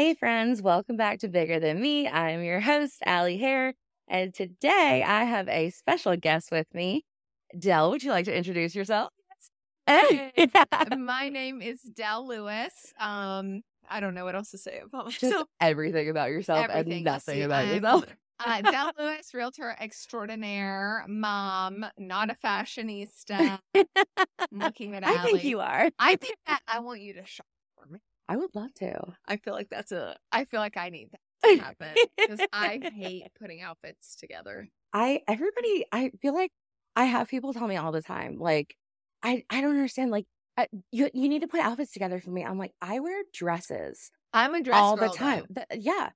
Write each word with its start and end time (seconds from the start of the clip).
Hey, 0.00 0.14
friends, 0.14 0.62
welcome 0.62 0.96
back 0.96 1.18
to 1.18 1.28
Bigger 1.28 1.60
Than 1.60 1.78
Me. 1.78 2.08
I'm 2.08 2.42
your 2.42 2.58
host, 2.58 3.00
Allie 3.04 3.36
Hare, 3.36 3.74
and 4.08 4.32
today 4.32 5.04
I 5.06 5.24
have 5.24 5.46
a 5.46 5.68
special 5.68 6.16
guest 6.16 6.50
with 6.50 6.66
me. 6.72 7.04
Dell, 7.58 7.90
would 7.90 8.02
you 8.02 8.10
like 8.10 8.24
to 8.24 8.34
introduce 8.34 8.74
yourself? 8.74 9.10
Hey, 9.86 10.32
Yeah. 10.54 10.94
my 10.96 11.28
name 11.28 11.60
is 11.60 11.82
Dell 11.82 12.26
Lewis. 12.26 12.72
Um, 12.98 13.60
I 13.90 14.00
don't 14.00 14.14
know 14.14 14.24
what 14.24 14.34
else 14.34 14.52
to 14.52 14.56
say 14.58 14.80
about 14.82 15.10
Just 15.10 15.22
myself. 15.24 15.48
everything 15.60 16.08
about 16.08 16.30
yourself 16.30 16.70
Everything. 16.70 16.92
and 16.94 17.04
nothing 17.04 17.42
about 17.42 17.66
I'm- 17.66 17.74
yourself. 17.74 18.04
Uh, 18.42 18.62
Dell 18.62 18.92
Lewis, 18.98 19.34
realtor 19.34 19.76
extraordinaire, 19.78 21.04
mom, 21.08 21.84
not 21.98 22.30
a 22.30 22.36
fashionista. 22.42 23.58
looking 24.50 24.94
at 24.94 25.06
I 25.06 25.22
think 25.24 25.44
you 25.44 25.60
are. 25.60 25.90
I 25.98 26.16
think 26.16 26.38
that 26.46 26.60
I 26.66 26.78
want 26.78 27.02
you 27.02 27.12
to 27.12 27.26
shop. 27.26 27.44
I 28.30 28.36
would 28.36 28.54
love 28.54 28.72
to. 28.74 29.16
I 29.26 29.36
feel 29.36 29.54
like 29.54 29.68
that's 29.70 29.92
a. 29.92 30.16
I 30.32 30.44
feel 30.44 30.60
like 30.60 30.76
I 30.76 30.88
need 30.88 31.10
that 31.12 31.20
to 31.42 31.52
happen 31.52 31.96
because 32.26 32.44
I 32.52 32.78
hate 32.92 33.28
putting 33.38 33.60
outfits 33.60 34.16
together. 34.16 34.68
I 34.92 35.22
everybody 35.28 35.84
I 35.92 36.10
feel 36.20 36.34
like 36.34 36.50
I 36.96 37.04
have 37.04 37.28
people 37.28 37.52
tell 37.52 37.68
me 37.68 37.76
all 37.76 37.92
the 37.92 38.02
time 38.02 38.38
like 38.38 38.76
I 39.22 39.44
I 39.50 39.60
don't 39.60 39.70
understand 39.70 40.10
like 40.10 40.26
uh, 40.56 40.66
you 40.90 41.10
you 41.14 41.28
need 41.28 41.42
to 41.42 41.48
put 41.48 41.60
outfits 41.60 41.92
together 41.92 42.20
for 42.20 42.30
me. 42.30 42.44
I'm 42.44 42.58
like 42.58 42.74
I 42.82 43.00
wear 43.00 43.22
dresses 43.32 44.10
I'm 44.32 44.54
a 44.54 44.62
dress 44.62 44.92
all 44.92 44.96
the 44.96 45.08
time. 45.10 45.46
though. 45.50 45.64
Yeah. 45.74 46.10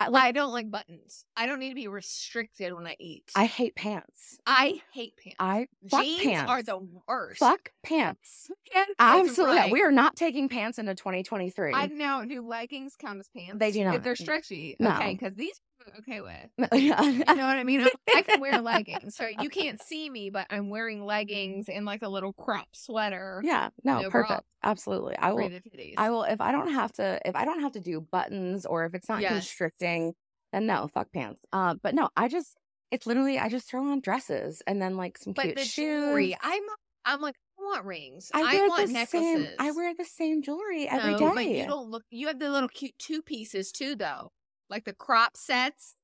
I, 0.00 0.08
I 0.12 0.32
don't 0.32 0.52
like 0.52 0.70
buttons. 0.70 1.24
I 1.36 1.46
don't 1.46 1.60
need 1.60 1.68
to 1.68 1.74
be 1.74 1.88
restricted 1.88 2.72
when 2.72 2.86
I 2.86 2.96
eat. 2.98 3.30
I 3.36 3.44
hate 3.46 3.74
pants. 3.76 4.38
I 4.46 4.82
hate 4.92 5.14
pants. 5.16 5.36
I 5.38 5.68
fuck 5.88 6.02
Jeans 6.02 6.22
pants. 6.22 6.50
are 6.50 6.62
the 6.62 6.86
worst. 7.06 7.38
fuck 7.38 7.70
pants. 7.82 8.50
Pants 8.72 8.92
Absolutely. 8.98 9.56
right. 9.56 9.72
We 9.72 9.82
are 9.82 9.92
not 9.92 10.16
taking 10.16 10.48
pants 10.48 10.78
into 10.78 10.94
2023. 10.94 11.72
I 11.74 11.86
know. 11.86 12.24
Do 12.28 12.42
leggings 12.46 12.96
count 12.98 13.20
as 13.20 13.28
pants? 13.28 13.56
They 13.58 13.70
do 13.70 13.84
not. 13.84 13.94
If 13.96 14.02
they're 14.02 14.16
stretchy, 14.16 14.76
No. 14.80 14.94
okay, 14.96 15.12
because 15.12 15.34
these 15.34 15.60
okay 15.98 16.20
with. 16.20 16.50
Yeah. 16.72 17.02
You 17.02 17.36
know 17.36 17.46
what 17.46 17.58
I 17.58 17.64
mean? 17.64 17.88
I 18.12 18.22
can 18.22 18.40
wear 18.40 18.60
leggings, 18.60 19.16
so 19.16 19.26
you 19.26 19.50
can't 19.50 19.80
see 19.80 20.08
me, 20.10 20.30
but 20.30 20.46
I'm 20.50 20.70
wearing 20.70 21.04
leggings 21.04 21.68
and 21.68 21.84
like 21.84 22.02
a 22.02 22.08
little 22.08 22.32
crop 22.32 22.68
sweater. 22.74 23.40
yeah, 23.44 23.70
no, 23.82 24.00
No 24.00 24.10
perfect. 24.10 24.28
problem. 24.28 24.44
Absolutely. 24.62 25.16
I 25.16 25.32
will 25.32 25.50
I 25.96 26.10
will 26.10 26.22
if 26.24 26.40
I 26.40 26.52
don't 26.52 26.72
have 26.72 26.92
to 26.94 27.20
if 27.24 27.34
I 27.36 27.44
don't 27.44 27.60
have 27.60 27.72
to 27.72 27.80
do 27.80 28.00
buttons 28.00 28.66
or 28.66 28.84
if 28.86 28.94
it's 28.94 29.08
not 29.08 29.20
Yes. 29.20 29.46
constricting, 29.46 30.14
then 30.52 30.66
no, 30.66 30.88
fuck 30.88 31.12
pants. 31.12 31.40
Uh 31.52 31.74
but 31.82 31.94
no, 31.94 32.08
I 32.16 32.28
just 32.28 32.56
it's 32.90 33.06
literally 33.06 33.38
I 33.38 33.48
just 33.48 33.68
throw 33.68 33.90
on 33.90 34.00
dresses 34.00 34.62
and 34.66 34.80
then 34.80 34.96
like 34.96 35.18
some 35.18 35.34
but 35.34 35.42
cute 35.42 35.56
the 35.56 35.64
shoes. 35.64 36.06
jewelry, 36.06 36.36
I'm 36.40 36.62
I'm 37.04 37.20
like 37.20 37.36
I 37.58 37.62
want 37.62 37.84
rings. 37.84 38.30
I 38.34 38.42
I, 38.42 38.52
wear 38.52 38.68
want 38.68 38.86
the 38.86 38.92
necklaces. 38.92 39.30
same 39.30 39.46
I 39.58 39.70
wear 39.72 39.94
the 39.94 40.04
same 40.04 40.42
jewelry 40.42 40.88
every 40.88 41.14
day. 41.14 41.24
no, 41.24 41.30
but 41.34 41.48
you 41.50 41.64
don't 41.66 41.90
look. 41.90 42.04
You 42.10 42.26
have 42.28 42.38
the 42.38 42.50
little 42.50 42.68
cute 42.68 42.94
two 42.98 43.22
pieces 43.22 43.72
too, 43.72 43.94
though, 43.96 44.32
like 44.70 44.84
the 44.84 44.92
crop 44.92 45.36
sets. 45.36 45.96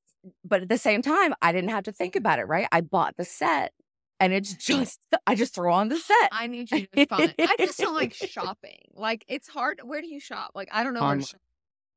but 0.44 0.62
at 0.62 0.68
the 0.68 0.78
same 0.78 1.02
time, 1.02 1.34
I 1.40 1.52
didn't 1.52 1.70
have 1.70 1.84
to 1.84 1.92
think 1.92 2.14
about 2.16 2.38
it, 2.38 2.44
right? 2.44 2.68
I 2.70 2.80
bought 2.80 3.16
the 3.16 3.24
set 3.24 3.72
and 4.20 4.32
it's 4.34 4.52
just 4.52 5.00
I 5.26 5.34
just 5.34 5.54
throw 5.54 5.72
on 5.72 5.88
the 5.88 5.96
set. 5.96 6.28
I 6.30 6.46
need 6.46 6.70
you 6.70 6.86
to 6.86 7.06
find. 7.06 7.34
I 7.38 7.56
just 7.58 7.78
don't 7.78 7.94
like 7.94 8.12
shopping. 8.28 8.78
Like 8.94 9.24
it's 9.28 9.48
hard. 9.48 9.80
Where 9.82 10.02
do 10.02 10.06
you 10.06 10.20
shop? 10.20 10.52
Like 10.54 10.68
I 10.70 10.84
don't 10.84 10.94
know 10.94 11.00
where 11.00 11.16
to 11.16 11.22
shop. 11.22 11.40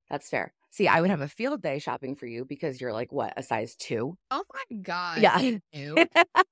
That's 0.09 0.29
fair. 0.29 0.53
See, 0.73 0.87
I 0.87 1.01
would 1.01 1.11
have 1.11 1.21
a 1.21 1.27
field 1.27 1.61
day 1.61 1.77
shopping 1.77 2.15
for 2.15 2.25
you 2.25 2.45
because 2.45 2.81
you're 2.81 2.93
like 2.93 3.11
what, 3.11 3.31
a 3.37 3.43
size 3.43 3.75
two? 3.75 4.17
Oh 4.31 4.43
my 4.51 4.77
god. 4.81 5.19
Yeah. 5.21 5.37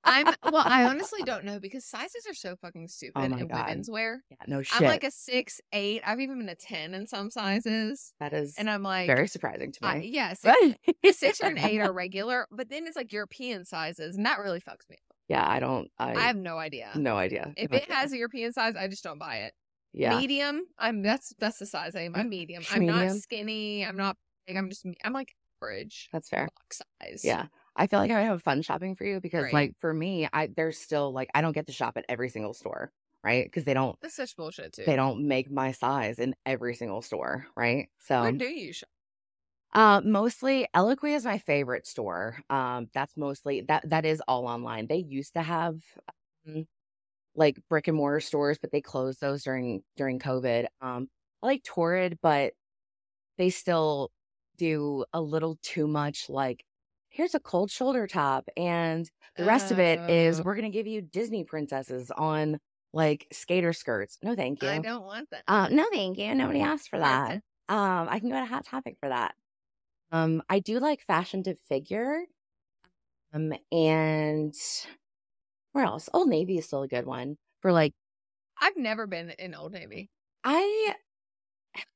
I'm 0.04 0.26
well. 0.44 0.62
I 0.64 0.84
honestly 0.84 1.24
don't 1.24 1.44
know 1.44 1.58
because 1.58 1.84
sizes 1.84 2.24
are 2.28 2.34
so 2.34 2.54
fucking 2.54 2.84
oh 2.84 2.86
stupid 2.86 3.12
Oh 3.16 3.28
my 3.28 3.40
in 3.40 3.48
God. 3.48 3.66
women's 3.66 3.90
wear. 3.90 4.22
Yeah, 4.30 4.36
no 4.46 4.62
shit. 4.62 4.80
I'm 4.80 4.86
like 4.86 5.02
a 5.02 5.10
six, 5.10 5.60
eight. 5.72 6.02
I've 6.06 6.20
even 6.20 6.38
been 6.38 6.48
a 6.48 6.54
ten 6.54 6.94
in 6.94 7.08
some 7.08 7.30
sizes, 7.30 8.14
that 8.20 8.32
is 8.32 8.54
and 8.56 8.70
I'm 8.70 8.84
like, 8.84 9.08
very 9.08 9.26
surprising 9.26 9.72
to 9.72 9.94
me. 9.94 10.06
yeah, 10.12 10.34
six, 10.34 10.76
six 11.18 11.40
or 11.42 11.52
eight 11.56 11.80
are 11.80 11.92
regular, 12.02 12.46
but 12.52 12.68
then 12.70 12.86
it's 12.86 12.94
like 12.94 13.12
European 13.12 13.64
sizes, 13.64 14.14
and 14.16 14.24
that 14.24 14.38
really 14.38 14.60
fucks 14.60 14.88
me. 14.88 14.98
up. 15.10 15.16
Yeah, 15.28 15.44
I 15.44 15.58
don't. 15.58 15.88
I, 15.98 16.12
I 16.14 16.20
have 16.20 16.36
no 16.36 16.58
idea. 16.58 16.90
no 16.94 17.16
idea. 17.16 17.52
If 17.56 17.72
it 17.72 17.90
has 17.90 18.12
a 18.12 18.18
European 18.18 18.52
size, 18.52 18.76
I 18.76 18.86
just 18.86 19.02
don't 19.02 19.18
buy 19.18 19.38
it. 19.38 19.52
Yeah, 19.92 20.18
Medium, 20.18 20.62
I'm 20.78 21.02
that's 21.02 21.34
that's 21.38 21.58
the 21.58 21.66
size 21.66 21.94
I 21.94 22.02
am. 22.02 22.14
I'm 22.14 22.28
medium. 22.28 22.62
I'm 22.70 22.86
not 22.86 23.10
skinny. 23.10 23.84
I'm 23.84 23.96
not 23.96 24.16
big. 24.46 24.56
I'm 24.56 24.68
just 24.68 24.86
I'm 25.04 25.12
like 25.12 25.34
average 25.62 26.08
that's 26.12 26.28
fair. 26.28 26.48
box 26.56 26.82
size. 27.00 27.24
Yeah, 27.24 27.46
I 27.76 27.86
feel 27.86 27.98
like 27.98 28.10
I 28.10 28.20
would 28.20 28.26
have 28.28 28.42
fun 28.42 28.62
shopping 28.62 28.96
for 28.96 29.04
you 29.04 29.20
because, 29.20 29.42
Right. 29.44 29.52
like, 29.52 29.74
for 29.80 29.92
me, 29.92 30.28
I 30.32 30.48
there's 30.54 30.78
still 30.78 31.12
like 31.12 31.28
I 31.34 31.40
don't 31.40 31.52
get 31.52 31.66
to 31.66 31.72
shop 31.72 31.96
at 31.96 32.04
every 32.08 32.28
single 32.28 32.54
store, 32.54 32.90
right? 33.22 33.44
Because 33.44 33.64
they 33.64 33.74
don't 33.74 33.98
that's 34.00 34.16
such 34.16 34.36
bullshit 34.36 34.72
too. 34.72 34.84
they 34.86 34.96
don't 34.96 35.26
make 35.28 35.50
my 35.50 35.72
size 35.72 36.18
in 36.18 36.34
every 36.46 36.74
single 36.74 37.02
store, 37.02 37.46
right? 37.56 37.88
So, 38.00 38.20
Where 38.22 38.32
do 38.32 38.46
you 38.46 38.72
shop? 38.72 38.88
uh, 39.74 40.00
mostly 40.04 40.66
Eloquii 40.74 41.14
is 41.14 41.24
my 41.24 41.38
favorite 41.38 41.86
store. 41.86 42.38
Um, 42.50 42.88
that's 42.92 43.16
mostly 43.16 43.62
that 43.62 43.88
that 43.88 44.04
is 44.04 44.22
all 44.28 44.46
online. 44.46 44.86
They 44.86 44.96
used 44.98 45.34
to 45.34 45.42
have 45.42 45.76
um, 46.46 46.66
like 47.34 47.58
brick 47.68 47.88
and 47.88 47.96
mortar 47.96 48.20
stores, 48.20 48.58
but 48.60 48.72
they 48.72 48.80
closed 48.80 49.20
those 49.20 49.44
during 49.44 49.82
during 49.96 50.18
COVID. 50.18 50.66
Um, 50.80 51.08
I 51.42 51.46
like 51.46 51.62
Torrid, 51.64 52.18
but 52.22 52.54
they 53.38 53.50
still 53.50 54.10
do 54.56 55.04
a 55.12 55.20
little 55.22 55.58
too 55.62 55.86
much. 55.88 56.28
Like, 56.28 56.64
here's 57.10 57.34
a 57.34 57.40
cold 57.40 57.70
shoulder 57.70 58.06
top, 58.06 58.48
and 58.56 59.10
the 59.36 59.44
rest 59.44 59.70
of 59.72 59.78
it 59.78 60.00
is 60.10 60.40
Oh. 60.40 60.42
we're 60.44 60.54
gonna 60.56 60.70
give 60.70 60.86
you 60.86 61.02
Disney 61.02 61.44
princesses 61.44 62.10
on 62.12 62.58
like 62.92 63.26
skater 63.32 63.72
skirts. 63.72 64.18
No, 64.22 64.34
thank 64.36 64.62
you. 64.62 64.68
I 64.68 64.78
don't 64.80 65.04
want 65.04 65.30
that. 65.30 65.44
Uh, 65.48 65.68
no, 65.70 65.88
thank 65.92 66.18
you. 66.18 66.34
Nobody 66.34 66.60
asked 66.60 66.90
for 66.90 66.98
that. 66.98 67.36
Um, 67.68 68.08
I 68.10 68.20
can 68.20 68.28
go 68.28 68.36
to 68.40 68.44
Hot 68.46 68.64
Topic 68.66 68.96
for 69.00 69.08
that. 69.08 69.34
Um, 70.12 70.42
I 70.48 70.60
do 70.60 70.78
like 70.78 71.02
fashion 71.06 71.42
to 71.44 71.54
figure. 71.56 72.26
Um, 73.32 73.52
and 73.70 74.54
where 75.72 75.84
else? 75.84 76.08
Old 76.12 76.28
Navy 76.28 76.58
is 76.58 76.66
still 76.66 76.82
a 76.82 76.88
good 76.88 77.06
one 77.06 77.38
for 77.60 77.72
like 77.72 77.94
I've 78.60 78.76
never 78.76 79.06
been 79.06 79.30
in 79.30 79.54
Old 79.54 79.72
Navy. 79.72 80.10
I 80.44 80.96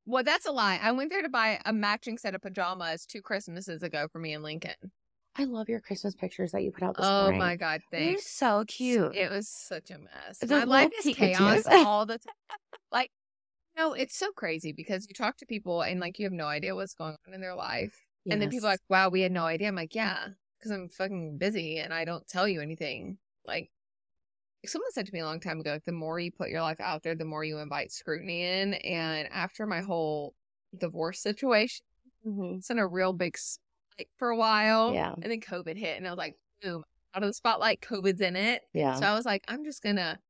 Well, 0.07 0.25
that's 0.25 0.47
a 0.47 0.53
lie. 0.53 0.79
I 0.81 0.93
went 0.93 1.11
there 1.11 1.23
to 1.23 1.29
buy 1.29 1.61
a 1.65 1.73
matching 1.73 2.19
set 2.19 2.35
of 2.35 2.41
pajamas 2.41 3.07
two 3.07 3.23
Christmases 3.23 3.83
ago 3.83 4.09
for 4.11 4.19
me 4.19 4.33
and 4.33 4.43
Lincoln. 4.43 4.75
I 5.37 5.45
love 5.45 5.69
your 5.69 5.81
Christmas 5.81 6.15
pictures 6.15 6.53
that 6.53 6.63
you 6.63 6.73
put 6.73 6.83
out 6.83 6.97
this 6.97 7.07
Oh 7.07 7.23
morning. 7.23 7.41
my 7.41 7.57
god, 7.57 7.83
They're 7.91 8.19
so 8.19 8.65
cute. 8.67 9.15
It 9.15 9.31
was 9.31 9.49
such 9.49 9.91
a 9.91 9.99
mess. 9.99 10.39
The 10.41 10.47
My 10.47 10.65
life 10.65 10.93
is 10.99 11.15
chaos 11.15 11.67
all 11.85 12.07
the 12.07 12.19
time. 12.19 12.35
Like, 12.91 13.11
no, 13.77 13.93
it's 13.93 14.17
so 14.17 14.33
crazy 14.33 14.73
because 14.73 15.07
you 15.09 15.15
talk 15.15 15.37
to 15.39 15.47
people 15.47 15.83
and 15.83 16.01
like 16.01 16.19
you 16.19 16.27
have 16.27 16.33
no 16.33 16.47
idea 16.47 16.75
what's 16.75 16.95
going 16.95 17.17
on 17.27 17.35
in 17.35 17.41
their 17.43 17.55
life, 17.55 18.07
and 18.31 18.41
then 18.41 18.51
people 18.51 18.67
are 18.69 18.73
like, 18.73 18.81
"Wow, 18.89 19.11
we 19.11 19.21
had 19.23 19.33
no 19.33 19.45
idea." 19.45 19.69
I'm 19.69 19.75
like, 19.77 19.95
"Yeah, 19.95 20.29
because 20.59 20.71
I'm 20.73 20.89
fucking 20.89 21.39
busy 21.39 21.79
and 21.79 21.93
I 21.93 22.05
don't 22.05 22.27
tell 22.27 22.49
you 22.49 22.61
anything." 22.63 23.19
Like, 23.47 23.71
someone 24.65 24.91
said 24.93 25.07
to 25.07 25.13
me 25.13 25.21
a 25.21 25.25
long 25.25 25.41
time 25.41 25.61
ago, 25.61 25.73
like, 25.73 25.85
the 25.85 25.93
more 25.93 26.19
you 26.19 26.33
put 26.33 26.51
your 26.51 26.63
life 26.63 26.81
out 26.81 27.03
there, 27.03 27.15
the 27.15 27.25
more 27.25 27.45
you 27.45 27.59
invite 27.59 27.93
scrutiny 27.93 28.43
in. 28.43 28.75
And 28.75 29.29
after 29.31 29.67
my 29.67 29.81
whole 29.81 30.35
divorce 30.77 31.21
situation, 31.21 31.85
Mhm. 32.27 32.59
it's 32.59 32.71
in 32.71 32.79
a 32.79 32.87
real 32.87 33.13
big 33.13 33.39
spike 33.39 34.11
for 34.17 34.31
a 34.31 34.37
while. 34.37 34.93
Yeah. 34.93 35.13
And 35.15 35.31
then 35.31 35.41
COVID 35.41 35.77
hit, 35.77 35.97
and 35.97 36.07
I 36.07 36.11
was 36.11 36.19
like, 36.19 36.37
boom, 36.61 36.85
out 37.15 37.23
of 37.23 37.29
the 37.29 37.35
spotlight, 37.35 37.81
COVID's 37.81 38.21
in 38.21 38.35
it. 38.37 38.63
Yeah. 38.73 38.95
So 38.97 39.07
I 39.07 39.15
was 39.15 39.25
like, 39.25 39.45
I'm 39.49 39.65
just 39.65 39.83
gonna 39.83 40.21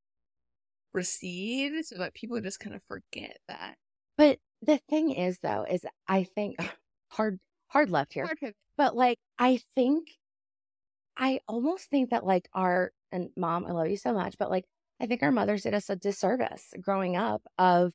recede 0.92 1.84
so 1.84 1.98
that 1.98 2.14
people 2.14 2.40
just 2.40 2.60
kind 2.60 2.74
of 2.76 2.82
forget 2.84 3.38
that. 3.48 3.76
But 4.16 4.38
the 4.62 4.78
thing 4.88 5.10
is 5.10 5.38
though, 5.40 5.64
is 5.68 5.84
I 6.08 6.24
think 6.24 6.56
hard 7.08 7.40
hard 7.68 7.90
left 7.90 8.12
here. 8.12 8.26
Hard. 8.26 8.54
But 8.76 8.94
like, 8.94 9.18
I 9.38 9.60
think, 9.74 10.08
I 11.16 11.40
almost 11.48 11.88
think 11.90 12.10
that 12.10 12.24
like 12.24 12.48
our, 12.52 12.92
and 13.12 13.30
mom, 13.36 13.66
I 13.66 13.72
love 13.72 13.88
you 13.88 13.96
so 13.96 14.12
much, 14.12 14.36
but 14.38 14.50
like, 14.50 14.66
I 15.00 15.06
think 15.06 15.22
our 15.22 15.32
mothers 15.32 15.62
did 15.62 15.74
us 15.74 15.90
a 15.90 15.96
disservice 15.96 16.72
growing 16.80 17.16
up 17.16 17.42
of 17.58 17.92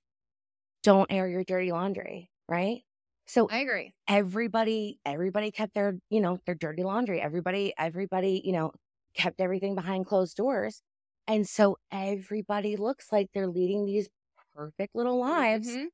don't 0.84 1.12
air 1.12 1.28
your 1.28 1.44
dirty 1.44 1.72
laundry, 1.72 2.32
right? 2.48 2.84
So 3.28 3.50
I 3.50 3.60
agree. 3.60 3.94
everybody, 4.08 5.00
everybody 5.06 5.52
kept 5.52 5.74
their, 5.74 6.00
you 6.10 6.22
know, 6.22 6.40
their 6.46 6.56
dirty 6.56 6.84
laundry. 6.84 7.22
Everybody, 7.22 7.74
everybody, 7.78 8.42
you 8.44 8.52
know, 8.54 8.74
kept 9.16 9.42
everything 9.42 9.76
behind 9.76 10.06
closed 10.08 10.38
doors. 10.38 10.82
And 11.28 11.48
so 11.48 11.78
everybody 11.92 12.78
looks 12.78 13.12
like 13.12 13.30
they're 13.34 13.48
leading 13.48 13.86
these 13.86 14.10
perfect 14.56 14.96
little 14.96 15.20
lives. 15.20 15.78
Mhm. 15.78 15.90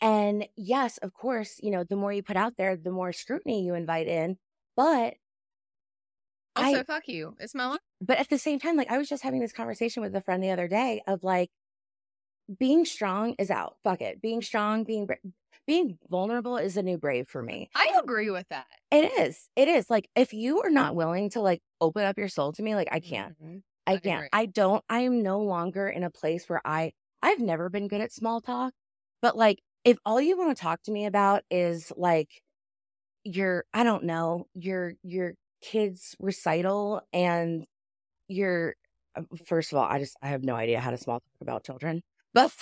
And 0.00 0.48
yes, 0.56 0.98
of 0.98 1.14
course, 1.14 1.58
you 1.62 1.70
know, 1.70 1.84
the 1.84 1.96
more 1.96 2.12
you 2.12 2.22
put 2.22 2.36
out 2.36 2.56
there, 2.56 2.76
the 2.76 2.90
more 2.92 3.12
scrutiny 3.12 3.64
you 3.64 3.74
invite 3.74 4.08
in. 4.08 4.38
But 4.76 5.14
Also, 6.56 6.80
I 6.80 6.82
fuck 6.84 7.08
you. 7.08 7.36
It's 7.40 7.54
my 7.54 7.66
life. 7.68 7.80
but 8.00 8.18
at 8.18 8.28
the 8.28 8.38
same 8.38 8.58
time, 8.58 8.76
like 8.76 8.90
I 8.90 8.98
was 8.98 9.08
just 9.08 9.22
having 9.22 9.40
this 9.40 9.52
conversation 9.52 10.02
with 10.02 10.14
a 10.16 10.20
friend 10.20 10.42
the 10.42 10.50
other 10.50 10.68
day 10.68 11.02
of 11.06 11.22
like 11.24 11.50
being 12.58 12.84
strong 12.84 13.34
is 13.38 13.50
out. 13.50 13.76
Fuck 13.82 14.00
it. 14.00 14.20
Being 14.22 14.42
strong, 14.42 14.84
being 14.84 15.06
bra- 15.06 15.16
being 15.66 15.98
vulnerable 16.08 16.56
is 16.56 16.76
a 16.76 16.82
new 16.82 16.96
brave 16.96 17.28
for 17.28 17.42
me. 17.42 17.70
I 17.74 17.98
agree 18.00 18.30
with 18.30 18.48
that. 18.50 18.66
It 18.92 19.10
is. 19.18 19.48
It 19.56 19.66
is. 19.66 19.90
Like 19.90 20.08
if 20.14 20.32
you 20.32 20.60
are 20.62 20.70
not 20.70 20.94
willing 20.94 21.30
to 21.30 21.40
like 21.40 21.60
open 21.80 22.04
up 22.04 22.16
your 22.18 22.28
soul 22.28 22.52
to 22.52 22.62
me, 22.62 22.74
like 22.76 22.88
I 22.92 23.00
can't. 23.00 23.36
Mhm. 23.42 23.62
I 23.88 23.96
can't. 23.98 24.28
I 24.32 24.46
don't. 24.46 24.84
I 24.88 25.00
am 25.00 25.22
no 25.22 25.40
longer 25.40 25.88
in 25.88 26.04
a 26.04 26.10
place 26.10 26.48
where 26.48 26.60
I 26.64 26.92
I've 27.22 27.40
never 27.40 27.68
been 27.68 27.88
good 27.88 28.00
at 28.00 28.12
small 28.12 28.40
talk, 28.40 28.74
but 29.22 29.36
like 29.36 29.60
if 29.84 29.98
all 30.04 30.20
you 30.20 30.36
want 30.38 30.56
to 30.56 30.60
talk 30.60 30.82
to 30.84 30.92
me 30.92 31.06
about 31.06 31.42
is 31.50 31.92
like 31.96 32.42
your 33.24 33.64
I 33.74 33.84
don't 33.84 34.04
know, 34.04 34.46
your 34.54 34.94
your 35.02 35.34
kids 35.62 36.14
recital 36.20 37.02
and 37.12 37.66
your 38.28 38.74
uh, 39.16 39.22
first 39.46 39.72
of 39.72 39.78
all, 39.78 39.84
I 39.84 39.98
just 39.98 40.16
I 40.22 40.28
have 40.28 40.44
no 40.44 40.54
idea 40.54 40.80
how 40.80 40.90
to 40.90 40.96
small 40.98 41.20
talk 41.20 41.40
about 41.40 41.64
children. 41.64 42.02
But 42.34 42.52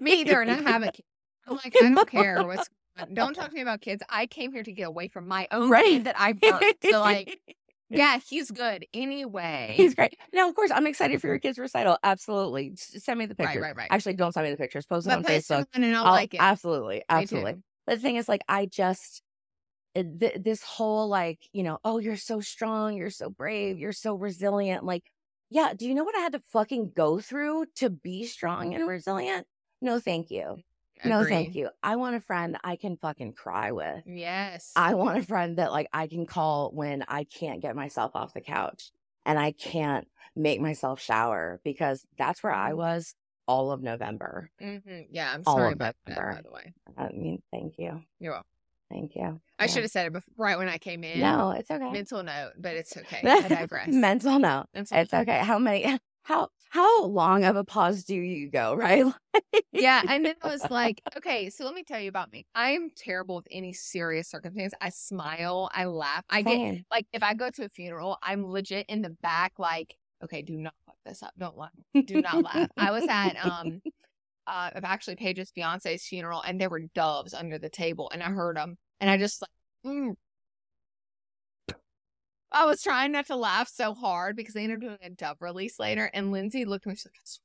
Me 0.00 0.20
either, 0.20 0.40
and 0.40 0.50
I 0.50 0.54
have 0.70 0.82
a 0.84 0.92
kid. 0.92 1.04
I'm 1.48 1.56
like, 1.56 1.74
I 1.82 1.90
don't 1.90 2.08
care 2.08 2.46
what's. 2.46 2.68
Don't 3.12 3.34
talk 3.34 3.48
to 3.48 3.54
me 3.54 3.60
about 3.62 3.80
kids. 3.80 4.02
I 4.08 4.26
came 4.26 4.52
here 4.52 4.62
to 4.62 4.72
get 4.72 4.84
away 4.86 5.08
from 5.08 5.26
my 5.26 5.48
own 5.50 5.68
Right. 5.70 5.84
kid 5.84 6.04
that 6.04 6.14
I 6.20 6.32
birthed. 6.34 6.88
So 6.90 7.00
like, 7.00 7.40
yeah, 7.88 8.18
he's 8.28 8.50
good 8.52 8.86
anyway. 8.94 9.72
He's 9.76 9.94
great. 9.96 10.16
Now, 10.32 10.48
of 10.48 10.54
course, 10.54 10.70
I'm 10.70 10.86
excited 10.86 11.20
for 11.20 11.26
your 11.26 11.38
kids' 11.40 11.58
recital. 11.58 11.98
Absolutely. 12.04 12.70
S- 12.74 13.02
Send 13.02 13.18
me 13.18 13.26
the 13.26 13.34
Right, 13.38 13.48
picture. 13.48 13.60
right, 13.62 13.74
right. 13.74 13.88
Actually, 13.90 14.14
don't 14.14 14.32
send 14.32 14.44
me 14.44 14.50
the 14.52 14.56
pictures. 14.58 14.86
Post 14.86 15.06
it 15.06 15.10
but 15.10 15.18
on 15.18 15.24
Facebook. 15.24 15.66
and 15.74 15.84
I'll, 15.86 16.04
I'll- 16.04 16.12
like 16.12 16.34
it. 16.34 16.40
Absolutely. 16.40 17.02
Absolutely. 17.08 17.56
But 17.86 17.96
the 17.96 18.00
thing 18.00 18.14
is, 18.16 18.28
like, 18.28 18.42
I 18.48 18.66
just, 18.66 19.22
th- 19.94 20.42
this 20.42 20.62
whole, 20.62 21.08
like, 21.08 21.40
you 21.52 21.62
know, 21.62 21.78
oh, 21.84 21.98
you're 21.98 22.16
so 22.16 22.40
strong. 22.40 22.96
You're 22.96 23.10
so 23.10 23.30
brave. 23.30 23.78
You're 23.78 23.92
so 23.92 24.14
resilient. 24.14 24.84
Like, 24.84 25.04
yeah, 25.50 25.72
do 25.76 25.86
you 25.86 25.94
know 25.94 26.04
what 26.04 26.16
I 26.16 26.20
had 26.20 26.32
to 26.32 26.40
fucking 26.52 26.92
go 26.94 27.20
through 27.20 27.66
to 27.76 27.90
be 27.90 28.24
strong 28.24 28.74
and 28.74 28.86
resilient? 28.86 29.46
No, 29.80 29.98
thank 29.98 30.30
you. 30.30 30.58
No, 31.04 31.24
thank 31.24 31.54
you. 31.54 31.70
I 31.82 31.96
want 31.96 32.16
a 32.16 32.20
friend 32.20 32.58
I 32.62 32.76
can 32.76 32.98
fucking 32.98 33.32
cry 33.32 33.72
with. 33.72 34.02
Yes. 34.06 34.72
I 34.76 34.94
want 34.94 35.18
a 35.18 35.22
friend 35.22 35.56
that 35.58 35.72
like 35.72 35.88
I 35.92 36.06
can 36.06 36.26
call 36.26 36.70
when 36.72 37.04
I 37.08 37.24
can't 37.24 37.62
get 37.62 37.74
myself 37.74 38.12
off 38.14 38.34
the 38.34 38.42
couch 38.42 38.90
and 39.24 39.38
I 39.38 39.52
can't 39.52 40.06
make 40.36 40.60
myself 40.60 41.00
shower 41.00 41.60
because 41.64 42.06
that's 42.18 42.42
where 42.42 42.52
I 42.52 42.72
Mhm. 42.72 42.76
was 42.76 43.14
all 43.48 43.72
of 43.72 43.82
November. 43.82 44.50
Mhm. 44.60 45.08
Yeah, 45.10 45.32
I'm 45.32 45.42
all 45.46 45.56
sorry 45.56 45.72
about 45.72 45.96
that, 46.04 46.16
by 46.16 46.42
the 46.42 46.50
way. 46.50 46.74
I 46.98 47.08
mean, 47.08 47.42
thank 47.50 47.78
you. 47.78 48.02
You're 48.18 48.32
welcome. 48.32 48.46
Thank 48.90 49.14
you. 49.14 49.40
I 49.58 49.64
Yeah. 49.64 49.70
should 49.70 49.82
have 49.82 49.90
said 49.90 50.06
it 50.06 50.12
before, 50.12 50.34
right 50.36 50.58
when 50.58 50.68
I 50.68 50.78
came 50.78 51.04
in. 51.04 51.20
No, 51.20 51.50
it's 51.52 51.70
okay. 51.70 51.90
Mental 51.90 52.22
note, 52.22 52.52
but 52.58 52.74
it's 52.74 52.96
okay. 52.96 53.20
I 53.24 53.48
digress. 53.48 53.88
Mental 53.88 54.38
note. 54.38 54.66
Mental 54.74 54.98
It's 54.98 55.12
note. 55.12 55.20
okay. 55.22 55.38
How 55.38 55.58
many 55.58 55.98
how 56.22 56.48
how 56.70 57.04
long 57.06 57.44
of 57.44 57.56
a 57.56 57.64
pause 57.64 58.04
do 58.04 58.14
you 58.14 58.48
go, 58.50 58.74
right? 58.76 59.04
yeah, 59.72 60.02
and 60.08 60.24
then 60.24 60.34
I 60.42 60.48
was 60.48 60.70
like, 60.70 61.00
okay, 61.16 61.50
so 61.50 61.64
let 61.64 61.74
me 61.74 61.82
tell 61.82 61.98
you 62.00 62.08
about 62.08 62.32
me. 62.32 62.46
I 62.54 62.70
am 62.70 62.90
terrible 62.96 63.36
with 63.36 63.48
any 63.50 63.72
serious 63.72 64.28
circumstance. 64.28 64.72
I 64.80 64.90
smile, 64.90 65.68
I 65.74 65.84
laugh. 65.86 66.24
I 66.30 66.42
get 66.42 66.84
like 66.90 67.06
if 67.12 67.22
I 67.22 67.34
go 67.34 67.50
to 67.50 67.64
a 67.64 67.68
funeral, 67.68 68.18
I'm 68.22 68.46
legit 68.46 68.86
in 68.88 69.02
the 69.02 69.10
back, 69.10 69.54
like, 69.58 69.96
okay, 70.24 70.42
do 70.42 70.56
not 70.56 70.74
fuck 70.86 70.96
this 71.04 71.22
up. 71.22 71.32
Don't 71.38 71.56
laugh. 71.56 71.70
Do 72.06 72.20
not 72.22 72.42
laugh. 72.44 72.68
I 72.76 72.90
was 72.92 73.04
at 73.08 73.34
um 73.44 73.82
uh 74.50 74.70
of 74.74 74.84
actually 74.84 75.16
Paige's 75.16 75.50
fiance's 75.50 76.04
funeral 76.04 76.42
and 76.42 76.60
there 76.60 76.70
were 76.70 76.82
doves 76.94 77.32
under 77.34 77.58
the 77.58 77.70
table 77.70 78.10
and 78.12 78.22
I 78.22 78.26
heard 78.26 78.56
them 78.56 78.76
and 79.00 79.08
I 79.08 79.16
just 79.16 79.42
like 79.42 79.94
mm. 79.94 80.14
I 82.52 82.64
was 82.66 82.82
trying 82.82 83.12
not 83.12 83.26
to 83.26 83.36
laugh 83.36 83.68
so 83.68 83.94
hard 83.94 84.34
because 84.34 84.54
they 84.54 84.64
ended 84.64 84.78
up 84.78 84.82
doing 84.82 84.98
a 85.02 85.10
dove 85.10 85.36
release 85.40 85.78
later 85.78 86.10
and 86.12 86.32
Lindsay 86.32 86.64
looked 86.64 86.86
at 86.86 86.90
me 86.90 86.96
she's 86.96 87.06
like, 87.06 87.14
I 87.16 87.24
swear 87.24 87.44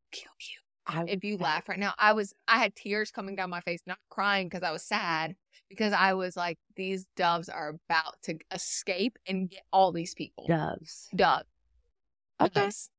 I'll 0.00 0.20
kill 0.20 0.32
you 0.40 0.64
I, 0.86 1.04
if 1.08 1.24
you 1.24 1.38
laugh 1.38 1.68
right 1.68 1.78
now. 1.78 1.94
I 1.98 2.12
was 2.12 2.34
I 2.46 2.58
had 2.58 2.74
tears 2.74 3.10
coming 3.10 3.36
down 3.36 3.50
my 3.50 3.60
face, 3.60 3.80
not 3.86 3.98
crying 4.10 4.48
because 4.48 4.62
I 4.62 4.70
was 4.70 4.84
sad, 4.84 5.34
because 5.68 5.92
I 5.92 6.14
was 6.14 6.36
like, 6.36 6.58
these 6.76 7.06
doves 7.16 7.48
are 7.48 7.70
about 7.88 8.20
to 8.24 8.38
escape 8.52 9.18
and 9.26 9.48
get 9.48 9.62
all 9.72 9.92
these 9.92 10.14
people. 10.14 10.46
doves. 10.46 11.08
Doves. 11.14 11.44
Okay. 12.40 12.60
Doves. 12.60 12.90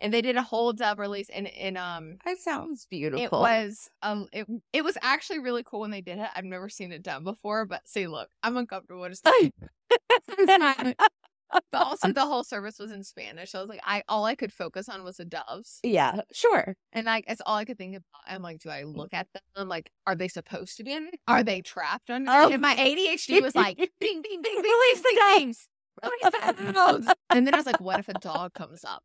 And 0.00 0.12
they 0.12 0.20
did 0.20 0.36
a 0.36 0.42
whole 0.42 0.72
dove 0.72 0.98
release 0.98 1.28
and 1.30 1.46
and 1.48 1.78
um 1.78 2.18
That 2.24 2.38
sounds 2.38 2.86
beautiful. 2.90 3.24
it 3.24 3.32
was 3.32 3.88
um 4.02 4.28
it 4.32 4.46
it 4.72 4.84
was 4.84 4.98
actually 5.02 5.38
really 5.38 5.62
cool 5.64 5.80
when 5.80 5.90
they 5.90 6.02
did 6.02 6.18
it. 6.18 6.28
I've 6.34 6.44
never 6.44 6.68
seen 6.68 6.92
it 6.92 7.02
done 7.02 7.24
before, 7.24 7.64
but 7.66 7.88
see, 7.88 8.06
look, 8.06 8.28
I'm 8.42 8.56
uncomfortable 8.56 9.08
just 9.08 9.26
but 11.72 11.82
also 11.82 12.12
the 12.12 12.26
whole 12.26 12.44
service 12.44 12.78
was 12.78 12.90
in 12.90 13.04
Spanish. 13.04 13.52
So 13.52 13.58
I 13.58 13.62
was 13.62 13.68
like, 13.68 13.80
I 13.84 14.02
all 14.08 14.24
I 14.24 14.34
could 14.34 14.52
focus 14.52 14.88
on 14.88 15.04
was 15.04 15.16
the 15.16 15.24
doves. 15.24 15.80
yeah, 15.82 16.20
sure. 16.32 16.76
And 16.92 17.06
like 17.06 17.24
it's 17.28 17.40
all 17.46 17.56
I 17.56 17.64
could 17.64 17.78
think 17.78 17.96
about. 17.96 18.04
I'm 18.26 18.42
like, 18.42 18.58
do 18.58 18.68
I 18.68 18.82
look 18.82 19.14
at 19.14 19.28
them? 19.54 19.68
Like, 19.68 19.90
are 20.06 20.14
they 20.16 20.28
supposed 20.28 20.76
to 20.78 20.84
be 20.84 20.92
under? 20.92 21.10
Are 21.28 21.42
they 21.42 21.60
trapped 21.62 22.10
under? 22.10 22.30
Oh. 22.30 22.50
And 22.52 22.60
my 22.60 22.74
ADHD 22.74 23.40
was 23.42 23.54
like, 23.54 23.76
bing, 23.78 23.88
bing, 24.00 24.22
bing, 24.22 24.42
bing, 24.42 24.54
Release 24.56 25.00
the 25.02 25.20
games. 25.38 25.68
Release 26.02 26.56
the 26.58 26.72
dogs. 26.72 27.06
And 27.30 27.46
then 27.46 27.54
I 27.54 27.58
was 27.58 27.66
like, 27.66 27.80
what 27.80 28.00
if 28.00 28.08
a 28.08 28.14
dog 28.14 28.52
comes 28.52 28.84
up? 28.84 29.02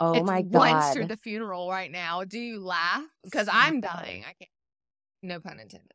Oh 0.00 0.14
it 0.14 0.24
my 0.24 0.42
god. 0.42 0.94
through 0.94 1.06
the 1.06 1.16
funeral 1.16 1.70
right 1.70 1.90
now. 1.90 2.24
Do 2.24 2.38
you 2.38 2.60
laugh? 2.60 3.04
Because 3.22 3.48
I'm 3.52 3.80
dying. 3.80 4.22
I 4.22 4.32
can't. 4.32 4.50
No 5.22 5.40
pun 5.40 5.60
intended. 5.60 5.92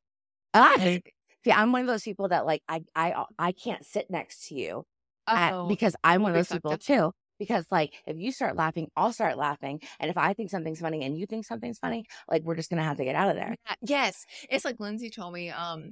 I 0.53 1.01
see. 1.43 1.51
I'm 1.51 1.71
one 1.71 1.81
of 1.81 1.87
those 1.87 2.03
people 2.03 2.29
that 2.29 2.45
like 2.45 2.61
I 2.69 2.83
I 2.95 3.25
I 3.39 3.51
can't 3.51 3.83
sit 3.85 4.09
next 4.09 4.47
to 4.47 4.55
you 4.55 4.85
at- 5.27 5.53
Oh, 5.53 5.67
because 5.67 5.95
I'm 6.03 6.21
one 6.21 6.31
of 6.31 6.35
those 6.37 6.49
people 6.49 6.77
too. 6.77 7.11
Because 7.39 7.65
like 7.71 7.93
if 8.05 8.17
you 8.17 8.31
start 8.31 8.55
laughing, 8.55 8.89
I'll 8.95 9.11
start 9.11 9.37
laughing, 9.37 9.81
and 9.99 10.09
if 10.09 10.17
I 10.17 10.33
think 10.33 10.49
something's 10.49 10.79
funny 10.79 11.03
and 11.03 11.17
you 11.17 11.25
think 11.25 11.45
something's 11.45 11.79
funny, 11.79 12.05
like 12.29 12.43
we're 12.43 12.55
just 12.55 12.69
gonna 12.69 12.83
have 12.83 12.97
to 12.97 13.03
get 13.03 13.15
out 13.15 13.29
of 13.29 13.35
there. 13.35 13.55
Yeah, 13.65 13.75
yes. 13.81 14.25
It's 14.49 14.63
like 14.63 14.79
Lindsay 14.79 15.09
told 15.09 15.33
me 15.33 15.49
um 15.49 15.91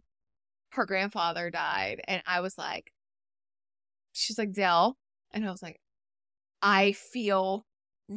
her 0.71 0.85
grandfather 0.85 1.49
died 1.49 2.01
and 2.07 2.21
I 2.25 2.41
was 2.41 2.57
like 2.57 2.91
she's 4.13 4.37
like 4.37 4.53
Dell 4.53 4.97
and 5.31 5.45
I 5.45 5.51
was 5.51 5.61
like 5.61 5.79
I 6.61 6.93
feel 6.93 7.65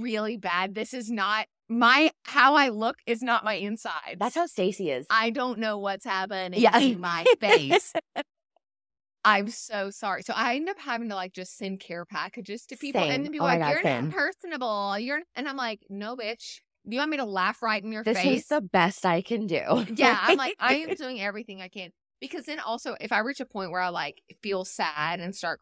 really 0.00 0.36
bad. 0.36 0.74
This 0.74 0.94
is 0.94 1.10
not 1.10 1.46
my 1.68 2.10
how 2.24 2.54
I 2.54 2.68
look 2.68 2.96
is 3.06 3.22
not 3.22 3.44
my 3.44 3.54
inside. 3.54 4.16
That's 4.18 4.34
how 4.36 4.46
Stacy 4.46 4.90
is. 4.90 5.06
I 5.10 5.30
don't 5.30 5.58
know 5.58 5.78
what's 5.78 6.04
happening 6.04 6.60
Yeah. 6.60 6.78
in 6.78 7.00
my 7.00 7.24
face. 7.40 7.92
I'm 9.24 9.48
so 9.48 9.90
sorry. 9.90 10.22
So 10.22 10.32
I 10.36 10.54
end 10.54 10.68
up 10.68 10.78
having 10.78 11.08
to 11.08 11.16
like 11.16 11.32
just 11.32 11.56
send 11.58 11.80
care 11.80 12.04
packages 12.04 12.64
to 12.66 12.76
people 12.76 13.00
Same. 13.00 13.10
and 13.10 13.24
then 13.24 13.32
people 13.32 13.46
Oh 13.46 13.50
are 13.50 13.58
like, 13.58 13.60
God, 13.60 13.70
You're 13.70 13.82
same. 13.82 14.04
not 14.04 14.14
personable. 14.14 14.98
You're 15.00 15.20
and 15.34 15.48
I'm 15.48 15.56
like, 15.56 15.80
no 15.90 16.16
bitch. 16.16 16.60
Do 16.88 16.94
you 16.94 17.00
want 17.00 17.10
me 17.10 17.16
to 17.16 17.24
laugh 17.24 17.60
right 17.62 17.82
in 17.82 17.90
your 17.90 18.04
this 18.04 18.16
face? 18.16 18.24
This 18.26 18.42
is 18.42 18.48
the 18.48 18.60
best 18.60 19.04
I 19.04 19.20
can 19.22 19.48
do. 19.48 19.84
yeah 19.96 20.16
i'm 20.22 20.38
like 20.38 20.54
i 20.60 20.76
am 20.76 20.94
doing 20.94 21.20
everything 21.20 21.60
i 21.60 21.66
can 21.66 21.90
because 22.20 22.44
then 22.44 22.60
also 22.60 22.94
if 23.00 23.10
i 23.10 23.18
reach 23.18 23.40
a 23.40 23.44
point 23.44 23.72
where 23.72 23.80
i 23.80 23.88
like 23.88 24.22
feel 24.40 24.64
sad 24.64 25.18
and 25.18 25.34
start 25.34 25.58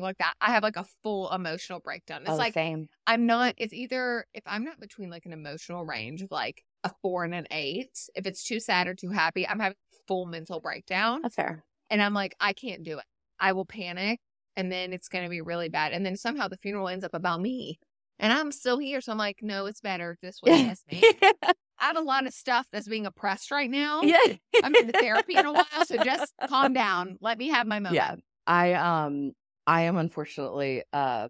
like 0.00 0.18
that 0.18 0.34
i 0.40 0.50
have 0.50 0.62
like 0.62 0.76
a 0.76 0.84
full 1.02 1.30
emotional 1.30 1.80
breakdown 1.80 2.22
it's 2.22 2.30
oh, 2.30 2.36
like 2.36 2.54
same. 2.54 2.88
i'm 3.06 3.26
not 3.26 3.54
it's 3.56 3.72
either 3.72 4.26
if 4.34 4.42
i'm 4.46 4.64
not 4.64 4.80
between 4.80 5.10
like 5.10 5.26
an 5.26 5.32
emotional 5.32 5.84
range 5.84 6.22
of 6.22 6.30
like 6.30 6.62
a 6.84 6.90
four 7.02 7.24
and 7.24 7.34
an 7.34 7.46
eight 7.50 7.90
if 8.14 8.26
it's 8.26 8.44
too 8.44 8.60
sad 8.60 8.88
or 8.88 8.94
too 8.94 9.10
happy 9.10 9.46
i'm 9.46 9.60
having 9.60 9.76
full 10.08 10.26
mental 10.26 10.60
breakdown 10.60 11.20
That's 11.22 11.34
fair. 11.34 11.64
and 11.90 12.02
i'm 12.02 12.14
like 12.14 12.34
i 12.40 12.52
can't 12.52 12.82
do 12.82 12.98
it 12.98 13.04
i 13.38 13.52
will 13.52 13.64
panic 13.64 14.20
and 14.56 14.72
then 14.72 14.92
it's 14.92 15.08
going 15.08 15.24
to 15.24 15.30
be 15.30 15.40
really 15.40 15.68
bad 15.68 15.92
and 15.92 16.04
then 16.04 16.16
somehow 16.16 16.48
the 16.48 16.56
funeral 16.56 16.88
ends 16.88 17.04
up 17.04 17.14
about 17.14 17.40
me 17.40 17.78
and 18.18 18.32
i'm 18.32 18.50
still 18.50 18.78
here 18.78 19.00
so 19.00 19.12
i'm 19.12 19.18
like 19.18 19.38
no 19.42 19.66
it's 19.66 19.80
better 19.80 20.16
this 20.22 20.40
way 20.42 20.72
i 20.92 21.52
have 21.78 21.96
a 21.96 22.00
lot 22.00 22.26
of 22.26 22.32
stuff 22.32 22.66
that's 22.72 22.88
being 22.88 23.06
oppressed 23.06 23.50
right 23.50 23.70
now 23.70 24.02
yeah. 24.02 24.36
I'm 24.62 24.74
in 24.74 24.90
therapy 24.90 25.36
in 25.36 25.46
a 25.46 25.52
while, 25.52 25.84
so 25.84 25.96
just 26.02 26.32
calm 26.48 26.72
down. 26.72 27.18
Let 27.20 27.38
me 27.38 27.48
have 27.48 27.66
my 27.66 27.78
moment. 27.80 27.94
Yeah. 27.94 28.14
I 28.46 28.74
um 28.74 29.32
I 29.66 29.82
am 29.82 29.96
unfortunately 29.96 30.84
uh 30.92 31.28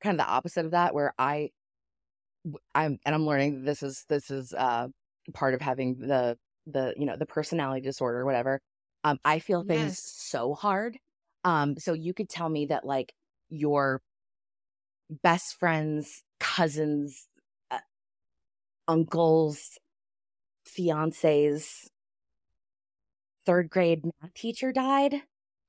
kind 0.00 0.18
of 0.20 0.26
the 0.26 0.30
opposite 0.30 0.64
of 0.64 0.70
that 0.72 0.94
where 0.94 1.14
I 1.18 1.50
I'm 2.74 2.98
and 3.04 3.14
I'm 3.14 3.26
learning 3.26 3.64
this 3.64 3.82
is 3.82 4.04
this 4.08 4.30
is 4.30 4.52
uh 4.52 4.88
part 5.32 5.54
of 5.54 5.60
having 5.60 5.98
the 5.98 6.38
the 6.66 6.94
you 6.96 7.06
know 7.06 7.16
the 7.16 7.26
personality 7.26 7.80
disorder 7.80 8.20
or 8.20 8.24
whatever. 8.24 8.60
Um 9.04 9.18
I 9.24 9.38
feel 9.38 9.62
things 9.64 9.98
Yes. 9.98 10.04
so 10.04 10.54
hard. 10.54 10.98
Um 11.44 11.76
so 11.78 11.92
you 11.92 12.14
could 12.14 12.28
tell 12.28 12.48
me 12.48 12.66
that 12.66 12.84
like 12.84 13.14
your 13.48 14.02
best 15.22 15.56
friends, 15.58 16.22
cousins, 16.40 17.28
uh, 17.70 17.80
uncles, 18.88 19.78
fiancés 20.66 21.88
third 23.46 23.70
grade 23.70 24.04
math 24.04 24.34
teacher 24.34 24.72
died 24.72 25.22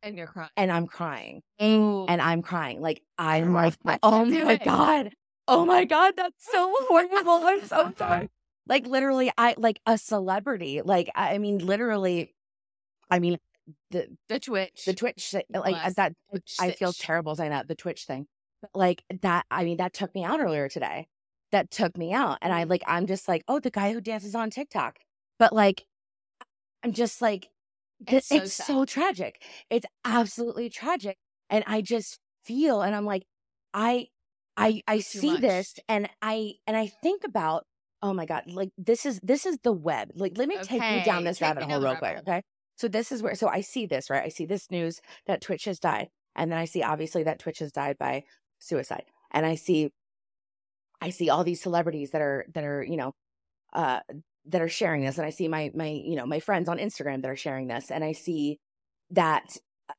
And 0.05 0.15
you're 0.17 0.27
crying. 0.27 0.49
and 0.55 0.71
I'm 0.71 0.85
crying 0.85 1.41
Oh, 1.59 2.05
and 2.07 2.21
I'm 2.21 2.41
crying. 2.43 2.79
Like 2.79 3.01
I'm 3.17 3.53
like, 3.53 3.73
oh 4.03 4.23
my 4.23 4.53
it. 4.53 4.63
god, 4.63 5.11
oh 5.47 5.65
my 5.65 5.83
god, 5.85 6.13
that's 6.15 6.45
so 6.51 6.73
horrible. 6.87 7.41
I'm 7.43 7.65
so 7.65 7.91
sorry. 7.97 8.29
Like 8.67 8.85
literally, 8.85 9.31
I 9.37 9.55
like 9.57 9.79
a 9.87 9.97
celebrity. 9.97 10.81
Like 10.85 11.09
I 11.15 11.39
mean, 11.39 11.57
literally, 11.57 12.35
I 13.09 13.17
mean 13.17 13.39
the 13.89 14.07
the 14.29 14.39
Twitch. 14.39 14.85
the 14.85 14.93
Twitch 14.93 15.33
like 15.33 15.45
uh, 15.53 15.61
Bless. 15.71 15.95
that. 15.95 16.13
Twitch 16.29 16.55
I 16.59 16.71
feel 16.71 16.93
terrible 16.93 17.35
saying 17.35 17.49
that 17.49 17.67
the 17.67 17.73
Twitch 17.75 18.05
thing, 18.05 18.27
but 18.61 18.69
like 18.75 19.03
that. 19.21 19.47
I 19.49 19.63
mean, 19.63 19.77
that 19.77 19.93
took 19.93 20.13
me 20.13 20.23
out 20.23 20.39
earlier 20.39 20.69
today. 20.69 21.07
That 21.51 21.71
took 21.71 21.97
me 21.97 22.13
out, 22.13 22.37
and 22.43 22.53
I 22.53 22.65
like 22.65 22.83
I'm 22.85 23.07
just 23.07 23.27
like, 23.27 23.43
oh, 23.47 23.59
the 23.59 23.71
guy 23.71 23.91
who 23.91 24.01
dances 24.01 24.35
on 24.35 24.51
TikTok. 24.51 24.99
But 25.39 25.51
like, 25.51 25.85
I'm 26.83 26.93
just 26.93 27.23
like, 27.23 27.49
It's 28.07 28.27
so 28.27 28.35
it's 28.35 28.53
so 28.53 28.85
tragic. 28.85 29.41
It's 29.69 29.85
absolutely 30.03 30.69
tragic, 30.69 31.17
and 31.49 31.63
I 31.67 31.81
just 31.81 32.19
feel, 32.43 32.81
and 32.81 32.95
I'm 32.95 33.05
like, 33.05 33.23
I, 33.73 34.07
I, 34.57 34.81
I 34.87 34.99
see 34.99 35.37
this, 35.37 35.75
and 35.87 36.09
I, 36.21 36.53
and 36.67 36.77
I 36.77 36.87
think 36.87 37.23
about, 37.23 37.65
oh 38.01 38.13
my 38.13 38.25
god, 38.25 38.43
like 38.47 38.69
this 38.77 39.05
is 39.05 39.19
this 39.23 39.45
is 39.45 39.57
the 39.63 39.71
web. 39.73 40.11
Like 40.15 40.37
let 40.37 40.47
me 40.47 40.59
take 40.59 40.89
you 40.89 41.01
down 41.01 41.23
this 41.23 41.39
take 41.39 41.47
rabbit 41.47 41.63
hole 41.63 41.79
real 41.81 41.95
quick, 41.95 42.17
okay? 42.19 42.43
So 42.77 42.87
this 42.87 43.11
is 43.11 43.23
where 43.23 43.35
so 43.35 43.47
I 43.47 43.61
see 43.61 43.85
this, 43.85 44.09
right? 44.09 44.23
I 44.23 44.29
see 44.29 44.45
this 44.45 44.69
news 44.69 45.01
that 45.27 45.41
Twitch 45.41 45.65
has 45.65 45.79
died. 45.79 46.09
And 46.35 46.51
then 46.51 46.59
I 46.59 46.65
see 46.65 46.83
obviously 46.83 47.23
that 47.23 47.39
Twitch 47.39 47.59
has 47.59 47.71
died 47.71 47.97
by 47.97 48.23
suicide. 48.59 49.05
And 49.31 49.45
I 49.45 49.55
see 49.55 49.91
I 51.01 51.09
see 51.09 51.29
all 51.29 51.43
these 51.43 51.61
celebrities 51.61 52.11
that 52.11 52.21
are 52.21 52.45
that 52.53 52.63
are, 52.63 52.83
you 52.83 52.97
know, 52.97 53.13
uh 53.73 54.01
that 54.47 54.61
are 54.61 54.69
sharing 54.69 55.03
this 55.03 55.17
and 55.17 55.25
I 55.25 55.29
see 55.29 55.47
my 55.47 55.71
my, 55.73 55.87
you 55.87 56.15
know, 56.15 56.25
my 56.25 56.39
friends 56.39 56.69
on 56.69 56.77
Instagram 56.77 57.21
that 57.21 57.31
are 57.31 57.35
sharing 57.35 57.67
this 57.67 57.91
and 57.91 58.03
I 58.03 58.11
see 58.11 58.59
that 59.11 59.57
uh, 59.89 59.93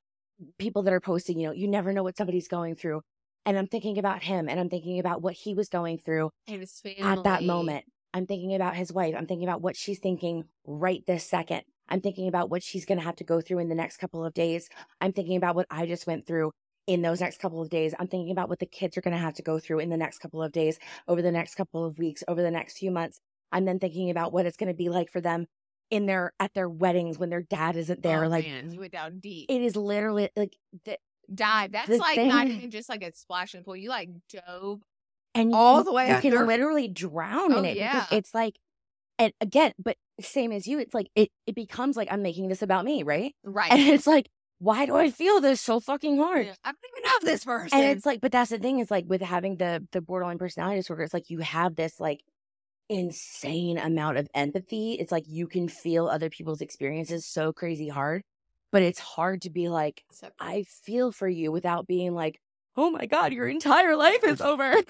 people 0.59 0.83
that 0.85 0.93
are 0.93 1.01
posting, 1.01 1.39
you 1.41 1.49
know, 1.49 1.53
you 1.53 1.69
never 1.69 1.93
know 1.93 2.03
what 2.03 2.17
somebody's 2.17 2.49
going 2.49 2.77
through. 2.77 3.01
And 3.45 3.57
I'm 3.57 3.69
thinking 3.69 3.99
about 3.99 4.23
him 4.23 4.49
and 4.49 4.59
I'm 4.59 4.69
thinking 4.69 4.99
about 4.99 5.23
what 5.23 5.35
he 5.35 5.55
was 5.55 5.69
going 5.69 5.99
through 5.99 6.31
And 6.49 6.61
his 6.61 6.81
family. 6.81 7.03
at 7.03 7.25
that 7.25 7.45
moment. 7.45 7.85
I'm 8.13 8.27
thinking 8.27 8.55
about 8.55 8.75
his 8.75 8.93
wife. 8.93 9.15
I'm 9.17 9.27
thinking 9.27 9.47
about 9.47 9.61
what 9.61 9.77
she's 9.77 9.99
thinking 9.99 10.45
right 10.67 11.03
this 11.07 11.25
second. 11.25 11.63
I'm 11.89 12.01
thinking 12.01 12.29
about 12.29 12.51
what 12.51 12.63
she's 12.63 12.85
going 12.85 12.99
to 12.99 13.05
have 13.05 13.17
to 13.17 13.25
go 13.25 13.41
through 13.41 13.59
in 13.59 13.69
the 13.69 13.75
next 13.75 13.99
couple 13.99 14.25
of 14.25 14.35
days. 14.35 14.69
I'm 15.01 15.13
thinking 15.13 15.37
about 15.37 15.55
what 15.55 15.67
I 15.71 15.87
just 15.87 16.07
went 16.07 16.27
through 16.27 16.51
in 16.87 17.03
those 17.03 17.21
next 17.21 17.41
couple 17.41 17.61
of 17.61 17.69
days. 17.69 17.95
I'm 17.99 18.09
thinking 18.09 18.31
about 18.33 18.49
what 18.49 18.59
the 18.59 18.67
kids 18.67 18.97
are 18.97 19.01
going 19.01 19.15
to 19.15 19.21
have 19.21 19.35
to 19.35 19.43
go 19.43 19.59
through 19.59 19.81
in 19.81 19.91
the 19.91 19.97
next 19.97 20.19
couple 20.19 20.43
of 20.43 20.53
days, 20.53 20.79
over 21.09 21.21
the 21.21 21.33
next 21.33 21.55
couple 21.57 21.85
of 21.85 21.99
weeks, 21.99 22.23
over 22.29 22.43
the 22.43 22.51
next 22.51 22.79
few 22.79 22.91
months. 22.91 23.21
I'm 23.53 23.65
then 23.65 23.79
thinking 23.79 24.11
about 24.11 24.33
what 24.33 24.47
it's 24.47 24.57
going 24.57 24.69
to 24.69 24.75
be 24.75 24.89
like 24.89 25.11
for 25.11 25.21
them 25.21 25.47
in 25.91 26.07
their 26.07 26.33
at 26.41 26.53
their 26.55 26.69
weddings 26.69 27.19
when 27.19 27.31
their 27.31 27.43
dad 27.43 27.77
isn't 27.77 28.03
there. 28.03 28.25
Oh, 28.25 28.29
like 28.29 28.47
man, 28.47 28.73
you 28.73 28.81
went 28.81 28.93
down 28.93 29.19
deep. 29.21 29.47
it 29.51 29.63
is 29.63 29.77
literally 29.77 30.29
like 30.37 30.57
the, 30.85 30.99
Dive. 31.33 31.73
That's 31.73 31.89
like 31.91 32.19
not 32.19 32.47
even 32.47 32.71
just 32.71 32.89
like 32.89 33.03
a 33.03 33.13
splash 33.15 33.55
in 33.55 33.61
the 33.61 33.65
pool. 33.65 33.75
You 33.77 33.89
like 33.89 34.11
dove 34.29 34.81
and 35.35 35.53
all 35.55 35.79
can- 35.79 35.85
the 35.87 35.93
way 35.93 36.09
you 36.15 36.21
can 36.21 36.47
literally 36.47 36.89
drown 36.89 37.53
oh, 37.53 37.59
in 37.59 37.65
Oh, 37.67 37.69
it 37.69 37.77
yeah. 37.77 38.07
it's 38.13 38.33
like 38.33 38.57
and 39.19 39.33
again 39.41 39.73
but 39.79 39.97
same 40.21 40.53
as 40.53 40.67
you 40.67 40.79
it's 40.79 40.95
like 40.95 41.09
it 41.15 41.31
it 41.47 41.55
becomes 41.55 41.97
like 41.97 42.09
i'm 42.11 42.23
making 42.23 42.49
this 42.49 42.63
about 42.63 42.85
me 42.85 43.03
right 43.03 43.35
Right. 43.45 43.71
and 43.73 43.81
it's 43.81 44.07
like 44.07 44.29
why 44.61 44.87
do 44.87 44.95
i 44.97 45.11
feel 45.11 45.41
this 45.41 45.61
so 45.61 45.81
fucking 45.81 46.17
hard 46.19 46.47
Yeah, 46.47 46.55
I 46.65 46.69
don't 46.73 46.79
even 46.97 47.03
know 47.11 47.31
this 47.33 47.45
person. 47.45 47.79
and 47.79 47.97
it's 47.97 48.07
like 48.07 48.21
but 48.21 48.31
that's 48.33 48.51
the 48.51 48.59
thing 48.59 48.79
is 48.79 48.91
like 48.91 49.05
with 49.09 49.21
having 49.21 49.57
the 49.57 49.87
the 49.93 50.01
borderline 50.01 50.39
personality 50.39 50.79
disorder 50.79 51.03
it's 51.03 51.13
like 51.15 51.29
you 51.29 51.41
have 51.41 51.77
this 51.77 51.99
like 52.01 52.23
insane 52.89 53.79
amount 53.79 54.17
of 54.17 54.29
empathy 54.35 54.93
it's 54.95 55.11
like 55.11 55.25
you 55.27 55.47
can 55.47 55.69
feel 55.69 56.07
other 56.07 56.31
people's 56.31 56.61
experiences 56.61 57.27
so 57.27 57.53
crazy 57.53 57.89
hard 57.89 58.23
but 58.71 58.83
it's 58.83 59.01
hard 59.01 59.43
to 59.43 59.51
be 59.51 59.69
like 59.69 60.05
i 60.39 60.63
feel 60.63 61.11
for 61.11 61.29
you 61.29 61.51
without 61.51 61.87
being 61.87 62.15
like 62.15 62.41
oh 62.77 62.91
my 62.91 63.07
god 63.07 63.33
your 63.33 63.49
entire 63.49 63.97
life 63.97 64.23
is 64.23 64.41
over 64.41 64.75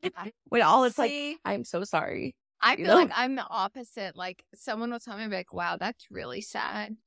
when 0.48 0.62
all 0.62 0.84
it's 0.84 0.98
like 0.98 1.38
i'm 1.44 1.64
so 1.64 1.84
sorry 1.84 2.34
I 2.64 2.76
feel 2.76 2.86
know? 2.86 2.94
like 2.94 3.10
I'm 3.14 3.34
the 3.34 3.46
opposite. 3.46 4.16
Like 4.16 4.42
someone 4.54 4.90
will 4.90 4.98
tell 4.98 5.18
me, 5.18 5.26
like, 5.26 5.52
"Wow, 5.52 5.76
that's 5.76 6.10
really 6.10 6.40
sad." 6.40 6.96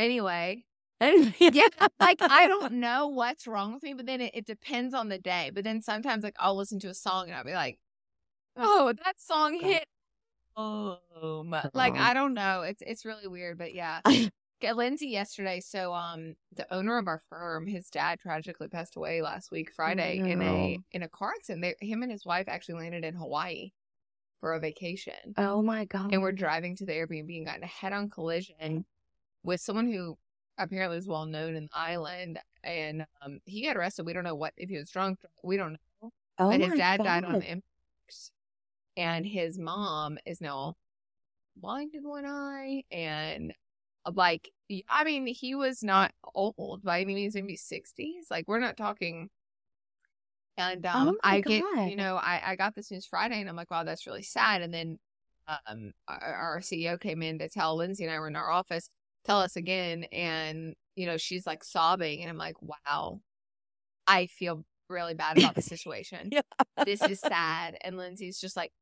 Anyway, 0.00 0.64
yeah, 1.00 1.68
like 1.98 2.18
I 2.20 2.46
don't 2.46 2.74
know 2.74 3.08
what's 3.08 3.48
wrong 3.48 3.74
with 3.74 3.82
me, 3.82 3.94
but 3.94 4.06
then 4.06 4.20
it, 4.20 4.30
it 4.34 4.46
depends 4.46 4.94
on 4.94 5.08
the 5.08 5.18
day. 5.18 5.50
But 5.52 5.64
then 5.64 5.82
sometimes, 5.82 6.22
like 6.22 6.36
I'll 6.38 6.56
listen 6.56 6.78
to 6.80 6.88
a 6.88 6.94
song 6.94 7.26
and 7.26 7.34
I'll 7.34 7.44
be 7.44 7.52
like, 7.52 7.78
"Oh, 8.58 8.92
that 9.04 9.20
song 9.20 9.58
hit." 9.60 9.84
Boom. 10.56 11.50
Like 11.72 11.94
Uh-huh. 11.94 12.02
I 12.02 12.14
don't 12.14 12.34
know. 12.34 12.62
It's 12.62 12.82
it's 12.82 13.04
really 13.04 13.26
weird, 13.28 13.58
but 13.58 13.74
yeah. 13.74 14.00
Get 14.60 14.76
Lindsay 14.76 15.06
yesterday. 15.06 15.60
So 15.60 15.94
um, 15.94 16.34
the 16.52 16.66
owner 16.74 16.98
of 16.98 17.06
our 17.06 17.22
firm, 17.30 17.68
his 17.68 17.88
dad 17.90 18.18
tragically 18.18 18.66
passed 18.66 18.96
away 18.96 19.22
last 19.22 19.52
week, 19.52 19.70
Friday, 19.72 20.18
in 20.18 20.42
a 20.42 20.78
in 20.90 21.02
a 21.04 21.08
car 21.08 21.30
accident. 21.36 21.62
They, 21.62 21.86
him 21.86 22.02
and 22.02 22.10
his 22.10 22.26
wife 22.26 22.48
actually 22.48 22.80
landed 22.80 23.04
in 23.04 23.14
Hawaii 23.14 23.70
for 24.40 24.54
a 24.54 24.60
vacation, 24.60 25.34
oh 25.36 25.62
my 25.62 25.84
god 25.84 26.12
and 26.12 26.22
we're 26.22 26.30
driving 26.30 26.76
to 26.76 26.86
the 26.86 26.92
Airbnb 26.92 27.36
and 27.36 27.46
got 27.46 27.56
in 27.56 27.64
a 27.64 27.66
head-on 27.66 28.08
collision 28.08 28.84
with 29.42 29.60
someone 29.60 29.90
who 29.90 30.16
apparently 30.58 30.96
is 30.96 31.08
well 31.08 31.26
known 31.26 31.56
in 31.56 31.64
the 31.64 31.70
island. 31.78 32.38
And 32.62 33.04
um, 33.20 33.40
he 33.44 33.64
got 33.66 33.76
arrested. 33.76 34.06
We 34.06 34.12
don't 34.12 34.22
know 34.24 34.36
what 34.36 34.52
if 34.56 34.68
he 34.70 34.76
was 34.76 34.90
drunk. 34.90 35.18
We 35.42 35.56
don't 35.56 35.72
know. 36.02 36.12
oh 36.38 36.50
but 36.50 36.60
his 36.60 36.74
dad 36.74 37.02
died 37.02 37.24
on 37.24 37.32
the 37.40 37.50
impacts, 37.50 38.30
and 38.98 39.24
his 39.24 39.56
mom 39.56 40.18
is 40.26 40.40
now 40.40 40.74
blind 41.56 41.94
in 41.94 42.06
one 42.06 42.26
eye 42.26 42.82
and 42.90 43.54
uh, 44.04 44.12
like 44.14 44.50
I 44.90 45.04
mean 45.04 45.26
he 45.26 45.54
was 45.54 45.82
not 45.82 46.12
old 46.34 46.82
by 46.82 47.00
any 47.00 47.14
means 47.14 47.34
maybe 47.34 47.56
sixties 47.56 48.26
like 48.30 48.46
we're 48.46 48.58
not 48.58 48.76
talking 48.76 49.30
and 50.56 50.84
um 50.84 51.08
Oh 51.08 51.18
I 51.22 51.40
get 51.40 51.64
you 51.86 51.96
know 51.96 52.16
I 52.16 52.42
I 52.44 52.56
got 52.56 52.74
this 52.74 52.90
news 52.90 53.06
Friday 53.06 53.40
and 53.40 53.48
I'm 53.48 53.56
like 53.56 53.70
wow 53.70 53.84
that's 53.84 54.06
really 54.06 54.22
sad 54.22 54.62
and 54.62 54.74
then 54.74 54.98
um 55.48 55.92
our, 56.08 56.34
our 56.34 56.60
CEO 56.60 57.00
came 57.00 57.22
in 57.22 57.38
to 57.38 57.48
tell 57.48 57.76
Lindsay 57.76 58.04
and 58.04 58.12
I 58.12 58.18
were 58.18 58.28
in 58.28 58.36
our 58.36 58.50
office 58.50 58.90
tell 59.24 59.40
us 59.40 59.56
again 59.56 60.04
and 60.12 60.74
you 60.96 61.06
know 61.06 61.16
she's 61.16 61.46
like 61.46 61.62
sobbing 61.64 62.20
and 62.20 62.30
I'm 62.30 62.38
like 62.38 62.56
wow 62.60 63.20
I 64.06 64.26
feel 64.26 64.64
really 64.88 65.14
bad 65.14 65.38
about 65.38 65.54
the 65.54 65.62
situation 65.74 66.30
Yeah. 66.32 66.40
this 66.84 67.02
is 67.02 67.20
sad. 67.20 67.76
And 67.82 67.96
Lindsay's 67.96 68.40
just 68.40 68.56
like, 68.56 68.72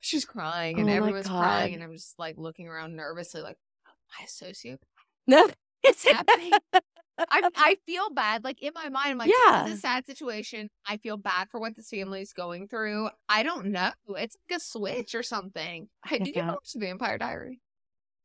she's 0.00 0.24
crying 0.24 0.78
and 0.80 0.88
Oh 0.88 0.92
everyone's 0.92 1.28
crying. 1.28 1.74
And 1.74 1.82
I'm 1.82 1.92
just 1.92 2.18
like 2.18 2.36
looking 2.38 2.68
around 2.68 2.96
nervously, 2.96 3.40
like, 3.42 3.56
am 3.86 3.94
I 4.18 4.24
a 4.24 4.26
sociopath? 4.26 4.78
no 5.26 5.48
it's 5.82 6.04
happening? 6.06 6.52
I, 7.18 7.48
I 7.54 7.76
feel 7.86 8.08
bad. 8.10 8.44
Like 8.44 8.62
in 8.62 8.72
my 8.74 8.88
mind, 8.88 9.10
I'm 9.10 9.18
like, 9.18 9.30
Yeah. 9.46 9.64
this 9.64 9.72
is 9.74 9.78
a 9.78 9.80
sad 9.82 10.06
situation. 10.06 10.68
I 10.86 10.96
feel 10.96 11.16
bad 11.18 11.48
for 11.50 11.60
what 11.60 11.76
this 11.76 11.88
family 11.90 12.22
is 12.22 12.32
going 12.32 12.66
through. 12.68 13.10
I 13.28 13.42
don't 13.42 13.66
know. 13.66 13.90
It's 14.16 14.36
like 14.50 14.56
a 14.56 14.60
switch 14.60 15.14
or 15.14 15.22
something. 15.22 15.88
Hey, 16.06 16.18
did 16.18 16.34
you 16.34 16.42
watch 16.42 16.72
The 16.74 16.80
Vampire 16.80 17.18
Diary? 17.18 17.60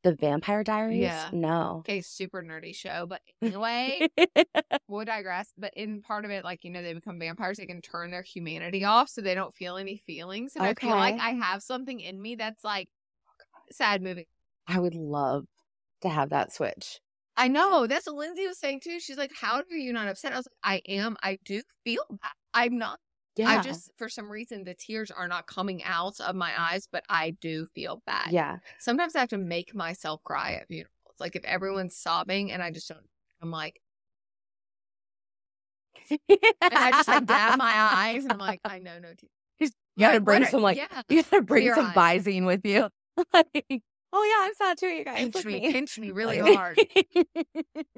The 0.06 0.14
vampire 0.14 0.64
diaries 0.64 1.02
Yeah. 1.02 1.30
no 1.34 1.80
Okay, 1.80 2.02
super 2.02 2.44
nerdy 2.44 2.76
show. 2.76 3.08
But 3.08 3.22
anyway, 3.42 4.08
we'll 4.88 5.04
digress. 5.04 5.52
But 5.58 5.74
in 5.76 6.02
part 6.02 6.26
of 6.26 6.32
it, 6.32 6.44
like, 6.44 6.64
you 6.64 6.70
know, 6.70 6.82
they 6.82 6.94
become 6.94 7.20
vampires, 7.20 7.58
they 7.58 7.66
can 7.66 7.82
turn 7.82 8.12
their 8.12 8.22
humanity 8.22 8.86
off 8.86 9.10
so 9.10 9.22
they 9.22 9.36
don't 9.36 9.56
feel 9.56 9.78
any 9.78 10.02
feelings. 10.06 10.54
And 10.56 10.64
I 10.64 10.76
feel 10.76 10.92
like 10.92 11.20
I 11.20 11.32
have 11.32 11.64
something 11.64 12.00
in 12.00 12.22
me 12.22 12.36
that's 12.36 12.64
like 12.64 12.88
oh 13.56 13.60
sad 13.72 14.02
movie. 14.02 14.28
i 14.68 14.80
would 14.80 14.96
love 14.96 15.46
to 16.02 16.10
have 16.10 16.30
that 16.30 16.54
switch 16.54 17.00
I 17.38 17.50
know. 17.50 17.86
That's 17.86 18.06
what 18.06 18.16
Lindsay 18.16 18.48
was 18.48 18.58
saying 18.58 18.80
too. 18.82 19.02
She's 19.02 19.18
like, 19.18 19.32
How 19.36 19.58
are 19.58 19.76
you 19.76 19.92
not 19.92 20.08
upset? 20.08 20.32
I 20.32 20.38
was 20.38 20.48
like, 20.64 20.82
I 20.88 20.92
am. 20.94 21.18
I 21.22 21.38
do 21.44 21.62
feel 21.84 22.06
that. 22.10 22.32
I'm 22.54 22.78
not. 22.78 22.98
Yeah 23.36 23.50
I 23.50 23.62
just, 23.62 23.92
for 23.98 24.10
some 24.10 24.32
reason, 24.32 24.64
the 24.64 24.74
tears 24.74 25.12
are 25.12 25.28
not 25.28 25.48
coming 25.48 25.84
out 25.84 26.20
of 26.20 26.36
my 26.36 26.52
mm. 26.52 26.60
eyes, 26.60 26.88
but 26.92 27.04
I 27.10 27.32
do 27.42 27.68
feel 27.76 28.02
bad. 28.06 28.32
yeah 28.32 28.58
Sometimes 28.80 29.16
I 29.16 29.20
have 29.20 29.30
to 29.30 29.38
make 29.38 29.74
myself 29.76 30.24
cry 30.24 30.54
at 30.54 30.68
funerals. 30.68 30.92
Like 31.20 31.36
if 31.36 31.44
everyone's 31.46 31.96
sobbing 31.96 32.52
and 32.52 32.62
I 32.62 32.72
just 32.72 32.88
don't, 32.88 33.00
I'm 33.42 33.52
like, 33.52 33.80
and 36.10 36.20
I 36.62 36.92
just 36.92 37.08
like 37.08 37.26
dab 37.26 37.58
my 37.58 37.72
eyes 37.74 38.24
and 38.24 38.34
I'm 38.34 38.40
like, 38.40 38.60
I 38.64 38.80
know 38.80 39.00
no 39.00 39.10
tears. 39.10 39.32
You 39.98 40.02
gotta 40.02 40.18
Like, 40.18 40.26
bring 40.26 40.44
are- 40.44 40.48
some 40.48 40.62
like 40.62 40.78
yeah. 40.78 41.02
you 41.08 41.24
gotta 41.24 41.42
bring 41.42 41.64
Clear 41.64 41.76
some 41.76 41.94
eyes. 41.96 42.26
Visine 42.26 42.46
with 42.46 42.66
you. 42.66 42.90
like, 43.34 43.82
oh 44.12 44.24
yeah, 44.24 44.46
I'm 44.46 44.54
sad 44.56 44.78
too, 44.78 44.88
you 44.88 45.06
guys. 45.06 45.18
pinch 45.18 45.36
Look 45.36 45.46
me, 45.46 45.62
me. 45.62 45.72
pinch 45.72 45.98
me 45.98 46.12
really 46.12 46.40
hard. 46.40 46.78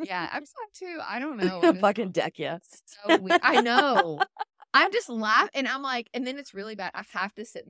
Yeah, 0.03 0.29
I'm 0.31 0.45
sad 0.45 0.67
too. 0.73 0.99
I 1.05 1.17
don't 1.19 1.37
know. 1.37 1.73
Fucking 1.81 2.11
deck 2.11 2.33
yeah 2.37 2.59
so. 3.07 3.27
I 3.41 3.61
know. 3.61 4.19
I'm 4.77 4.91
just 4.91 5.09
laughing, 5.09 5.49
and 5.53 5.67
I'm 5.67 5.81
like, 5.81 6.09
and 6.13 6.25
then 6.25 6.37
it's 6.37 6.53
really 6.53 6.75
bad. 6.75 6.91
I 6.93 7.03
have 7.13 7.33
to 7.35 7.45
sit, 7.45 7.67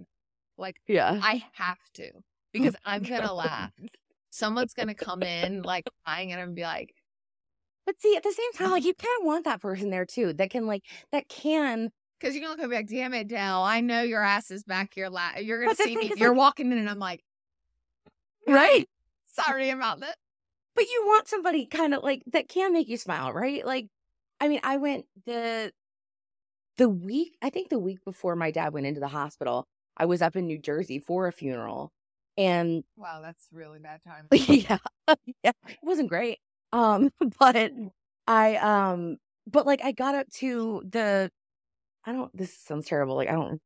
like, 0.58 0.78
yeah 0.88 1.20
I 1.22 1.44
have 1.54 1.78
to 1.96 2.12
because 2.54 2.76
I'm 2.86 3.04
gonna 3.04 3.34
laugh. 3.34 3.72
Someone's 4.30 4.74
gonna 4.74 4.94
come 4.96 5.24
in 5.24 5.62
like 5.64 5.86
crying, 6.06 6.32
and 6.32 6.42
I'm 6.42 6.54
be 6.54 6.64
like, 6.64 6.94
but 7.86 8.00
see 8.02 8.16
at 8.16 8.24
the 8.24 8.32
same 8.32 8.52
time 8.54 8.72
like 8.72 8.84
you 8.86 8.94
kind 8.94 9.22
of 9.22 9.26
want 9.26 9.46
that 9.46 9.62
person 9.62 9.90
there 9.90 10.06
too 10.06 10.34
that 10.34 10.50
can 10.50 10.68
like 10.68 10.84
that 11.12 11.28
can 11.30 11.92
because 12.20 12.36
you're 12.36 12.44
gonna 12.44 12.60
come 12.62 12.72
back. 12.72 12.88
Damn 12.88 13.14
it, 13.14 13.28
Dell. 13.28 13.64
I 13.64 13.80
know 13.82 14.02
your 14.02 14.24
ass 14.24 14.50
is 14.52 14.64
back 14.64 14.94
here. 14.96 15.08
La- 15.10 15.38
you're 15.40 15.62
gonna 15.64 15.76
see 15.76 15.96
me. 15.96 16.12
You're 16.18 16.30
like- 16.30 16.38
walking 16.38 16.72
in, 16.72 16.78
and 16.78 16.90
I'm 16.90 17.00
like, 17.00 17.24
right 18.48 18.88
sorry 19.26 19.70
about 19.70 20.00
that. 20.00 20.16
but 20.76 20.86
you 20.86 21.04
want 21.06 21.28
somebody 21.28 21.66
kind 21.66 21.94
of 21.94 22.04
like 22.04 22.24
that 22.34 22.50
can 22.50 22.74
make 22.74 22.88
you 22.90 22.98
smile, 22.98 23.32
right? 23.34 23.66
Like, 23.66 23.88
I 24.40 24.48
mean, 24.48 24.60
I 24.64 24.78
went 24.78 25.06
the 25.26 25.72
the 26.78 26.90
week, 26.90 27.38
I 27.42 27.50
think 27.50 27.70
the 27.70 27.80
week 27.80 28.04
before 28.06 28.36
my 28.36 28.52
dad 28.52 28.74
went 28.74 28.86
into 28.86 29.00
the 29.00 29.08
hospital, 29.08 29.66
I 29.98 30.06
was 30.06 30.22
up 30.22 30.36
in 30.36 30.46
New 30.48 30.60
Jersey 30.60 31.00
for 31.00 31.28
a 31.28 31.32
funeral, 31.32 31.92
and 32.38 32.84
Wow, 32.96 33.22
that's 33.22 33.48
really 33.52 33.80
bad 33.80 34.02
time. 34.04 34.28
yeah, 34.32 34.78
yeah, 35.44 35.52
it 35.68 35.78
wasn't 35.82 36.10
great. 36.10 36.40
Um, 36.72 37.10
but 37.40 37.72
I 38.28 38.56
um, 38.58 39.18
but 39.48 39.66
like 39.66 39.84
I 39.84 39.92
got 39.92 40.16
up 40.16 40.30
to 40.36 40.84
the, 40.88 41.32
I 42.06 42.12
don't. 42.12 42.36
This 42.36 42.58
sounds 42.58 42.86
terrible. 42.86 43.16
Like 43.16 43.30
I 43.30 43.34
don't 43.34 43.60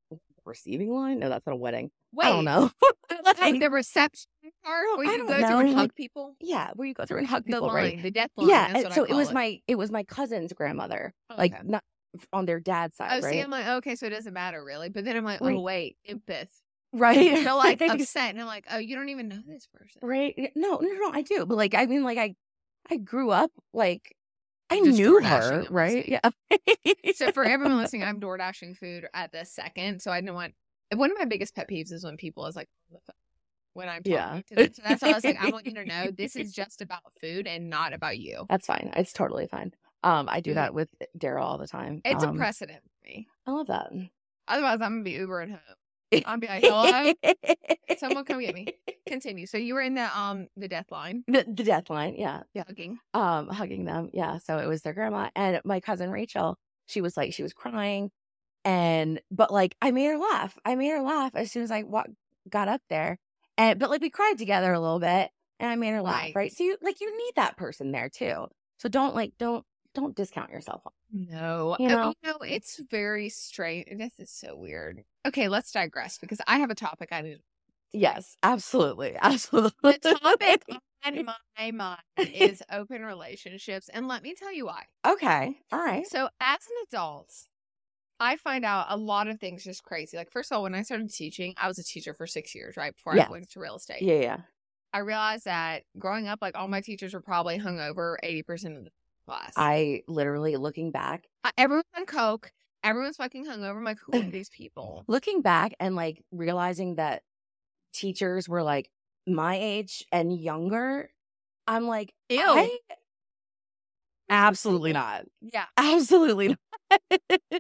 receiving 0.46 0.92
line. 0.94 1.20
No, 1.20 1.30
that's 1.30 1.46
not 1.46 1.54
a 1.54 1.58
wedding. 1.58 1.92
Wait, 2.14 2.28
I 2.28 2.30
don't 2.30 2.46
know. 2.46 2.72
like 3.40 3.60
the 3.60 3.70
reception 3.70 4.28
part 4.64 4.86
where 4.98 5.06
you 5.06 5.28
go 5.28 5.34
through 5.34 5.42
know, 5.42 5.60
and 5.60 5.70
like, 5.70 5.78
hug 5.78 5.96
people. 5.96 6.36
yeah, 6.40 6.70
where 6.76 6.88
you 6.88 6.94
go 6.94 7.06
through 7.06 7.20
and 7.20 7.28
hug 7.28 7.44
The 7.44 7.54
people, 7.54 7.68
line, 7.68 7.76
right? 7.76 8.04
the 8.04 8.12
death 8.12 8.30
line. 8.38 8.50
yeah 8.50 8.68
that's 8.68 8.76
and 8.76 8.84
what 8.86 8.92
I 8.92 8.96
so 8.96 9.04
it 9.06 9.14
was 9.14 9.32
my 9.34 9.60
it 9.68 9.76
was 9.76 9.92
my 9.92 10.04
cousin's 10.04 10.54
grandmother 10.54 11.14
like 11.38 11.64
not 11.66 11.84
on 12.34 12.46
their 12.46 12.60
dad's 12.60 12.98
Oh, 13.00 13.08
side, 13.08 13.24
see, 13.24 13.30
right? 13.30 13.44
I'm 13.44 13.50
like, 13.52 13.68
okay, 13.68 13.96
so 13.96 14.06
it 14.08 14.12
doesn't 14.12 14.34
matter 14.34 14.64
really. 14.64 14.90
But 14.90 15.06
then 15.06 15.16
I'm 15.18 15.24
like, 15.24 15.42
oh, 15.42 15.46
Right. 15.46 15.56
oh 15.58 15.62
wait, 15.62 15.98
empath. 16.10 16.50
right. 16.94 17.38
Feel 17.40 17.58
like 17.58 17.82
upset, 17.82 18.32
and 18.32 18.42
I'm 18.42 18.48
like, 18.48 18.66
oh, 18.72 18.78
you 18.78 18.96
don't 18.96 19.10
even 19.10 19.28
know 19.28 19.40
this 19.48 19.68
person. 19.74 20.00
Right? 20.04 20.52
No, 20.56 20.78
no, 20.78 20.90
no. 20.90 21.12
I 21.12 21.22
do, 21.22 21.46
but 21.46 21.58
like, 21.58 21.74
I 21.74 21.86
mean, 21.86 22.04
like, 22.04 22.18
I, 22.18 22.36
I 22.90 22.98
grew 22.98 23.32
up 23.32 23.52
like, 23.74 24.16
I 24.70 24.78
Just 24.78 24.98
knew 24.98 25.22
her, 25.22 25.66
right? 25.70 26.08
Yeah. 26.08 26.30
So 27.16 27.32
for 27.34 27.44
everyone 27.44 27.78
listening, 27.82 28.04
I'm 28.04 28.20
door 28.20 28.38
dashing 28.38 28.74
food 28.76 29.06
at 29.14 29.32
the 29.32 29.44
second. 29.46 30.02
So 30.02 30.12
I 30.12 30.22
don't 30.22 30.34
want. 30.36 30.54
One 30.94 31.12
of 31.12 31.18
my 31.18 31.26
biggest 31.26 31.56
pet 31.56 31.70
peeves 31.70 31.92
is 31.92 32.04
when 32.04 32.18
people 32.18 32.46
is 32.48 32.56
like 32.56 32.68
on 32.90 32.96
the 32.96 33.00
phone 33.06 33.16
when 33.74 33.90
I'm 33.90 34.04
talking 34.04 34.14
Yeah. 34.14 34.42
to 34.48 34.56
them. 34.56 34.74
So 34.74 34.82
that's 34.84 35.02
why 35.02 35.10
I 35.12 35.16
was 35.16 35.24
like, 35.24 35.38
I 35.40 35.50
want 35.52 35.66
you 35.66 35.74
to 35.76 35.86
know 35.86 36.12
this 36.12 36.36
is 36.36 36.52
just 36.54 36.82
about 36.82 37.02
food 37.22 37.48
and 37.48 37.70
not 37.70 37.94
about 37.94 38.18
you. 38.18 38.46
That's 38.50 38.66
fine. 38.68 38.92
It's 38.96 39.14
totally 39.14 39.48
fine. 39.48 39.72
Um, 40.04 40.28
I 40.30 40.40
do 40.42 40.52
Mhm. 40.52 40.56
that 40.56 40.74
with 40.74 40.90
Daryl 41.18 41.44
all 41.44 41.58
the 41.58 41.68
time. 41.68 42.02
It's 42.06 42.24
um, 42.24 42.36
a 42.36 42.38
precedent 42.38 42.82
for 42.84 43.08
me. 43.08 43.28
I 43.46 43.52
love 43.52 43.68
that. 43.68 43.92
Otherwise, 44.48 44.82
I'm 44.82 45.04
gonna 45.04 45.04
be 45.04 45.14
Ubering 45.14 45.50
home. 45.52 46.24
I'll 46.26 46.38
be 46.38 46.48
like, 46.48 46.64
hello, 46.64 47.14
someone 47.98 48.26
come 48.26 48.40
get 48.42 48.54
me. 48.56 48.68
Continue. 49.08 49.46
So 49.46 49.58
you 49.58 49.74
were 49.76 49.82
in 49.82 49.96
the 49.96 50.18
um 50.18 50.48
the 50.58 50.68
death 50.68 50.92
line, 50.92 51.24
The, 51.28 51.44
the 51.48 51.64
death 51.64 51.90
line, 51.90 52.16
yeah, 52.18 52.44
yeah. 52.54 52.64
hugging. 52.68 53.00
Um, 53.14 53.48
hugging 53.50 53.86
them, 53.86 54.10
yeah. 54.14 54.38
So 54.40 54.58
it 54.58 54.68
was 54.68 54.82
their 54.82 54.94
grandma 54.94 55.30
and 55.36 55.62
my 55.64 55.80
cousin 55.80 56.12
Rachel. 56.12 56.58
She 56.88 57.02
was 57.02 57.16
like, 57.16 57.34
she 57.34 57.44
was 57.44 57.54
crying, 57.54 58.12
and 58.66 59.22
but 59.32 59.52
like 59.52 59.76
I 59.82 59.92
made 59.92 60.08
her 60.08 60.18
laugh. 60.18 60.58
I 60.66 60.76
made 60.76 60.90
her 60.90 61.02
laugh 61.02 61.32
as 61.36 61.52
soon 61.52 61.64
as 61.64 61.72
I 61.72 61.84
walk, 61.84 62.08
got 62.50 62.68
up 62.68 62.82
there, 62.90 63.18
and 63.58 63.80
but 63.80 63.90
like 63.90 64.02
we 64.02 64.10
cried 64.10 64.38
together 64.38 64.74
a 64.74 64.80
little 64.80 65.00
bit, 65.00 65.30
and 65.60 65.70
I 65.72 65.76
made 65.76 65.92
her 65.92 66.02
laugh. 66.02 66.16
Right. 66.24 66.36
Right. 66.36 66.52
So 66.54 66.64
you 66.64 66.78
like 66.82 67.00
you 67.02 67.16
need 67.18 67.34
that 67.36 67.58
person 67.58 67.92
there 67.92 68.10
too. 68.10 68.48
So 68.80 68.90
don't 68.90 69.16
like 69.16 69.34
don't 69.38 69.66
don't 69.94 70.16
discount 70.16 70.52
yourself. 70.52 70.84
No, 71.12 71.76
You 71.80 71.88
Uh, 71.88 71.96
know? 71.96 72.14
you 72.24 72.30
know, 72.32 72.38
it's 72.40 72.78
very 72.90 73.30
strange. 73.30 73.88
This 73.98 74.20
is 74.20 74.30
so 74.32 74.56
weird. 74.56 75.04
Okay, 75.26 75.48
let's 75.48 75.72
digress 75.72 76.18
because 76.18 76.40
I 76.48 76.60
have 76.60 76.70
a 76.70 76.76
topic 76.76 77.10
I 77.12 77.22
need. 77.22 77.42
Yes, 77.94 78.38
absolutely, 78.44 79.16
absolutely. 79.22 79.98
The 80.02 80.18
topic 80.22 80.64
on 81.06 81.26
my 81.58 81.72
mind 81.72 82.02
is 82.18 82.64
open 82.72 83.04
relationships, 83.04 83.90
and 83.90 84.08
let 84.08 84.24
me 84.24 84.34
tell 84.36 84.54
you 84.54 84.66
why. 84.68 84.86
okay, 85.06 85.60
all 85.72 85.80
right. 85.84 86.08
So, 86.08 86.30
as 86.40 86.60
an 86.68 86.76
adult, 86.88 87.34
I 88.20 88.38
find 88.38 88.64
out 88.64 88.86
a 88.90 88.98
lot 88.98 89.28
of 89.28 89.40
things 89.40 89.64
just 89.64 89.84
crazy. 89.84 90.16
Like, 90.16 90.32
first 90.32 90.52
of 90.52 90.56
all, 90.58 90.64
when 90.64 90.76
I 90.76 90.84
started 90.84 91.12
teaching, 91.12 91.54
I 91.58 91.68
was 91.68 91.80
a 91.80 91.84
teacher 91.84 92.14
for 92.14 92.28
six 92.28 92.54
years, 92.56 92.78
right? 92.78 92.96
Before 92.96 93.16
Yes. 93.16 93.28
I 93.28 93.32
went 93.32 93.44
into 93.46 93.60
real 93.60 93.76
estate. 93.76 94.02
Yeah, 94.04 94.16
yeah. 94.22 94.38
I 94.94 95.00
realized 95.00 95.46
that 95.46 95.84
growing 95.98 96.28
up, 96.28 96.40
like, 96.42 96.56
all 96.58 96.68
my 96.68 96.82
teachers 96.82 97.14
were 97.14 97.22
probably 97.22 97.58
hungover 97.60 98.18
80% 98.24 98.78
of 98.78 98.84
the 98.86 98.92
class. 99.26 99.54
I 99.56 100.04
literally 100.08 100.58
looking 100.58 100.92
back, 100.92 101.26
I- 101.44 101.52
everyone's 101.58 101.86
on 101.96 102.06
Coke. 102.06 102.52
Everyone's 102.84 103.18
fucking 103.18 103.46
hungover. 103.46 103.78
I'm 103.78 103.84
like, 103.84 104.00
who 104.00 104.18
are 104.20 104.24
these 104.32 104.50
people? 104.50 105.04
looking 105.08 105.42
back 105.42 105.74
and 105.80 105.96
like 105.96 106.24
realizing 106.32 106.96
that 106.96 107.22
teachers 107.94 108.50
were 108.50 108.64
like 108.64 108.90
my 109.28 109.56
age 109.56 110.04
and 110.12 110.36
younger. 110.36 111.12
I'm 111.68 111.86
like, 111.88 112.14
Ew. 112.30 112.40
I- 112.42 112.80
absolutely 114.30 114.94
not. 114.94 115.26
Yeah. 115.42 115.66
Absolutely 115.78 116.50
not. 116.50 117.20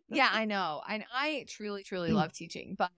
Yeah, 0.10 0.30
I 0.32 0.46
know. 0.46 0.82
And 0.90 1.04
I 1.14 1.46
truly, 1.48 1.84
truly 1.84 2.10
Mm. 2.12 2.16
love 2.16 2.34
teaching, 2.34 2.76
but 2.78 2.90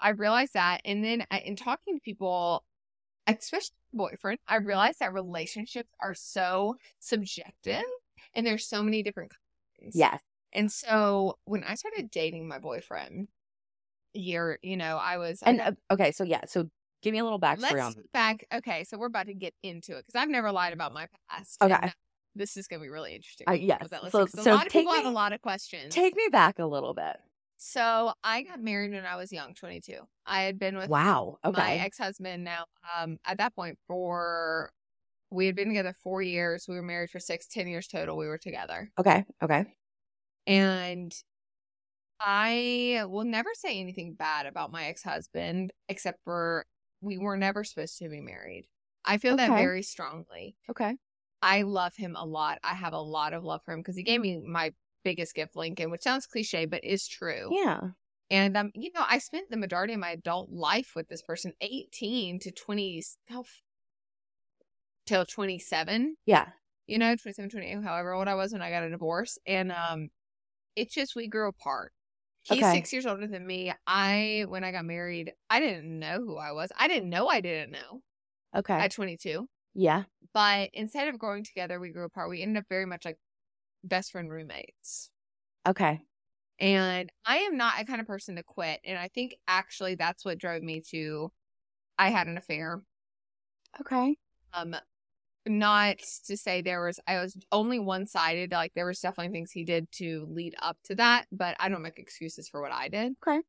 I 0.00 0.10
realized 0.10 0.54
that. 0.54 0.80
And 0.84 1.04
then 1.04 1.24
I, 1.30 1.38
in 1.38 1.56
talking 1.56 1.94
to 1.96 2.00
people, 2.00 2.64
especially 3.26 3.74
boyfriend, 3.92 4.38
I 4.48 4.56
realized 4.56 4.98
that 5.00 5.12
relationships 5.12 5.90
are 6.00 6.14
so 6.14 6.76
subjective 7.00 7.82
and 8.34 8.46
there's 8.46 8.66
so 8.66 8.82
many 8.82 9.02
different 9.02 9.32
kinds. 9.80 9.94
yes. 9.96 10.20
And 10.52 10.70
so 10.70 11.38
when 11.46 11.64
I 11.64 11.74
started 11.74 12.10
dating 12.10 12.46
my 12.46 12.58
boyfriend, 12.60 13.26
year, 14.12 14.58
you 14.62 14.76
know, 14.76 14.96
I 14.98 15.16
was, 15.18 15.42
I 15.42 15.50
And 15.50 15.58
got- 15.58 15.68
uh, 15.90 15.94
okay, 15.94 16.12
so 16.12 16.22
yeah, 16.24 16.42
so 16.46 16.70
give 17.02 17.12
me 17.12 17.18
a 17.18 17.24
little 17.24 17.40
backstory 17.40 17.72
let's 17.72 17.96
on 17.96 18.04
back. 18.12 18.46
Okay. 18.54 18.84
So 18.84 18.96
we're 18.96 19.06
about 19.08 19.26
to 19.26 19.34
get 19.34 19.52
into 19.64 19.96
it 19.96 20.06
because 20.06 20.20
I've 20.20 20.28
never 20.28 20.52
lied 20.52 20.72
about 20.72 20.92
my 20.94 21.08
past. 21.28 21.60
Okay. 21.60 21.92
This 22.36 22.56
is 22.56 22.66
going 22.68 22.80
to 22.80 22.84
be 22.84 22.88
really 22.90 23.14
interesting. 23.14 23.48
Uh, 23.48 23.52
yes. 23.52 23.88
So- 24.10 24.26
so 24.26 24.52
a 24.52 24.54
lot 24.54 24.66
of 24.66 24.72
people 24.72 24.92
have 24.92 25.06
a 25.06 25.10
lot 25.10 25.32
of 25.32 25.42
questions. 25.42 25.92
Take 25.94 26.14
me 26.16 26.28
back 26.30 26.58
a 26.60 26.66
little 26.66 26.94
bit. 26.94 27.16
So 27.66 28.12
I 28.22 28.42
got 28.42 28.60
married 28.60 28.92
when 28.92 29.06
I 29.06 29.16
was 29.16 29.32
young, 29.32 29.54
22. 29.54 30.00
I 30.26 30.42
had 30.42 30.58
been 30.58 30.76
with 30.76 30.90
Wow. 30.90 31.38
okay. 31.42 31.62
my 31.62 31.74
ex-husband 31.76 32.44
now 32.44 32.66
um 32.96 33.18
at 33.24 33.38
that 33.38 33.54
point 33.54 33.78
for 33.86 34.70
we 35.30 35.46
had 35.46 35.56
been 35.56 35.68
together 35.68 35.94
four 36.02 36.22
years 36.22 36.66
we 36.68 36.76
were 36.76 36.82
married 36.82 37.10
for 37.10 37.20
six 37.20 37.48
ten 37.48 37.68
years 37.68 37.88
total 37.88 38.16
we 38.18 38.26
were 38.28 38.38
together 38.38 38.90
Okay. 38.98 39.24
Okay. 39.42 39.66
and 40.46 41.14
i 42.20 43.02
will 43.08 43.24
never 43.24 43.50
say 43.54 43.78
anything 43.80 44.14
bad 44.14 44.46
about 44.46 44.70
my 44.72 44.84
ex-husband 44.86 45.72
except 45.88 46.20
for 46.24 46.66
we 47.00 47.18
were 47.18 47.36
never 47.36 47.64
supposed 47.64 47.98
to 47.98 48.08
be 48.08 48.20
married 48.20 48.66
i 49.04 49.18
feel 49.18 49.36
that 49.36 49.54
very 49.54 49.82
strongly 49.82 50.56
Okay. 50.68 50.96
i 51.42 51.62
love 51.62 51.96
him 51.96 52.16
a 52.16 52.24
lot 52.24 52.58
i 52.64 52.74
have 52.74 52.92
a 52.92 52.98
lot 53.00 53.32
of 53.34 53.44
love 53.44 53.62
for 53.64 53.72
him 53.74 53.80
because 53.80 53.96
he 53.96 54.02
gave 54.02 54.20
me 54.20 54.38
my 54.40 54.72
biggest 55.04 55.34
gift 55.34 55.54
lincoln 55.54 55.90
which 55.90 56.02
sounds 56.02 56.26
cliche 56.26 56.64
but 56.66 56.82
is 56.82 57.06
true 57.06 57.48
Yeah. 57.52 57.80
and 58.30 58.56
um, 58.56 58.70
you 58.74 58.90
know, 58.94 59.04
I 59.08 59.18
spent 59.18 59.50
the 59.50 59.56
majority 59.56 59.92
of 59.92 60.00
my 60.00 60.10
adult 60.10 60.50
life 60.50 60.92
with 60.96 61.08
this 61.08 61.22
person, 61.22 61.52
eighteen 61.60 62.38
to 62.40 62.50
twenty, 62.50 63.02
how 63.28 63.44
till 65.06 65.24
twenty 65.26 65.58
seven. 65.58 66.16
Yeah. 66.26 66.46
You 66.86 66.98
know, 66.98 67.16
27, 67.16 67.48
28, 67.48 67.82
however 67.82 68.12
old 68.12 68.28
I 68.28 68.34
was 68.34 68.52
when 68.52 68.60
I 68.60 68.68
got 68.70 68.82
a 68.82 68.90
divorce, 68.90 69.38
and 69.46 69.72
um, 69.72 70.08
it's 70.76 70.92
just 70.92 71.16
we 71.16 71.28
grew 71.28 71.48
apart. 71.48 71.92
He's 72.42 72.58
Okay. 72.62 72.72
six 72.74 72.92
years 72.92 73.06
older 73.06 73.26
than 73.26 73.46
me. 73.46 73.72
I, 73.86 74.44
when 74.48 74.64
I 74.64 74.70
got 74.70 74.84
married, 74.84 75.32
I 75.48 75.60
didn't 75.60 75.98
know 75.98 76.18
who 76.18 76.36
I 76.36 76.52
was. 76.52 76.70
I 76.78 76.88
didn't 76.88 77.08
know 77.08 77.26
I 77.28 77.40
didn't 77.40 77.72
know 77.72 78.02
Okay. 78.54 78.74
at 78.74 78.90
twenty 78.92 79.16
two. 79.16 79.48
yeah. 79.74 80.04
But 80.34 80.70
instead 80.74 81.08
of 81.08 81.18
growing 81.18 81.44
together, 81.44 81.78
we 81.80 81.90
grew 81.90 82.04
apart. 82.04 82.28
We 82.28 82.42
ended 82.42 82.58
up 82.62 82.66
very 82.68 82.86
much 82.86 83.04
like 83.04 83.16
best 83.84 84.12
friend 84.12 84.30
roommates. 84.30 85.10
Okay. 85.66 86.00
And 86.58 87.10
I 87.24 87.38
am 87.38 87.56
not 87.56 87.80
a 87.80 87.84
kind 87.84 88.00
of 88.00 88.06
person 88.06 88.36
to 88.36 88.42
quit. 88.42 88.80
And 88.84 88.98
I 88.98 89.08
think 89.08 89.36
actually 89.46 89.96
that's 89.96 90.24
what 90.24 90.38
drove 90.38 90.62
me 90.62 90.82
to 90.90 91.32
I 91.98 92.10
had 92.10 92.26
an 92.26 92.36
affair. 92.36 92.82
Okay. 93.80 94.16
Um 94.52 94.76
not 95.46 95.98
to 96.26 96.36
say 96.36 96.62
there 96.62 96.84
was 96.84 96.98
I 97.06 97.20
was 97.20 97.36
only 97.52 97.78
one 97.78 98.06
sided, 98.06 98.52
like 98.52 98.72
there 98.74 98.86
was 98.86 99.00
definitely 99.00 99.32
things 99.32 99.50
he 99.50 99.64
did 99.64 99.90
to 99.92 100.26
lead 100.30 100.54
up 100.60 100.78
to 100.84 100.94
that, 100.94 101.26
but 101.30 101.56
I 101.60 101.68
don't 101.68 101.82
make 101.82 101.98
excuses 101.98 102.48
for 102.48 102.62
what 102.62 102.72
I 102.72 102.88
did. 102.88 103.14
Okay. 103.26 103.40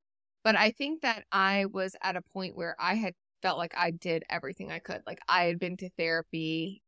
But 0.43 0.55
I 0.55 0.71
think 0.71 1.01
that 1.01 1.25
I 1.31 1.65
was 1.65 1.95
at 2.03 2.15
a 2.15 2.21
point 2.21 2.55
where 2.55 2.75
I 2.79 2.95
had 2.95 3.13
felt 3.41 3.57
like 3.57 3.73
I 3.77 3.91
did 3.91 4.23
everything 4.29 4.71
I 4.71 4.79
could. 4.79 5.01
Like 5.07 5.19
I 5.27 5.45
had 5.45 5.59
been 5.59 5.77
to 5.77 5.89
therapy. 5.97 6.81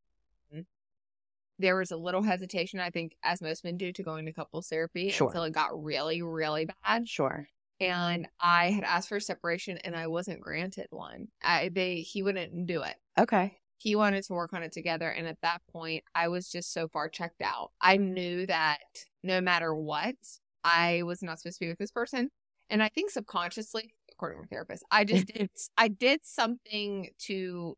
There 1.59 1.75
was 1.75 1.91
a 1.91 1.97
little 1.97 2.21
hesitation, 2.23 2.79
I 2.79 2.89
think, 2.91 3.15
as 3.23 3.41
most 3.41 3.63
men 3.63 3.77
do, 3.77 3.91
to 3.93 4.03
going 4.03 4.25
to 4.25 4.33
couples 4.33 4.67
therapy 4.69 5.09
Sure. 5.09 5.27
until 5.27 5.43
it 5.43 5.53
got 5.53 5.81
really, 5.83 6.21
really 6.21 6.67
bad 6.83 7.07
Sure. 7.07 7.47
and 7.79 8.27
I 8.39 8.71
had 8.71 8.83
asked 8.83 9.09
for 9.09 9.17
a 9.17 9.21
separation 9.21 9.77
and 9.79 9.95
I 9.95 10.07
wasn't 10.07 10.41
granted 10.41 10.87
one. 10.91 11.27
I 11.41 11.69
they 11.69 12.01
he 12.01 12.23
wouldn't 12.23 12.65
do 12.67 12.81
it. 12.83 12.95
Okay. 13.17 13.57
He 13.79 13.95
wanted 13.95 14.23
to 14.25 14.33
work 14.33 14.53
on 14.53 14.63
it 14.63 14.71
together 14.71 15.09
and 15.09 15.27
at 15.27 15.41
that 15.41 15.61
point 15.67 16.03
I 16.15 16.27
was 16.29 16.49
just 16.49 16.73
so 16.73 16.87
far 16.87 17.09
checked 17.09 17.41
out. 17.41 17.71
I 17.81 17.97
knew 17.97 18.45
that 18.47 18.79
no 19.23 19.41
matter 19.41 19.73
what, 19.75 20.15
I 20.63 21.03
was 21.03 21.21
not 21.21 21.39
supposed 21.39 21.59
to 21.59 21.65
be 21.65 21.69
with 21.69 21.77
this 21.77 21.91
person. 21.91 22.29
And 22.69 22.81
I 22.83 22.89
think 22.89 23.11
subconsciously, 23.11 23.93
according 24.11 24.39
to 24.39 24.41
my 24.43 24.47
therapist, 24.47 24.83
I 24.91 25.03
just 25.05 25.27
did 25.33 25.49
I 25.77 25.87
did 25.89 26.25
something 26.25 27.09
to 27.19 27.77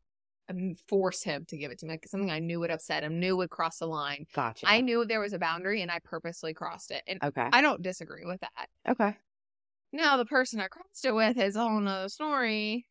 force 0.88 1.22
him 1.22 1.44
to 1.48 1.56
give 1.56 1.70
it 1.70 1.78
to 1.78 1.86
me. 1.86 1.92
Like 1.92 2.06
something 2.06 2.30
I 2.30 2.38
knew 2.38 2.60
would 2.60 2.70
upset 2.70 3.02
him, 3.04 3.18
knew 3.18 3.36
would 3.36 3.50
cross 3.50 3.78
the 3.78 3.86
line. 3.86 4.26
Gotcha. 4.34 4.66
I 4.68 4.80
knew 4.80 5.04
there 5.04 5.20
was 5.20 5.32
a 5.32 5.38
boundary 5.38 5.82
and 5.82 5.90
I 5.90 5.98
purposely 6.02 6.54
crossed 6.54 6.90
it. 6.90 7.02
And 7.06 7.22
okay. 7.22 7.48
I 7.52 7.60
don't 7.60 7.82
disagree 7.82 8.24
with 8.24 8.40
that. 8.40 8.68
okay. 8.88 9.16
Now 9.92 10.16
the 10.16 10.24
person 10.24 10.60
I 10.60 10.68
crossed 10.68 11.04
it 11.04 11.14
with 11.14 11.36
is 11.36 11.56
a 11.56 11.60
whole 11.60 11.80
nother 11.80 12.08
story, 12.08 12.86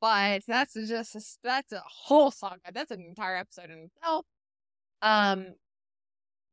but 0.00 0.42
that's 0.46 0.74
just 0.74 1.14
a, 1.16 1.22
that's 1.42 1.72
a 1.72 1.82
whole 1.86 2.30
saga. 2.30 2.60
That's 2.72 2.90
an 2.90 3.00
entire 3.00 3.36
episode 3.36 3.70
in 3.70 3.88
itself. 3.94 4.26
Um, 5.00 5.46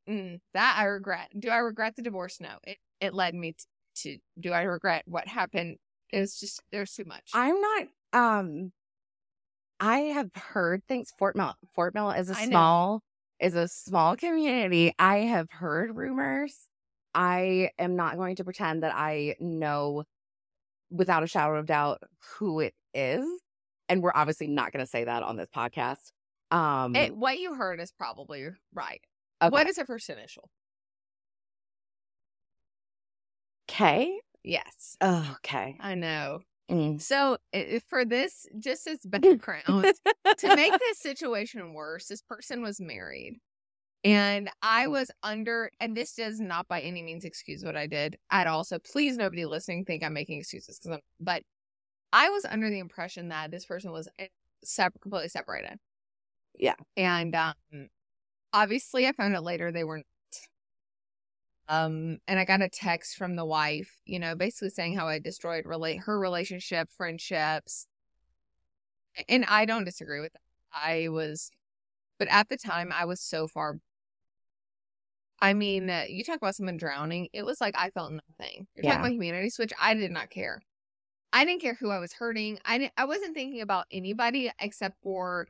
mm, 0.09 0.39
that 0.53 0.75
I 0.79 0.85
regret. 0.85 1.29
Do 1.37 1.49
I 1.49 1.57
regret 1.57 1.95
the 1.95 2.03
divorce? 2.03 2.39
No. 2.39 2.57
It 2.63 2.77
it 3.01 3.13
led 3.13 3.35
me 3.35 3.53
t- 3.53 3.65
to. 4.13 4.17
Do 4.39 4.51
I 4.53 4.61
regret 4.61 5.03
what 5.07 5.27
happened? 5.27 5.77
It 6.09 6.21
was 6.21 6.39
just 6.39 6.61
there's 6.71 6.93
too 6.93 7.05
much. 7.05 7.31
I'm 7.33 7.59
not 7.59 7.87
um 8.13 8.71
I 9.79 9.99
have 9.99 10.29
heard 10.35 10.83
things 10.87 11.11
Fort 11.17 11.35
Mill 11.35 11.53
Fort 11.73 11.93
Mill 11.93 12.11
is 12.11 12.29
a 12.29 12.35
I 12.37 12.45
know. 12.45 12.49
small 12.51 13.03
is 13.39 13.55
a 13.55 13.67
small 13.67 14.15
community. 14.15 14.93
I 14.97 15.17
have 15.19 15.51
heard 15.51 15.95
rumors. 15.95 16.67
I 17.13 17.71
am 17.77 17.95
not 17.95 18.15
going 18.17 18.37
to 18.37 18.43
pretend 18.43 18.83
that 18.83 18.93
I 18.95 19.35
know 19.39 20.03
without 20.89 21.23
a 21.23 21.27
shadow 21.27 21.57
of 21.57 21.65
doubt 21.65 22.01
who 22.37 22.59
it 22.61 22.73
is. 22.93 23.25
And 23.89 24.01
we're 24.01 24.11
obviously 24.15 24.47
not 24.47 24.71
going 24.71 24.83
to 24.83 24.89
say 24.89 25.03
that 25.03 25.23
on 25.23 25.35
this 25.35 25.49
podcast. 25.55 26.11
Um 26.51 26.95
It- 26.95 27.15
what 27.15 27.39
you 27.39 27.55
heard 27.55 27.79
is 27.81 27.91
probably 27.91 28.47
right. 28.73 29.01
okay. 29.41 29.51
What 29.51 29.67
is 29.67 29.77
her 29.77 29.85
first 29.85 30.09
initial? 30.09 30.49
K. 33.67 34.19
Yes, 34.43 34.95
Oh, 35.01 35.33
okay. 35.37 35.75
I 35.79 35.95
know. 35.95 36.39
Mm. 36.69 37.01
So 37.01 37.37
for 37.87 38.05
this, 38.05 38.47
just 38.57 38.87
as 38.87 38.99
background, 39.05 39.93
to 40.37 40.55
make 40.55 40.77
this 40.79 40.99
situation 40.99 41.73
worse, 41.73 42.07
this 42.07 42.21
person 42.21 42.61
was 42.61 42.79
married. 42.79 43.39
And 44.03 44.51
I 44.61 44.87
was 44.87 45.09
under, 45.23 45.71
and 45.79 45.97
this 45.97 46.13
does 46.13 46.39
not 46.39 46.67
by 46.67 46.81
any 46.81 47.01
means 47.01 47.25
excuse 47.25 47.63
what 47.63 47.75
I 47.75 47.87
did 47.87 48.17
at 48.29 48.45
all. 48.45 48.63
So 48.63 48.77
please, 48.77 49.17
nobody 49.17 49.45
listening 49.45 49.83
think 49.83 50.03
I'm 50.03 50.13
making 50.13 50.39
excuses 50.39 50.77
because 50.77 50.97
I'm, 50.97 51.01
but 51.19 51.41
I 52.13 52.29
was 52.29 52.45
under 52.45 52.69
the 52.69 52.79
impression 52.79 53.29
that 53.29 53.49
this 53.49 53.65
person 53.65 53.91
was 53.91 54.07
separate, 54.63 55.01
completely 55.01 55.29
separated. 55.29 55.79
Yeah. 56.57 56.75
And 56.95 57.35
um, 57.35 57.55
obviously, 58.53 59.07
I 59.07 59.11
found 59.11 59.35
out 59.35 59.43
later 59.43 59.71
they 59.71 59.83
were. 59.83 60.03
Um, 61.67 62.19
and 62.27 62.39
I 62.39 62.45
got 62.45 62.61
a 62.61 62.69
text 62.69 63.17
from 63.17 63.35
the 63.35 63.45
wife, 63.45 63.97
you 64.05 64.19
know, 64.19 64.35
basically 64.35 64.69
saying 64.69 64.95
how 64.95 65.07
I 65.07 65.19
destroyed 65.19 65.65
relate 65.65 66.01
her 66.05 66.19
relationship, 66.19 66.89
friendships. 66.91 67.87
And 69.27 69.45
I 69.45 69.65
don't 69.65 69.85
disagree 69.85 70.19
with 70.19 70.33
that. 70.33 70.41
I 70.73 71.07
was, 71.07 71.49
but 72.19 72.27
at 72.27 72.49
the 72.49 72.57
time, 72.57 72.91
I 72.93 73.05
was 73.05 73.21
so 73.21 73.47
far. 73.47 73.79
I 75.41 75.53
mean, 75.53 75.89
uh, 75.89 76.03
you 76.07 76.23
talk 76.23 76.37
about 76.37 76.55
someone 76.55 76.77
drowning. 76.77 77.29
It 77.33 77.45
was 77.45 77.59
like 77.61 77.75
I 77.77 77.89
felt 77.89 78.11
nothing. 78.11 78.67
You're 78.75 78.83
Yeah. 78.83 78.91
talking 78.91 79.05
about 79.05 79.13
humanity 79.13 79.49
switch. 79.49 79.73
I 79.79 79.93
did 79.93 80.11
not 80.11 80.29
care. 80.29 80.61
I 81.33 81.45
didn't 81.45 81.61
care 81.61 81.75
who 81.75 81.89
I 81.89 81.99
was 81.99 82.13
hurting. 82.13 82.59
I 82.63 82.77
didn't. 82.77 82.93
I 82.97 83.05
wasn't 83.05 83.35
thinking 83.35 83.61
about 83.61 83.85
anybody 83.91 84.51
except 84.59 84.97
for 85.01 85.47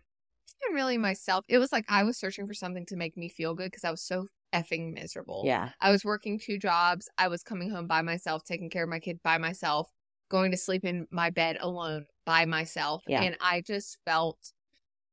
even 0.63 0.75
really 0.75 0.97
myself. 0.97 1.45
It 1.47 1.60
was 1.60 1.71
like 1.71 1.86
I 1.88 2.04
was 2.04 2.17
searching 2.17 2.47
for 2.47 2.54
something 2.54 2.86
to 2.88 2.95
make 2.95 3.15
me 3.17 3.30
feel 3.30 3.54
good 3.54 3.71
because 3.71 3.84
I 3.84 3.91
was 3.91 4.01
so 4.01 4.28
effing 4.55 4.93
miserable. 4.93 5.43
Yeah. 5.45 5.69
I 5.81 5.91
was 5.91 6.05
working 6.05 6.39
two 6.39 6.57
jobs. 6.57 7.09
I 7.17 7.27
was 7.27 7.43
coming 7.43 7.69
home 7.69 7.87
by 7.87 8.01
myself, 8.01 8.43
taking 8.43 8.69
care 8.69 8.83
of 8.83 8.89
my 8.89 8.99
kid 8.99 9.19
by 9.23 9.37
myself, 9.37 9.91
going 10.29 10.51
to 10.51 10.57
sleep 10.57 10.85
in 10.85 11.07
my 11.11 11.29
bed 11.29 11.57
alone 11.59 12.05
by 12.25 12.45
myself. 12.45 13.03
Yeah. 13.07 13.21
And 13.21 13.37
I 13.41 13.61
just 13.61 13.97
felt 14.05 14.53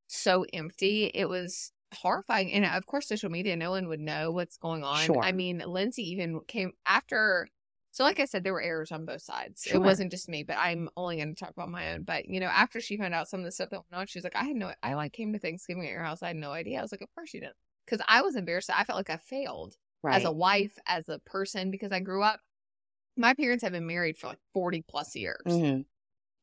so 0.06 0.44
empty. 0.52 1.10
It 1.12 1.28
was 1.28 1.72
horrifying. 1.94 2.52
And 2.52 2.64
of 2.64 2.86
course, 2.86 3.08
social 3.08 3.30
media, 3.30 3.56
no 3.56 3.70
one 3.70 3.88
would 3.88 4.00
know 4.00 4.30
what's 4.30 4.56
going 4.56 4.84
on. 4.84 5.00
Sure. 5.00 5.22
I 5.22 5.32
mean, 5.32 5.62
Lindsay 5.66 6.10
even 6.10 6.40
came 6.46 6.72
after. 6.86 7.48
So, 7.90 8.04
like 8.04 8.20
I 8.20 8.24
said, 8.24 8.42
there 8.42 8.54
were 8.54 8.62
errors 8.62 8.90
on 8.90 9.04
both 9.04 9.20
sides. 9.20 9.64
Sure. 9.66 9.76
It 9.76 9.84
wasn't 9.84 10.10
just 10.10 10.26
me, 10.26 10.44
but 10.44 10.56
I'm 10.58 10.88
only 10.96 11.16
going 11.16 11.34
to 11.34 11.38
talk 11.38 11.50
about 11.50 11.68
my 11.68 11.92
own. 11.92 12.04
But, 12.04 12.26
you 12.26 12.40
know, 12.40 12.46
after 12.46 12.80
she 12.80 12.96
found 12.96 13.12
out 13.12 13.28
some 13.28 13.40
of 13.40 13.44
the 13.44 13.52
stuff 13.52 13.68
that 13.68 13.82
went 13.90 14.00
on, 14.00 14.06
she 14.06 14.18
was 14.18 14.24
like, 14.24 14.34
I 14.34 14.44
had 14.44 14.56
no, 14.56 14.72
I 14.82 14.94
like 14.94 15.12
came 15.12 15.34
to 15.34 15.38
Thanksgiving 15.38 15.84
at 15.84 15.90
your 15.90 16.02
house. 16.02 16.22
I 16.22 16.28
had 16.28 16.36
no 16.36 16.52
idea. 16.52 16.78
I 16.78 16.82
was 16.82 16.90
like, 16.90 17.02
of 17.02 17.14
course 17.14 17.34
you 17.34 17.40
didn't. 17.40 17.56
Because 17.84 18.04
I 18.08 18.22
was 18.22 18.36
embarrassed. 18.36 18.70
I 18.70 18.84
felt 18.84 18.96
like 18.96 19.10
I 19.10 19.16
failed 19.16 19.76
Right. 20.02 20.16
as 20.16 20.24
a 20.24 20.32
wife, 20.32 20.76
as 20.86 21.08
a 21.08 21.18
person, 21.20 21.70
because 21.70 21.92
I 21.92 22.00
grew 22.00 22.22
up. 22.22 22.40
My 23.16 23.34
parents 23.34 23.62
have 23.62 23.72
been 23.72 23.86
married 23.86 24.16
for 24.16 24.28
like 24.28 24.40
40 24.52 24.82
plus 24.82 25.14
years, 25.14 25.42
Mhm. 25.46 25.84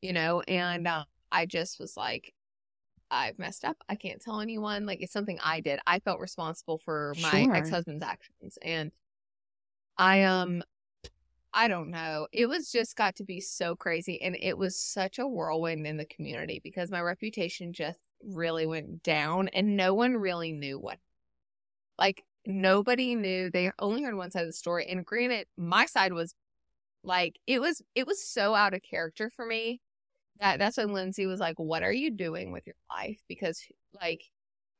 you 0.00 0.12
know, 0.12 0.40
and 0.42 0.86
uh, 0.86 1.04
I 1.32 1.46
just 1.46 1.78
was 1.78 1.96
like, 1.96 2.34
I've 3.10 3.38
messed 3.38 3.64
up. 3.64 3.76
I 3.88 3.96
can't 3.96 4.22
tell 4.22 4.40
anyone. 4.40 4.86
Like, 4.86 5.00
it's 5.02 5.12
something 5.12 5.38
I 5.44 5.60
did. 5.60 5.80
I 5.86 5.98
felt 5.98 6.20
responsible 6.20 6.78
for 6.78 7.12
my 7.20 7.42
Sure. 7.42 7.54
ex 7.56 7.70
husband's 7.70 8.04
actions. 8.04 8.56
And 8.62 8.92
I, 9.98 10.22
um, 10.22 10.62
I 11.52 11.66
don't 11.66 11.90
know. 11.90 12.28
It 12.32 12.46
was 12.46 12.70
just 12.70 12.96
got 12.96 13.16
to 13.16 13.24
be 13.24 13.40
so 13.40 13.74
crazy. 13.74 14.22
And 14.22 14.36
it 14.40 14.56
was 14.56 14.78
such 14.78 15.18
a 15.18 15.26
whirlwind 15.26 15.86
in 15.86 15.96
the 15.96 16.04
community 16.04 16.60
because 16.62 16.90
my 16.90 17.00
reputation 17.00 17.72
just 17.72 17.98
really 18.22 18.64
went 18.66 19.02
down 19.02 19.48
and 19.48 19.76
no 19.76 19.92
one 19.92 20.16
really 20.16 20.52
knew 20.52 20.78
what. 20.78 20.98
Like, 22.00 22.24
nobody 22.46 23.14
knew. 23.14 23.50
They 23.50 23.70
only 23.78 24.02
heard 24.02 24.16
one 24.16 24.30
side 24.32 24.40
of 24.42 24.48
the 24.48 24.52
story. 24.52 24.86
And 24.88 25.04
granted, 25.06 25.46
my 25.56 25.86
side 25.86 26.12
was 26.12 26.34
like, 27.04 27.38
it 27.46 27.60
was, 27.60 27.80
it 27.94 28.06
was 28.06 28.26
so 28.26 28.54
out 28.54 28.74
of 28.74 28.82
character 28.82 29.30
for 29.36 29.46
me 29.46 29.80
that 30.40 30.58
that's 30.58 30.78
when 30.78 30.92
Lindsay 30.92 31.26
was 31.26 31.38
like, 31.38 31.58
What 31.58 31.82
are 31.82 31.92
you 31.92 32.10
doing 32.10 32.50
with 32.50 32.66
your 32.66 32.76
life? 32.90 33.20
Because, 33.28 33.62
like, 34.00 34.22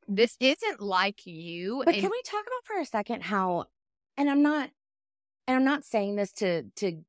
this 0.07 0.35
isn't 0.39 0.81
like 0.81 1.25
you. 1.25 1.83
But 1.85 1.93
and- 1.93 2.01
can 2.01 2.11
we 2.11 2.21
talk 2.25 2.41
about 2.41 2.65
for 2.65 2.79
a 2.81 2.85
second 2.85 3.21
how 3.23 3.65
and 4.17 4.29
I'm 4.29 4.41
not 4.41 4.69
and 5.47 5.55
I'm 5.57 5.63
not 5.63 5.85
saying 5.85 6.15
this 6.15 6.31
to 6.33 6.63
to 6.77 7.01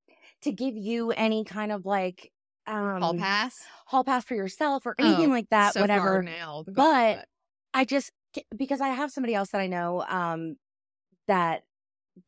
to 0.42 0.52
give 0.52 0.76
you 0.76 1.10
any 1.12 1.44
kind 1.44 1.72
of 1.72 1.86
like 1.86 2.30
um 2.66 3.00
hall 3.00 3.14
pass? 3.14 3.58
hall 3.86 4.04
pass 4.04 4.24
for 4.24 4.34
yourself 4.34 4.84
or 4.86 4.94
anything 4.98 5.26
Oh, 5.30 5.34
like 5.34 5.48
that, 5.50 5.72
so 5.74 5.80
whatever. 5.80 6.22
now. 6.22 6.64
But- 6.68 7.26
I 7.74 7.86
just 7.86 8.12
because 8.56 8.80
I 8.80 8.88
have 8.88 9.10
somebody 9.10 9.34
else 9.34 9.50
that 9.50 9.60
I 9.60 9.66
know 9.66 10.04
um 10.08 10.56
that 11.28 11.62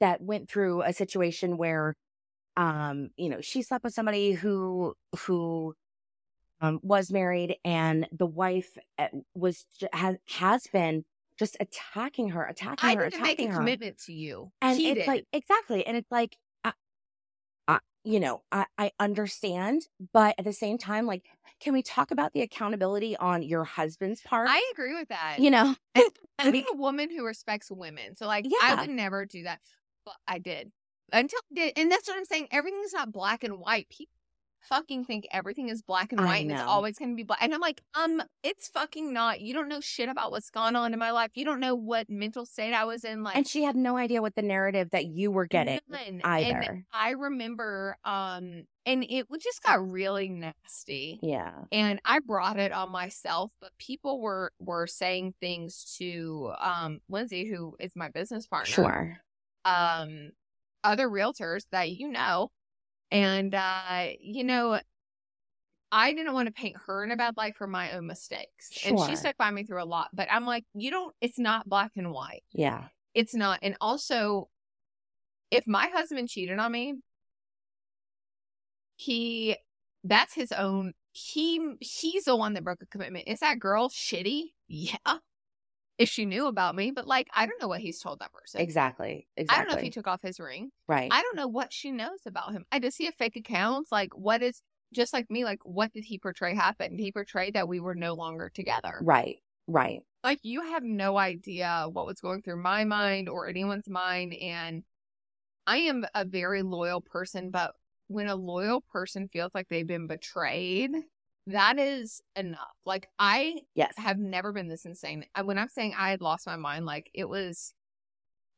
that 0.01 0.21
went 0.21 0.49
through 0.49 0.83
a 0.83 0.93
situation 0.93 1.57
where 1.57 1.97
um 2.57 3.11
you 3.17 3.29
know 3.29 3.41
she 3.41 3.63
slept 3.63 3.85
with 3.85 3.95
somebody 3.95 4.33
who 4.33 4.95
who 5.21 5.75
um 6.61 6.81
was 6.83 7.11
married 7.11 7.57
and 7.65 8.09
the 8.13 8.27
wife 8.27 8.77
uh, 8.99 9.09
was 9.35 9.65
has 9.93 10.17
has 10.29 10.67
been 10.73 11.05
just 11.39 11.57
attacking 11.59 12.29
her 12.31 12.45
attacking 12.45 12.91
I 12.91 12.95
her 12.95 13.11
didn't 13.11 13.23
make 13.23 13.31
a 13.31 13.33
attacking 13.33 13.51
her 13.51 13.59
commitment 13.59 13.99
to 14.07 14.13
you. 14.13 14.53
and 14.63 14.79
he 14.79 14.91
it's 14.91 15.01
did. 15.01 15.07
like 15.09 15.25
exactly 15.33 15.85
and 15.87 15.97
it's 15.97 16.11
like 16.11 16.37
you 18.05 18.21
know 18.21 18.43
I, 18.53 18.67
I 18.79 18.93
understand 19.01 19.83
but 20.13 20.35
at 20.39 20.45
the 20.45 20.53
same 20.53 20.79
time 20.79 21.07
like 21.07 21.25
can 21.61 21.73
we 21.73 21.83
talk 21.83 22.11
about 22.11 22.33
the 22.33 22.43
accountability 22.43 23.17
on 23.17 23.43
your 23.43 23.65
husband's 23.65 24.21
part 24.21 24.49
I 24.51 24.63
agree 24.73 24.95
with 24.95 25.09
that. 25.09 25.37
you 25.39 25.51
know 25.51 25.75
I'm 26.39 26.55
a 26.55 26.65
woman 26.75 27.11
who 27.11 27.25
respects 27.25 27.71
women. 27.71 28.17
So 28.17 28.27
like 28.27 28.45
Yeah. 28.45 28.59
I 28.63 28.75
would 28.81 28.91
never 28.91 29.25
do 29.25 29.45
that. 29.45 29.61
But 30.05 30.17
I 30.27 30.39
did. 30.39 30.73
Until 31.13 31.39
I 31.53 31.55
did 31.55 31.73
and 31.79 31.91
that's 31.91 32.09
what 32.09 32.17
I'm 32.17 32.25
saying. 32.25 32.49
Everything's 32.51 32.93
not 32.93 33.13
black 33.13 33.45
and 33.45 33.59
white. 33.59 33.89
People 33.89 34.13
fucking 34.69 35.05
think 35.05 35.27
everything 35.31 35.69
is 35.69 35.83
black 35.83 36.13
and 36.13 36.21
white 36.21 36.43
and 36.43 36.53
it's 36.53 36.61
always 36.63 36.99
gonna 36.99 37.15
be 37.15 37.23
black. 37.23 37.41
And 37.43 37.55
I'm 37.55 37.61
like, 37.61 37.83
um, 37.95 38.23
it's 38.43 38.69
fucking 38.69 39.13
not. 39.13 39.41
You 39.41 39.55
don't 39.55 39.69
know 39.69 39.81
shit 39.81 40.09
about 40.09 40.31
what's 40.31 40.51
gone 40.51 40.77
on 40.77 40.93
in 40.93 40.99
my 40.99 41.11
life. 41.11 41.31
You 41.35 41.45
don't 41.45 41.61
know 41.61 41.75
what 41.75 42.09
mental 42.09 42.47
state 42.47 42.73
I 42.73 42.85
was 42.85 43.05
in. 43.05 43.23
Like 43.23 43.37
and 43.37 43.47
she 43.47 43.63
had 43.63 43.77
no 43.77 43.97
idea 43.97 44.23
what 44.23 44.35
the 44.35 44.43
narrative 44.43 44.91
that 44.91 45.07
you 45.07 45.31
were 45.31 45.47
getting 45.47 45.81
None. 45.89 46.21
either. 46.25 46.61
And 46.61 46.85
I 46.93 47.11
remember 47.11 47.97
um 48.05 48.65
and 48.87 49.05
it 49.09 49.27
just 49.41 49.63
got 49.63 49.91
really 49.91 50.29
nasty. 50.29 51.19
yeah 51.23 51.53
and 51.73 52.01
I 52.05 52.19
brought 52.21 52.59
it 52.59 52.73
on 52.73 52.91
myself, 52.91 53.53
but 53.61 53.71
people 53.79 54.21
were 54.21 54.53
were 54.59 54.87
saying 54.87 55.35
things 55.41 55.97
to 55.99 56.53
um 56.61 57.01
Lindsay, 57.09 57.49
who 57.49 57.77
is 57.79 57.93
my 57.95 58.09
business 58.09 58.47
partner, 58.47 58.75
sure 58.75 59.21
um, 59.65 60.31
other 60.83 61.09
realtors 61.09 61.65
that 61.73 61.91
you 61.91 62.09
know, 62.09 62.51
and 63.15 63.55
uh, 63.55 64.09
you 64.21 64.45
know, 64.45 64.81
I 65.93 66.13
didn't 66.13 66.35
want 66.35 66.49
to 66.49 66.53
paint 66.53 66.77
her 66.87 67.05
in 67.05 67.13
a 67.13 67.17
bad 67.17 67.37
light 67.37 67.57
for 67.57 67.67
my 67.67 67.93
own 67.93 68.07
mistakes, 68.07 68.71
and 68.85 68.99
she 69.07 69.15
stuck 69.15 69.37
by 69.37 69.51
me 69.51 69.63
through 69.63 69.83
a 69.83 69.87
lot. 69.87 70.09
But 70.13 70.29
I'm 70.31 70.45
like, 70.45 70.65
you 70.75 70.91
don't. 70.91 71.15
It's 71.21 71.39
not 71.39 71.69
black 71.69 71.93
and 71.97 72.11
white. 72.11 72.43
yeah 72.53 72.89
It's 73.15 73.35
not. 73.35 73.61
And 73.63 73.77
also, 73.81 74.49
if 75.51 75.67
my 75.67 75.87
husband 75.87 76.29
cheated 76.29 76.59
on 76.59 76.73
me, 76.73 76.95
he 78.97 79.57
that's 80.03 80.35
his 80.35 80.51
own 80.53 80.93
he 81.13 81.75
he's 81.81 82.25
the 82.25 82.37
one 82.37 82.55
that 82.55 82.65
broke 82.65 82.83
a 82.83 82.87
commitment. 82.87 83.29
Is 83.29 83.39
that 83.41 83.61
girl 83.61 83.89
shitty? 83.89 84.47
Yeah. 84.67 84.97
If 85.97 86.09
she 86.09 86.25
knew 86.25 86.47
about 86.47 86.75
me, 86.75 86.91
but 86.91 87.07
like 87.07 87.29
I 87.35 87.47
don't 87.47 87.61
know 87.61 87.69
what 87.69 87.81
he's 87.81 88.01
told 88.01 88.19
that 88.21 88.33
person. 88.33 88.61
exactly 88.61 89.29
Exactly. 89.37 89.57
I 89.57 89.65
don't 89.65 89.73
know 89.73 89.79
if 89.79 89.85
he 89.85 89.91
took 89.91 90.09
off 90.09 90.23
his 90.23 90.41
ring. 90.41 90.71
right 90.89 91.09
I 91.13 91.23
don't 91.23 91.37
know 91.37 91.49
what 91.49 91.73
she 91.73 91.91
knows 91.91 92.21
about 92.27 92.53
him. 92.53 92.65
I 92.73 92.79
does 92.79 92.97
he 92.97 93.05
have 93.07 93.15
fake 93.15 93.37
accounts? 93.37 93.93
Like 93.93 94.17
what 94.17 94.43
is 94.43 94.61
just 94.93 95.13
like 95.13 95.31
me, 95.31 95.45
like 95.45 95.61
what 95.65 95.93
did 95.93 96.05
he 96.05 96.19
portray 96.19 96.55
happen? 96.55 96.99
He 96.99 97.13
portrayed 97.13 97.55
that 97.55 97.69
we 97.69 97.81
were 97.81 97.95
no 97.95 98.15
longer 98.15 98.51
together 98.53 98.99
right 99.03 99.39
right 99.67 100.01
like 100.23 100.39
you 100.43 100.61
have 100.63 100.83
no 100.83 101.17
idea 101.17 101.87
what 101.91 102.07
was 102.07 102.21
going 102.21 102.43
through 102.43 102.63
my 102.63 102.85
mind 102.85 103.29
or 103.29 103.49
anyone's 103.49 103.89
mind 103.89 104.35
and 104.35 104.83
i 105.67 105.79
am 105.79 106.05
a 106.15 106.25
very 106.25 106.63
loyal 106.63 107.01
person 107.01 107.51
but 107.51 107.73
when 108.09 108.29
a 108.29 108.37
loyal 108.37 108.83
person 108.93 109.29
feels 109.29 109.51
like 109.55 109.67
they've 109.69 109.87
been 109.87 110.07
betrayed 110.07 110.91
that 111.47 111.79
is 111.79 112.23
enough 112.37 112.73
like 112.87 113.09
i 113.19 113.55
yes 113.75 113.93
have 113.97 114.19
never 114.19 114.53
been 114.53 114.69
this 114.69 114.85
insane 114.87 115.25
when 115.45 115.59
i'm 115.59 115.69
saying 115.69 115.95
i 115.99 116.11
had 116.11 116.21
lost 116.21 116.47
my 116.47 116.57
mind 116.57 116.87
like 116.87 117.11
it 117.13 117.29
was 117.29 117.75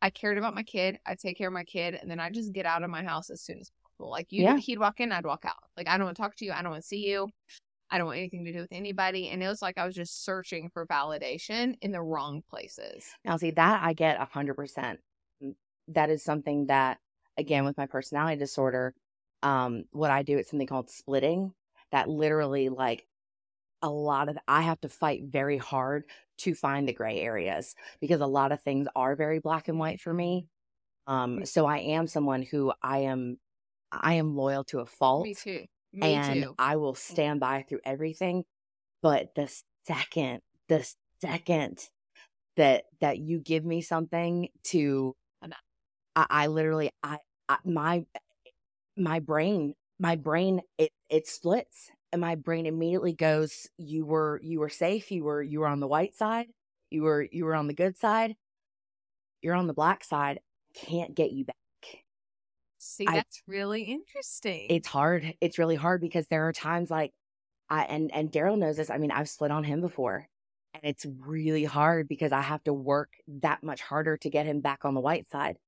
i 0.03 0.09
cared 0.11 0.39
about 0.39 0.55
my 0.55 0.63
kid 0.63 0.99
i'd 1.07 1.19
take 1.19 1.37
care 1.37 1.49
of 1.49 1.55
my 1.55 1.65
kid 1.65 1.95
and 1.95 2.11
then 2.11 2.21
i 2.21 2.31
just 2.31 2.53
get 2.53 2.67
out 2.67 2.85
of 2.85 2.91
my 2.91 3.03
house 3.03 3.29
as 3.29 3.41
soon 3.43 3.59
as 3.59 3.71
possible 3.83 4.11
like 4.11 4.31
you 4.31 4.45
Yeah. 4.45 4.57
he'd 4.59 4.79
walk 4.79 5.01
in 5.01 5.11
i'd 5.11 5.27
walk 5.27 5.45
out 5.45 5.57
like 5.77 5.89
i 5.89 5.97
don't 5.97 6.05
want 6.07 6.17
to 6.17 6.23
talk 6.23 6.37
to 6.37 6.45
you 6.45 6.53
i 6.53 6.63
don't 6.63 6.71
want 6.71 6.83
to 6.83 6.89
see 6.89 7.09
you 7.09 7.29
I 7.89 7.99
don't 7.99 8.09
want 8.09 8.19
anything 8.19 8.45
to 8.47 8.53
do 8.53 8.59
with 8.59 8.73
anybody. 8.73 9.29
And 9.29 9.43
it 9.43 9.47
was 9.47 9.63
like 9.63 9.79
I 9.79 9.87
was 9.87 9.95
just 9.95 10.25
searching 10.25 10.71
for 10.73 10.87
validation 10.87 11.77
in 11.81 11.93
the 11.93 12.03
wrong 12.03 12.43
places. 12.51 13.05
Now, 13.25 13.37
see, 13.37 13.53
that 13.53 13.81
I 13.83 13.93
get 13.93 14.21
a 14.21 14.27
100%. 14.27 14.97
That 15.89 16.11
is 16.11 16.25
something 16.25 16.67
that, 16.67 16.99
again, 17.39 17.65
with 17.65 17.77
my 17.77 17.87
personality 17.87 18.39
disorder, 18.39 18.93
um, 19.45 19.85
what 19.93 20.11
I 20.11 20.25
do, 20.25 20.37
it's 20.37 20.51
something 20.51 20.67
called 20.67 20.91
splitting. 20.91 21.53
That 21.93 22.09
literally, 22.09 22.69
like, 22.69 23.07
a 23.83 23.91
lot 23.91 24.29
of, 24.29 24.39
I 24.49 24.63
have 24.63 24.81
to 24.83 24.89
fight 24.89 25.25
very 25.25 25.59
hard 25.59 26.05
to 26.39 26.55
find 26.55 26.89
the 26.89 26.93
gray 26.93 27.21
areas 27.21 27.75
because 28.01 28.21
a 28.21 28.27
lot 28.27 28.53
of 28.53 28.63
things 28.63 28.89
are 28.97 29.17
very 29.17 29.39
black 29.39 29.69
and 29.69 29.79
white 29.79 30.01
for 30.01 30.13
me. 30.13 30.49
Um, 31.07 31.45
so 31.45 31.67
I 31.67 31.79
am 31.79 32.07
someone 32.07 32.43
who 32.43 32.73
I 32.83 32.99
am 33.01 33.39
I 33.93 34.15
am 34.15 34.35
loyal 34.35 34.65
to 34.65 34.81
a 34.81 34.87
fault. 34.87 35.27
Me 35.27 35.35
too. 35.35 35.67
Me 35.93 36.15
and 36.15 36.45
too. 36.45 36.55
I 36.59 36.77
will 36.77 36.95
stand 36.95 37.41
by 37.41 37.63
through 37.63 37.81
everything. 37.85 38.45
But 39.03 39.35
the 39.35 39.53
second, 39.87 40.43
the 40.69 40.87
second 41.21 41.89
that 42.57 42.85
that 43.01 43.19
you 43.19 43.41
give 43.41 43.65
me 43.65 43.83
something 43.83 44.49
to. 44.65 45.15
I, 46.15 46.27
I 46.31 46.47
literally, 46.49 46.91
I, 47.03 47.19
I 47.49 47.59
my 47.65 48.05
my 48.97 49.21
brain, 49.21 49.75
my 49.99 50.17
brain, 50.17 50.63
it 50.79 50.93
it 51.09 51.27
splits, 51.27 51.91
and 52.13 52.21
my 52.21 52.35
brain 52.35 52.67
immediately 52.67 53.13
goes, 53.15 53.69
"You 53.79 54.07
were 54.07 54.41
you 54.43 54.61
were 54.61 54.69
safe. 54.69 55.11
You 55.11 55.25
were 55.25 55.43
you 55.43 55.61
were 55.61 55.67
on 55.69 55.81
the 55.81 55.89
white 55.89 56.15
side. 56.15 56.49
You 56.91 57.03
were 57.05 57.23
you 57.23 57.45
were 57.45 57.55
on 57.55 57.67
the 57.69 57.75
good 57.75 57.97
side. 57.97 58.37
You're 59.43 59.55
on 59.55 59.67
the 59.67 59.75
black 59.75 60.05
side. 60.05 60.41
Can't 60.75 61.15
get 61.15 61.33
you 61.33 61.45
back." 61.45 61.57
See, 62.79 63.11
I- 63.11 63.13
that's 63.13 63.43
really 63.47 63.83
interesting. 63.83 64.69
it's 64.69 64.89
hard. 64.89 65.35
It's 65.41 65.59
really 65.59 65.77
hard 65.77 66.01
because 66.01 66.27
there 66.29 66.49
are 66.49 66.53
times 66.53 66.91
like 66.91 67.13
I 67.71 67.85
and 67.85 68.13
and 68.15 68.33
Daryl 68.33 68.59
knows 68.59 68.77
this. 68.79 68.91
I 68.91 68.99
mean, 68.99 69.11
I've 69.13 69.29
split 69.29 69.51
on 69.51 69.65
him 69.65 69.81
before, 69.81 70.29
and 70.75 70.85
it's 70.85 71.07
really 71.07 71.65
hard 71.65 72.09
because 72.09 72.33
I 72.33 72.43
have 72.43 72.65
to 72.65 72.73
work 72.75 73.15
that 73.29 73.63
much 73.63 73.83
harder 73.83 74.17
to 74.19 74.31
get 74.31 74.47
him 74.47 74.61
back 74.61 74.85
on 74.85 74.95
the 74.95 75.01
white 75.01 75.29
side. 75.29 75.59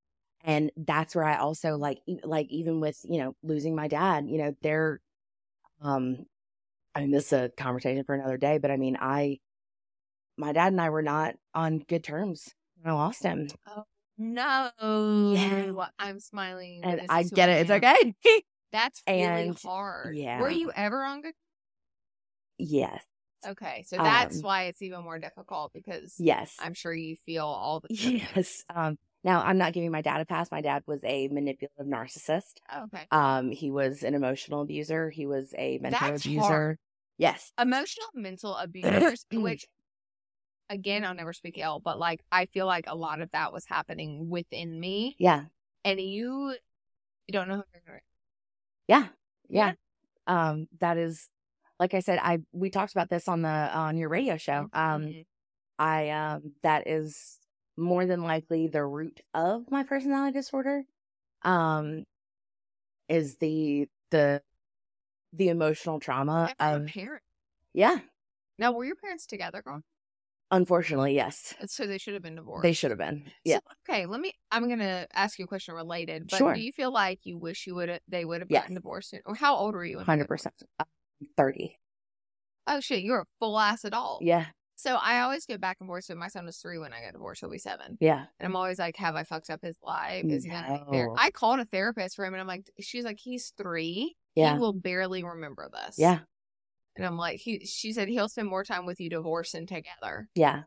And 0.48 0.72
that's 0.76 1.14
where 1.14 1.24
I 1.24 1.36
also 1.36 1.76
like 1.76 2.00
like 2.24 2.46
even 2.50 2.80
with 2.80 2.98
you 3.04 3.18
know 3.18 3.36
losing 3.42 3.76
my 3.76 3.86
dad, 3.86 4.26
you 4.28 4.38
know, 4.38 4.54
there. 4.62 5.00
Um, 5.82 6.24
I 6.94 7.00
mean, 7.02 7.10
this 7.12 7.26
is 7.26 7.32
a 7.34 7.48
conversation 7.50 8.02
for 8.04 8.14
another 8.14 8.38
day, 8.38 8.58
but 8.58 8.70
I 8.72 8.76
mean, 8.76 8.96
I, 9.00 9.38
my 10.36 10.52
dad 10.52 10.72
and 10.72 10.80
I 10.80 10.88
were 10.90 11.02
not 11.02 11.34
on 11.54 11.78
good 11.78 12.02
terms 12.02 12.48
when 12.80 12.92
I 12.92 12.96
lost 12.96 13.22
him, 13.22 13.46
Oh, 13.68 13.84
no. 14.16 14.70
Yeah. 15.36 15.86
I'm 15.98 16.18
smiling. 16.18 16.80
and 16.82 17.02
I 17.08 17.22
get 17.22 17.48
it. 17.50 17.60
It's 17.60 17.70
am. 17.70 17.76
okay. 17.76 18.14
That's 18.72 19.00
really 19.08 19.22
And- 19.22 19.58
hard. 19.64 20.16
yeah. 20.16 20.40
Were 20.40 20.50
you 20.50 20.72
ever 20.74 21.04
on 21.04 21.20
good? 21.22 21.34
yes, 22.58 23.04
Okay, 23.46 23.84
so 23.86 23.96
that's 23.96 24.38
Um, 24.38 24.42
why 24.42 24.64
it's 24.64 24.82
even 24.82 25.04
more 25.04 25.20
difficult 25.20 25.72
because 25.72 26.16
yes. 26.18 26.56
I'm 26.58 26.74
sure 26.74 26.92
you 26.92 27.14
feel 27.24 27.44
all 27.46 27.78
the. 27.80 27.88
Yes. 28.34 28.64
Um, 28.74 28.98
now 29.24 29.42
I'm 29.42 29.58
not 29.58 29.72
giving 29.72 29.90
my 29.90 30.02
dad 30.02 30.20
a 30.20 30.24
pass. 30.26 30.50
My 30.50 30.60
dad 30.60 30.82
was 30.86 31.02
a 31.04 31.28
manipulative 31.28 31.86
narcissist. 31.86 32.54
Okay. 32.84 33.06
Um, 33.10 33.50
he 33.50 33.70
was 33.70 34.02
an 34.02 34.14
emotional 34.14 34.62
abuser. 34.62 35.10
He 35.10 35.26
was 35.26 35.54
a 35.58 35.78
mental 35.78 36.00
That's 36.08 36.24
abuser. 36.24 36.40
hard. 36.42 36.78
Yes. 37.18 37.52
Emotional 37.60 38.06
mental 38.14 38.54
abusers, 38.56 39.26
which 39.32 39.66
again, 40.70 41.04
I'll 41.04 41.14
never 41.14 41.32
speak 41.32 41.58
ill, 41.58 41.80
but 41.80 41.98
like 41.98 42.20
I 42.30 42.46
feel 42.46 42.66
like 42.66 42.84
a 42.86 42.94
lot 42.94 43.20
of 43.20 43.30
that 43.32 43.52
was 43.52 43.64
happening 43.66 44.28
within 44.28 44.78
me. 44.78 45.16
Yeah. 45.18 45.44
And 45.84 46.00
you 46.00 46.54
you 47.26 47.32
don't 47.32 47.48
know 47.48 47.56
who 47.56 47.64
you're 47.72 47.82
gonna 47.86 48.00
Yeah. 48.86 49.08
Yeah. 49.48 49.72
Um, 50.26 50.68
that 50.80 50.98
is, 50.98 51.28
like 51.80 51.94
I 51.94 52.00
said, 52.00 52.18
I 52.22 52.40
we 52.52 52.70
talked 52.70 52.92
about 52.92 53.08
this 53.08 53.28
on 53.28 53.42
the 53.42 53.48
on 53.48 53.96
your 53.96 54.08
radio 54.10 54.36
show. 54.36 54.68
Um, 54.72 55.02
Mhm. 55.02 55.26
I 55.78 56.10
um 56.10 56.52
that 56.62 56.86
is 56.86 57.37
more 57.78 58.04
than 58.06 58.22
likely 58.22 58.66
the 58.66 58.84
root 58.84 59.20
of 59.32 59.70
my 59.70 59.84
personality 59.84 60.32
disorder. 60.38 60.82
Um, 61.42 62.04
is 63.08 63.36
the 63.36 63.88
the 64.10 64.42
the 65.32 65.48
emotional 65.48 66.00
trauma 66.00 66.54
of 66.58 66.86
parent. 66.86 67.22
yeah. 67.74 67.98
Now 68.58 68.72
were 68.72 68.84
your 68.84 68.96
parents 68.96 69.26
together, 69.26 69.62
girl? 69.62 69.82
Unfortunately, 70.50 71.14
yes. 71.14 71.54
So 71.66 71.86
they 71.86 71.98
should 71.98 72.14
have 72.14 72.22
been 72.22 72.36
divorced. 72.36 72.62
They 72.62 72.72
should 72.72 72.90
have 72.90 72.98
been. 72.98 73.30
Yeah. 73.44 73.58
So, 73.58 73.92
okay, 73.94 74.06
let 74.06 74.20
me. 74.20 74.32
I'm 74.50 74.68
gonna 74.68 75.06
ask 75.12 75.38
you 75.38 75.44
a 75.44 75.48
question 75.48 75.74
related. 75.74 76.28
But 76.30 76.38
Sure. 76.38 76.54
do 76.54 76.60
you 76.60 76.72
feel 76.72 76.90
like 76.90 77.20
you 77.24 77.38
wish 77.38 77.66
you 77.66 77.74
would 77.74 77.90
have? 77.90 78.00
They 78.08 78.24
would 78.24 78.40
have 78.40 78.50
Yes. 78.50 78.62
gotten 78.62 78.74
divorced? 78.76 79.14
Or 79.26 79.34
how 79.34 79.54
old 79.56 79.74
were 79.74 79.84
you? 79.84 79.98
when 79.98 80.04
they 80.04 80.06
got 80.06 80.12
Hundred 80.12 80.28
percent. 80.28 80.54
Thirty. 81.36 81.78
Oh 82.66 82.80
shit, 82.80 83.02
you're 83.02 83.20
a 83.20 83.26
full 83.38 83.58
ass 83.58 83.84
adult. 83.84 84.22
Yeah. 84.22 84.46
So 84.78 84.94
I 84.94 85.22
always 85.22 85.44
go 85.44 85.58
back 85.58 85.78
and 85.80 85.88
forth. 85.88 86.04
So 86.04 86.14
my 86.14 86.28
son 86.28 86.46
was 86.46 86.56
three 86.58 86.78
when 86.78 86.92
I 86.92 87.02
got 87.02 87.12
divorced. 87.12 87.40
He'll 87.40 87.50
be 87.50 87.58
seven. 87.58 87.98
Yeah. 88.00 88.26
And 88.38 88.46
I'm 88.46 88.54
always 88.54 88.78
like, 88.78 88.96
have 88.96 89.16
I 89.16 89.24
fucked 89.24 89.50
up 89.50 89.60
his 89.60 89.76
life? 89.82 90.24
Is 90.24 90.44
he 90.44 90.50
gonna 90.50 90.84
be 90.84 90.96
there? 90.96 91.10
I 91.18 91.30
called 91.30 91.58
a 91.58 91.64
therapist 91.64 92.14
for 92.14 92.24
him 92.24 92.32
and 92.32 92.40
I'm 92.40 92.46
like, 92.46 92.70
she's 92.78 93.04
like, 93.04 93.18
he's 93.18 93.52
three. 93.58 94.14
Yeah. 94.36 94.52
He 94.52 94.60
will 94.60 94.72
barely 94.72 95.24
remember 95.24 95.68
this. 95.72 95.96
Yeah. 95.98 96.20
And 96.94 97.04
I'm 97.04 97.16
like, 97.16 97.40
he 97.40 97.66
she 97.66 97.92
said 97.92 98.06
he'll 98.06 98.28
spend 98.28 98.48
more 98.48 98.62
time 98.62 98.86
with 98.86 99.00
you 99.00 99.10
divorced 99.10 99.52
than 99.54 99.66
together. 99.66 100.28
Yeah. 100.36 100.62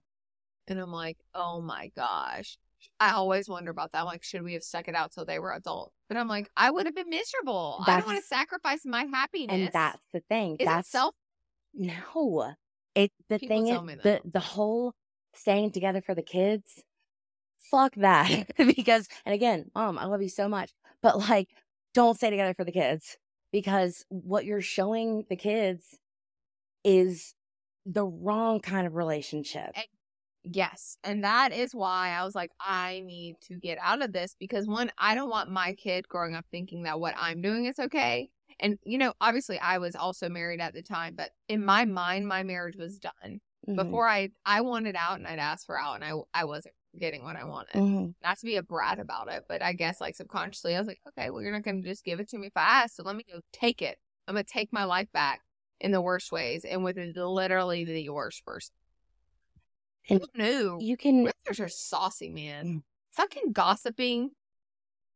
And 0.67 0.77
I'm 0.77 0.91
like, 0.91 1.17
oh 1.33 1.61
my 1.61 1.89
gosh. 1.95 2.57
I 2.99 3.11
always 3.11 3.47
wonder 3.47 3.71
about 3.71 3.93
that. 3.93 3.99
I'm 3.99 4.05
like, 4.05 4.23
should 4.23 4.43
we 4.43 4.53
have 4.53 4.63
stuck 4.63 4.89
it 4.89 4.95
out 4.95 5.13
till 5.13 5.23
they 5.23 5.39
were 5.39 5.53
adult? 5.53 5.93
But 6.09 6.17
I'm 6.17 6.27
like, 6.27 6.49
I 6.57 6.69
would 6.69 6.85
have 6.85 6.95
been 6.95 7.09
miserable. 7.09 7.81
I 7.87 7.97
don't 7.97 8.07
want 8.07 8.19
to 8.19 8.25
sacrifice 8.25 8.81
my 8.83 9.05
happiness. 9.05 9.55
And 9.55 9.69
that's 9.71 10.01
the 10.11 10.19
thing. 10.27 10.57
is 10.59 10.65
that's 10.65 10.89
it 10.89 10.91
self 10.91 11.15
no. 11.73 12.53
It 12.95 13.11
the 13.29 13.39
People 13.39 13.65
thing 13.65 13.89
is 13.89 13.97
the 14.03 14.21
the 14.25 14.39
whole 14.39 14.93
staying 15.33 15.71
together 15.71 16.01
for 16.01 16.15
the 16.15 16.23
kids. 16.23 16.83
Fuck 17.69 17.95
that. 17.95 18.51
because 18.57 19.07
and 19.25 19.33
again, 19.33 19.71
mom, 19.73 19.97
I 19.97 20.05
love 20.05 20.21
you 20.21 20.29
so 20.29 20.49
much. 20.49 20.71
But 21.01 21.19
like, 21.29 21.49
don't 21.93 22.17
stay 22.17 22.29
together 22.29 22.53
for 22.53 22.65
the 22.65 22.71
kids. 22.71 23.17
Because 23.51 24.05
what 24.09 24.45
you're 24.45 24.61
showing 24.61 25.25
the 25.29 25.35
kids 25.35 25.97
is 26.83 27.33
the 27.85 28.05
wrong 28.05 28.59
kind 28.59 28.87
of 28.87 28.95
relationship. 28.95 29.71
Yes. 30.43 30.97
And 31.03 31.23
that 31.23 31.51
is 31.53 31.75
why 31.75 32.09
I 32.09 32.23
was 32.23 32.33
like, 32.33 32.51
I 32.59 33.03
need 33.05 33.35
to 33.47 33.55
get 33.55 33.77
out 33.81 34.01
of 34.01 34.11
this 34.11 34.35
because 34.39 34.67
one, 34.67 34.91
I 34.97 35.13
don't 35.13 35.29
want 35.29 35.51
my 35.51 35.73
kid 35.73 36.07
growing 36.07 36.33
up 36.33 36.45
thinking 36.49 36.83
that 36.83 36.99
what 36.99 37.13
I'm 37.17 37.41
doing 37.41 37.65
is 37.65 37.77
okay. 37.77 38.29
And, 38.61 38.77
you 38.83 38.97
know, 38.97 39.13
obviously 39.19 39.59
I 39.59 39.79
was 39.79 39.95
also 39.95 40.29
married 40.29 40.61
at 40.61 40.73
the 40.73 40.83
time, 40.83 41.15
but 41.15 41.31
in 41.49 41.65
my 41.65 41.85
mind, 41.85 42.27
my 42.27 42.43
marriage 42.43 42.77
was 42.77 42.99
done. 42.99 43.41
Mhm. 43.67 43.75
Before 43.75 44.07
I, 44.07 44.29
I 44.45 44.61
wanted 44.61 44.95
out 44.95 45.17
and 45.17 45.27
I'd 45.27 45.39
ask 45.39 45.65
for 45.65 45.79
out 45.79 45.95
and 45.95 46.03
I, 46.03 46.13
I 46.33 46.45
wasn't 46.45 46.75
getting 46.97 47.23
what 47.23 47.35
I 47.35 47.43
wanted. 47.43 47.73
Mhm. 47.73 48.13
Not 48.23 48.37
to 48.37 48.45
be 48.45 48.55
a 48.55 48.63
brat 48.63 48.99
about 48.99 49.31
it, 49.31 49.45
but 49.49 49.61
I 49.61 49.73
guess 49.73 49.99
like 49.99 50.15
subconsciously 50.15 50.75
I 50.75 50.79
was 50.79 50.87
like, 50.87 51.01
okay, 51.09 51.29
well, 51.29 51.41
you're 51.41 51.51
not 51.51 51.63
going 51.63 51.81
to 51.81 51.87
just 51.87 52.05
give 52.05 52.19
it 52.19 52.29
to 52.29 52.37
me 52.37 52.47
if 52.47 52.55
I 52.55 52.83
ask. 52.83 52.95
So 52.95 53.03
let 53.03 53.15
me 53.15 53.25
go 53.31 53.41
take 53.51 53.81
it. 53.81 53.97
I'm 54.27 54.35
going 54.35 54.45
to 54.45 54.51
take 54.51 54.71
my 54.71 54.83
life 54.83 55.11
back 55.11 55.41
in 55.79 55.91
the 55.91 56.01
worst 56.01 56.31
ways 56.31 56.63
and 56.63 56.83
with 56.83 56.97
literally 56.97 57.83
the 57.85 58.09
worst 58.09 58.45
person. 58.45 58.73
And 60.09 60.21
Who 60.33 60.43
knew? 60.43 60.77
you 60.79 60.97
can 60.97 61.25
Realtors 61.25 61.59
are 61.59 61.69
saucy, 61.69 62.29
man. 62.29 62.83
Fucking 63.11 63.51
gossiping 63.51 64.31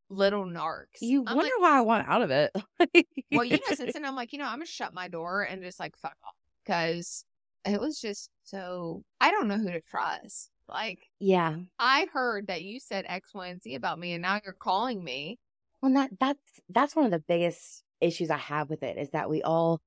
little 0.10 0.46
narcs. 0.46 1.02
you 1.02 1.24
I'm 1.26 1.36
wonder 1.36 1.52
like, 1.60 1.72
why 1.72 1.78
I 1.78 1.82
want 1.82 2.08
out 2.08 2.22
of 2.22 2.32
it. 2.32 2.52
well, 3.32 3.44
you 3.44 3.58
know, 3.58 3.76
since 3.76 3.94
then 3.94 4.06
I'm 4.06 4.16
like, 4.16 4.34
you 4.34 4.40
know, 4.40 4.46
I'm 4.46 4.58
gonna 4.58 4.66
shut 4.66 4.94
my 4.94 5.08
door 5.08 5.42
and 5.42 5.62
just 5.62 5.80
like 5.80 5.98
fuck 5.98 6.16
off 6.26 6.36
because 6.64 7.26
it 7.66 7.80
was 7.80 8.00
just 8.00 8.30
so. 8.44 9.04
I 9.20 9.32
don't 9.32 9.48
know 9.48 9.58
who 9.58 9.72
to 9.72 9.82
trust. 9.82 10.50
Like, 10.68 11.00
yeah. 11.20 11.58
I 11.78 12.08
heard 12.12 12.48
that 12.48 12.64
you 12.64 12.80
said 12.80 13.06
X, 13.08 13.34
Y, 13.34 13.48
and 13.48 13.62
Z 13.62 13.76
about 13.76 14.00
me, 14.00 14.14
and 14.14 14.22
now 14.22 14.40
you're 14.44 14.54
calling 14.54 15.04
me. 15.04 15.40
Well, 15.82 15.94
that 15.94 16.12
that's 16.20 16.40
that's 16.70 16.96
one 16.96 17.06
of 17.06 17.12
the 17.12 17.24
biggest 17.28 17.84
issues 18.02 18.30
I 18.30 18.38
have 18.38 18.70
with 18.70 18.84
it 18.84 18.98
is 18.98 19.12
that 19.12 19.30
we 19.30 19.42
all, 19.44 19.82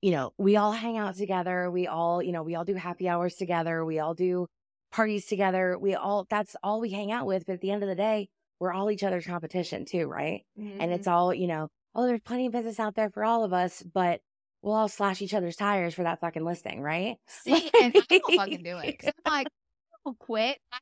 you 0.00 0.10
know, 0.10 0.32
we 0.38 0.56
all 0.56 0.72
hang 0.72 0.96
out 0.96 1.16
together. 1.16 1.70
We 1.70 1.86
all, 1.86 2.22
you 2.22 2.32
know, 2.32 2.42
we 2.42 2.54
all 2.54 2.64
do 2.64 2.74
happy 2.74 3.08
hours 3.08 3.34
together. 3.34 3.84
We 3.84 3.98
all 3.98 4.14
do 4.14 4.46
parties 4.92 5.26
together. 5.26 5.76
We 5.78 5.94
all 5.94 6.26
that's 6.28 6.56
all 6.62 6.80
we 6.80 6.90
hang 6.90 7.10
out 7.10 7.26
with. 7.26 7.46
But 7.46 7.54
at 7.54 7.60
the 7.60 7.70
end 7.70 7.82
of 7.82 7.88
the 7.88 7.94
day, 7.94 8.28
we're 8.58 8.72
all 8.72 8.90
each 8.90 9.02
other's 9.02 9.26
competition 9.26 9.84
too, 9.84 10.06
right? 10.06 10.42
Mm-hmm. 10.58 10.80
And 10.80 10.92
it's 10.92 11.06
all, 11.06 11.34
you 11.34 11.46
know, 11.46 11.68
oh, 11.94 12.06
there's 12.06 12.20
plenty 12.20 12.46
of 12.46 12.52
business 12.52 12.80
out 12.80 12.94
there 12.94 13.10
for 13.10 13.24
all 13.24 13.44
of 13.44 13.52
us, 13.52 13.82
but 13.82 14.20
we'll 14.62 14.74
all 14.74 14.88
slash 14.88 15.22
each 15.22 15.34
other's 15.34 15.56
tires 15.56 15.94
for 15.94 16.02
that 16.02 16.20
fucking 16.20 16.44
listing, 16.44 16.80
right? 16.80 17.16
See, 17.26 17.70
and 17.80 17.94
I 18.10 18.18
don't 18.18 18.36
fucking 18.36 18.62
do 18.62 18.78
it. 18.78 19.00
I'm 19.24 19.32
like, 19.32 19.46
I'll 20.06 20.14
quit. 20.14 20.58
I, 20.72 20.78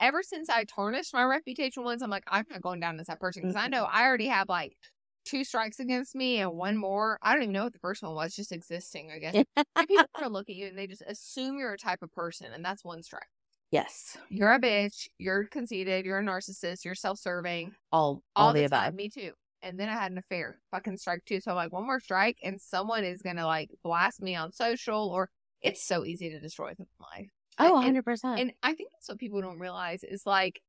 ever 0.00 0.22
since 0.22 0.48
I 0.48 0.64
tarnished 0.64 1.14
my 1.14 1.24
reputation 1.24 1.84
once, 1.84 2.02
I'm 2.02 2.10
like, 2.10 2.24
I'm 2.28 2.44
not 2.50 2.62
going 2.62 2.80
down 2.80 2.98
as 3.00 3.06
that 3.06 3.20
person 3.20 3.42
because 3.42 3.56
I 3.56 3.68
know 3.68 3.84
I 3.84 4.04
already 4.04 4.26
have 4.26 4.48
like 4.48 4.76
two 5.24 5.44
strikes 5.44 5.80
against 5.80 6.14
me 6.14 6.38
and 6.38 6.52
one 6.52 6.76
more. 6.76 7.18
I 7.22 7.34
don't 7.34 7.42
even 7.42 7.52
know 7.52 7.64
what 7.64 7.72
the 7.72 7.78
first 7.78 8.02
one 8.02 8.14
was, 8.14 8.34
just 8.34 8.52
existing, 8.52 9.10
I 9.10 9.18
guess. 9.18 9.44
People 9.88 10.06
are 10.14 10.28
look 10.28 10.48
at 10.48 10.56
you 10.56 10.66
and 10.68 10.78
they 10.78 10.86
just 10.86 11.02
assume 11.06 11.58
you're 11.58 11.72
a 11.72 11.78
type 11.78 12.02
of 12.02 12.12
person, 12.12 12.48
and 12.54 12.64
that's 12.64 12.84
one 12.84 13.02
strike. 13.02 13.28
Yes. 13.70 14.16
You're 14.28 14.52
a 14.52 14.60
bitch. 14.60 15.08
You're 15.18 15.44
conceited. 15.44 16.04
You're 16.06 16.20
a 16.20 16.22
narcissist. 16.24 16.84
You're 16.84 16.94
self-serving. 16.94 17.74
All 17.92 18.22
all, 18.36 18.48
All, 18.48 18.52
the, 18.52 18.60
the, 18.60 18.66
above. 18.66 18.84
time. 18.84 18.96
Me 18.96 19.08
too. 19.08 19.32
And 19.62 19.78
then 19.78 19.88
I 19.88 19.92
had 19.94 20.12
an 20.12 20.18
affair. 20.18 20.58
Fucking 20.70 20.96
strike 20.98 21.24
two. 21.26 21.40
So 21.40 21.50
I'm 21.50 21.56
like, 21.56 21.72
one 21.72 21.84
more 21.86 21.98
strike, 22.00 22.38
and 22.42 22.60
someone 22.60 23.04
is 23.04 23.22
gonna 23.22 23.46
like 23.46 23.70
blast 23.82 24.22
me 24.22 24.36
on 24.36 24.52
social, 24.52 25.08
or 25.08 25.28
it's 25.62 25.82
so 25.84 26.04
easy 26.04 26.30
to 26.30 26.38
destroy 26.38 26.74
the 26.78 26.86
life. 27.00 27.30
Oh, 27.58 27.72
100%. 27.82 28.40
And 28.40 28.52
I 28.62 28.74
think 28.74 28.90
that's 28.92 29.08
what 29.08 29.18
people 29.18 29.40
don't 29.40 29.58
realize 29.58 30.04
is 30.04 30.26
like 30.26 30.60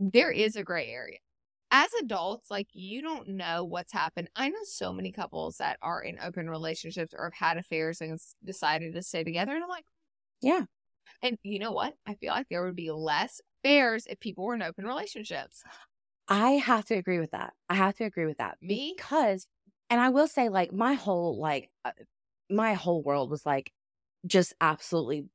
there 0.00 0.30
is 0.30 0.56
a 0.56 0.64
gray 0.64 0.88
area. 0.88 1.18
As 1.70 1.90
adults, 2.00 2.50
like 2.50 2.68
you 2.72 3.02
don't 3.02 3.28
know 3.28 3.62
what's 3.62 3.92
happened. 3.92 4.30
I 4.34 4.48
know 4.48 4.58
so 4.64 4.92
many 4.92 5.12
couples 5.12 5.58
that 5.58 5.76
are 5.82 6.00
in 6.00 6.18
open 6.24 6.48
relationships 6.48 7.12
or 7.16 7.24
have 7.24 7.34
had 7.48 7.58
affairs 7.58 8.00
and 8.00 8.18
decided 8.42 8.94
to 8.94 9.02
stay 9.02 9.22
together. 9.22 9.52
And 9.54 9.62
I'm 9.62 9.68
like, 9.68 9.84
Yeah. 10.40 10.62
And 11.22 11.38
you 11.42 11.58
know 11.58 11.72
what? 11.72 11.94
I 12.06 12.14
feel 12.14 12.32
like 12.32 12.46
there 12.48 12.64
would 12.64 12.76
be 12.76 12.90
less 12.90 13.40
affairs 13.64 14.06
if 14.08 14.20
people 14.20 14.44
were 14.44 14.54
in 14.54 14.62
open 14.62 14.84
relationships. 14.84 15.62
I 16.28 16.52
have 16.52 16.84
to 16.86 16.94
agree 16.94 17.18
with 17.18 17.30
that. 17.32 17.54
I 17.68 17.74
have 17.74 17.96
to 17.96 18.04
agree 18.04 18.26
with 18.26 18.38
that 18.38 18.58
Me? 18.60 18.94
because, 18.96 19.46
and 19.90 20.00
I 20.00 20.10
will 20.10 20.28
say, 20.28 20.48
like 20.48 20.72
my 20.72 20.94
whole 20.94 21.38
like 21.40 21.70
uh, 21.84 21.92
my 22.50 22.74
whole 22.74 23.02
world 23.02 23.30
was 23.30 23.44
like 23.46 23.72
just 24.26 24.54
absolutely. 24.60 25.26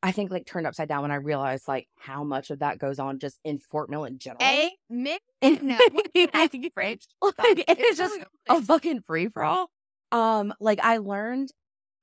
I 0.00 0.12
think 0.12 0.30
like 0.30 0.46
turned 0.46 0.64
upside 0.66 0.88
down 0.88 1.02
when 1.02 1.10
I 1.10 1.16
realized 1.16 1.66
like 1.66 1.88
how 1.98 2.22
much 2.22 2.50
of 2.50 2.60
that 2.60 2.78
goes 2.78 3.00
on 3.00 3.18
just 3.18 3.40
in 3.42 3.58
Fort 3.58 3.90
Mill 3.90 4.04
in 4.04 4.18
general. 4.18 4.44
A. 4.44 4.70
No, 5.42 5.78
I 6.34 6.46
think 6.46 6.64
you're 6.64 6.72
right. 6.76 7.04
like, 7.22 7.64
it 7.68 7.78
is 7.80 7.96
just 7.96 8.18
a 8.48 8.62
fucking 8.62 9.02
free 9.02 9.28
for 9.28 9.44
all. 9.44 9.70
Um, 10.12 10.54
like 10.60 10.80
I 10.82 10.98
learned, 10.98 11.50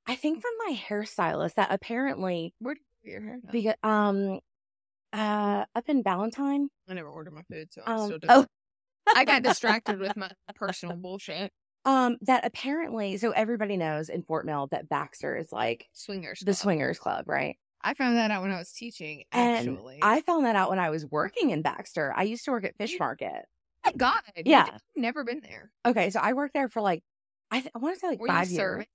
I 0.08 0.16
think 0.16 0.42
from 0.42 0.52
my 0.68 0.76
hairstylist 0.76 1.56
that 1.56 1.70
apparently 1.72 2.54
Where 2.60 2.76
get 2.76 2.85
your 3.12 3.22
hair 3.22 3.40
done? 3.42 3.52
because 3.52 3.76
um, 3.84 4.40
uh, 5.14 5.66
up 5.76 5.88
in 5.88 6.04
Valentine, 6.04 6.70
I 6.90 6.94
never 6.94 7.10
order 7.10 7.32
my 7.32 7.42
food, 7.50 7.70
so 7.72 7.82
I'm 7.86 7.98
um, 8.00 8.06
still 8.06 8.20
doing. 8.20 8.32
oh, 8.32 8.46
I 9.16 9.26
got 9.26 9.44
distracted 9.44 10.00
with 10.00 10.16
my 10.18 10.30
personal 10.56 10.98
bullshit. 10.98 11.52
um, 11.86 12.18
that 12.22 12.46
apparently, 12.46 13.18
so 13.18 13.32
everybody 13.32 13.78
knows 13.78 14.10
in 14.10 14.24
Fort 14.24 14.46
Mill 14.46 14.68
that 14.72 14.90
Baxter 14.90 15.38
is 15.38 15.52
like 15.52 15.88
Swingers. 15.94 16.40
the 16.40 16.46
club. 16.46 16.56
swingers 16.56 17.00
club, 17.00 17.26
right? 17.28 17.58
I 17.82 17.94
found 17.94 18.18
that 18.18 18.32
out 18.32 18.42
when 18.42 18.52
I 18.52 18.58
was 18.58 18.72
teaching. 18.72 19.24
And 19.32 19.70
Actually, 19.70 20.00
I 20.02 20.22
found 20.22 20.46
that 20.48 20.56
out 20.56 20.72
when 20.72 20.80
I 20.80 20.90
was 20.90 21.06
working 21.06 21.52
in 21.52 21.62
Baxter. 21.62 22.12
I 22.18 22.24
used 22.24 22.44
to 22.46 22.52
work 22.52 22.64
at 22.66 22.76
Fish 22.78 22.98
Market. 23.00 23.46
my 23.86 23.92
God, 23.96 24.22
Yeah. 24.44 24.78
Never 24.96 25.24
been 25.24 25.42
there. 25.42 25.70
Okay, 25.86 26.10
so 26.10 26.20
I 26.20 26.34
worked 26.34 26.56
there 26.56 26.68
for 26.68 26.82
like 26.82 27.04
I, 27.52 27.60
th- 27.60 27.72
I 27.76 27.78
want 27.78 27.94
to 27.96 28.00
say 28.00 28.08
like 28.08 28.20
Were 28.20 28.28
five 28.28 28.50
years. 28.50 28.86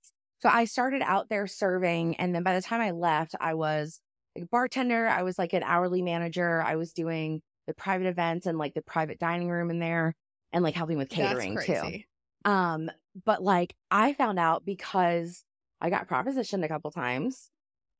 So 0.41 0.49
I 0.49 0.65
started 0.65 1.01
out 1.03 1.29
there 1.29 1.45
serving, 1.47 2.15
and 2.17 2.33
then 2.33 2.43
by 2.43 2.55
the 2.55 2.61
time 2.61 2.81
I 2.81 2.91
left, 2.91 3.35
I 3.39 3.53
was 3.53 3.99
like 4.35 4.45
a 4.45 4.47
bartender. 4.47 5.07
I 5.07 5.23
was 5.23 5.37
like 5.37 5.53
an 5.53 5.63
hourly 5.63 6.01
manager. 6.01 6.61
I 6.61 6.75
was 6.77 6.93
doing 6.93 7.41
the 7.67 7.73
private 7.73 8.07
events 8.07 8.47
and 8.47 8.57
like 8.57 8.73
the 8.73 8.81
private 8.81 9.19
dining 9.19 9.49
room 9.49 9.69
in 9.69 9.79
there, 9.79 10.15
and 10.51 10.63
like 10.63 10.73
helping 10.73 10.97
with 10.97 11.09
catering 11.09 11.57
too. 11.59 12.01
Um, 12.43 12.89
but 13.23 13.43
like 13.43 13.75
I 13.91 14.13
found 14.13 14.39
out 14.39 14.65
because 14.65 15.43
I 15.79 15.89
got 15.89 16.07
propositioned 16.07 16.63
a 16.63 16.67
couple 16.67 16.89
times, 16.91 17.51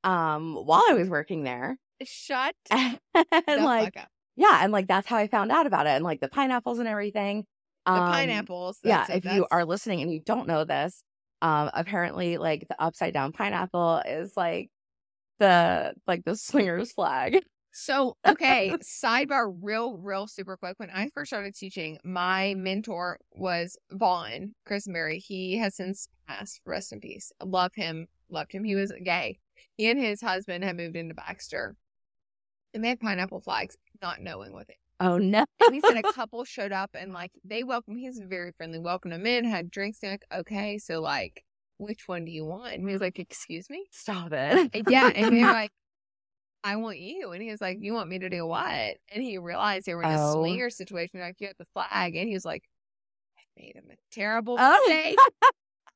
um, 0.04 0.56
while 0.56 0.84
I 0.90 0.94
was 0.94 1.10
working 1.10 1.44
there, 1.44 1.78
Shut 2.04 2.56
and 2.72 3.00
the 3.14 3.58
like 3.58 3.96
yeah, 4.36 4.64
and 4.64 4.72
like 4.72 4.88
that's 4.88 5.08
how 5.08 5.18
I 5.18 5.28
found 5.28 5.52
out 5.52 5.68
about 5.68 5.86
it, 5.86 5.92
and 5.92 6.04
like 6.04 6.22
the 6.22 6.30
pineapples 6.30 6.80
and 6.80 6.88
everything. 6.88 7.46
The 7.86 7.92
Um, 7.94 8.12
pineapples. 8.12 8.80
yeah, 8.84 9.06
it, 9.10 9.18
if 9.18 9.26
you 9.26 9.48
are 9.52 9.66
listening 9.66 10.02
and 10.02 10.12
you 10.12 10.22
don't 10.22 10.48
know 10.48 10.64
this, 10.64 11.04
um, 11.42 11.70
apparently 11.74 12.38
like 12.38 12.68
the 12.68 12.82
upside 12.82 13.14
down 13.14 13.32
pineapple 13.32 14.02
is 14.06 14.36
like 14.38 14.70
the 15.40 15.94
like 16.08 16.24
the 16.26 16.36
swingers 16.36 16.92
flag. 16.92 17.44
So, 17.74 18.18
okay, 18.28 18.74
sidebar 18.84 19.56
real, 19.62 19.96
real 19.96 20.28
super 20.28 20.58
quick. 20.58 20.78
When 20.78 20.90
I 20.90 21.10
first 21.14 21.30
started 21.30 21.56
teaching, 21.56 21.98
my 22.04 22.54
mentor 22.56 23.18
was 23.32 23.78
Vaughn 23.92 24.54
Chris 24.66 24.84
Christenberry. 24.84 25.20
He 25.20 25.58
has 25.58 25.78
since 25.78 26.10
passed. 26.28 26.60
Rest 26.66 26.92
in 26.92 27.00
peace. 27.00 27.32
Love 27.42 27.72
him. 27.74 28.08
Loved 28.30 28.52
him. 28.52 28.66
He 28.66 28.76
was 28.76 28.92
gay. 29.04 29.40
He 29.78 29.90
and 29.90 29.98
his 29.98 30.20
husband 30.20 30.66
had 30.66 30.76
moved 30.76 30.98
into 30.98 31.16
Baxter. 31.16 31.78
And 32.74 32.84
they 32.84 32.90
had 32.90 33.00
pineapple 33.00 33.40
flags, 33.40 33.78
not 34.02 34.22
knowing 34.22 34.52
what 34.52 34.68
they 34.68 34.76
Oh 35.02 35.18
no. 35.18 35.46
and 35.66 35.74
he 35.76 35.82
said 35.82 35.98
a 35.98 36.14
couple 36.14 36.44
showed 36.46 36.72
up 36.72 36.92
and 36.94 37.12
like 37.14 37.32
they 37.44 37.64
welcomed 37.64 38.00
he's 38.00 38.20
very 38.20 38.52
friendly, 38.52 38.80
welcomed 38.80 39.14
him 39.14 39.26
in, 39.26 39.46
had 39.46 39.72
drinks, 39.72 40.00
and 40.04 40.12
like, 40.14 40.26
okay, 40.34 40.78
so 40.78 41.02
like 41.02 41.44
which 41.78 42.08
one 42.08 42.26
do 42.26 42.32
you 42.32 42.46
want? 42.46 42.74
And 42.76 42.88
he 42.88 42.94
was 42.94 43.02
like, 43.02 43.20
Excuse 43.20 43.70
me? 43.70 43.86
Stop 43.92 44.32
it. 44.32 44.70
And 44.74 44.88
yeah, 44.88 45.12
and 45.16 45.36
they're 45.36 45.48
like, 45.52 45.72
I 46.64 46.76
want 46.76 47.00
you. 47.00 47.32
And 47.32 47.42
he 47.42 47.50
was 47.50 47.62
like, 47.62 47.80
You 47.82 47.94
want 47.94 48.10
me 48.10 48.20
to 48.20 48.30
do 48.30 48.46
what? 48.46 48.98
And 49.12 49.24
he 49.24 49.38
realized 49.40 49.86
they 49.88 49.96
were 49.96 50.04
in 50.04 50.12
a 50.12 50.18
Oh. 50.18 50.34
swinger 50.34 50.70
situation, 50.70 51.20
like 51.20 51.36
you 51.40 51.48
had 51.48 51.56
the 51.58 51.66
flag, 51.74 52.16
and 52.16 52.28
he 52.28 52.34
was 52.36 52.46
like, 52.46 52.64
I 53.38 53.62
made 53.62 53.76
him 53.76 53.86
a 53.92 53.96
terrible 54.12 54.58
Oh. 54.60 54.80
mistake. 54.88 55.18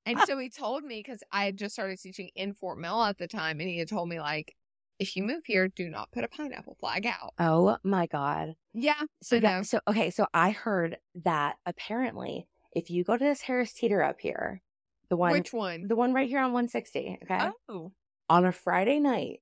and 0.06 0.20
so 0.26 0.38
he 0.40 0.50
told 0.50 0.84
me 0.84 1.00
because 1.00 1.24
I 1.32 1.46
had 1.46 1.58
just 1.58 1.76
started 1.76 2.00
teaching 2.00 2.30
in 2.36 2.54
Fort 2.54 2.80
Mill 2.80 3.04
at 3.04 3.18
the 3.20 3.28
time, 3.28 3.60
and 3.60 3.70
he 3.70 3.78
had 3.78 3.90
told 3.90 4.10
me 4.10 4.20
like, 4.20 4.56
if 5.00 5.16
you 5.16 5.24
move 5.24 5.44
here, 5.46 5.68
do 5.68 5.90
not 5.90 6.12
put 6.12 6.24
a 6.24 6.28
pineapple 6.28 6.78
flag 6.80 7.06
out. 7.06 7.34
Oh 7.40 7.78
my 7.84 8.08
god. 8.08 8.56
Yeah. 8.74 9.02
So 9.22 9.38
know. 9.38 9.42
that 9.42 9.66
so 9.66 9.80
okay, 9.88 10.10
so 10.10 10.28
I 10.34 10.52
heard 10.52 10.98
that 11.24 11.56
apparently 11.66 12.48
if 12.74 12.90
you 12.90 13.04
go 13.04 13.18
to 13.18 13.24
this 13.24 13.42
Harris 13.42 13.74
Teeter 13.74 14.04
up 14.04 14.20
here, 14.20 14.62
the 15.10 15.18
one 15.18 15.32
Which 15.32 15.54
one? 15.54 15.88
the 15.88 15.96
one 15.96 16.14
right 16.14 16.28
here 16.28 16.40
on 16.40 16.52
160, 16.52 17.20
okay? 17.24 17.50
Oh. 17.70 17.92
On 18.30 18.46
a 18.46 18.52
Friday 18.52 19.00
night, 19.00 19.42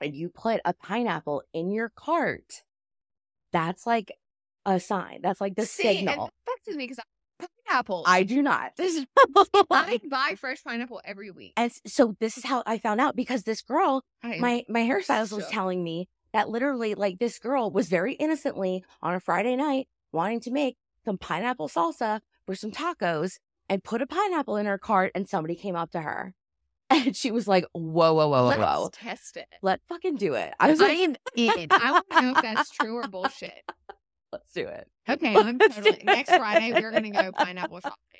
and 0.00 0.14
you 0.14 0.28
put 0.28 0.60
a 0.64 0.72
pineapple 0.72 1.42
in 1.52 1.70
your 1.70 1.88
cart, 1.88 2.62
that's 3.52 3.86
like 3.86 4.12
a 4.64 4.78
sign. 4.78 5.20
That's 5.22 5.40
like 5.40 5.56
the 5.56 5.66
See, 5.66 5.82
signal. 5.82 6.30
That 6.46 6.76
me 6.76 6.84
because 6.84 7.00
pineapples. 7.68 8.04
I 8.08 8.22
do 8.22 8.42
not. 8.42 8.72
I 9.70 10.00
buy 10.10 10.34
fresh 10.38 10.62
pineapple 10.64 11.00
every 11.04 11.30
week. 11.30 11.52
and 11.56 11.70
so 11.86 12.16
this 12.20 12.36
is 12.38 12.44
how 12.44 12.62
I 12.66 12.78
found 12.78 13.00
out 13.00 13.16
because 13.16 13.42
this 13.44 13.62
girl, 13.62 14.04
I 14.22 14.38
my 14.38 14.64
my 14.68 14.80
hairstylist 14.80 15.32
was 15.32 15.46
telling 15.48 15.82
me 15.84 16.08
that 16.32 16.48
literally 16.48 16.94
like 16.94 17.18
this 17.18 17.38
girl 17.38 17.70
was 17.70 17.88
very 17.88 18.14
innocently 18.14 18.84
on 19.02 19.14
a 19.14 19.20
Friday 19.20 19.56
night 19.56 19.88
wanting 20.12 20.40
to 20.40 20.50
make 20.50 20.76
some 21.04 21.18
pineapple 21.18 21.68
salsa 21.68 22.20
for 22.46 22.54
some 22.54 22.70
tacos 22.70 23.38
and 23.68 23.84
put 23.84 24.02
a 24.02 24.06
pineapple 24.06 24.56
in 24.56 24.66
her 24.66 24.78
cart 24.78 25.12
and 25.14 25.28
somebody 25.28 25.54
came 25.54 25.76
up 25.76 25.90
to 25.92 26.00
her. 26.00 26.34
And 26.90 27.14
she 27.14 27.30
was 27.30 27.46
like, 27.46 27.66
whoa, 27.72 28.14
whoa, 28.14 28.28
whoa, 28.28 28.44
whoa, 28.56 28.82
Let's 28.84 28.96
test 28.96 29.36
it. 29.36 29.46
Let's 29.60 29.82
fucking 29.90 30.16
do 30.16 30.32
it. 30.32 30.54
I 30.58 30.70
was 30.70 30.80
I 30.80 30.86
like, 30.86 30.98
am 30.98 31.16
in. 31.36 31.66
I 31.70 31.92
want 31.92 32.06
to 32.10 32.22
know 32.22 32.32
if 32.34 32.40
that's 32.42 32.70
true 32.70 32.94
or 32.94 33.06
bullshit. 33.06 33.52
let's 34.32 34.52
do 34.52 34.66
it. 34.66 34.88
Okay, 35.08 35.34
I'm 35.36 35.58
totally. 35.58 36.02
Next. 36.04 36.30
Friday, 36.30 36.72
we're 36.72 36.92
gonna 36.92 37.10
go 37.10 37.32
pineapple 37.32 37.80
shopping. 37.80 37.96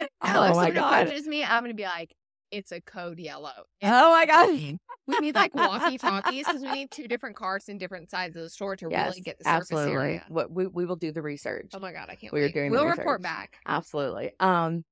Oh 0.00 0.08
Oh, 0.22 0.44
if 0.44 0.54
my 0.56 0.70
somebody 0.70 0.74
God. 0.80 1.02
approaches 1.02 1.26
me, 1.26 1.44
I'm 1.44 1.62
gonna 1.62 1.74
be 1.74 1.84
like, 1.84 2.14
"It's 2.50 2.72
a 2.72 2.80
code 2.80 3.18
yellow." 3.18 3.64
Oh 3.82 4.10
my 4.10 4.26
god. 4.26 4.78
We 5.06 5.18
need 5.20 5.34
like 5.34 5.54
walkie 5.54 5.96
talkies 5.98 6.46
because 6.46 6.62
we 6.62 6.70
need 6.70 6.90
two 6.90 7.08
different 7.08 7.34
carts 7.36 7.68
in 7.68 7.78
different 7.78 8.10
sides 8.10 8.36
of 8.36 8.42
the 8.42 8.50
store 8.50 8.76
to 8.76 8.88
Yes, 8.88 9.08
really 9.08 9.20
get 9.22 9.38
the 9.38 9.44
surface 9.44 9.70
absolutely. 9.70 9.92
area. 9.92 10.24
What 10.28 10.50
we 10.50 10.66
we 10.66 10.84
will 10.84 10.96
do 10.96 11.12
the 11.12 11.22
research. 11.22 11.70
Oh 11.72 11.78
my 11.78 11.92
god, 11.92 12.08
I 12.10 12.14
can't 12.14 12.32
We 12.32 12.40
are 12.40 12.44
wait. 12.44 12.54
doing 12.54 12.70
we'll 12.70 12.86
report 12.86 13.22
back. 13.22 13.58
Absolutely. 13.66 14.32
Um 14.38 14.84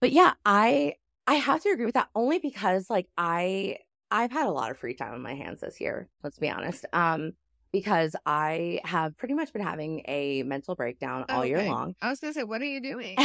but 0.00 0.12
yeah, 0.12 0.34
I 0.44 0.94
I 1.26 1.34
have 1.34 1.62
to 1.62 1.70
agree 1.70 1.86
with 1.86 1.94
that 1.94 2.08
only 2.14 2.38
because 2.38 2.90
like 2.90 3.06
I 3.16 3.78
I've 4.10 4.32
had 4.32 4.46
a 4.46 4.50
lot 4.50 4.70
of 4.70 4.78
free 4.78 4.94
time 4.94 5.14
on 5.14 5.22
my 5.22 5.34
hands 5.34 5.60
this 5.60 5.80
year, 5.80 6.08
let's 6.22 6.38
be 6.38 6.50
honest. 6.50 6.84
Um 6.92 7.32
because 7.72 8.14
I 8.26 8.80
have 8.84 9.16
pretty 9.16 9.34
much 9.34 9.52
been 9.52 9.62
having 9.62 10.02
a 10.08 10.42
mental 10.44 10.74
breakdown 10.74 11.24
all 11.28 11.44
year 11.44 11.62
long. 11.62 11.94
I 12.00 12.08
was 12.10 12.20
gonna 12.20 12.32
say, 12.32 12.44
what 12.44 12.60
are 12.62 12.66
you 12.66 12.80
doing? 12.82 13.16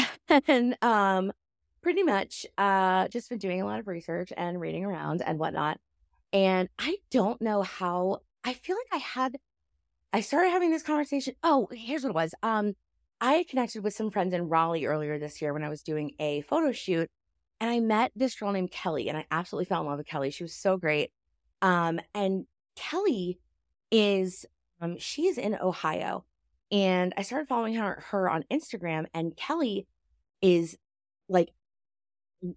and 0.47 0.77
um 0.81 1.31
pretty 1.81 2.03
much 2.03 2.45
uh 2.57 3.07
just 3.09 3.29
been 3.29 3.37
doing 3.39 3.61
a 3.61 3.65
lot 3.65 3.79
of 3.79 3.87
research 3.87 4.31
and 4.35 4.59
reading 4.59 4.85
around 4.85 5.21
and 5.21 5.37
whatnot. 5.39 5.79
And 6.31 6.69
i 6.79 6.97
don't 7.11 7.41
know 7.41 7.61
how 7.61 8.19
i 8.43 8.53
feel 8.53 8.75
like 8.75 9.01
i 9.01 9.03
had 9.05 9.37
i 10.11 10.21
started 10.21 10.49
having 10.49 10.71
this 10.71 10.83
conversation 10.83 11.35
oh 11.43 11.67
here's 11.71 12.03
what 12.03 12.09
it 12.09 12.15
was. 12.15 12.33
Um 12.41 12.73
i 13.21 13.45
connected 13.49 13.83
with 13.83 13.93
some 13.93 14.11
friends 14.11 14.33
in 14.33 14.49
raleigh 14.49 14.85
earlier 14.85 15.19
this 15.19 15.41
year 15.41 15.53
when 15.53 15.63
i 15.63 15.69
was 15.69 15.83
doing 15.83 16.11
a 16.19 16.41
photo 16.41 16.71
shoot 16.71 17.09
and 17.61 17.69
i 17.69 17.79
met 17.79 18.11
this 18.15 18.35
girl 18.35 18.51
named 18.51 18.71
kelly 18.71 19.07
and 19.09 19.17
i 19.17 19.25
absolutely 19.29 19.65
fell 19.65 19.81
in 19.81 19.87
love 19.87 19.97
with 19.97 20.07
kelly. 20.07 20.31
She 20.31 20.43
was 20.43 20.55
so 20.55 20.77
great. 20.77 21.11
Um 21.61 21.99
and 22.15 22.45
kelly 22.75 23.39
is 23.93 24.45
um 24.81 24.97
she 24.97 25.27
is 25.27 25.37
in 25.37 25.55
ohio 25.61 26.25
and 26.71 27.13
i 27.15 27.21
started 27.21 27.47
following 27.47 27.75
her, 27.75 28.03
her 28.09 28.27
on 28.29 28.43
instagram 28.51 29.05
and 29.13 29.37
kelly 29.37 29.85
is 30.41 30.75
like 31.29 31.49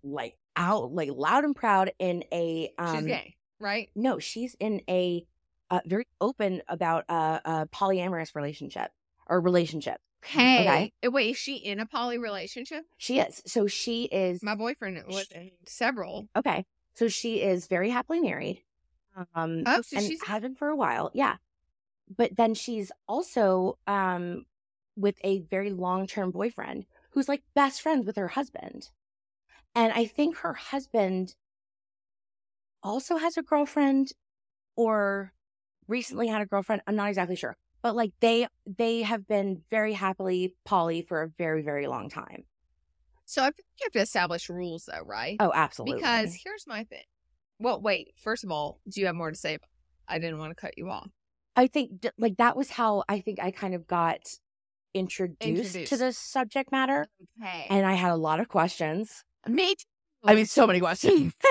like 0.02 0.36
out 0.56 0.92
like 0.92 1.10
loud 1.12 1.44
and 1.44 1.54
proud 1.54 1.92
in 1.98 2.24
a 2.32 2.72
um 2.78 2.96
She's 3.00 3.06
gay, 3.06 3.36
right? 3.60 3.88
no 3.94 4.18
she's 4.18 4.56
in 4.58 4.80
a 4.88 5.24
uh, 5.70 5.80
very 5.84 6.06
open 6.20 6.62
about 6.68 7.04
uh, 7.08 7.40
a 7.44 7.66
polyamorous 7.66 8.34
relationship 8.34 8.90
or 9.28 9.40
relationship 9.40 10.00
Okay. 10.24 10.90
Okay. 11.00 11.08
Wait, 11.08 11.30
is 11.32 11.36
she 11.36 11.56
in 11.56 11.78
a 11.78 11.86
poly 11.86 12.18
relationship? 12.18 12.84
she 12.96 13.20
is 13.20 13.42
so 13.46 13.66
she 13.68 14.04
is 14.04 14.42
My 14.42 14.54
boyfriend 14.56 15.00
was 15.06 15.28
in 15.30 15.50
several. 15.66 16.26
okay 16.36 16.64
so 16.94 17.06
she 17.08 17.42
is 17.42 17.66
very 17.68 17.90
happily 17.90 18.20
married 18.20 18.62
um 19.34 19.64
Oh, 19.66 19.82
so 19.82 19.96
and 19.96 20.06
she's 20.06 20.22
has 20.22 20.42
been 20.42 20.54
for 20.54 20.68
a 20.68 20.76
while 20.76 21.10
yeah. 21.14 21.36
But 22.08 22.36
then 22.36 22.54
she's 22.54 22.92
also 23.08 23.78
um 23.86 24.46
with 24.96 25.18
a 25.24 25.40
very 25.42 25.70
long-term 25.70 26.30
boyfriend 26.32 26.86
who's 27.10 27.28
like 27.28 27.42
best 27.54 27.82
friends 27.82 28.06
with 28.06 28.16
her 28.16 28.28
husband. 28.28 28.90
And 29.74 29.92
i 29.92 30.06
think 30.06 30.38
her 30.38 30.54
husband 30.54 31.36
also 32.82 33.16
has 33.16 33.36
a 33.36 33.42
girlfriend 33.42 34.12
or 34.76 35.32
recently 35.88 36.28
had 36.28 36.42
a 36.42 36.46
girlfriend 36.46 36.82
i'm 36.86 36.96
not 36.96 37.08
exactly 37.08 37.36
sure. 37.36 37.56
But 37.82 37.96
like 37.96 38.12
they 38.20 38.48
they 38.66 39.02
have 39.02 39.26
been 39.28 39.64
very 39.70 39.92
happily 39.94 40.54
poly 40.64 41.02
for 41.02 41.22
a 41.22 41.28
very 41.28 41.62
very 41.62 41.86
long 41.86 42.08
time. 42.10 42.44
So 43.26 43.42
I 43.42 43.46
think 43.46 43.66
you 43.80 43.84
have 43.86 43.92
to 43.92 44.00
establish 44.00 44.48
rules 44.48 44.86
though, 44.86 45.02
right? 45.04 45.36
oh 45.40 45.52
absolutely. 45.54 46.02
Because 46.02 46.38
here's 46.44 46.66
my 46.66 46.84
thing. 46.84 47.04
Well, 47.58 47.80
wait. 47.80 48.12
First 48.22 48.44
of 48.44 48.50
all, 48.50 48.80
do 48.88 49.00
you 49.00 49.06
have 49.06 49.14
more 49.14 49.30
to 49.30 49.36
say? 49.36 49.58
I 50.08 50.18
didn't 50.18 50.38
want 50.38 50.50
to 50.50 50.60
cut 50.60 50.76
you 50.76 50.90
off. 50.90 51.08
I 51.56 51.66
think 51.66 52.06
like 52.18 52.36
that 52.36 52.56
was 52.56 52.70
how 52.70 53.02
I 53.08 53.20
think 53.20 53.40
I 53.40 53.50
kind 53.50 53.74
of 53.74 53.86
got 53.86 54.20
introduced, 54.94 55.40
to 55.40 55.48
Introduced. 55.48 55.98
this 55.98 56.18
subject 56.18 56.70
matter. 56.70 57.06
Okay. 57.42 57.66
And 57.70 57.86
I 57.86 57.94
had 57.94 58.10
a 58.12 58.16
lot 58.16 58.40
of 58.40 58.48
questions. 58.48 59.24
me 59.48 59.74
too. 59.74 59.84
I 60.24 60.34
mean, 60.34 60.46
so 60.46 60.66
many 60.66 60.80
questions. 60.80 61.32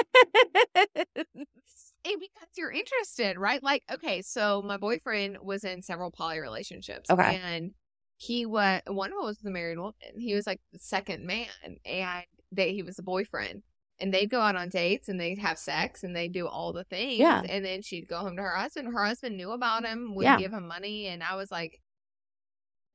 Eh, 2.07 2.11
because 2.19 2.49
you're 2.55 2.71
interested, 2.71 3.35
right? 3.35 3.63
Like, 3.63 3.81
okay, 3.91 4.21
so 4.21 4.61
my 4.61 4.77
boyfriend 4.77 5.37
was 5.41 5.63
in 5.63 5.81
several 5.81 6.11
poly 6.11 6.39
relationships. 6.39 7.09
Okay. 7.09 7.41
And 7.43 7.71
he 8.17 8.45
was 8.45 8.81
one 8.85 9.09
of 9.11 9.17
them 9.17 9.25
was 9.25 9.39
the 9.39 9.49
married 9.49 9.79
woman. 9.79 9.93
He 10.17 10.35
was 10.35 10.45
like 10.45 10.61
the 10.71 10.77
second 10.77 11.25
man, 11.25 11.47
and 11.83 12.25
they 12.51 12.73
he 12.73 12.83
was 12.83 12.95
the 12.95 13.03
boyfriend. 13.03 13.63
And 13.99 14.13
they'd 14.13 14.29
go 14.29 14.41
out 14.41 14.57
on 14.57 14.67
dates 14.69 15.07
and 15.07 15.19
they'd 15.19 15.37
have 15.39 15.57
sex 15.57 16.03
and 16.03 16.13
they'd 16.15 16.33
do 16.33 16.47
all 16.47 16.73
the 16.73 16.83
things. 16.83 17.17
Yeah. 17.17 17.41
And 17.47 17.63
then 17.63 17.81
she'd 17.81 18.09
go 18.09 18.17
home 18.17 18.35
to 18.35 18.41
her 18.41 18.55
husband. 18.55 18.93
Her 18.93 19.05
husband 19.05 19.37
knew 19.37 19.51
about 19.51 19.85
him, 19.85 20.13
would 20.15 20.23
Yeah. 20.25 20.37
give 20.37 20.51
him 20.51 20.67
money. 20.67 21.07
And 21.07 21.23
I 21.23 21.35
was 21.35 21.49
like, 21.49 21.81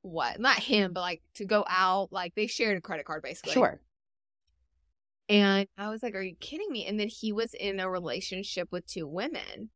what? 0.03 0.39
Not 0.41 0.59
him, 0.59 0.93
but 0.93 1.01
like 1.01 1.23
to 1.37 1.47
go 1.47 1.65
out. 1.69 2.09
Like 2.13 2.35
they 2.35 2.47
shared 2.47 2.77
a 2.77 2.81
credit 2.83 3.07
card 3.07 3.23
basically. 3.23 3.53
sure. 3.53 3.81
And 5.29 5.69
I 5.79 5.89
was 5.91 6.03
like, 6.03 6.15
are 6.15 6.23
you 6.23 6.35
kidding 6.41 6.71
me? 6.71 6.87
And 6.87 6.99
then 6.99 7.09
he 7.09 7.33
was 7.33 7.55
in 7.55 7.79
a 7.81 7.89
relationship 7.89 8.69
with 8.73 8.87
two 8.87 9.07
women. 9.07 9.71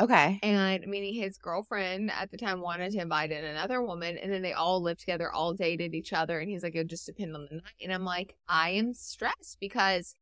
Okay. 0.00 0.40
And 0.42 0.84
meaning 0.88 1.14
his 1.14 1.38
girlfriend 1.38 2.10
at 2.10 2.30
the 2.32 2.36
time 2.36 2.60
wanted 2.60 2.90
to 2.92 3.00
invite 3.00 3.30
in 3.30 3.44
another 3.44 3.80
woman, 3.80 4.18
and 4.18 4.32
then 4.32 4.42
they 4.42 4.52
all 4.52 4.82
lived 4.82 4.98
together, 5.00 5.30
all 5.30 5.54
dated 5.54 5.94
each 5.94 6.12
other. 6.12 6.40
And 6.40 6.50
he's 6.50 6.64
like, 6.64 6.74
it 6.74 6.88
just 6.88 7.06
depend 7.06 7.36
on 7.36 7.46
the 7.48 7.56
night. 7.56 7.74
And 7.80 7.92
I'm 7.92 8.04
like, 8.04 8.34
I 8.48 8.70
am 8.70 8.92
stressed 8.94 9.58
because 9.60 10.16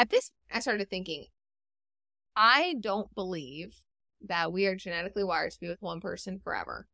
at 0.00 0.08
this, 0.08 0.30
I 0.50 0.60
started 0.60 0.88
thinking, 0.88 1.26
I 2.34 2.76
don't 2.80 3.14
believe 3.14 3.74
that 4.26 4.50
we 4.50 4.66
are 4.66 4.74
genetically 4.74 5.24
wired 5.24 5.52
to 5.52 5.60
be 5.60 5.68
with 5.68 5.82
one 5.82 6.00
person 6.00 6.40
forever. 6.42 6.86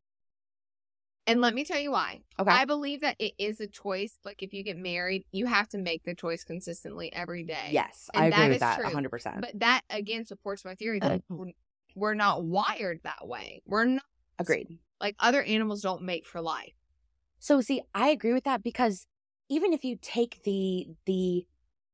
And 1.25 1.39
let 1.39 1.53
me 1.53 1.63
tell 1.63 1.79
you 1.79 1.91
why. 1.91 2.21
Okay. 2.37 2.51
I 2.51 2.65
believe 2.65 3.01
that 3.01 3.15
it 3.19 3.33
is 3.37 3.61
a 3.61 3.67
choice. 3.67 4.17
Like 4.25 4.43
if 4.43 4.53
you 4.53 4.61
get 4.63 4.77
married, 4.77 5.23
you 5.31 5.45
have 5.45 5.69
to 5.69 5.77
make 5.77 6.03
the 6.03 6.15
choice 6.15 6.43
consistently 6.43 7.11
every 7.13 7.43
day. 7.43 7.69
yes, 7.71 8.09
And 8.13 8.25
I 8.25 8.29
that 8.29 8.39
agree 8.39 8.47
with 8.49 8.55
is 8.55 8.59
that 8.61 8.79
true. 8.81 8.89
100%. 8.89 9.41
But 9.41 9.59
that 9.59 9.81
again 9.89 10.25
supports 10.25 10.65
my 10.65 10.75
theory 10.75 10.99
that 10.99 11.11
Uh, 11.11 11.19
we're, 11.29 11.51
we're 11.95 12.13
not 12.13 12.43
wired 12.43 12.99
that 13.03 13.25
way. 13.27 13.61
We're 13.65 13.85
not 13.85 14.03
Agreed. 14.39 14.79
like 14.99 15.15
other 15.19 15.41
animals 15.43 15.81
don't 15.81 16.01
mate 16.03 16.25
for 16.25 16.41
life. 16.41 16.73
So 17.39 17.61
see, 17.61 17.81
I 17.93 18.09
agree 18.09 18.33
with 18.33 18.43
that 18.45 18.63
because 18.63 19.05
even 19.49 19.71
if 19.71 19.85
you 19.85 19.97
take 20.01 20.43
the 20.43 20.87
the 21.05 21.45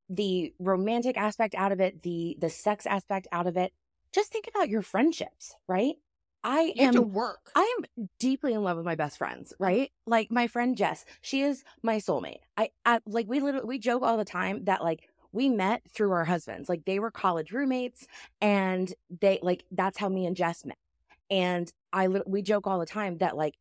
the 0.09 0.53
romantic 0.59 1.17
aspect 1.17 1.55
out 1.55 1.71
of 1.71 1.79
it, 1.79 2.03
the 2.03 2.37
the 2.39 2.49
sex 2.49 2.85
aspect 2.85 3.27
out 3.31 3.47
of 3.47 3.57
it, 3.57 3.73
just 4.11 4.31
think 4.31 4.47
about 4.47 4.69
your 4.69 4.81
friendships, 4.81 5.55
right? 5.67 5.95
I 6.43 6.73
You 6.75 6.83
am 6.83 7.13
work. 7.13 7.51
I 7.55 7.75
am 7.79 8.09
deeply 8.19 8.53
in 8.53 8.63
love 8.63 8.77
with 8.77 8.85
my 8.85 8.95
best 8.95 9.17
friends, 9.17 9.53
right? 9.59 9.91
Like 10.05 10.31
my 10.31 10.47
friend 10.47 10.75
Jess, 10.77 11.05
she 11.21 11.41
is 11.41 11.63
my 11.81 11.97
soulmate. 11.97 12.39
I, 12.57 12.69
I 12.85 12.99
like 13.05 13.27
we 13.27 13.39
literally 13.39 13.67
we 13.67 13.79
joke 13.79 14.03
all 14.03 14.17
the 14.17 14.25
time 14.25 14.65
that 14.65 14.83
like 14.83 15.09
we 15.31 15.49
met 15.49 15.81
through 15.91 16.11
our 16.11 16.25
husbands. 16.25 16.69
Like 16.69 16.85
they 16.85 16.99
were 16.99 17.11
college 17.11 17.51
roommates 17.51 18.07
and 18.41 18.93
they 19.21 19.39
like 19.41 19.65
that's 19.71 19.97
how 19.97 20.09
me 20.09 20.25
and 20.25 20.35
Jess 20.35 20.65
met. 20.65 20.77
And 21.29 21.71
I 21.93 22.07
we 22.07 22.41
joke 22.41 22.67
all 22.67 22.79
the 22.79 22.85
time 22.85 23.17
that 23.19 23.37
like 23.37 23.55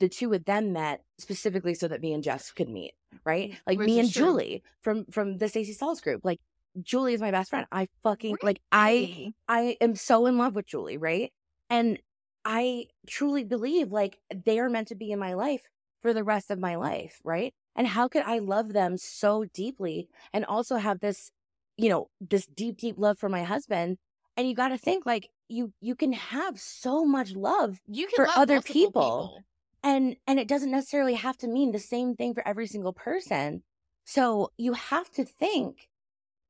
the 0.00 0.08
two 0.08 0.32
of 0.32 0.44
them 0.44 0.72
met 0.72 1.02
specifically 1.18 1.74
so 1.74 1.86
that 1.86 2.00
me 2.00 2.12
and 2.12 2.24
Jess 2.24 2.50
could 2.50 2.68
meet, 2.68 2.94
right? 3.24 3.50
Mm, 3.50 3.56
like 3.66 3.78
Which 3.78 3.86
me 3.86 4.00
and 4.00 4.12
true. 4.12 4.24
Julie 4.24 4.62
from 4.82 5.04
from 5.06 5.38
the 5.38 5.48
Stacey 5.48 5.72
Stalls 5.72 6.00
group. 6.00 6.22
Like 6.24 6.40
Julie 6.82 7.14
is 7.14 7.20
my 7.20 7.30
best 7.30 7.50
friend. 7.50 7.66
I 7.70 7.88
fucking 8.02 8.38
like 8.42 8.60
I 8.72 9.32
I 9.48 9.76
am 9.80 9.94
so 9.94 10.26
in 10.26 10.38
love 10.38 10.54
with 10.54 10.66
Julie, 10.66 10.96
right? 10.96 11.32
And 11.68 11.98
I 12.44 12.86
truly 13.06 13.44
believe 13.44 13.92
like 13.92 14.18
they 14.44 14.58
are 14.58 14.70
meant 14.70 14.88
to 14.88 14.94
be 14.94 15.12
in 15.12 15.18
my 15.18 15.34
life 15.34 15.62
for 16.02 16.12
the 16.14 16.24
rest 16.24 16.50
of 16.50 16.58
my 16.58 16.76
life, 16.76 17.20
right? 17.22 17.52
And 17.76 17.86
how 17.86 18.08
could 18.08 18.22
I 18.22 18.38
love 18.38 18.72
them 18.72 18.96
so 18.96 19.44
deeply 19.52 20.08
and 20.32 20.44
also 20.44 20.76
have 20.76 21.00
this, 21.00 21.30
you 21.76 21.88
know, 21.88 22.08
this 22.20 22.46
deep, 22.46 22.78
deep 22.78 22.96
love 22.98 23.18
for 23.18 23.28
my 23.28 23.42
husband? 23.42 23.98
And 24.36 24.48
you 24.48 24.54
got 24.54 24.68
to 24.68 24.78
think 24.78 25.04
like 25.04 25.28
you 25.48 25.72
you 25.80 25.94
can 25.94 26.12
have 26.12 26.58
so 26.58 27.04
much 27.04 27.32
love 27.32 27.80
you 27.86 28.06
can 28.06 28.16
for 28.16 28.26
love 28.26 28.38
other 28.38 28.54
multiple 28.54 28.72
people. 28.72 29.44
And 29.82 30.16
and 30.26 30.38
it 30.38 30.48
doesn't 30.48 30.70
necessarily 30.70 31.14
have 31.14 31.36
to 31.38 31.48
mean 31.48 31.72
the 31.72 31.78
same 31.78 32.14
thing 32.14 32.34
for 32.34 32.46
every 32.46 32.66
single 32.66 32.92
person. 32.92 33.62
So 34.04 34.50
you 34.56 34.72
have 34.72 35.10
to 35.12 35.24
think 35.24 35.88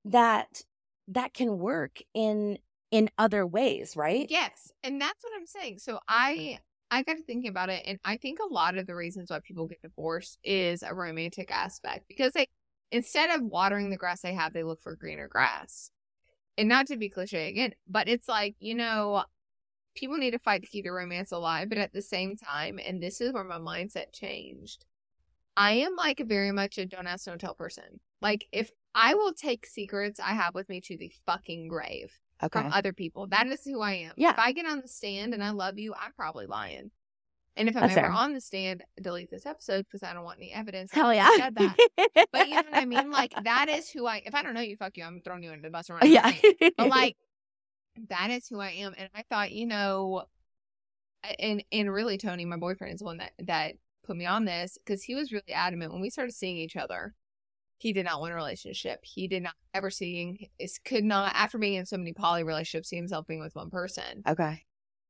that 0.04 0.62
that 1.08 1.34
can 1.34 1.58
work 1.58 1.98
in 2.14 2.58
in 2.90 3.10
other 3.18 3.46
ways, 3.46 3.96
right? 3.96 4.26
Yes, 4.28 4.72
and 4.82 5.00
that's 5.00 5.22
what 5.22 5.32
I'm 5.36 5.46
saying. 5.46 5.78
So 5.78 6.00
I 6.08 6.58
I 6.90 7.02
got 7.02 7.16
to 7.16 7.22
thinking 7.22 7.50
about 7.50 7.70
it, 7.70 7.84
and 7.86 7.98
I 8.04 8.16
think 8.16 8.38
a 8.40 8.52
lot 8.52 8.76
of 8.76 8.86
the 8.86 8.94
reasons 8.94 9.30
why 9.30 9.40
people 9.40 9.66
get 9.66 9.82
divorced 9.82 10.38
is 10.42 10.82
a 10.82 10.94
romantic 10.94 11.50
aspect 11.50 12.06
because 12.08 12.32
they 12.32 12.46
instead 12.90 13.30
of 13.30 13.42
watering 13.42 13.90
the 13.90 13.96
grass 13.96 14.22
they 14.22 14.34
have, 14.34 14.52
they 14.52 14.64
look 14.64 14.82
for 14.82 14.96
greener 14.96 15.28
grass. 15.28 15.90
And 16.58 16.68
not 16.68 16.88
to 16.88 16.96
be 16.96 17.08
cliche 17.08 17.48
again, 17.48 17.74
but 17.88 18.08
it's 18.08 18.28
like 18.28 18.56
you 18.58 18.74
know, 18.74 19.24
people 20.00 20.16
need 20.16 20.32
to 20.32 20.38
fight 20.38 20.62
to 20.62 20.68
keep 20.68 20.84
the 20.84 20.90
romance 20.90 21.30
alive, 21.30 21.68
but 21.68 21.78
at 21.78 21.92
the 21.92 22.02
same 22.02 22.36
time, 22.36 22.80
and 22.84 23.02
this 23.02 23.20
is 23.20 23.32
where 23.32 23.44
my 23.44 23.58
mindset 23.58 24.12
changed. 24.12 24.84
I 25.56 25.72
am 25.72 25.94
like 25.96 26.20
very 26.26 26.52
much 26.52 26.78
a 26.78 26.86
don't 26.86 27.06
ask, 27.06 27.26
don't 27.26 27.38
tell 27.38 27.54
person. 27.54 28.00
Like 28.22 28.46
if 28.50 28.70
I 28.94 29.14
will 29.14 29.32
take 29.32 29.66
secrets 29.66 30.18
I 30.18 30.32
have 30.34 30.54
with 30.54 30.68
me 30.68 30.80
to 30.82 30.96
the 30.96 31.12
fucking 31.26 31.68
grave 31.68 32.18
Okay. 32.42 32.58
from 32.58 32.72
other 32.72 32.94
people. 32.94 33.26
That 33.26 33.46
is 33.48 33.62
who 33.64 33.82
I 33.82 33.92
am. 33.92 34.12
Yeah. 34.16 34.30
If 34.30 34.38
I 34.38 34.52
get 34.52 34.64
on 34.64 34.80
the 34.80 34.88
stand 34.88 35.34
and 35.34 35.44
I 35.44 35.50
love 35.50 35.78
you, 35.78 35.92
I'm 35.92 36.12
probably 36.16 36.46
lying. 36.46 36.90
And 37.56 37.68
if 37.68 37.76
I'm 37.76 37.82
That's 37.82 37.96
ever 37.98 38.06
fair. 38.06 38.12
on 38.12 38.32
the 38.32 38.40
stand, 38.40 38.82
delete 39.02 39.30
this 39.30 39.44
episode 39.44 39.84
because 39.84 40.02
I 40.02 40.14
don't 40.14 40.24
want 40.24 40.38
any 40.38 40.50
evidence. 40.50 40.90
Hell 40.92 41.12
yeah. 41.12 41.28
said 41.36 41.54
that. 41.56 41.76
But 42.32 42.48
you 42.48 42.54
know 42.54 42.62
what 42.62 42.74
I 42.74 42.86
mean? 42.86 43.10
Like 43.10 43.34
that 43.44 43.68
is 43.68 43.90
who 43.90 44.06
I. 44.06 44.22
If 44.24 44.34
I 44.34 44.42
don't 44.42 44.54
know 44.54 44.62
you, 44.62 44.76
fuck 44.76 44.96
you. 44.96 45.04
I'm 45.04 45.20
throwing 45.22 45.42
you 45.42 45.50
into 45.50 45.62
the 45.64 45.70
bus 45.70 45.90
around. 45.90 46.08
yeah. 46.08 46.32
But 46.78 46.88
like 46.88 47.16
that 48.08 48.30
is 48.30 48.48
who 48.48 48.60
I 48.60 48.70
am. 48.70 48.94
And 48.96 49.08
I 49.14 49.22
thought, 49.22 49.52
you 49.52 49.66
know, 49.66 50.24
and 51.38 51.62
and 51.70 51.92
really 51.92 52.18
Tony, 52.18 52.44
my 52.44 52.56
boyfriend, 52.56 52.94
is 52.94 53.00
the 53.00 53.04
one 53.04 53.18
that 53.18 53.32
that 53.38 53.74
put 54.04 54.16
me 54.16 54.26
on 54.26 54.44
this 54.44 54.78
because 54.78 55.02
he 55.02 55.14
was 55.14 55.32
really 55.32 55.52
adamant 55.52 55.92
when 55.92 56.00
we 56.00 56.10
started 56.10 56.32
seeing 56.32 56.56
each 56.56 56.76
other. 56.76 57.14
He 57.78 57.92
did 57.92 58.04
not 58.04 58.20
want 58.20 58.32
a 58.32 58.36
relationship. 58.36 59.00
He 59.02 59.26
did 59.26 59.42
not 59.42 59.54
ever 59.72 59.90
seeing 59.90 60.48
is 60.58 60.78
could 60.84 61.04
not 61.04 61.32
after 61.34 61.58
being 61.58 61.74
in 61.74 61.86
so 61.86 61.96
many 61.96 62.12
poly 62.12 62.42
relationships, 62.42 62.90
see 62.90 62.96
himself 62.96 63.26
being 63.26 63.40
with 63.40 63.54
one 63.54 63.70
person. 63.70 64.22
okay. 64.26 64.64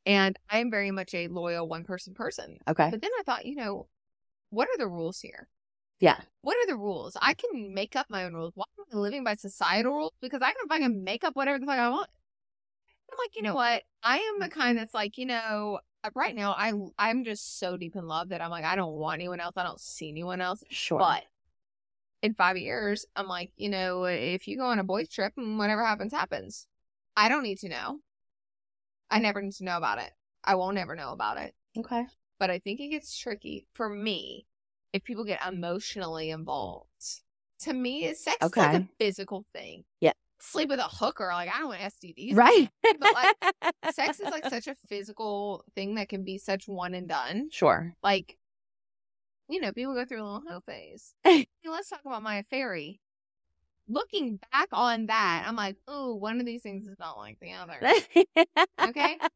And 0.06 0.38
I'm 0.48 0.70
very 0.70 0.90
much 0.90 1.12
a 1.12 1.28
loyal 1.28 1.68
one 1.68 1.84
person 1.84 2.14
person. 2.14 2.58
Okay. 2.66 2.88
But 2.90 3.02
then 3.02 3.10
I 3.18 3.22
thought, 3.22 3.44
you 3.44 3.54
know, 3.54 3.86
what 4.48 4.68
are 4.68 4.78
the 4.78 4.88
rules 4.88 5.20
here? 5.20 5.48
Yeah. 6.00 6.18
What 6.40 6.56
are 6.56 6.66
the 6.66 6.76
rules? 6.76 7.16
I 7.20 7.34
can 7.34 7.74
make 7.74 7.96
up 7.96 8.06
my 8.08 8.24
own 8.24 8.32
rules. 8.32 8.52
Why 8.54 8.64
am 8.78 8.96
I 8.96 9.00
living 9.00 9.24
by 9.24 9.34
societal 9.34 9.92
rules? 9.92 10.12
Because 10.22 10.40
I 10.42 10.52
can 10.52 10.68
fucking 10.68 11.04
make 11.04 11.22
up 11.22 11.36
whatever 11.36 11.58
the 11.58 11.66
fuck 11.66 11.78
I 11.78 11.90
want. 11.90 12.08
Like, 13.22 13.36
you 13.36 13.42
know 13.42 13.54
what? 13.54 13.82
I 14.02 14.18
am 14.18 14.40
the 14.40 14.48
kind 14.48 14.78
that's 14.78 14.94
like, 14.94 15.18
you 15.18 15.26
know, 15.26 15.80
uh, 16.02 16.10
right 16.14 16.34
now 16.34 16.52
I 16.56 16.72
I'm 16.98 17.24
just 17.24 17.58
so 17.58 17.76
deep 17.76 17.94
in 17.96 18.06
love 18.06 18.30
that 18.30 18.40
I'm 18.40 18.50
like, 18.50 18.64
I 18.64 18.76
don't 18.76 18.94
want 18.94 19.16
anyone 19.20 19.40
else. 19.40 19.54
I 19.56 19.62
don't 19.62 19.80
see 19.80 20.08
anyone 20.08 20.40
else. 20.40 20.62
Sure. 20.70 20.98
But 20.98 21.24
in 22.22 22.34
five 22.34 22.56
years, 22.56 23.06
I'm 23.16 23.26
like, 23.28 23.52
you 23.56 23.68
know, 23.68 24.04
if 24.04 24.46
you 24.48 24.56
go 24.56 24.64
on 24.66 24.78
a 24.78 24.84
boys 24.84 25.08
trip 25.08 25.34
and 25.36 25.58
whatever 25.58 25.84
happens, 25.84 26.12
happens. 26.12 26.66
I 27.16 27.28
don't 27.28 27.42
need 27.42 27.58
to 27.58 27.68
know. 27.68 28.00
I 29.10 29.18
never 29.18 29.42
need 29.42 29.54
to 29.54 29.64
know 29.64 29.76
about 29.76 29.98
it. 29.98 30.10
I 30.44 30.54
won't 30.54 30.78
ever 30.78 30.94
know 30.94 31.12
about 31.12 31.38
it. 31.38 31.54
okay. 31.76 32.06
But 32.38 32.50
I 32.50 32.58
think 32.58 32.80
it 32.80 32.88
gets 32.88 33.18
tricky 33.18 33.66
for 33.74 33.88
me 33.90 34.46
if 34.92 35.04
people 35.04 35.24
get 35.24 35.40
emotionally 35.46 36.30
involved. 36.30 36.86
To 37.60 37.74
me, 37.74 38.04
it's 38.04 38.24
sex 38.24 38.38
is 38.46 38.56
like 38.56 38.72
a 38.72 38.76
Okay. 38.76 38.88
physical 38.98 39.44
thing. 39.52 39.84
Yeah. 40.00 40.12
Sleep 40.40 40.68
with 40.68 40.80
a 40.80 40.84
hooker, 40.84 41.28
like 41.32 41.48
I 41.54 41.58
don't 41.58 41.68
want 41.68 41.80
STDs. 41.80 42.34
Right. 42.34 42.68
But 42.82 43.14
like 43.14 43.74
sex 43.94 44.20
is 44.20 44.30
like 44.30 44.46
such 44.48 44.66
a 44.66 44.74
physical 44.88 45.64
thing 45.74 45.96
that 45.96 46.08
can 46.08 46.24
be 46.24 46.38
such 46.38 46.66
one 46.66 46.94
and 46.94 47.08
done. 47.08 47.48
Sure. 47.50 47.94
Like, 48.02 48.36
you 49.48 49.60
know, 49.60 49.72
people 49.72 49.94
go 49.94 50.04
through 50.04 50.22
a 50.22 50.24
little 50.24 50.42
hoe 50.48 50.60
phase. 50.66 51.14
Let's 51.64 51.90
talk 51.90 52.00
about 52.04 52.22
my 52.22 52.42
fairy. 52.50 53.00
Looking 53.88 54.38
back 54.52 54.68
on 54.72 55.06
that, 55.06 55.44
I'm 55.46 55.56
like, 55.56 55.76
oh, 55.88 56.14
one 56.14 56.38
of 56.40 56.46
these 56.46 56.62
things 56.62 56.86
is 56.86 56.98
not 56.98 57.18
like 57.18 57.38
the 57.40 57.52
other. 57.52 58.46
Okay. 58.88 59.18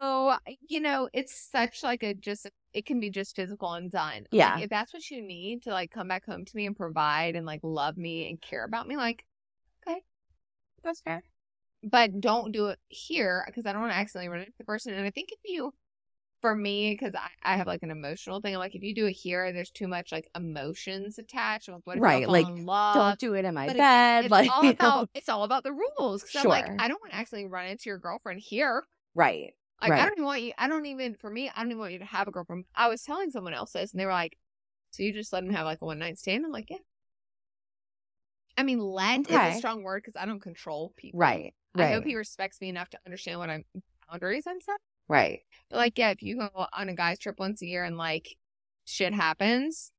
So, 0.00 0.34
you 0.68 0.80
know, 0.80 1.08
it's 1.12 1.32
such 1.32 1.84
like 1.84 2.02
a 2.02 2.12
just, 2.12 2.50
it 2.74 2.86
can 2.86 2.98
be 2.98 3.08
just 3.08 3.36
physical 3.36 3.72
and 3.74 3.88
done. 3.88 4.22
Like, 4.22 4.26
Yeah. 4.32 4.58
if 4.58 4.68
that's 4.68 4.92
what 4.92 5.08
you 5.08 5.22
need 5.22 5.62
to 5.62 5.70
like 5.70 5.92
come 5.92 6.08
back 6.08 6.26
home 6.26 6.44
to 6.44 6.56
me 6.56 6.66
and 6.66 6.74
provide 6.74 7.36
and 7.36 7.46
like 7.46 7.60
love 7.62 7.96
me 7.96 8.28
and 8.28 8.40
care 8.40 8.64
about 8.64 8.88
me, 8.88 8.96
like, 8.96 9.24
that's 10.82 11.00
fair. 11.00 11.22
But 11.82 12.20
don't 12.20 12.52
do 12.52 12.68
it 12.68 12.78
here 12.88 13.42
because 13.46 13.66
I 13.66 13.72
don't 13.72 13.82
want 13.82 13.92
to 13.92 13.98
accidentally 13.98 14.28
run 14.28 14.40
into 14.40 14.52
the 14.58 14.64
person. 14.64 14.94
And 14.94 15.04
I 15.06 15.10
think 15.10 15.32
if 15.32 15.40
you, 15.44 15.72
for 16.42 16.54
me, 16.56 16.92
because 16.94 17.14
I, 17.16 17.30
I 17.42 17.56
have 17.56 17.66
like 17.68 17.82
an 17.84 17.90
emotional 17.92 18.40
thing, 18.40 18.54
I'm 18.54 18.60
like, 18.60 18.74
if 18.76 18.82
you 18.82 18.94
do 18.94 19.06
it 19.06 19.12
here, 19.14 19.52
there's 19.52 19.70
too 19.72 19.88
much 19.88 20.12
like 20.12 20.28
emotions 20.36 21.18
attached. 21.18 21.68
Like, 21.68 21.82
what 21.86 21.98
if 21.98 22.04
Right, 22.04 22.28
like? 22.28 22.50
Don't 22.92 23.18
do 23.18 23.34
it 23.34 23.44
in 23.44 23.54
my 23.54 23.68
but 23.68 23.76
bed. 23.76 24.26
it's 24.26 24.30
like 24.30 24.48
all 24.48 24.68
about 24.68 25.08
it's 25.14 25.28
all 25.28 25.44
about 25.44 25.64
the 25.64 25.72
rules. 25.72 26.22
'Cause 26.24 26.34
I'm 26.36 26.48
like, 26.48 26.68
Sure. 26.68 26.78
I 26.78 26.88
don't 26.88 27.00
want 27.00 27.12
to 27.12 27.18
accidentally 27.18 27.50
run 27.50 27.66
into 27.66 27.90
your 27.90 27.98
girlfriend 27.98 28.40
here. 28.40 28.84
right. 29.14 29.54
Like 29.80 29.96
I 29.98 30.04
don't 30.04 30.12
even 30.14 30.24
want 30.24 30.42
you. 30.42 30.52
I 30.58 30.68
don't 30.68 30.86
even 30.86 31.14
for 31.16 31.30
me. 31.30 31.48
I 31.50 31.62
don't 31.62 31.68
even 31.72 31.78
want 31.80 31.92
you 31.92 31.98
to 32.00 32.04
have 32.04 32.28
a 32.28 32.30
girlfriend. 32.32 32.66
I 32.74 32.88
was 32.88 33.02
telling 33.02 33.30
someone 33.30 33.54
else 33.54 33.72
this, 33.72 33.92
and 33.92 34.00
they 34.00 34.06
were 34.06 34.12
like, 34.12 34.38
"So 34.92 35.02
you 35.04 35.12
just 35.14 35.32
let 35.32 35.44
him 35.44 35.50
have 35.52 35.66
like 35.66 35.82
a 35.82 35.86
one 35.86 35.98
night 36.00 36.18
stand?" 36.18 36.46
I'm 36.46 36.52
like, 36.52 36.70
"Yeah." 36.70 36.78
I 38.56 38.62
mean, 38.62 38.80
let 38.80 39.20
is 39.30 39.56
a 39.56 39.58
strong 39.58 39.82
word 39.82 40.02
because 40.04 40.20
I 40.20 40.26
don't 40.26 40.40
control 40.40 40.92
people. 40.96 41.20
Right. 41.20 41.54
Right. 41.74 41.88
I 41.88 41.92
hope 41.92 42.04
he 42.04 42.14
respects 42.16 42.60
me 42.60 42.68
enough 42.68 42.90
to 42.90 42.98
understand 43.06 43.38
what 43.38 43.48
I'm 43.48 43.64
boundaries 44.10 44.46
and 44.46 44.62
stuff. 44.62 44.80
Right. 45.08 45.40
But 45.70 45.76
like, 45.78 45.98
yeah, 45.98 46.10
if 46.10 46.22
you 46.22 46.36
go 46.36 46.66
on 46.72 46.88
a 46.88 46.94
guy's 46.94 47.18
trip 47.18 47.38
once 47.38 47.62
a 47.62 47.66
year 47.66 47.84
and 47.84 47.96
like 47.96 48.36
shit 48.84 49.14
happens, 49.14 49.92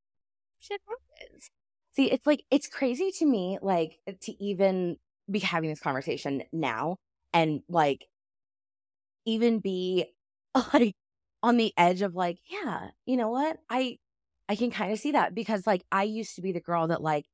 shit 0.60 0.80
happens. 0.88 1.50
See, 1.94 2.10
it's 2.10 2.26
like 2.26 2.44
it's 2.50 2.68
crazy 2.68 3.10
to 3.18 3.26
me, 3.26 3.58
like 3.60 3.98
to 4.22 4.44
even 4.44 4.96
be 5.30 5.40
having 5.40 5.70
this 5.70 5.80
conversation 5.80 6.42
now 6.52 6.96
and 7.32 7.62
like 7.68 8.06
even 9.24 9.58
be 9.58 10.06
like 10.72 10.94
on 11.42 11.56
the 11.56 11.72
edge 11.76 12.02
of 12.02 12.14
like, 12.14 12.38
yeah, 12.48 12.88
you 13.06 13.16
know 13.16 13.30
what? 13.30 13.58
I 13.68 13.98
I 14.48 14.56
can 14.56 14.70
kind 14.70 14.92
of 14.92 14.98
see 14.98 15.12
that 15.12 15.34
because 15.34 15.66
like 15.66 15.84
I 15.90 16.04
used 16.04 16.36
to 16.36 16.42
be 16.42 16.52
the 16.52 16.60
girl 16.60 16.88
that 16.88 17.02
like 17.02 17.26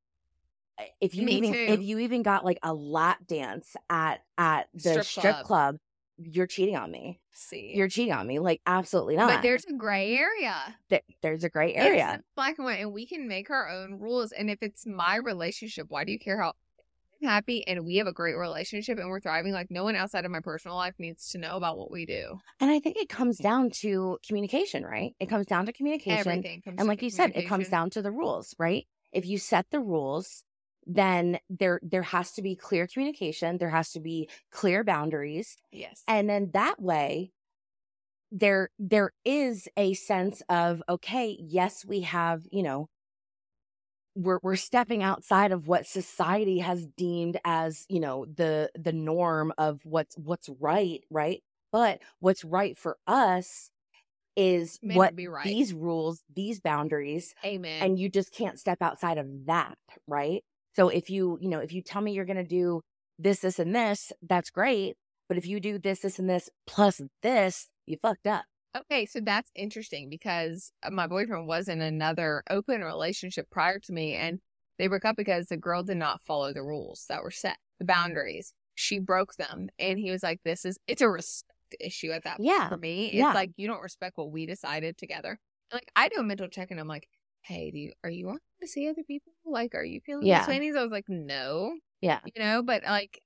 Eh, 0.81 0.87
if 1.01 1.15
you 1.15 1.25
Me 1.27 1.33
even 1.37 1.53
too. 1.53 1.59
if 1.59 1.83
you 1.83 1.99
even 1.99 2.23
got 2.23 2.45
like 2.45 2.59
a 2.63 2.73
lap 2.75 3.19
dance 3.27 3.77
at 3.89 4.23
at 4.39 4.69
the 4.75 4.81
Strip 4.81 5.05
strip, 5.05 5.25
club. 5.35 5.47
club, 5.47 5.77
you're 6.19 6.47
cheating 6.47 6.77
on 6.77 6.91
me. 6.91 7.21
See, 7.33 7.73
You're 7.75 7.89
cheating 7.89 8.13
on 8.13 8.27
me. 8.27 8.39
Like 8.39 8.61
absolutely 8.67 9.17
not. 9.17 9.29
but 9.29 9.43
there's 9.43 9.65
a 9.65 9.73
gray 9.75 10.17
area. 10.17 10.77
There- 10.89 11.01
there's 11.23 11.45
a 11.45 11.49
gray 11.49 11.75
area. 11.75 12.07
not 12.07 12.21
black 12.37 12.59
and 12.59 12.65
white, 12.67 12.81
and 12.81 12.93
we 12.93 13.07
can 13.07 13.27
make 13.29 13.51
our 13.51 13.69
own 13.69 13.99
rules. 13.99 14.33
And 14.33 14.51
if 14.51 14.59
it's 14.63 14.87
my 14.87 15.17
relationship, 15.17 15.87
why 15.89 16.05
do 16.05 16.13
you 16.13 16.19
care 16.19 16.41
how 16.41 16.49
I'm 17.23 17.29
happy 17.29 17.67
and 17.67 17.85
we 17.85 17.97
have 17.97 18.07
a 18.07 18.13
great 18.13 18.35
relationship 18.37 18.99
and 18.99 19.09
we're 19.09 19.21
thriving? 19.21 19.53
Like 19.53 19.71
no 19.71 19.85
one 19.85 19.97
outside 19.97 20.25
of 20.25 20.31
my 20.31 20.41
personal 20.41 20.77
life 20.77 20.95
needs 20.99 21.31
to 21.31 21.39
know 21.39 21.57
about 21.57 21.79
what 21.79 21.91
we 21.91 22.05
do. 22.07 22.39
And 22.61 22.71
I 22.71 22.81
think 22.81 22.97
it 22.97 23.09
comes 23.09 23.39
down 23.39 23.71
to 23.81 24.19
communication, 24.27 24.85
right? 24.85 25.13
It 25.21 25.27
comes 25.31 25.47
down 25.47 25.67
to 25.67 25.73
communication. 25.73 26.19
Everything 26.29 26.61
comes 26.63 26.75
And 26.79 26.81
to 26.81 26.89
like 26.89 27.03
you 27.03 27.11
said, 27.11 27.33
it 27.35 27.47
comes 27.47 27.69
down 27.69 27.91
to 27.91 28.03
the 28.03 28.11
rules, 28.11 28.55
right? 28.59 28.87
If 29.13 29.25
you 29.27 29.39
set 29.39 29.71
the 29.71 29.81
rules, 29.81 30.45
then 30.87 31.39
there 31.49 31.81
there 31.83 32.03
has 32.03 32.33
to 32.33 32.43
be 32.43 32.57
clear 32.57 32.87
communication, 32.87 33.59
there 33.59 33.71
has 33.71 33.93
to 33.93 34.01
be 34.01 34.29
clear 34.51 34.85
boundaries, 34.85 35.57
Yes, 35.73 36.09
and 36.09 36.29
then 36.29 36.51
that 36.53 36.81
way 36.83 37.33
there 38.33 38.71
there 38.79 39.13
is 39.25 39.69
a 39.77 39.95
sense 39.95 40.43
of 40.49 40.83
okay, 40.89 41.37
yes, 41.41 41.85
we 41.85 42.03
have, 42.03 42.47
you 42.53 42.63
know, 42.63 42.89
we're 44.15 44.41
we're 44.43 44.57
stepping 44.57 45.03
outside 45.03 45.53
of 45.53 45.69
what 45.69 45.87
society 45.87 46.59
has 46.59 46.87
deemed 46.97 47.39
as, 47.45 47.87
you 47.89 48.01
know, 48.01 48.27
the 48.27 48.71
the 48.75 48.93
norm 48.93 49.53
of 49.59 49.85
what's 49.85 50.17
what's 50.19 50.49
right, 50.61 51.05
right? 51.11 51.43
But 51.73 52.03
what's 52.19 52.45
right 52.45 52.77
for 52.77 52.99
us 53.07 53.71
is 54.37 54.81
May 54.83 54.99
what 54.99 55.15
be 55.15 55.27
right. 55.29 55.59
these 55.59 55.75
rules, 55.75 56.25
these 56.35 56.61
boundaries, 56.61 57.35
amen. 57.45 57.81
and 57.81 57.99
you 57.99 58.09
just 58.11 58.33
can't 58.33 58.61
step 58.61 58.83
outside 58.83 59.19
of 59.19 59.47
that, 59.47 59.79
right? 60.09 60.45
So 60.77 60.89
if 60.89 61.11
you, 61.11 61.39
you 61.41 61.49
know, 61.49 61.59
if 61.61 61.73
you 61.73 61.83
tell 61.83 62.01
me 62.03 62.13
you're 62.13 62.25
going 62.25 62.37
to 62.37 62.45
do 62.45 62.83
this, 63.19 63.41
this, 63.41 63.59
and 63.59 63.75
this, 63.75 64.13
that's 64.23 64.51
great. 64.51 64.97
But 65.29 65.37
if 65.39 65.47
you 65.47 65.61
do 65.61 65.79
this, 65.79 66.01
this, 66.01 66.19
and 66.19 66.29
this 66.29 66.49
plus 66.67 67.01
this, 67.23 67.69
you 67.87 67.97
fucked 68.01 68.27
up. 68.27 68.45
Okay, 68.77 69.05
so 69.05 69.21
that's 69.21 69.51
interesting 69.55 70.09
because 70.09 70.73
uh, 70.83 70.91
my 70.91 71.07
boyfriend 71.07 71.47
was 71.49 71.69
in 71.69 71.81
another 71.81 72.43
open 72.49 72.83
relationship 72.83 73.51
prior 73.51 73.79
to 73.81 73.93
me, 73.93 74.15
and 74.15 74.39
they 74.79 74.87
broke 74.87 75.05
up 75.05 75.17
because 75.17 75.47
the 75.47 75.57
girl 75.57 75.83
did 75.83 75.97
not 75.97 76.23
follow 76.23 76.53
the 76.53 76.63
rules 76.63 77.05
that 77.09 77.23
were 77.23 77.33
set, 77.33 77.57
the 77.81 77.85
boundaries. 77.85 78.53
She 78.77 78.99
broke 79.01 79.35
them, 79.35 79.71
and 79.79 79.99
he 79.99 80.11
was 80.13 80.23
like, 80.23 80.41
"This 80.45 80.65
is 80.65 80.79
it's 80.87 81.03
a 81.03 81.09
respect 81.09 81.75
issue 81.81 82.13
at 82.13 82.23
that 82.25 82.37
point 82.37 82.47
Yeah. 82.47 82.69
for 82.69 82.77
me. 82.77 83.07
It's 83.07 83.15
Yeah. 83.17 83.33
like 83.33 83.51
you 83.57 83.67
don't 83.67 83.83
respect 83.83 84.17
what 84.17 84.31
we 84.31 84.47
decided 84.47 84.97
together." 84.97 85.39
Like 85.73 85.91
I 85.97 86.09
do 86.09 86.21
a 86.21 86.23
mental 86.23 86.49
check, 86.49 86.71
and 86.71 86.79
I'm 86.79 86.89
like, 86.89 87.09
"Hey, 87.43 87.73
do 87.73 87.79
you 87.79 87.93
are 88.05 88.11
you 88.11 88.27
wanting 88.27 88.41
to 88.61 88.67
see 88.69 88.89
other 88.89 89.03
people? 89.03 89.33
Like, 89.45 89.75
are 89.75 89.85
you 89.85 90.01
feeling 90.01 90.27
Yeah. 90.27 90.41
this 90.41 90.49
way?" 90.49 90.55
And 90.57 90.65
he's 90.65 90.77
always 90.77 90.91
like, 90.93 91.09
"No," 91.09 91.77
Yeah. 92.01 92.21
you 92.25 92.43
know. 92.43 92.63
But 92.63 92.83
like, 92.85 93.21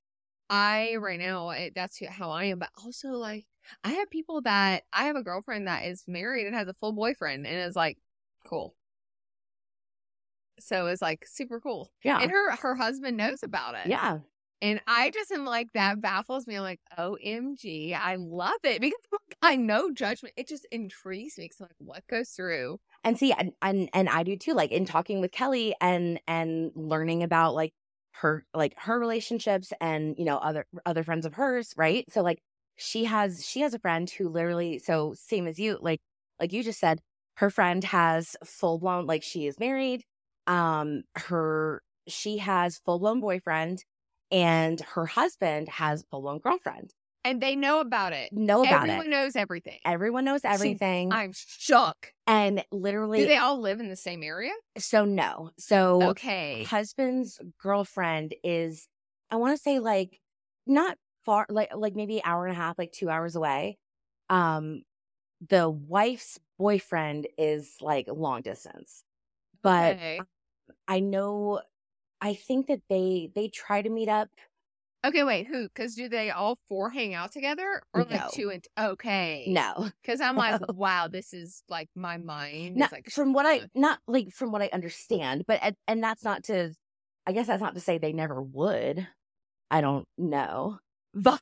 I 0.50 0.96
right 0.96 1.18
now 1.18 1.50
it, 1.50 1.74
that's 1.74 2.04
how 2.06 2.30
I 2.30 2.44
am. 2.44 2.58
But 2.58 2.70
also 2.84 3.08
like. 3.10 3.46
I 3.82 3.92
have 3.92 4.10
people 4.10 4.42
that 4.42 4.82
I 4.92 5.04
have 5.06 5.16
a 5.16 5.22
girlfriend 5.22 5.68
that 5.68 5.86
is 5.86 6.04
married 6.06 6.46
and 6.46 6.54
has 6.54 6.68
a 6.68 6.74
full 6.74 6.92
boyfriend 6.92 7.46
and 7.46 7.56
is 7.66 7.74
like, 7.74 7.96
cool. 8.46 8.76
So 10.60 10.86
it's 10.86 11.02
like 11.02 11.26
super 11.26 11.60
cool. 11.60 11.90
Yeah. 12.04 12.18
And 12.20 12.30
her 12.30 12.54
her 12.56 12.74
husband 12.74 13.16
knows 13.16 13.42
about 13.42 13.74
it. 13.74 13.86
yeah. 13.86 14.18
And 14.62 14.80
I 14.86 15.10
just 15.10 15.30
am 15.30 15.44
like 15.44 15.72
that 15.74 16.00
baffles 16.00 16.46
me. 16.46 16.56
I'm 16.56 16.62
like, 16.62 16.80
OMG, 16.96 17.92
I 17.94 18.16
love 18.16 18.52
it 18.64 18.80
because 18.82 19.00
like, 19.12 19.36
I 19.42 19.56
know 19.56 19.90
judgment. 19.90 20.34
It 20.36 20.48
just 20.48 20.66
intrigues 20.70 21.36
me. 21.38 21.50
So 21.54 21.64
like 21.64 21.72
what 21.78 22.06
goes 22.06 22.30
through? 22.30 22.80
And 23.04 23.18
see, 23.18 23.32
and, 23.32 23.52
and 23.62 23.90
and 23.92 24.08
I 24.08 24.22
do 24.22 24.36
too. 24.36 24.54
Like 24.54 24.72
in 24.72 24.86
talking 24.86 25.20
with 25.20 25.30
Kelly 25.32 25.74
and 25.80 26.20
and 26.26 26.72
learning 26.74 27.22
about 27.22 27.54
like 27.54 27.74
her 28.12 28.46
like 28.54 28.74
her 28.80 28.98
relationships 28.98 29.72
and 29.80 30.16
you 30.18 30.24
know 30.24 30.38
other 30.38 30.66
other 30.86 31.04
friends 31.04 31.26
of 31.26 31.34
hers, 31.34 31.74
right? 31.76 32.04
So 32.10 32.22
like 32.22 32.40
she 32.76 33.04
has 33.04 33.46
she 33.46 33.60
has 33.60 33.74
a 33.74 33.78
friend 33.78 34.08
who 34.10 34.28
literally 34.28 34.78
so 34.78 35.14
same 35.16 35.46
as 35.46 35.58
you, 35.58 35.78
like 35.82 36.00
like 36.40 36.52
you 36.52 36.62
just 36.62 36.80
said, 36.80 37.00
her 37.36 37.50
friend 37.50 37.84
has 37.84 38.36
full 38.44 38.78
blown 38.78 39.06
like 39.06 39.22
she 39.22 39.46
is 39.46 39.58
married. 39.60 40.04
Um, 40.46 41.02
her 41.16 41.82
she 42.08 42.38
has 42.38 42.78
full 42.78 42.98
blown 42.98 43.20
boyfriend, 43.20 43.84
and 44.30 44.80
her 44.80 45.06
husband 45.06 45.68
has 45.68 46.04
full 46.10 46.22
blown 46.22 46.38
girlfriend. 46.38 46.92
And 47.24 47.40
they 47.40 47.56
know 47.56 47.80
about 47.80 48.12
it. 48.12 48.32
Know 48.32 48.62
about 48.62 48.88
Everyone 48.88 49.04
it. 49.06 49.10
knows 49.10 49.36
everything. 49.36 49.78
Everyone 49.84 50.24
knows 50.24 50.44
everything, 50.44 51.10
I'm 51.10 51.32
shook. 51.32 52.12
and 52.26 52.64
literally, 52.70 53.22
Do 53.22 53.26
they 53.26 53.36
all 53.36 53.58
live 53.60 53.80
in 53.80 53.88
the 53.88 53.96
same 53.96 54.22
area? 54.22 54.52
so 54.78 55.04
no, 55.04 55.50
so 55.58 56.00
Okay. 56.08 56.64
husband's 56.64 57.40
girlfriend 57.58 58.34
is 58.42 58.88
i 59.30 59.36
want 59.36 59.54
to 59.54 59.62
say 59.62 59.80
like 59.80 60.18
not 60.66 60.96
far 61.24 61.44
like 61.50 61.68
like 61.74 61.94
maybe 61.94 62.24
hour 62.24 62.46
and 62.46 62.52
a 62.52 62.56
half 62.56 62.78
like 62.78 62.90
two 62.90 63.10
hours 63.10 63.36
away 63.36 63.76
um 64.30 64.82
the 65.48 65.68
wife's 65.70 66.40
boyfriend 66.58 67.28
is 67.38 67.76
like 67.82 68.06
long 68.08 68.42
distance 68.42 69.04
but 69.62 69.98
Okay. 69.98 70.26
i 70.88 71.00
know 71.00 71.60
i 72.20 72.34
think 72.34 72.66
that 72.68 72.82
they 72.90 73.30
they 73.34 73.48
try 73.48 73.82
to 73.82 73.90
meet 73.90 74.08
up 74.08 74.30
Okay, 75.04 75.22
wait, 75.22 75.46
who? 75.46 75.64
Because 75.64 75.94
do 75.94 76.08
they 76.08 76.30
all 76.30 76.58
four 76.68 76.88
hang 76.88 77.12
out 77.12 77.30
together, 77.30 77.82
or 77.92 78.00
No. 78.00 78.10
like 78.10 78.32
two 78.32 78.50
and 78.50 78.64
okay? 78.78 79.44
no 79.46 79.90
because 80.02 80.20
I'm 80.20 80.36
like, 80.36 80.60
No. 80.60 80.66
wow, 80.74 81.08
this 81.08 81.34
is 81.34 81.62
like 81.68 81.88
my 81.94 82.16
mind. 82.16 82.76
not 82.76 82.86
is 82.88 82.92
like 82.92 83.10
from 83.10 83.32
what 83.34 83.44
i 83.46 83.60
not 83.74 83.98
like 84.06 84.30
from 84.30 84.50
what 84.50 84.62
i 84.62 84.70
understand 84.72 85.44
but 85.46 85.58
and, 85.62 85.76
and 85.86 86.02
that's 86.02 86.24
not 86.24 86.44
to 86.44 86.72
i 87.26 87.32
guess 87.32 87.46
that's 87.46 87.62
not 87.62 87.74
to 87.74 87.80
say 87.80 87.98
they 87.98 88.12
never 88.12 88.40
would 88.40 89.06
i 89.70 89.80
don't 89.80 90.06
know 90.16 90.78
but 91.14 91.40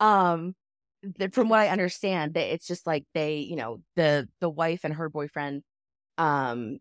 um 0.00 0.54
the, 1.02 1.30
from 1.30 1.48
what 1.48 1.60
i 1.60 1.68
understand 1.68 2.34
that 2.34 2.52
it's 2.52 2.66
just 2.66 2.86
like 2.86 3.04
they 3.14 3.38
you 3.38 3.56
know 3.56 3.80
the 3.96 4.28
the 4.40 4.48
wife 4.50 4.80
and 4.84 4.94
her 4.94 5.08
boyfriend 5.08 5.62
um 6.18 6.78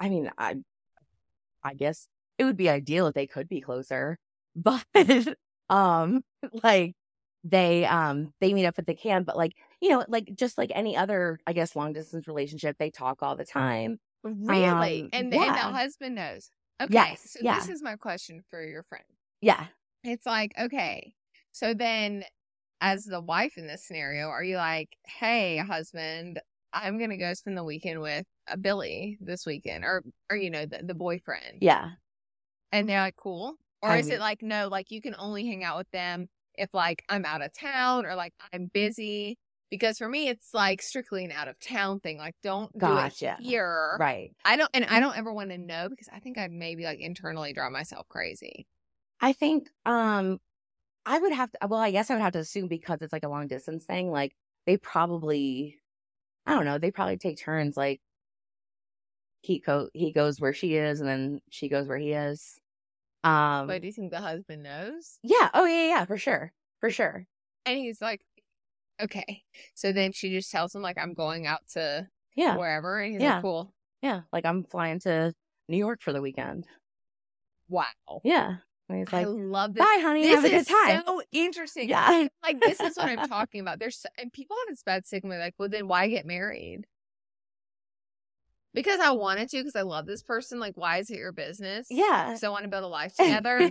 i 0.00 0.08
mean 0.08 0.30
i 0.38 0.56
i 1.64 1.74
guess 1.74 2.06
it 2.38 2.44
would 2.44 2.56
be 2.56 2.68
ideal 2.68 3.08
if 3.08 3.14
they 3.14 3.26
could 3.26 3.48
be 3.48 3.60
closer 3.60 4.18
but 4.94 5.36
um 5.70 6.22
like 6.62 6.94
they 7.44 7.84
um 7.86 8.32
they 8.40 8.52
meet 8.52 8.66
up 8.66 8.78
at 8.78 8.86
the 8.86 8.94
camp 8.94 9.26
but 9.26 9.36
like 9.36 9.52
you 9.80 9.88
know 9.88 10.04
like 10.08 10.28
just 10.34 10.58
like 10.58 10.72
any 10.74 10.96
other 10.96 11.38
i 11.46 11.52
guess 11.52 11.76
long 11.76 11.92
distance 11.92 12.26
relationship 12.26 12.76
they 12.78 12.90
talk 12.90 13.22
all 13.22 13.36
the 13.36 13.44
time. 13.44 13.98
Really, 14.24 15.02
um, 15.02 15.08
and 15.12 15.32
the, 15.32 15.38
and 15.38 15.54
the 15.54 15.60
husband 15.60 16.16
knows. 16.16 16.50
Okay, 16.80 16.92
Yes, 16.92 17.30
so 17.30 17.38
yeah. 17.42 17.58
this 17.58 17.68
is 17.68 17.82
my 17.82 17.96
question 17.96 18.42
for 18.50 18.62
your 18.64 18.82
friend. 18.82 19.04
yeah. 19.40 19.66
It's 20.04 20.26
like, 20.26 20.52
okay, 20.58 21.12
so 21.52 21.74
then 21.74 22.24
as 22.80 23.04
the 23.04 23.20
wife 23.20 23.56
in 23.56 23.66
this 23.66 23.84
scenario, 23.84 24.28
are 24.28 24.44
you 24.44 24.56
like, 24.56 24.96
hey, 25.06 25.58
husband, 25.58 26.40
I'm 26.72 26.98
gonna 26.98 27.16
go 27.16 27.34
spend 27.34 27.56
the 27.56 27.64
weekend 27.64 28.00
with 28.00 28.24
a 28.48 28.56
Billy 28.56 29.18
this 29.20 29.46
weekend, 29.46 29.84
or 29.84 30.02
or 30.30 30.36
you 30.36 30.50
know 30.50 30.66
the 30.66 30.82
the 30.82 30.94
boyfriend, 30.94 31.58
yeah. 31.60 31.90
And 32.72 32.88
they're 32.88 33.00
like, 33.00 33.16
cool, 33.16 33.54
or 33.82 33.90
I 33.90 33.98
is 33.98 34.06
mean- 34.06 34.16
it 34.16 34.20
like, 34.20 34.42
no, 34.42 34.68
like 34.68 34.90
you 34.90 35.00
can 35.00 35.14
only 35.18 35.46
hang 35.46 35.64
out 35.64 35.78
with 35.78 35.90
them 35.90 36.28
if 36.54 36.72
like 36.74 37.02
I'm 37.08 37.24
out 37.24 37.42
of 37.42 37.52
town 37.52 38.06
or 38.06 38.14
like 38.14 38.32
I'm 38.52 38.66
busy. 38.72 39.38
Because 39.70 39.98
for 39.98 40.08
me, 40.08 40.28
it's 40.28 40.54
like 40.54 40.80
strictly 40.80 41.26
an 41.26 41.30
out 41.32 41.46
of 41.46 41.60
town 41.60 42.00
thing. 42.00 42.16
Like, 42.16 42.34
don't 42.42 42.76
Gotcha. 42.78 43.36
do 43.38 43.44
it 43.44 43.46
here. 43.50 43.96
right 44.00 44.30
I 44.44 44.56
don't, 44.56 44.70
and 44.72 44.86
I 44.86 44.98
don't 44.98 45.16
ever 45.18 45.30
want 45.32 45.50
to 45.50 45.58
know 45.58 45.88
because 45.90 46.08
I 46.10 46.20
think 46.20 46.38
I'd 46.38 46.50
maybe 46.50 46.84
like 46.84 47.00
internally 47.00 47.52
drive 47.52 47.70
myself 47.72 48.08
crazy. 48.08 48.66
i 49.20 49.32
think 49.32 49.68
um 49.84 50.38
i 51.04 51.18
would 51.18 51.32
have 51.32 51.50
to 51.50 51.58
well 51.68 51.80
i 51.80 51.90
guess 51.90 52.08
i 52.10 52.14
would 52.14 52.22
have 52.22 52.32
to 52.34 52.38
assume 52.38 52.68
because 52.68 53.02
it's 53.02 53.12
like 53.12 53.24
a 53.24 53.28
long 53.28 53.46
distance 53.48 53.84
thing 53.84 54.10
like 54.12 54.32
they 54.64 54.76
probably 54.76 55.76
i 56.46 56.54
don't 56.54 56.64
know 56.64 56.78
they 56.78 56.90
probably 56.92 57.16
take 57.18 57.36
turns 57.38 57.76
like 57.76 58.00
he 59.42 59.58
go 59.58 59.88
he 59.92 60.12
goes 60.12 60.40
where 60.40 60.52
she 60.52 60.76
is 60.76 61.00
and 61.00 61.08
then 61.08 61.40
she 61.50 61.68
goes 61.68 61.88
where 61.88 61.98
he 61.98 62.12
is 62.12 62.58
um 63.28 63.66
But 63.66 63.80
do 63.82 63.86
you 63.86 63.92
think 63.92 64.10
the 64.10 64.20
husband 64.20 64.62
knows? 64.62 65.18
yeah 65.22 65.50
oh 65.54 65.64
yeah 65.66 65.86
yeah 65.88 66.04
for 66.04 66.16
sure 66.18 66.52
for 66.80 66.90
sure 66.90 67.26
And 67.66 67.78
he's 67.78 68.00
like, 68.00 68.20
Okay. 69.00 69.44
So 69.74 69.92
then 69.92 70.10
she 70.12 70.30
just 70.30 70.50
tells 70.50 70.74
him 70.74 70.82
like 70.82 70.98
I'm 70.98 71.14
going 71.14 71.46
out 71.46 71.60
to 71.74 72.08
Yeah. 72.34 72.56
wherever, 72.56 72.98
and 73.00 73.12
he's 73.12 73.22
Yeah. 73.22 73.34
like, 73.34 73.42
"Cool, 73.42 73.72
Yeah. 74.02 74.22
Like 74.32 74.44
I'm 74.44 74.64
flying 74.64 74.98
to 75.00 75.32
New 75.68 75.76
York 75.76 76.00
for 76.02 76.12
the 76.12 76.20
weekend. 76.20 76.66
wow." 77.68 78.20
Yeah. 78.24 78.56
And 78.88 78.98
he's 78.98 79.12
like, 79.12 79.26
I 79.26 79.28
love 79.28 79.74
this. 79.74 79.80
bye, 79.84 79.98
honey. 80.00 80.22
This 80.22 80.34
Have 80.36 80.44
a 80.46 80.48
good 80.48 80.66
time. 80.66 81.02
so 81.06 81.22
interesting. 81.30 81.88
yeah. 81.90 82.26
Like 82.42 82.58
this 82.60 82.80
is 82.80 82.96
what 82.96 83.06
I'm 83.08 83.28
talking 83.28 83.60
about. 83.60 83.78
There's 83.78 83.98
so- 84.00 84.08
and 84.18 84.32
people 84.32 84.56
have 84.66 84.72
this 84.72 84.82
bad 84.82 85.06
stigma 85.06 85.36
like, 85.38 85.54
well, 85.58 85.68
then 85.68 85.86
why 85.88 86.08
get 86.08 86.24
married? 86.26 86.86
Because 88.82 89.00
I 89.00 89.10
wanted 89.10 89.48
to, 89.50 89.58
because 89.58 89.76
I 89.76 89.82
love 89.82 90.06
this 90.06 90.22
person. 90.22 90.60
Like, 90.60 90.74
why 90.76 90.98
is 90.98 91.10
it 91.10 91.16
your 91.18 91.32
business? 91.32 91.86
Yeah. 91.90 92.26
Because 92.28 92.44
I 92.44 92.48
want 92.48 92.62
to 92.64 92.68
build 92.68 92.84
a 92.84 92.88
life 92.88 93.14
together. 93.16 93.70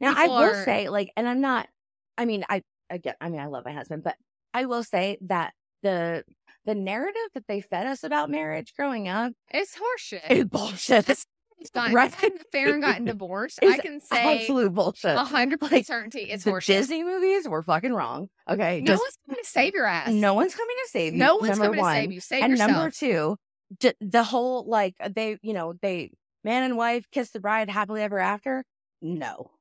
now 0.00 0.14
I 0.16 0.26
will 0.26 0.34
are- 0.34 0.64
say, 0.64 0.88
like, 0.88 1.10
and 1.16 1.28
I'm 1.28 1.40
not. 1.40 1.68
I 2.16 2.24
mean, 2.24 2.44
I 2.48 2.62
again, 2.90 3.14
I 3.20 3.28
mean, 3.28 3.40
I 3.40 3.46
love 3.46 3.64
my 3.64 3.72
husband, 3.72 4.02
but 4.02 4.16
I 4.52 4.66
will 4.66 4.82
say 4.84 5.18
that 5.22 5.52
the 5.82 6.24
the 6.64 6.74
narrative 6.74 7.20
that 7.34 7.44
they 7.48 7.60
fed 7.60 7.86
us 7.86 8.04
about 8.04 8.30
marriage 8.30 8.72
growing 8.76 9.08
up 9.08 9.32
is 9.52 9.70
horseshit. 9.74 10.30
is 10.30 10.44
bullshit. 10.46 11.08
It's 11.08 11.24
It's 11.60 11.70
gotten, 11.74 11.94
right. 11.94 12.12
affair 12.12 12.74
and 12.74 12.82
gotten 12.82 13.04
divorced. 13.04 13.58
It's 13.62 13.78
I 13.78 13.82
can 13.82 14.00
say 14.00 14.42
absolute 14.42 14.74
bullshit. 14.74 15.16
hundred 15.16 15.62
Like, 15.62 15.70
percent 15.70 15.86
certainty 15.86 16.20
it's 16.30 16.44
the 16.44 16.50
horseshit. 16.50 16.66
Disney 16.66 17.04
movies 17.04 17.48
were 17.48 17.62
fucking 17.62 17.92
wrong. 17.94 18.28
Okay, 18.50 18.80
no 18.80 18.92
just 18.92 19.02
one's 19.02 19.16
coming 19.26 19.42
to 19.42 19.48
save 19.48 19.74
your 19.74 19.86
ass. 19.86 20.10
no 20.10 20.34
one's 20.34 20.54
coming 20.54 20.76
to 20.84 20.90
save 20.90 21.12
you. 21.14 21.18
no 21.20 21.36
one's 21.36 21.58
coming 21.58 21.80
one. 21.80 21.94
to 21.94 22.00
save 22.02 22.12
you. 22.12 22.20
Save 22.20 22.42
and 22.42 22.50
yourself. 22.52 22.70
number 22.70 22.90
two, 22.90 23.36
d- 23.80 23.94
the 24.00 24.24
whole 24.24 24.64
like 24.68 24.94
uh, 25.00 25.08
they, 25.14 25.38
you 25.42 25.52
know, 25.54 25.74
they 25.82 26.12
man 26.44 26.62
and 26.64 26.76
wife 26.76 27.06
kiss 27.12 27.30
the 27.30 27.40
bride 27.40 27.70
happily 27.70 28.02
ever 28.02 28.18
after. 28.18 28.64
No, 29.02 29.52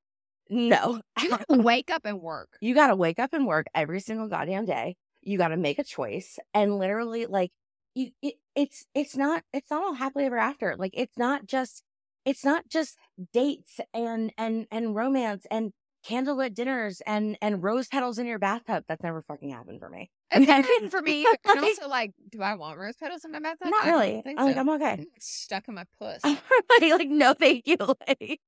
no. 0.49 1.01
wake 1.49 1.91
up 1.91 2.05
and 2.05 2.21
work. 2.21 2.49
you 2.61 2.75
got 2.75 2.87
to 2.87 2.95
wake 2.95 3.19
up 3.19 3.33
and 3.33 3.47
work 3.47 3.67
every 3.75 3.99
single 3.99 4.27
goddamn 4.27 4.65
day. 4.65 4.95
You 5.21 5.37
got 5.37 5.49
to 5.49 5.57
make 5.57 5.79
a 5.79 5.83
choice, 5.83 6.39
and 6.53 6.77
literally, 6.77 7.25
like 7.25 7.51
you, 7.95 8.11
it, 8.21 8.35
it's 8.55 8.85
it's 8.95 9.15
not 9.17 9.43
it's 9.53 9.69
not 9.71 9.83
all 9.83 9.93
happily 9.93 10.25
ever 10.25 10.37
after. 10.37 10.75
Like 10.77 10.93
it's 10.93 11.17
not 11.17 11.45
just 11.47 11.83
it's 12.25 12.45
not 12.45 12.67
just 12.69 12.97
dates 13.33 13.79
and 13.93 14.31
and 14.37 14.67
and 14.71 14.95
romance 14.95 15.45
and 15.51 15.73
candlelit 16.07 16.53
dinners 16.53 17.01
and 17.05 17.37
and 17.41 17.63
rose 17.63 17.87
petals 17.87 18.19
in 18.19 18.27
your 18.27 18.39
bathtub. 18.39 18.85
That's 18.87 19.03
never 19.03 19.21
fucking 19.23 19.49
happened 19.49 19.79
for 19.79 19.89
me. 19.89 20.09
Okay. 20.35 20.89
for 20.89 21.01
me. 21.01 21.25
And 21.47 21.59
also, 21.59 21.87
like, 21.87 22.13
do 22.29 22.41
I 22.41 22.55
want 22.55 22.77
rose 22.77 22.95
petals 22.97 23.23
in 23.23 23.31
my 23.31 23.39
bathtub? 23.39 23.69
Not 23.69 23.85
really. 23.85 24.21
I'm 24.25 24.45
like. 24.45 24.57
I'm 24.57 24.69
okay. 24.69 25.05
Stuck 25.19 25.67
in 25.67 25.75
my 25.75 25.85
puss. 25.99 26.21
like, 26.23 26.41
like 26.81 27.09
no, 27.09 27.33
thank 27.33 27.67
you. 27.67 27.77
Like, 27.79 28.41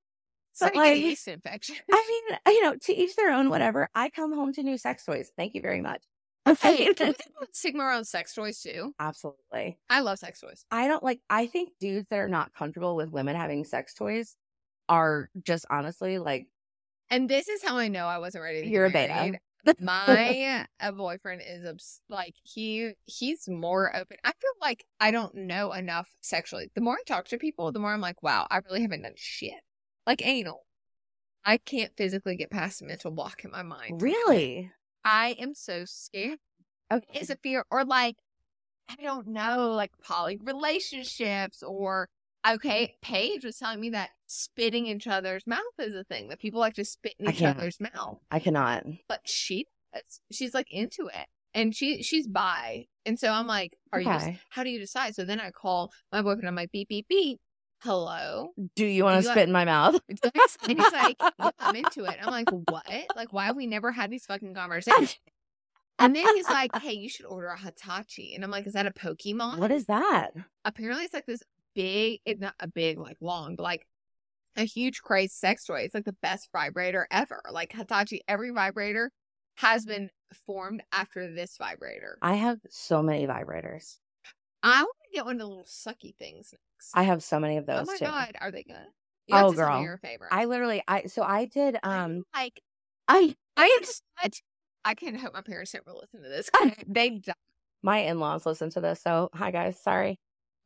It's 0.52 0.76
like, 0.76 0.98
yeast 0.98 1.28
infection. 1.28 1.76
I 1.92 2.22
mean, 2.28 2.54
you 2.54 2.62
know, 2.62 2.76
to 2.76 2.94
each 2.94 3.16
their 3.16 3.32
own. 3.32 3.48
Whatever. 3.48 3.88
I 3.94 4.10
come 4.10 4.34
home 4.34 4.52
to 4.54 4.62
new 4.62 4.76
sex 4.76 5.04
toys. 5.04 5.30
Thank 5.36 5.54
you 5.54 5.62
very 5.62 5.80
much. 5.80 6.02
hey, 6.60 6.92
can 6.94 7.14
we 7.40 7.46
stigma 7.52 7.84
around 7.84 8.04
sex 8.04 8.34
toys 8.34 8.60
too? 8.60 8.92
Absolutely. 8.98 9.78
I 9.88 10.00
love 10.00 10.18
sex 10.18 10.40
toys. 10.40 10.64
I 10.70 10.88
don't 10.88 11.02
like. 11.02 11.20
I 11.30 11.46
think 11.46 11.70
dudes 11.80 12.08
that 12.10 12.18
are 12.18 12.28
not 12.28 12.52
comfortable 12.54 12.96
with 12.96 13.10
women 13.10 13.36
having 13.36 13.64
sex 13.64 13.94
toys 13.94 14.36
are 14.88 15.30
just 15.42 15.64
honestly 15.70 16.18
like 16.18 16.48
And 17.08 17.28
this 17.28 17.48
is 17.48 17.62
how 17.62 17.78
I 17.78 17.88
know 17.88 18.06
I 18.06 18.18
wasn't 18.18 18.42
ready 18.42 18.62
to 18.62 18.68
You're 18.68 18.86
a 18.86 18.90
beta. 18.90 19.38
My 19.80 20.66
uh, 20.80 20.92
boyfriend 20.92 21.42
is 21.46 21.64
obs- 21.64 22.00
like 22.08 22.34
he 22.42 22.92
he's 23.04 23.48
more 23.48 23.94
open. 23.94 24.16
I 24.24 24.32
feel 24.32 24.52
like 24.60 24.84
I 24.98 25.10
don't 25.10 25.34
know 25.34 25.72
enough 25.72 26.08
sexually. 26.20 26.70
The 26.74 26.80
more 26.80 26.94
I 26.94 27.02
talk 27.06 27.26
to 27.28 27.38
people, 27.38 27.72
the 27.72 27.78
more 27.78 27.92
I'm 27.92 28.00
like, 28.00 28.22
wow, 28.22 28.46
I 28.50 28.58
really 28.58 28.82
haven't 28.82 29.02
done 29.02 29.12
shit. 29.16 29.60
Like 30.06 30.24
anal. 30.24 30.66
I 31.44 31.56
can't 31.56 31.92
physically 31.96 32.36
get 32.36 32.50
past 32.50 32.82
a 32.82 32.84
mental 32.84 33.10
block 33.10 33.44
in 33.44 33.50
my 33.50 33.62
mind. 33.62 34.02
really. 34.02 34.70
I 35.04 35.36
am 35.38 35.54
so 35.54 35.84
scared. 35.86 36.38
Okay. 36.92 37.20
Is 37.20 37.30
a 37.30 37.36
fear 37.36 37.64
or 37.70 37.84
like 37.84 38.16
I 38.88 39.02
don't 39.02 39.28
know, 39.28 39.70
like 39.70 39.92
poly 40.02 40.38
relationships 40.42 41.62
or 41.62 42.08
okay, 42.48 42.84
mm-hmm. 42.84 43.12
Paige 43.14 43.44
was 43.44 43.56
telling 43.58 43.80
me 43.80 43.90
that 43.90 44.10
spitting 44.26 44.86
each 44.86 45.06
other's 45.06 45.46
mouth 45.46 45.60
is 45.78 45.94
a 45.94 46.04
thing 46.04 46.28
that 46.28 46.38
people 46.40 46.60
like 46.60 46.74
to 46.74 46.84
spit 46.84 47.14
in 47.18 47.28
I 47.28 47.30
each 47.32 47.38
can't. 47.38 47.58
other's 47.58 47.78
mouth. 47.80 48.18
I 48.30 48.38
cannot. 48.38 48.84
But 49.08 49.20
she 49.28 49.66
does. 49.94 50.20
She's 50.32 50.54
like 50.54 50.68
into 50.70 51.06
it. 51.08 51.26
And 51.52 51.74
she 51.74 52.02
she's 52.02 52.28
bi. 52.28 52.86
And 53.04 53.18
so 53.18 53.30
I'm 53.30 53.46
like, 53.48 53.76
are 53.92 54.00
you 54.00 54.08
Okay. 54.10 54.38
how 54.50 54.62
do 54.62 54.70
you 54.70 54.78
decide? 54.78 55.14
So 55.16 55.24
then 55.24 55.40
I 55.40 55.50
call 55.50 55.90
my 56.12 56.22
boyfriend, 56.22 56.46
I'm 56.46 56.54
like, 56.54 56.70
beep, 56.70 56.88
beep, 56.88 57.08
beep. 57.08 57.40
Hello. 57.82 58.50
Do 58.76 58.84
you 58.84 59.04
want 59.04 59.16
You 59.16 59.22
to 59.22 59.28
like- 59.28 59.34
spit 59.34 59.48
in 59.48 59.52
my 59.52 59.64
mouth? 59.64 60.00
And 60.62 60.78
he's 60.78 60.92
like, 60.92 61.16
yeah, 61.38 61.50
I'm 61.58 61.74
into 61.76 62.04
it. 62.04 62.18
I'm 62.22 62.30
like, 62.30 62.50
what? 62.50 62.86
Like, 63.16 63.32
why 63.32 63.46
have 63.46 63.56
we 63.56 63.66
never 63.66 63.90
had 63.90 64.10
these 64.10 64.26
fucking 64.26 64.54
conversations? 64.54 65.16
And 65.98 66.14
then 66.14 66.24
he's 66.36 66.48
like, 66.48 66.74
hey, 66.76 66.92
you 66.92 67.08
should 67.08 67.26
order 67.26 67.48
a 67.48 67.58
Hitachi. 67.58 68.34
And 68.34 68.44
I'm 68.44 68.50
like, 68.50 68.66
is 68.66 68.72
that 68.74 68.86
a 68.86 68.90
Pokemon? 68.90 69.58
What 69.58 69.70
is 69.70 69.86
that? 69.86 70.30
Apparently, 70.64 71.04
it's 71.04 71.12
like 71.14 71.26
this 71.26 71.42
big, 71.74 72.20
it's 72.24 72.40
not 72.40 72.54
a 72.60 72.68
big, 72.68 72.98
like 72.98 73.16
long, 73.20 73.56
but 73.56 73.62
like 73.62 73.86
a 74.56 74.64
huge 74.64 75.00
crazy 75.00 75.28
sex 75.28 75.64
toy. 75.64 75.80
It's 75.80 75.94
like 75.94 76.04
the 76.04 76.16
best 76.22 76.48
vibrator 76.52 77.06
ever. 77.10 77.40
Like 77.50 77.72
Hitachi, 77.72 78.22
every 78.28 78.50
vibrator 78.50 79.10
has 79.56 79.84
been 79.84 80.10
formed 80.46 80.82
after 80.92 81.32
this 81.32 81.56
vibrator. 81.58 82.18
I 82.22 82.34
have 82.34 82.58
so 82.68 83.02
many 83.02 83.26
vibrators. 83.26 83.96
I 84.62 84.82
want 84.82 84.96
to 85.10 85.16
get 85.16 85.24
one 85.24 85.36
of 85.36 85.40
the 85.40 85.46
little 85.46 85.64
sucky 85.64 86.14
things 86.16 86.52
next. 86.52 86.90
I 86.94 87.04
have 87.04 87.22
so 87.22 87.40
many 87.40 87.56
of 87.56 87.66
those 87.66 87.80
oh 87.88 87.92
my 87.92 87.96
too. 87.96 88.04
God, 88.04 88.32
are 88.40 88.50
they 88.50 88.62
good? 88.62 88.76
You 89.26 89.36
Oh, 89.36 89.50
to 89.50 89.56
tell 89.56 89.68
me 89.68 89.74
girl. 89.74 89.82
your 89.82 89.98
favorite. 89.98 90.28
I 90.32 90.44
literally, 90.46 90.82
I 90.86 91.04
so 91.04 91.22
I 91.22 91.44
did. 91.46 91.78
Um, 91.82 92.24
like, 92.34 92.60
I 93.08 93.34
I 93.56 93.78
am 93.80 93.88
such. 94.22 94.42
I 94.84 94.94
can 94.94 95.14
hope 95.14 95.34
my 95.34 95.42
parents 95.42 95.74
never 95.74 95.92
listen 95.92 96.22
to 96.22 96.28
this. 96.28 96.50
they 96.88 97.10
die. 97.10 97.32
my 97.82 97.98
in 97.98 98.18
laws 98.18 98.44
listen 98.46 98.70
to 98.70 98.80
this, 98.80 99.00
so 99.02 99.30
hi 99.34 99.50
guys, 99.50 99.78
sorry. 99.80 100.18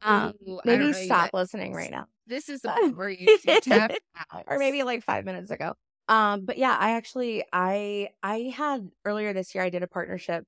Um, 0.05 0.34
maybe 0.64 0.92
stop 0.92 1.30
listening 1.32 1.72
right 1.72 1.90
now. 1.90 2.07
This 2.26 2.48
is 2.48 2.61
the 2.61 2.68
point 2.68 2.96
where 2.96 3.09
you, 3.09 3.38
you 3.44 3.61
tap 3.61 3.92
out. 4.32 4.44
or 4.46 4.59
maybe 4.59 4.82
like 4.82 5.02
five 5.02 5.24
minutes 5.24 5.50
ago. 5.50 5.74
Um, 6.09 6.44
but 6.44 6.59
yeah, 6.59 6.76
I 6.78 6.92
actually 6.92 7.44
I 7.52 8.11
I 8.22 8.52
had 8.55 8.90
earlier 9.05 9.32
this 9.32 9.55
year 9.55 9.64
I 9.64 9.70
did 9.70 9.82
a 9.82 9.86
partnership. 9.86 10.44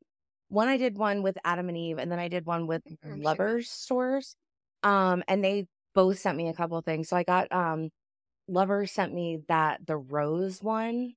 One 0.48 0.68
I 0.68 0.76
did 0.76 0.96
one 0.98 1.22
with 1.22 1.38
Adam 1.44 1.68
and 1.68 1.76
Eve, 1.76 1.98
and 1.98 2.12
then 2.12 2.18
I 2.18 2.28
did 2.28 2.46
one 2.46 2.66
with 2.66 2.82
I'm 2.86 2.98
sure. 3.02 3.16
Lovers 3.16 3.70
stores. 3.70 4.36
Um, 4.82 5.24
and 5.26 5.42
they 5.42 5.66
both 5.94 6.18
sent 6.18 6.36
me 6.36 6.48
a 6.48 6.54
couple 6.54 6.76
of 6.76 6.84
things. 6.84 7.08
So 7.08 7.16
I 7.16 7.22
got 7.22 7.50
um 7.50 7.90
Lovers 8.48 8.92
sent 8.92 9.12
me 9.12 9.40
that 9.48 9.86
the 9.86 9.96
rose 9.96 10.62
one. 10.62 11.14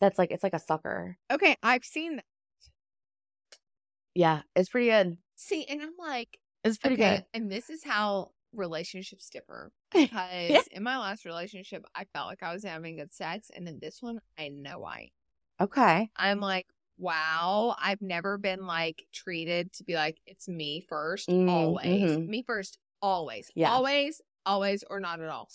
That's 0.00 0.18
like 0.18 0.30
it's 0.30 0.44
like 0.44 0.54
a 0.54 0.60
sucker. 0.60 1.16
Okay, 1.30 1.56
I've 1.62 1.84
seen 1.84 2.16
that. 2.16 2.24
Yeah, 4.14 4.42
it's 4.54 4.68
pretty 4.68 4.88
good. 4.88 5.16
See, 5.36 5.64
and 5.64 5.80
I'm 5.82 5.94
like, 5.98 6.38
Pretty 6.76 6.96
okay, 6.96 7.24
and 7.32 7.50
this 7.50 7.70
is 7.70 7.84
how 7.84 8.32
relationships 8.52 9.30
differ. 9.30 9.72
good. 9.92 10.10
Because 10.10 10.66
in 10.68 10.82
my 10.82 10.98
last 10.98 11.24
relationship, 11.24 11.84
I 11.94 12.04
felt 12.04 12.26
like 12.28 12.42
I 12.42 12.52
was 12.52 12.64
having 12.64 12.96
good 12.96 13.12
sex, 13.12 13.50
and 13.54 13.68
in 13.68 13.78
this 13.80 14.02
one, 14.02 14.20
I 14.38 14.48
know 14.48 14.84
I. 14.84 15.10
okay. 15.60 16.10
I'm 16.16 16.40
like, 16.40 16.66
wow, 16.98 17.76
I've 17.78 18.02
never 18.02 18.38
been 18.38 18.66
like 18.66 19.06
treated 19.12 19.72
to 19.74 19.84
be 19.84 19.94
like 19.94 20.20
it's 20.26 20.48
me 20.48 20.80
1st 20.88 21.30
Mm, 21.30 21.44
always, 21.46 22.18
mhm. 22.18 22.26
me 22.26 22.42
first, 22.42 22.78
always, 23.02 23.50
Yeah. 23.54 23.70
always, 23.70 24.20
always, 24.46 24.82
or 24.84 25.00
not 25.00 25.20
at 25.20 25.28
all. 25.28 25.48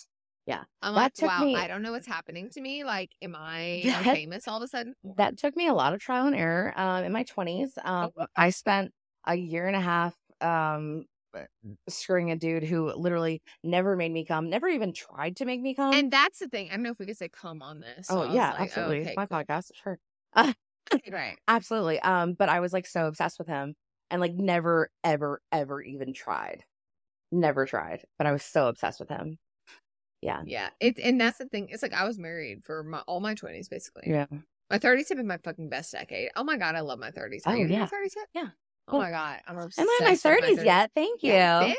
Yeah. 0.46 0.64
I'm 0.82 0.94
That 0.94 1.12
like, 1.14 1.14
wow, 1.20 1.40
me- 1.40 1.54
I 1.54 1.68
don't 1.68 1.82
know 1.82 1.92
what's 1.92 2.06
happening 2.06 2.50
to 2.50 2.60
me. 2.60 2.84
Like, 2.84 3.12
am 3.22 3.34
I 3.38 3.58
Yeah. 3.84 4.00
I 4.00 4.04
famous 4.06 4.48
all 4.48 4.58
of 4.58 4.62
a 4.64 4.68
sudden? 4.68 4.94
That 5.16 5.36
took 5.36 5.54
me 5.56 5.66
a 5.66 5.74
lot 5.74 5.92
of 5.94 6.00
trial 6.00 6.26
and 6.26 6.34
error. 6.36 6.72
Um, 6.76 7.04
in 7.04 7.12
my 7.12 7.24
twenties, 7.24 7.76
um, 7.84 8.10
Oh. 8.16 8.26
I 8.36 8.50
spent 8.50 8.92
a 9.26 9.34
year 9.34 9.66
and 9.66 9.76
a 9.76 9.80
half 9.80 10.16
um 10.44 11.06
screwing 11.88 12.30
a 12.30 12.36
dude 12.36 12.64
who 12.64 12.92
literally 12.92 13.42
never 13.62 13.96
made 13.96 14.12
me 14.12 14.24
come, 14.24 14.48
never 14.50 14.68
even 14.68 14.92
tried 14.92 15.36
to 15.36 15.44
make 15.44 15.60
me 15.60 15.74
come. 15.74 15.92
And 15.92 16.10
that's 16.10 16.38
the 16.38 16.48
thing. 16.48 16.68
I 16.70 16.74
don't 16.74 16.82
know 16.84 16.90
if 16.90 16.98
we 16.98 17.06
could 17.06 17.16
say 17.16 17.28
come 17.28 17.62
on 17.62 17.80
this. 17.80 18.06
So 18.06 18.22
oh 18.22 18.32
yeah, 18.32 18.52
like, 18.52 18.60
absolutely. 18.60 19.00
okay, 19.02 19.14
my 19.16 19.26
cool. 19.26 19.38
podcast, 19.38 19.70
sure, 19.82 19.98
right. 21.10 21.36
absolutely. 21.48 21.98
Um, 22.00 22.34
but 22.34 22.48
I 22.48 22.60
was 22.60 22.72
like 22.72 22.86
so 22.86 23.06
obsessed 23.06 23.38
with 23.38 23.48
him, 23.48 23.74
and 24.10 24.20
like 24.20 24.34
never, 24.34 24.90
ever, 25.02 25.40
ever 25.50 25.82
even 25.82 26.14
tried, 26.14 26.64
never 27.32 27.66
tried. 27.66 28.04
But 28.18 28.26
I 28.26 28.32
was 28.32 28.42
so 28.44 28.68
obsessed 28.68 29.00
with 29.00 29.08
him. 29.08 29.38
Yeah, 30.22 30.42
Yeah. 30.46 30.70
It 30.80 30.98
and 30.98 31.20
that's 31.20 31.38
the 31.38 31.46
thing. 31.46 31.68
It's 31.70 31.82
like 31.82 31.92
I 31.92 32.06
was 32.06 32.18
married 32.18 32.64
for 32.64 32.82
my 32.82 33.00
all 33.00 33.20
my 33.20 33.34
twenties 33.34 33.68
basically. 33.68 34.04
yeah. 34.06 34.26
My 34.70 34.78
thirties 34.78 35.10
have 35.10 35.18
been 35.18 35.26
my 35.26 35.36
fucking 35.36 35.68
best 35.68 35.92
decade. 35.92 36.30
Oh 36.36 36.44
my 36.44 36.56
god, 36.56 36.74
I 36.74 36.80
love 36.80 36.98
my 36.98 37.10
thirties. 37.10 37.42
Oh, 37.44 37.50
Are 37.50 37.56
you 37.56 37.66
in 37.66 37.72
yeah. 37.72 37.86
thirties 37.86 38.14
yet? 38.16 38.28
Yeah. 38.32 38.50
Oh 38.88 38.98
my 38.98 39.10
god, 39.10 39.40
I'm 39.46 39.58
obsessed. 39.58 39.80
I'm 39.80 39.86
not 39.86 40.00
in 40.00 40.06
my 40.06 40.16
thirties 40.16 40.62
yet. 40.62 40.90
Thank 40.94 41.22
you. 41.22 41.32
Yeah. 41.32 41.72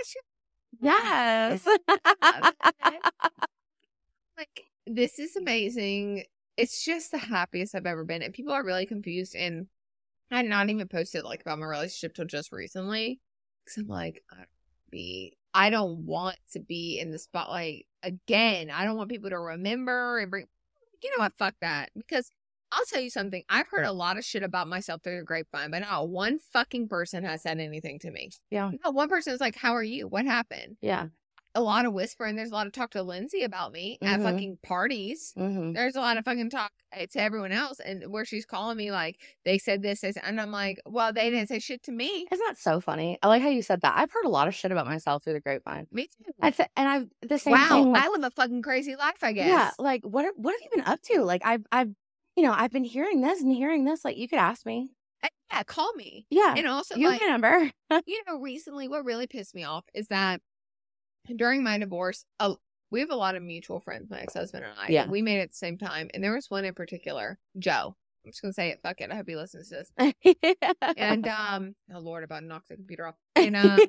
Yes. 0.81 1.67
like 4.37 4.65
this 4.87 5.19
is 5.19 5.35
amazing. 5.35 6.23
It's 6.57 6.83
just 6.83 7.11
the 7.11 7.17
happiest 7.17 7.75
I've 7.75 7.85
ever 7.85 8.03
been, 8.05 8.21
and 8.21 8.33
people 8.33 8.53
are 8.53 8.63
really 8.63 8.85
confused. 8.85 9.35
And 9.35 9.67
I 10.31 10.37
had 10.37 10.45
not 10.45 10.69
even 10.69 10.87
posted 10.87 11.23
like 11.23 11.41
about 11.41 11.59
my 11.59 11.65
relationship 11.65 12.15
till 12.15 12.25
just 12.25 12.51
recently, 12.51 13.19
because 13.63 13.77
I'm 13.77 13.87
like, 13.87 14.23
I 14.31 14.37
don't 14.37 14.47
be, 14.89 15.37
I 15.53 15.69
don't 15.69 16.05
want 16.05 16.37
to 16.53 16.59
be 16.59 16.99
in 16.99 17.11
the 17.11 17.19
spotlight 17.19 17.85
again. 18.03 18.69
I 18.71 18.85
don't 18.85 18.97
want 18.97 19.09
people 19.09 19.29
to 19.29 19.39
remember 19.39 20.19
and 20.19 20.31
bring. 20.31 20.47
You 21.03 21.11
know 21.11 21.23
what? 21.23 21.37
Fuck 21.37 21.55
that. 21.61 21.91
Because 21.95 22.31
I'll 22.71 22.85
tell 22.85 23.01
you 23.01 23.09
something. 23.09 23.43
I've 23.49 23.67
heard 23.67 23.85
a 23.85 23.91
lot 23.93 24.17
of 24.17 24.25
shit 24.25 24.43
about 24.43 24.67
myself 24.67 25.01
through 25.03 25.17
the 25.19 25.23
grapevine, 25.23 25.71
but 25.71 25.79
not 25.79 26.09
one 26.09 26.39
fucking 26.39 26.87
person 26.87 27.23
has 27.23 27.41
said 27.43 27.59
anything 27.59 27.99
to 27.99 28.11
me. 28.11 28.31
Yeah. 28.49 28.71
Not 28.83 28.93
one 28.93 29.09
person 29.09 29.33
is 29.33 29.39
like, 29.41 29.55
"How 29.55 29.73
are 29.73 29.83
you? 29.83 30.07
What 30.07 30.25
happened?" 30.25 30.77
Yeah. 30.81 31.07
A 31.57 31.61
lot 31.61 31.85
of 31.85 31.93
whispering. 31.93 32.35
There's 32.35 32.51
a 32.51 32.53
lot 32.53 32.67
of 32.67 32.73
talk 32.73 32.91
to 32.91 33.01
Lindsay 33.03 33.43
about 33.43 33.71
me 33.71 33.97
at 34.01 34.19
Mhm. 34.19 34.23
fucking 34.23 34.57
parties. 34.61 35.31
hmm 35.37 35.71
There's 35.71 35.95
a 35.95 36.01
lot 36.01 36.17
of 36.17 36.25
fucking 36.25 36.49
talk 36.49 36.73
uh, 36.91 37.05
to 37.11 37.21
everyone 37.21 37.53
else, 37.53 37.79
and 37.79 38.11
where 38.11 38.25
she's 38.25 38.45
calling 38.45 38.75
me 38.75 38.91
like 38.91 39.21
they 39.45 39.57
said 39.57 39.81
this, 39.81 40.01
said, 40.01 40.15
and 40.21 40.41
I'm 40.41 40.51
like, 40.51 40.81
well, 40.85 41.13
they 41.13 41.29
didn't 41.29 41.47
say 41.47 41.59
shit 41.59 41.81
to 41.83 41.93
me. 41.93 42.27
Isn't 42.29 42.45
that 42.45 42.57
so 42.57 42.81
funny? 42.81 43.17
I 43.23 43.27
like 43.29 43.41
how 43.41 43.47
you 43.47 43.61
said 43.61 43.79
that. 43.81 43.93
I've 43.97 44.11
heard 44.11 44.25
a 44.25 44.29
lot 44.29 44.49
of 44.49 44.55
shit 44.55 44.73
about 44.73 44.85
myself 44.85 45.23
through 45.23 45.33
the 45.33 45.39
grapevine. 45.39 45.87
Me 45.93 46.07
too. 46.07 46.33
I'd 46.41 46.59
and 46.75 46.89
I've 46.89 47.07
the 47.21 47.39
same 47.39 47.53
wow, 47.53 47.69
thing. 47.69 47.91
Like, 47.93 48.03
I 48.03 48.09
live 48.09 48.23
a 48.25 48.31
fucking 48.31 48.61
crazy 48.61 48.97
life. 48.97 49.23
I 49.23 49.31
guess. 49.31 49.47
yeah, 49.47 49.71
like 49.79 50.03
what? 50.03 50.25
What 50.37 50.51
have 50.55 50.61
you 50.61 50.69
been 50.75 50.85
up 50.85 51.01
to? 51.03 51.21
Like 51.23 51.41
I've, 51.45 51.65
I've, 51.71 51.91
you 52.35 52.43
know, 52.43 52.53
I've 52.55 52.71
been 52.71 52.83
hearing 52.83 53.21
this 53.21 53.41
and 53.41 53.51
hearing 53.51 53.85
this. 53.85 54.03
Like 54.05 54.17
you 54.17 54.27
could 54.27 54.39
ask 54.39 54.65
me. 54.65 54.91
Uh, 55.23 55.27
yeah. 55.51 55.63
Call 55.63 55.93
me. 55.93 56.25
Yeah, 56.29 56.55
And 56.57 56.67
also, 56.67 56.95
you 56.95 57.07
like, 57.07 57.21
have 57.21 57.41
my 57.41 57.47
number. 57.49 57.71
you 58.05 58.21
know, 58.27 58.39
recently, 58.39 58.87
what 58.87 59.05
really 59.05 59.27
pissed 59.27 59.55
me 59.55 59.63
off 59.63 59.85
is 59.93 60.07
that 60.07 60.41
during 61.33 61.63
my 61.63 61.77
divorce, 61.77 62.25
uh, 62.39 62.55
we 62.91 62.99
have 62.99 63.09
a 63.09 63.15
lot 63.15 63.35
of 63.35 63.43
mutual 63.43 63.79
friends, 63.79 64.09
my 64.09 64.19
ex 64.19 64.33
husband 64.33 64.65
and 64.65 64.73
I. 64.77 64.87
Yeah. 64.89 65.07
We 65.07 65.21
made 65.21 65.39
it 65.39 65.43
at 65.43 65.49
the 65.51 65.55
same 65.55 65.77
time. 65.77 66.09
And 66.13 66.23
there 66.23 66.33
was 66.33 66.49
one 66.49 66.65
in 66.65 66.73
particular, 66.73 67.39
Joe. 67.57 67.95
I'm 68.23 68.31
just 68.31 68.41
going 68.41 68.51
to 68.51 68.55
say 68.55 68.69
it. 68.69 68.79
Fuck 68.81 69.01
it. 69.01 69.11
I 69.11 69.15
hope 69.15 69.27
he 69.27 69.35
listens 69.35 69.69
to 69.69 69.85
this. 69.99 70.13
And, 70.97 71.27
um, 71.27 71.75
oh 71.93 71.99
Lord, 71.99 72.23
about 72.23 72.39
to 72.39 72.45
knock 72.45 72.63
the 72.67 72.75
computer 72.75 73.07
off. 73.07 73.15
And, 73.35 73.55
um, 73.55 73.79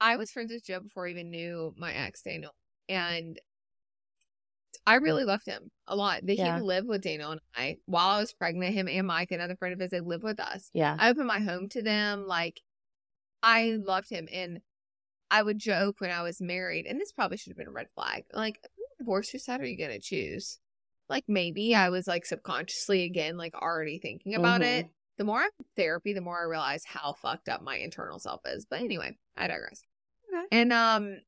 I 0.00 0.16
was 0.16 0.30
friends 0.30 0.52
with 0.52 0.64
Joe 0.64 0.80
before 0.80 1.06
I 1.06 1.10
even 1.10 1.30
knew 1.30 1.74
my 1.76 1.92
ex, 1.92 2.22
Daniel. 2.22 2.54
And 2.88 3.38
I 4.86 4.94
really 4.96 5.24
loved 5.24 5.46
him 5.46 5.70
a 5.86 5.94
lot. 5.94 6.24
That 6.26 6.36
Yeah. 6.36 6.56
He 6.56 6.62
lived 6.62 6.88
with 6.88 7.02
Daniel 7.02 7.30
and 7.32 7.40
I 7.54 7.78
while 7.86 8.08
I 8.16 8.20
was 8.20 8.32
pregnant. 8.32 8.74
Him 8.74 8.88
and 8.88 9.06
Mike, 9.06 9.30
another 9.30 9.56
friend 9.56 9.72
of 9.74 9.80
his, 9.80 9.90
they 9.90 10.00
lived 10.00 10.24
with 10.24 10.40
us. 10.40 10.70
yeah, 10.72 10.96
I 10.98 11.10
opened 11.10 11.26
my 11.26 11.40
home 11.40 11.68
to 11.70 11.82
them. 11.82 12.26
Like, 12.26 12.60
I 13.42 13.78
loved 13.84 14.10
him. 14.10 14.28
And 14.32 14.60
I 15.30 15.42
would 15.42 15.58
joke 15.58 15.96
when 16.00 16.10
I 16.10 16.22
was 16.22 16.40
married, 16.40 16.86
and 16.86 17.00
this 17.00 17.12
probably 17.12 17.36
should 17.36 17.50
have 17.50 17.56
been 17.58 17.68
a 17.68 17.72
red 17.72 17.88
flag. 17.94 18.24
Like, 18.32 18.58
you're 18.98 19.22
whose 19.22 19.44
side 19.44 19.60
are 19.60 19.66
you 19.66 19.78
going 19.78 19.90
to 19.92 20.00
choose? 20.00 20.58
Like, 21.08 21.24
maybe 21.28 21.74
I 21.74 21.88
was 21.88 22.06
like 22.08 22.26
subconsciously, 22.26 23.04
again, 23.04 23.36
like 23.36 23.54
already 23.54 23.98
thinking 23.98 24.34
about 24.34 24.60
Mhm. 24.60 24.78
it. 24.80 24.86
The 25.18 25.24
more 25.24 25.40
I'm 25.40 25.50
in 25.58 25.64
therapy, 25.76 26.12
the 26.14 26.20
more 26.20 26.40
I 26.40 26.44
realize 26.44 26.84
how 26.84 27.12
fucked 27.12 27.48
up 27.48 27.62
my 27.62 27.76
internal 27.76 28.18
self 28.18 28.40
is. 28.46 28.64
But 28.68 28.80
anyway, 28.80 29.16
I 29.36 29.46
digress. 29.48 29.82
Okay. 30.32 30.46
And, 30.52 30.72
um, 30.72 31.20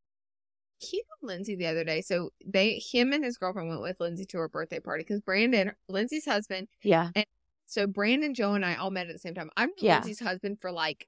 he 0.83 0.99
told 1.03 1.29
Lindsay 1.31 1.55
the 1.57 1.67
other 1.67 1.85
day. 1.85 2.01
So 2.03 2.31
they, 2.45 2.79
him 2.93 3.13
and 3.13 3.25
his 3.25 3.37
girlfriend 3.39 3.69
went 3.69 3.81
with 3.83 4.01
Lindsay 4.01 4.25
to 4.27 4.39
her 4.39 4.49
birthday 4.49 4.81
party 4.81 5.05
because 5.05 5.21
Brandon, 5.21 5.73
Lindsay's 5.89 6.25
husband, 6.27 6.69
yeah, 6.83 7.11
so 7.67 7.87
Brandon, 7.87 8.35
Joe, 8.35 8.53
and 8.55 8.65
I 8.65 8.75
all 8.75 8.91
met 8.91 9.07
at 9.07 9.13
the 9.15 9.19
same 9.19 9.35
time. 9.35 9.51
I'm 9.57 9.71
Yeah. 9.79 9.95
Lindsay's 9.95 10.21
husband 10.21 10.59
for 10.61 10.71
like 10.73 11.07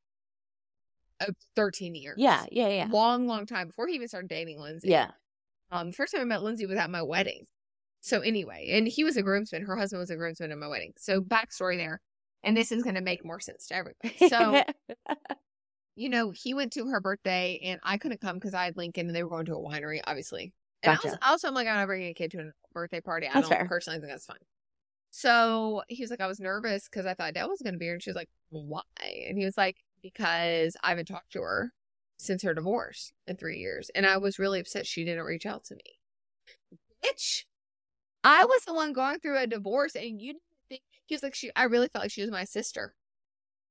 uh, 1.20 1.32
13 1.56 1.94
years. 1.94 2.14
yeah, 2.18 2.44
yeah, 2.50 2.68
yeah, 2.68 2.88
Long, 2.90 3.26
long 3.26 3.46
time 3.46 3.66
before 3.68 3.86
he 3.88 3.94
even 3.94 4.08
started 4.08 4.28
dating 4.28 4.60
Lindsay. 4.60 4.88
yeah. 4.88 5.10
Um, 5.70 5.88
the 5.88 5.92
first 5.92 6.12
time 6.12 6.22
I 6.22 6.24
met 6.24 6.42
Lindsay 6.42 6.66
was 6.66 6.78
at 6.78 6.90
my 6.90 7.02
wedding. 7.02 7.46
So 8.00 8.20
anyway, 8.20 8.68
and 8.72 8.86
he 8.86 9.02
was 9.02 9.16
a 9.16 9.22
groomsman. 9.22 9.62
Her 9.64 9.76
husband 9.76 10.00
was 10.00 10.10
a 10.10 10.16
groomsman 10.16 10.52
at 10.52 10.58
my 10.58 10.68
wedding. 10.68 10.92
So 10.98 11.20
backstory 11.20 11.76
there. 11.76 12.00
And 12.42 12.54
this 12.56 12.70
is 12.70 12.82
going 12.82 12.96
to 12.96 13.00
make 13.00 13.24
more 13.24 13.40
sense 13.40 13.66
to 13.68 13.74
everybody. 13.76 14.28
So, 14.28 14.62
you 15.96 16.08
know, 16.08 16.30
he 16.30 16.54
went 16.54 16.72
to 16.72 16.86
her 16.86 17.00
birthday 17.00 17.60
and 17.62 17.80
I 17.82 17.98
couldn't 17.98 18.20
come 18.20 18.36
because 18.36 18.54
I 18.54 18.64
had 18.64 18.76
Lincoln 18.76 19.06
and 19.06 19.14
they 19.14 19.22
were 19.22 19.30
going 19.30 19.46
to 19.46 19.54
a 19.54 19.58
winery, 19.58 20.00
obviously. 20.06 20.52
And 20.82 20.90
I 20.90 20.94
was, 21.02 21.12
Gotcha. 21.12 21.28
also, 21.28 21.48
I'm 21.48 21.54
like, 21.54 21.66
I'm 21.66 21.76
not 21.76 21.86
bringing 21.86 22.10
a 22.10 22.14
kid 22.14 22.30
to 22.32 22.40
a 22.40 22.50
birthday 22.72 23.00
party. 23.00 23.26
I 23.26 23.34
That's 23.34 23.48
don't 23.48 23.58
fair. 23.58 23.68
personally 23.68 24.00
think 24.00 24.10
that's 24.10 24.26
fine. 24.26 24.36
So 25.10 25.82
he 25.88 26.02
was 26.02 26.10
like, 26.10 26.20
I 26.20 26.26
was 26.26 26.40
nervous 26.40 26.88
because 26.90 27.06
I 27.06 27.14
thought 27.14 27.34
Dell 27.34 27.48
was 27.48 27.62
going 27.62 27.74
to 27.74 27.78
be 27.78 27.84
here. 27.86 27.94
And 27.94 28.02
she 28.02 28.10
was 28.10 28.16
like, 28.16 28.28
why? 28.50 28.82
And 29.28 29.38
he 29.38 29.44
was 29.44 29.56
like, 29.56 29.76
because 30.02 30.76
I 30.82 30.88
haven't 30.88 31.06
talked 31.06 31.32
to 31.32 31.40
her 31.40 31.72
since 32.16 32.42
her 32.42 32.52
divorce 32.52 33.12
in 33.26 33.36
three 33.36 33.58
years. 33.58 33.90
And 33.94 34.06
I 34.06 34.16
was 34.18 34.38
really 34.38 34.60
upset 34.60 34.86
she 34.86 35.04
didn't 35.04 35.24
reach 35.24 35.46
out 35.46 35.64
to 35.66 35.76
me. 35.76 36.00
Bitch, 37.04 37.44
I 38.24 38.44
was 38.44 38.62
the 38.66 38.74
one 38.74 38.92
going 38.92 39.20
through 39.20 39.38
a 39.38 39.46
divorce 39.46 39.94
and 39.94 40.20
you 40.20 40.32
didn't 40.32 40.42
think, 40.68 40.82
he 41.06 41.14
was 41.14 41.22
like, 41.22 41.34
she, 41.34 41.50
I 41.54 41.64
really 41.64 41.88
felt 41.88 42.04
like 42.04 42.10
she 42.10 42.22
was 42.22 42.30
my 42.30 42.44
sister. 42.44 42.94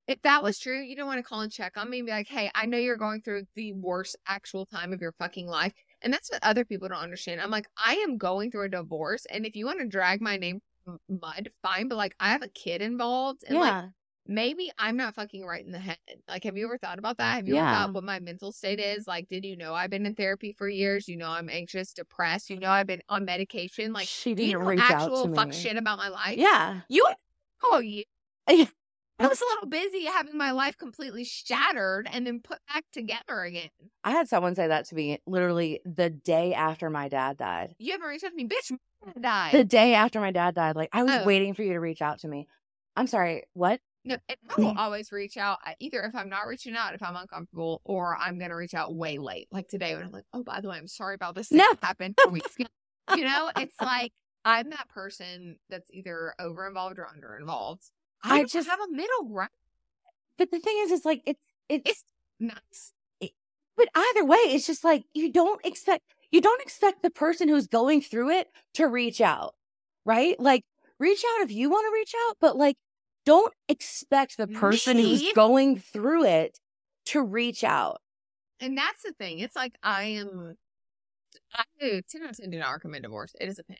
If 0.07 0.21
that 0.23 0.43
was 0.43 0.59
true, 0.59 0.81
you 0.81 0.95
don't 0.95 1.07
want 1.07 1.19
to 1.19 1.23
call 1.23 1.41
and 1.41 1.51
check 1.51 1.77
on 1.77 1.89
me 1.89 1.99
and 1.99 2.05
be 2.05 2.11
like, 2.11 2.27
hey, 2.27 2.51
I 2.53 2.65
know 2.65 2.77
you're 2.77 2.97
going 2.97 3.21
through 3.21 3.43
the 3.55 3.71
worst 3.73 4.17
actual 4.27 4.65
time 4.65 4.91
of 4.91 5.01
your 5.01 5.13
fucking 5.13 5.47
life. 5.47 5.73
And 6.01 6.13
that's 6.13 6.29
what 6.29 6.43
other 6.43 6.65
people 6.65 6.89
don't 6.89 6.97
understand. 6.97 7.39
I'm 7.39 7.51
like, 7.51 7.67
I 7.77 7.95
am 7.95 8.17
going 8.17 8.51
through 8.51 8.65
a 8.65 8.69
divorce. 8.69 9.25
And 9.29 9.45
if 9.45 9.55
you 9.55 9.65
want 9.65 9.79
to 9.79 9.87
drag 9.87 10.19
my 10.21 10.35
name 10.35 10.59
mud, 11.07 11.49
fine. 11.61 11.87
But 11.87 11.97
like, 11.97 12.15
I 12.19 12.29
have 12.29 12.41
a 12.41 12.49
kid 12.49 12.81
involved. 12.81 13.45
And 13.47 13.57
like, 13.57 13.85
maybe 14.27 14.71
I'm 14.77 14.97
not 14.97 15.15
fucking 15.15 15.45
right 15.45 15.65
in 15.65 15.71
the 15.71 15.79
head. 15.79 15.97
Like, 16.27 16.43
have 16.43 16.57
you 16.57 16.65
ever 16.65 16.77
thought 16.77 16.99
about 16.99 17.17
that? 17.17 17.35
Have 17.35 17.47
you 17.47 17.55
ever 17.55 17.71
thought 17.71 17.93
what 17.93 18.03
my 18.03 18.19
mental 18.19 18.51
state 18.51 18.79
is? 18.79 19.07
Like, 19.07 19.27
did 19.29 19.45
you 19.45 19.57
know 19.57 19.73
I've 19.73 19.89
been 19.89 20.05
in 20.05 20.15
therapy 20.15 20.53
for 20.57 20.67
years? 20.67 21.07
You 21.07 21.17
know 21.17 21.29
I'm 21.29 21.49
anxious, 21.49 21.93
depressed. 21.93 22.49
You 22.49 22.59
know 22.59 22.69
I've 22.69 22.87
been 22.87 23.01
on 23.09 23.25
medication. 23.25 23.93
Like, 23.93 24.07
she 24.07 24.35
didn't 24.35 24.59
know 24.59 24.67
reach 24.67 24.79
out 24.81 24.91
actual 24.91 25.27
to 25.27 25.33
fuck 25.33 25.49
me. 25.49 25.53
shit 25.53 25.77
about 25.77 25.97
my 25.97 26.09
life? 26.09 26.37
Yeah, 26.37 26.81
You 26.89 27.07
oh 27.63 27.79
you 27.79 28.03
Yeah. 28.49 28.65
I 29.19 29.27
was 29.27 29.39
a 29.41 29.45
little 29.45 29.69
busy 29.69 30.05
having 30.05 30.37
my 30.37 30.51
life 30.51 30.77
completely 30.77 31.23
shattered 31.23 32.09
and 32.11 32.25
then 32.25 32.39
put 32.41 32.59
back 32.73 32.83
together 32.91 33.41
again. 33.43 33.69
I 34.03 34.11
had 34.11 34.27
someone 34.27 34.55
say 34.55 34.67
that 34.67 34.85
to 34.85 34.95
me 34.95 35.19
literally 35.27 35.81
the 35.85 36.09
day 36.09 36.53
after 36.53 36.89
my 36.89 37.07
dad 37.09 37.37
died. 37.37 37.75
You 37.77 37.91
haven't 37.93 38.07
reached 38.07 38.23
out 38.23 38.31
to 38.31 38.35
me, 38.35 38.47
bitch. 38.47 38.71
my 39.05 39.13
dad 39.13 39.21
died. 39.21 39.53
The 39.53 39.63
day 39.63 39.93
after 39.93 40.19
my 40.19 40.31
dad 40.31 40.55
died, 40.55 40.75
like 40.75 40.89
I 40.91 41.03
was 41.03 41.13
Oh. 41.13 41.25
waiting 41.25 41.53
for 41.53 41.63
you 41.63 41.73
to 41.73 41.79
reach 41.79 42.01
out 42.01 42.19
to 42.19 42.27
me. 42.27 42.47
I'm 42.95 43.07
sorry, 43.07 43.43
what? 43.53 43.79
No, 44.05 44.17
I 44.27 44.35
will 44.57 44.73
always 44.77 45.11
reach 45.13 45.37
out. 45.37 45.59
Either 45.79 46.01
if 46.01 46.15
I'm 46.15 46.27
not 46.27 46.47
reaching 46.47 46.75
out, 46.75 46.93
if 46.93 47.01
I'm 47.01 47.15
uncomfortable, 47.15 47.81
or 47.85 48.17
I'm 48.17 48.37
gonna 48.37 48.55
reach 48.55 48.73
out 48.73 48.93
way 48.93 49.17
late, 49.17 49.47
like 49.51 49.69
today 49.69 49.95
when 49.95 50.03
I'm 50.05 50.11
like, 50.11 50.25
"Oh, 50.33 50.43
by 50.43 50.59
the 50.59 50.67
way, 50.67 50.77
I'm 50.77 50.87
sorry 50.89 51.15
about 51.15 51.35
this. 51.35 51.47
thing 51.47 51.59
No. 51.59 51.65
that 51.71 51.85
happened 51.87 52.15
four 52.21 52.31
weeks 52.33 52.53
ago." 52.57 52.65
You 53.15 53.23
know, 53.23 53.49
it's 53.55 53.79
like 53.79 54.11
I'm 54.43 54.71
that 54.71 54.89
person 54.89 55.57
that's 55.69 55.89
either 55.93 56.33
over 56.37 56.67
involved 56.67 56.99
or 56.99 57.07
under 57.07 57.37
involved. 57.37 57.83
I, 58.23 58.43
just- 58.45 58.67
have 58.69 58.79
a 58.79 58.91
middle 58.91 59.25
ground. 59.25 59.49
But 60.37 60.49
the 60.51 60.59
thing 60.59 60.75
is, 60.79 60.91
it's 60.91 61.05
like 61.05 61.21
it's 61.25 61.39
it's, 61.69 61.89
It's 61.89 62.03
nice. 62.39 62.93
but 63.77 63.87
either 63.95 64.25
way, 64.25 64.37
it's 64.37 64.65
just 64.65 64.83
like 64.83 65.03
you 65.13 65.31
don't 65.31 65.63
expect 65.65 66.03
you 66.31 66.41
don't 66.41 66.61
expect 66.61 67.03
the 67.03 67.11
person 67.11 67.47
who's 67.47 67.67
going 67.67 68.01
through 68.01 68.31
it 68.31 68.47
to 68.73 68.87
reach 68.87 69.21
out, 69.21 69.53
right? 70.05 70.39
Like 70.39 70.63
reach 70.99 71.23
out 71.35 71.43
if 71.43 71.51
you 71.51 71.69
want 71.69 71.85
to 71.85 71.93
reach 71.93 72.13
out, 72.27 72.37
but 72.41 72.57
like 72.57 72.77
don't 73.25 73.53
expect 73.69 74.37
the 74.37 74.47
person 74.47 74.97
Me? 74.97 75.03
who's 75.03 75.33
going 75.33 75.77
through 75.79 76.25
it 76.25 76.59
to 77.05 77.21
reach 77.21 77.63
out. 77.63 78.01
And 78.59 78.77
that's 78.77 79.03
the 79.03 79.13
thing. 79.13 79.39
It's 79.39 79.55
like 79.55 79.75
I 79.83 80.03
am. 80.03 80.55
I 81.53 81.63
do 81.79 82.01
ten 82.09 82.23
out 82.23 82.31
of 82.31 82.37
ten 82.37 82.49
do 82.49 82.57
not 82.57 82.71
recommend 82.71 83.03
divorce. 83.03 83.35
It 83.39 83.47
is 83.49 83.59
a 83.59 83.63
pain. 83.63 83.77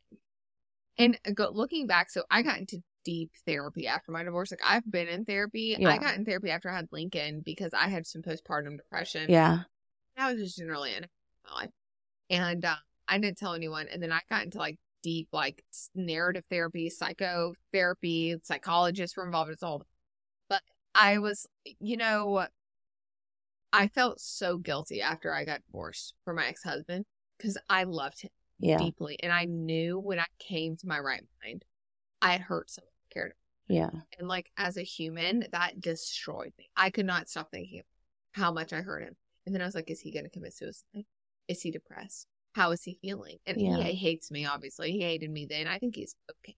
And 0.98 1.20
uh, 1.28 1.32
go, 1.32 1.50
looking 1.52 1.88
back, 1.88 2.12
so 2.12 2.24
I 2.30 2.44
got 2.44 2.60
into 2.60 2.84
deep 3.04 3.32
therapy 3.46 3.88
after 3.88 4.12
my 4.12 4.24
divorce. 4.24 4.52
Like 4.52 4.62
I've 4.66 4.90
been 4.90 5.08
in 5.08 5.26
therapy. 5.26 5.76
Yeah. 5.80 5.90
I 5.90 5.98
got 5.98 6.16
in 6.16 6.26
therapy 6.26 6.50
after 6.50 6.70
I 6.70 6.76
had 6.76 6.88
Lincoln 6.92 7.42
because 7.46 7.72
I 7.74 7.88
had 7.88 8.06
some 8.08 8.22
postpartum 8.22 8.78
depression. 8.78 9.28
Yeah. 9.30 9.60
I 10.18 10.32
was 10.34 10.42
just 10.42 10.58
generally 10.58 10.94
in 10.96 11.06
my 11.46 11.62
life, 11.62 11.72
and 12.30 12.64
uh, 12.64 12.76
I 13.08 13.18
didn't 13.18 13.38
tell 13.38 13.54
anyone. 13.54 13.88
And 13.92 14.02
then 14.02 14.12
I 14.12 14.20
got 14.30 14.44
into 14.44 14.60
like 14.60 14.78
deep 15.02 15.28
like 15.34 15.64
narrative 15.96 16.44
therapy, 16.50 16.90
psychotherapy, 16.90 18.36
psychologists 18.44 19.18
were 19.18 19.26
involved. 19.26 19.52
It's 19.52 19.64
all, 19.64 19.84
but 20.50 20.62
I 20.96 21.18
was, 21.18 21.48
you 21.80 21.98
know, 21.98 22.46
I 23.74 23.88
felt 23.88 24.20
so 24.20 24.58
guilty 24.58 25.02
after 25.02 25.34
I 25.34 25.46
got 25.46 25.62
divorced 25.66 26.14
from 26.24 26.36
my 26.36 26.46
ex 26.46 26.64
husband 26.64 27.06
because 27.38 27.58
I 27.70 27.84
loved 27.84 28.22
him 28.22 28.30
Yeah. 28.60 28.78
deeply, 28.78 29.18
and 29.24 29.34
I 29.34 29.46
knew 29.46 29.98
when 30.00 30.20
I 30.20 30.26
came 30.40 30.78
to 30.78 30.88
my 30.88 31.00
right 31.00 31.24
mind, 31.44 31.66
I 32.22 32.34
had 32.34 32.42
hurt 32.42 32.70
someone 32.70 32.92
Yeah. 33.68 33.90
and 34.20 34.28
like 34.28 34.52
as 34.58 34.78
a 34.78 34.84
human, 34.84 35.46
that 35.52 35.80
destroyed 35.80 36.54
me. 36.58 36.70
I 36.76 36.90
could 36.90 37.06
not 37.06 37.30
stop 37.30 37.50
thinking 37.52 37.82
how 38.32 38.52
much 38.52 38.74
I 38.74 38.82
hurt 38.82 39.04
him. 39.04 39.16
And 39.46 39.54
then 39.54 39.62
I 39.62 39.66
was 39.66 39.76
like, 39.76 39.90
is 39.90 40.00
he 40.00 40.12
going 40.12 40.26
to 40.26 40.30
commit 40.30 40.54
suicide? 40.54 41.06
Is 41.48 41.62
he 41.62 41.72
depressed? 41.72 42.28
How 42.54 42.72
is 42.72 42.84
he 42.84 42.98
feeling? 43.02 43.38
And 43.46 43.60
Yeah. 43.60 43.78
he 43.82 43.94
hates 43.96 44.32
me, 44.32 44.46
obviously. 44.46 44.92
He 44.92 45.02
hated 45.02 45.30
me 45.32 45.46
then. 45.50 45.68
I 45.68 45.80
think 45.80 45.96
he's 45.96 46.16
okay. 46.30 46.56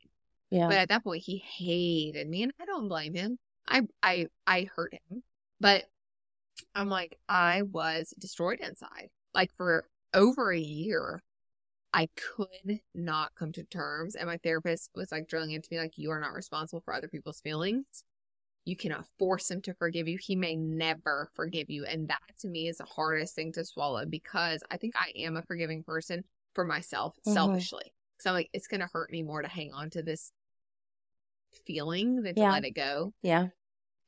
Yeah. 0.51 0.67
But 0.67 0.77
at 0.77 0.89
that 0.89 1.03
point, 1.03 1.23
he 1.23 1.37
hated 1.37 2.27
me, 2.29 2.43
and 2.43 2.53
I 2.61 2.65
don't 2.65 2.87
blame 2.87 3.13
him. 3.15 3.39
I 3.67 3.81
I 4.03 4.27
I 4.45 4.67
hurt 4.75 4.93
him, 4.93 5.23
but 5.59 5.85
I'm 6.75 6.87
like 6.89 7.17
I 7.27 7.63
was 7.63 8.13
destroyed 8.19 8.59
inside. 8.59 9.09
Like 9.33 9.51
for 9.57 9.85
over 10.13 10.51
a 10.51 10.59
year, 10.59 11.23
I 11.95 12.09
could 12.15 12.81
not 12.93 13.33
come 13.35 13.51
to 13.53 13.63
terms, 13.63 14.15
and 14.15 14.27
my 14.27 14.37
therapist 14.37 14.91
was 14.95 15.11
like 15.11 15.27
drilling 15.27 15.51
into 15.51 15.69
me 15.71 15.79
like, 15.79 15.97
"You 15.97 16.11
are 16.11 16.19
not 16.19 16.33
responsible 16.33 16.81
for 16.81 16.93
other 16.93 17.07
people's 17.07 17.39
feelings. 17.39 18.03
You 18.65 18.75
cannot 18.75 19.07
force 19.17 19.49
him 19.49 19.61
to 19.61 19.73
forgive 19.73 20.07
you. 20.07 20.17
He 20.17 20.35
may 20.35 20.55
never 20.55 21.29
forgive 21.33 21.69
you." 21.69 21.85
And 21.85 22.09
that 22.09 22.37
to 22.39 22.47
me 22.49 22.67
is 22.67 22.77
the 22.77 22.85
hardest 22.85 23.33
thing 23.33 23.53
to 23.53 23.63
swallow 23.63 24.05
because 24.05 24.61
I 24.69 24.77
think 24.77 24.95
I 24.97 25.13
am 25.15 25.37
a 25.37 25.43
forgiving 25.43 25.83
person 25.83 26.25
for 26.53 26.65
myself 26.65 27.17
Mhm. 27.25 27.33
selfishly. 27.33 27.93
So 28.17 28.29
I'm 28.29 28.35
like, 28.35 28.49
it's 28.53 28.67
gonna 28.67 28.89
hurt 28.91 29.11
me 29.11 29.23
more 29.23 29.41
to 29.41 29.47
hang 29.47 29.71
on 29.73 29.89
to 29.91 30.03
this 30.03 30.31
feeling 31.65 32.21
than 32.23 32.35
to 32.35 32.41
Yeah. 32.41 32.51
let 32.51 32.65
it 32.65 32.71
go. 32.71 33.13
Yeah. 33.21 33.49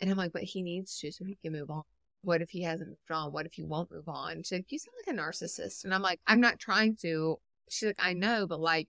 And 0.02 0.12
I'm 0.12 0.18
like, 0.18 0.34
but 0.34 0.44
he 0.44 0.62
needs 0.62 0.98
to 1.00 1.12
so 1.12 1.24
he 1.24 1.36
can 1.36 1.54
move 1.54 1.70
on. 1.72 1.84
What 2.22 2.42
if 2.42 2.50
he 2.50 2.64
hasn't 2.64 2.90
moved 2.90 3.12
on? 3.12 3.32
What 3.32 3.46
if 3.46 3.54
he 3.54 3.64
won't 3.64 3.92
move 3.92 4.10
on? 4.10 4.44
She's 4.44 4.52
like, 4.52 4.72
you 4.72 4.80
sound 4.80 4.96
like 5.06 5.16
a 5.16 5.18
narcissist. 5.18 5.86
And 5.86 5.94
I'm 5.94 6.02
like, 6.02 6.20
I'm 6.28 6.42
not 6.42 6.60
trying 6.60 6.96
to. 6.98 7.40
She's 7.70 7.88
like, 7.88 8.00
I 8.00 8.14
know, 8.14 8.48
but 8.48 8.60
like, 8.60 8.88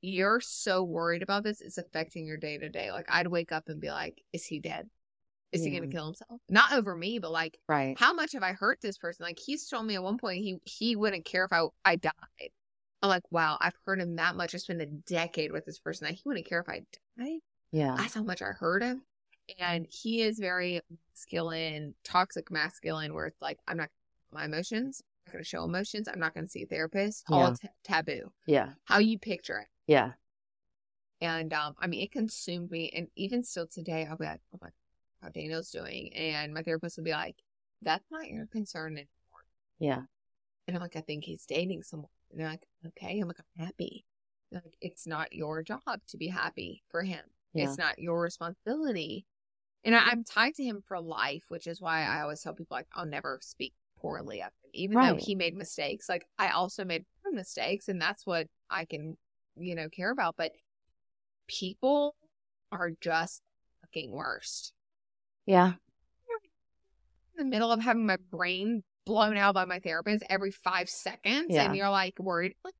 you're 0.00 0.40
so 0.40 0.82
worried 0.82 1.22
about 1.22 1.42
this. 1.42 1.60
It's 1.60 1.78
affecting 1.78 2.26
your 2.26 2.36
day 2.36 2.58
to 2.58 2.68
day. 2.68 2.92
Like, 2.92 3.06
I'd 3.08 3.26
wake 3.26 3.50
up 3.52 3.64
and 3.68 3.80
be 3.80 3.88
like, 3.88 4.22
is 4.32 4.44
he 4.44 4.60
dead? 4.60 4.88
Is 5.52 5.64
he 5.64 5.70
going 5.70 5.88
to 5.88 5.96
kill 5.96 6.04
himself? 6.04 6.40
Not 6.50 6.72
over 6.74 6.94
me, 6.94 7.18
but 7.18 7.30
like, 7.30 7.58
Right. 7.66 7.98
how 7.98 8.12
much 8.12 8.32
have 8.32 8.42
I 8.42 8.52
hurt 8.52 8.78
this 8.82 8.98
person? 8.98 9.24
Like, 9.24 9.38
he's 9.38 9.66
told 9.68 9.86
me 9.86 9.94
at 9.94 10.02
one 10.02 10.18
point 10.18 10.42
he 10.44 10.58
he 10.64 10.96
wouldn't 10.96 11.24
care 11.24 11.44
if 11.44 11.52
I 11.52 11.66
I 11.84 11.96
died. 11.96 12.12
I'm 13.02 13.08
like, 13.08 13.22
wow, 13.30 13.56
I've 13.60 13.76
hurt 13.86 14.00
him 14.00 14.16
that 14.16 14.36
much. 14.36 14.54
I 14.54 14.58
spent 14.58 14.82
a 14.82 14.86
decade 14.86 15.52
with 15.52 15.64
this 15.64 15.78
person. 15.78 16.08
Like, 16.08 16.16
he 16.16 16.22
wouldn't 16.26 16.46
care 16.46 16.60
if 16.60 16.68
I 16.68 16.82
died. 17.18 17.40
Yeah. 17.72 17.94
That's 17.96 18.14
how 18.14 18.22
much 18.22 18.42
I 18.42 18.46
hurt 18.46 18.82
him. 18.82 19.02
And 19.58 19.86
he 19.88 20.22
is 20.22 20.38
very 20.38 20.80
masculine, 21.14 21.94
toxic 22.04 22.50
masculine, 22.50 23.14
where 23.14 23.26
it's 23.26 23.40
like, 23.40 23.58
I'm 23.66 23.76
not 23.78 23.88
my 24.32 24.44
emotions. 24.44 25.02
Going 25.30 25.42
to 25.42 25.48
show 25.48 25.64
emotions. 25.64 26.08
I'm 26.08 26.20
not 26.20 26.34
going 26.34 26.46
to 26.46 26.50
see 26.50 26.62
a 26.62 26.66
therapist. 26.66 27.24
Yeah. 27.28 27.36
All 27.36 27.54
t- 27.54 27.68
taboo. 27.82 28.32
Yeah. 28.46 28.70
How 28.84 28.98
you 28.98 29.18
picture 29.18 29.58
it. 29.58 29.66
Yeah. 29.86 30.12
And 31.20 31.52
um, 31.52 31.74
I 31.78 31.86
mean, 31.88 32.02
it 32.02 32.12
consumed 32.12 32.70
me. 32.70 32.92
And 32.94 33.08
even 33.16 33.42
still 33.42 33.66
today, 33.66 34.06
I'll 34.08 34.16
be 34.16 34.24
like, 34.24 34.40
oh 34.54 34.58
my, 34.62 34.68
how 35.22 35.30
Daniel's 35.30 35.70
doing. 35.70 36.12
And 36.14 36.54
my 36.54 36.62
therapist 36.62 36.96
will 36.96 37.04
be 37.04 37.10
like, 37.10 37.36
that's 37.82 38.04
not 38.10 38.28
your 38.28 38.46
concern 38.46 38.92
anymore. 38.92 39.06
Yeah. 39.78 40.02
And 40.68 40.76
I'm 40.76 40.82
like, 40.82 40.96
I 40.96 41.00
think 41.00 41.24
he's 41.24 41.44
dating 41.44 41.82
someone. 41.82 42.10
And 42.30 42.40
they're 42.40 42.48
like, 42.48 42.66
okay. 42.86 43.18
I'm 43.18 43.28
like, 43.28 43.40
I'm 43.40 43.64
happy. 43.64 44.04
They're 44.50 44.62
like, 44.64 44.76
it's 44.80 45.06
not 45.06 45.32
your 45.32 45.62
job 45.62 45.80
to 46.08 46.16
be 46.16 46.28
happy 46.28 46.82
for 46.88 47.02
him. 47.02 47.24
Yeah. 47.52 47.64
It's 47.64 47.78
not 47.78 47.98
your 47.98 48.20
responsibility. 48.20 49.26
And 49.84 49.94
I, 49.94 50.00
I'm 50.06 50.22
tied 50.22 50.54
to 50.54 50.64
him 50.64 50.82
for 50.86 51.00
life, 51.00 51.44
which 51.48 51.66
is 51.66 51.80
why 51.80 52.02
I 52.02 52.20
always 52.20 52.42
tell 52.42 52.54
people 52.54 52.76
like 52.76 52.88
I'll 52.94 53.06
never 53.06 53.38
speak 53.42 53.74
poorly 54.06 54.40
of 54.40 54.46
him, 54.48 54.70
even 54.72 55.00
though 55.00 55.16
he 55.16 55.34
made 55.34 55.54
mistakes. 55.54 56.08
Like 56.08 56.26
I 56.38 56.48
also 56.50 56.84
made 56.84 57.04
mistakes, 57.32 57.88
and 57.88 58.00
that's 58.00 58.26
what 58.26 58.46
I 58.70 58.84
can, 58.84 59.16
you 59.56 59.74
know, 59.74 59.88
care 59.88 60.10
about. 60.10 60.36
But 60.36 60.52
people 61.48 62.14
are 62.72 62.90
just 63.00 63.42
fucking 63.80 64.12
worst. 64.12 64.72
Yeah. 65.44 65.74
In 67.38 67.44
the 67.44 67.50
middle 67.50 67.70
of 67.70 67.80
having 67.80 68.06
my 68.06 68.16
brain 68.30 68.82
blown 69.04 69.36
out 69.36 69.54
by 69.54 69.64
my 69.64 69.78
therapist 69.78 70.24
every 70.28 70.50
five 70.50 70.88
seconds, 70.88 71.48
Yeah. 71.50 71.66
and 71.66 71.76
you're 71.76 71.90
like 71.90 72.18
worried. 72.18 72.54
Like, 72.64 72.74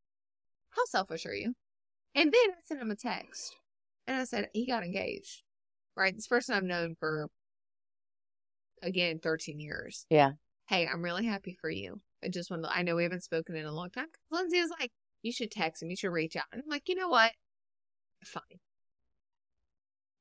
how 0.71 0.85
selfish 0.87 1.27
are 1.27 1.35
you? 1.35 1.55
And 2.15 2.33
then 2.33 2.51
I 2.51 2.55
sent 2.65 2.81
him 2.81 2.91
a 2.91 2.97
text, 2.97 3.55
and 4.07 4.17
I 4.17 4.25
said 4.25 4.49
he 4.53 4.67
got 4.67 4.83
engaged. 4.83 5.43
Right, 5.97 6.15
this 6.15 6.27
person 6.27 6.55
I've 6.55 6.63
known 6.63 6.95
for 6.99 7.29
again 8.83 9.19
13 9.19 9.61
years. 9.61 10.07
Yeah. 10.11 10.33
Hey, 10.69 10.87
I'm 10.87 11.03
really 11.03 11.27
happy 11.27 11.57
for 11.61 11.71
you. 11.71 12.01
I 12.25 12.29
just 12.29 12.51
want 12.51 12.65
to. 12.65 12.71
I 12.71 12.83
know 12.83 12.97
we 12.97 13.05
haven't 13.05 13.23
spoken 13.23 13.55
in 13.57 13.65
a 13.67 13.73
long 13.73 13.91
time. 13.91 14.09
Lindsay 14.31 14.61
was 14.61 14.71
like, 14.81 14.91
"You 15.23 15.33
should 15.33 15.51
text 15.51 15.83
him. 15.83 15.91
You 15.91 15.97
should 15.97 16.11
reach 16.13 16.35
out." 16.37 16.45
And 16.53 16.63
I'm 16.63 16.69
like, 16.69 16.89
you 16.89 16.95
know 16.97 17.09
what? 17.09 17.33
Fine. 18.25 18.43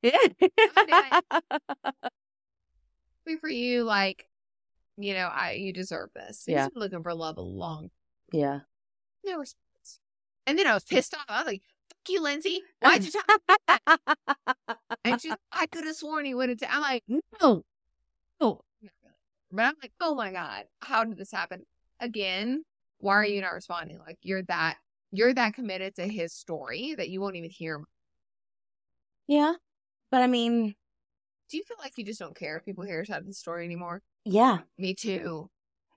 Yeah. 0.01 0.17
Happy 3.25 3.37
for 3.39 3.49
you. 3.49 3.83
Like, 3.83 4.27
you 4.97 5.13
know, 5.13 5.27
I 5.31 5.53
you 5.53 5.73
deserve 5.73 6.09
this. 6.15 6.43
He's 6.45 6.53
Yeah. 6.53 6.69
been 6.69 6.79
looking 6.79 7.01
for 7.03 7.13
love 7.15 7.37
a 7.37 7.41
long 7.41 7.89
yeah. 8.31 8.59
no 9.25 9.37
response. 9.37 9.99
And 10.45 10.59
then 10.59 10.67
I 10.67 10.73
was 10.75 10.83
pissed 10.83 11.15
off. 11.15 11.25
I 11.27 11.39
was 11.39 11.47
like, 11.47 11.61
"Fuck 11.89 12.09
you, 12.09 12.21
Lindsay. 12.21 12.61
Why'd 12.81 13.03
you 13.03 13.11
talk?" 13.11 13.41
And 15.03 15.19
she's, 15.19 15.31
like, 15.31 15.39
I 15.51 15.65
could 15.67 15.85
have 15.85 15.95
sworn 15.95 16.25
he 16.25 16.35
would 16.35 16.49
have. 16.49 16.59
i 16.63 16.67
I'm 16.69 16.81
like, 16.81 17.03
no, 17.41 17.63
no. 18.39 18.61
But 19.51 19.63
I'm 19.65 19.75
like, 19.81 19.93
oh 20.01 20.15
my 20.15 20.31
god, 20.31 20.65
how 20.81 21.03
did 21.03 21.17
this 21.17 21.31
happen 21.31 21.65
again? 21.99 22.63
Why 22.99 23.13
are 23.15 23.25
you 23.25 23.41
not 23.41 23.53
responding? 23.53 23.99
Like 23.99 24.17
you're 24.21 24.43
that 24.43 24.77
you're 25.11 25.33
that 25.33 25.53
committed 25.53 25.95
to 25.95 26.07
his 26.07 26.33
story 26.33 26.95
that 26.97 27.09
you 27.09 27.21
won't 27.21 27.35
even 27.37 27.49
hear. 27.49 27.81
yeah. 29.27 29.53
But 30.11 30.21
I 30.21 30.27
mean, 30.27 30.75
Do 31.49 31.57
you 31.57 31.63
feel 31.63 31.77
like 31.79 31.93
you 31.97 32.05
just 32.05 32.19
don't 32.19 32.35
care 32.35 32.57
if 32.57 32.65
people 32.65 32.83
hear 32.85 32.95
your 32.95 33.05
side 33.05 33.21
of 33.21 33.27
the 33.27 33.33
story 33.33 33.65
anymore? 33.65 34.01
yeah. 34.23 34.59
Me 34.77 34.93
too. 34.95 35.49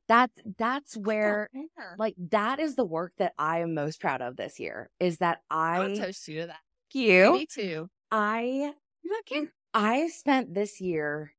That's 0.08 0.32
that's 0.56 0.96
where 0.96 1.50
like 1.98 2.14
that 2.30 2.60
is 2.60 2.76
the 2.76 2.84
work 2.84 3.12
that 3.18 3.34
I 3.38 3.60
am 3.60 3.74
most 3.74 4.00
proud 4.00 4.22
of 4.22 4.36
this 4.36 4.58
year 4.58 4.88
is 4.98 5.18
that 5.18 5.42
I'll 5.50 5.92
I 5.92 5.96
toast 5.96 6.26
you 6.28 6.40
to 6.42 6.46
that. 6.46 6.60
you 6.94 7.32
Me 7.34 7.46
too. 7.46 7.90
I 8.10 8.72
You 9.02 9.10
not 9.10 9.26
care? 9.26 9.52
I 9.74 10.08
spent 10.08 10.54
this 10.54 10.80
year 10.80 11.34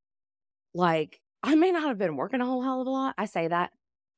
like 0.76 1.20
I 1.44 1.56
may 1.56 1.72
not 1.72 1.84
have 1.88 1.98
been 1.98 2.16
working 2.18 2.42
a 2.42 2.46
whole 2.46 2.62
hell 2.62 2.82
of 2.82 2.88
a 2.88 2.90
lot. 2.90 3.16
I 3.18 3.26
say 3.26 3.48
that. 3.48 3.72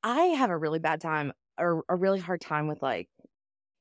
I 0.03 0.24
have 0.26 0.49
a 0.49 0.57
really 0.57 0.80
bad 0.80 1.01
time 1.01 1.34
or 1.59 1.84
a 1.88 1.95
really 1.95 2.19
hard 2.19 2.41
time 2.41 2.67
with 2.67 2.82
like 2.82 3.09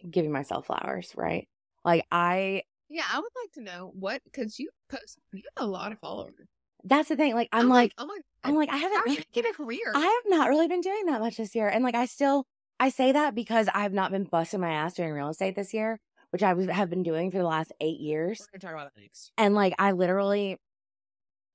giving 0.09 0.33
myself 0.33 0.67
flowers, 0.67 1.13
right? 1.17 1.49
Like 1.85 2.07
I 2.11 2.65
Yeah, 2.89 3.05
I 3.11 3.19
would 3.19 3.33
like 3.43 3.53
to 3.53 3.63
know 3.63 3.93
what 3.95 4.23
because 4.25 4.59
you 4.59 4.71
post 4.91 5.19
you 5.33 5.43
have 5.57 5.67
a 5.67 5.71
lot 5.71 5.93
of 5.93 5.99
followers. 6.01 6.49
that's 6.85 7.09
the 7.09 7.17
thing. 7.17 7.35
Like 7.35 7.49
I'm 7.53 7.69
like 7.69 7.93
oh 7.99 8.07
my, 8.07 8.19
I'm 8.45 8.55
like 8.55 8.71
I 8.71 8.77
haven't 8.79 9.05
really 9.05 9.25
get 9.33 9.45
a 9.47 9.53
career? 9.53 9.93
I 9.95 10.01
have 10.01 10.23
not 10.27 10.49
really 10.49 10.69
been 10.69 10.81
doing 10.81 11.07
that 11.07 11.21
much 11.21 11.37
this 11.37 11.55
year. 11.55 11.69
And 11.69 11.85
like 11.85 11.95
I 11.95 12.07
still 12.07 12.47
I 12.79 12.89
say 12.89 13.13
that 13.13 13.35
because 13.35 13.69
I've 13.75 13.93
not 13.93 14.11
been 14.11 14.25
busting 14.25 14.61
my 14.61 14.71
ass 14.71 14.95
doing 14.95 15.13
real 15.13 15.29
estate 15.29 15.55
this 15.55 15.75
year, 15.75 16.01
which 16.31 16.43
I 16.43 16.55
was, 16.55 16.67
have 16.69 16.89
been 16.89 17.03
doing 17.03 17.31
for 17.31 17.39
the 17.39 17.45
last 17.45 17.73
8 17.81 18.01
years. 18.01 18.41
We're 18.41 18.59
gonna 18.59 18.73
talk 18.73 18.81
about 18.83 18.95
that 18.95 19.01
next. 19.03 19.33
And 19.37 19.55
like 19.55 19.75
I 19.79 19.93
literally 19.93 20.59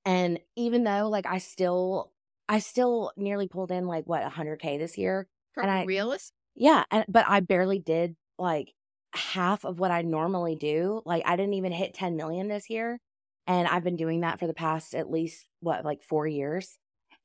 and 0.06 0.40
even 0.56 0.84
though 0.84 1.10
like 1.10 1.26
I 1.26 1.40
still 1.40 2.14
I 2.48 2.60
still 2.60 3.12
nearly 3.18 3.48
pulled 3.48 3.72
in 3.72 3.88
like 3.88 4.06
what 4.06 4.22
100k 4.24 4.78
this 4.78 4.98
year. 4.98 5.28
From 5.54 5.64
And 5.64 5.72
I- 5.72 5.86
realist, 5.86 6.34
Yeah, 6.56 6.84
and 6.92 7.06
but 7.08 7.26
I 7.28 7.40
barely 7.42 7.80
did 7.80 8.16
like 8.38 8.74
half 9.14 9.66
of 9.66 9.80
what 9.80 9.92
I 9.92 10.02
normally 10.02 10.56
do. 10.56 11.02
Like 11.06 11.24
I 11.26 11.36
didn't 11.36 11.54
even 11.56 11.72
hit 11.72 11.94
10 11.94 12.16
million 12.18 12.48
this 12.48 12.70
year, 12.70 13.00
and 13.48 13.68
I've 13.68 13.84
been 13.84 13.96
doing 13.98 14.22
that 14.22 14.40
for 14.40 14.48
the 14.48 14.54
past 14.54 14.96
at 14.96 15.10
least 15.12 15.48
what 15.62 15.86
like 15.86 16.04
4 16.04 16.28
years. 16.28 16.78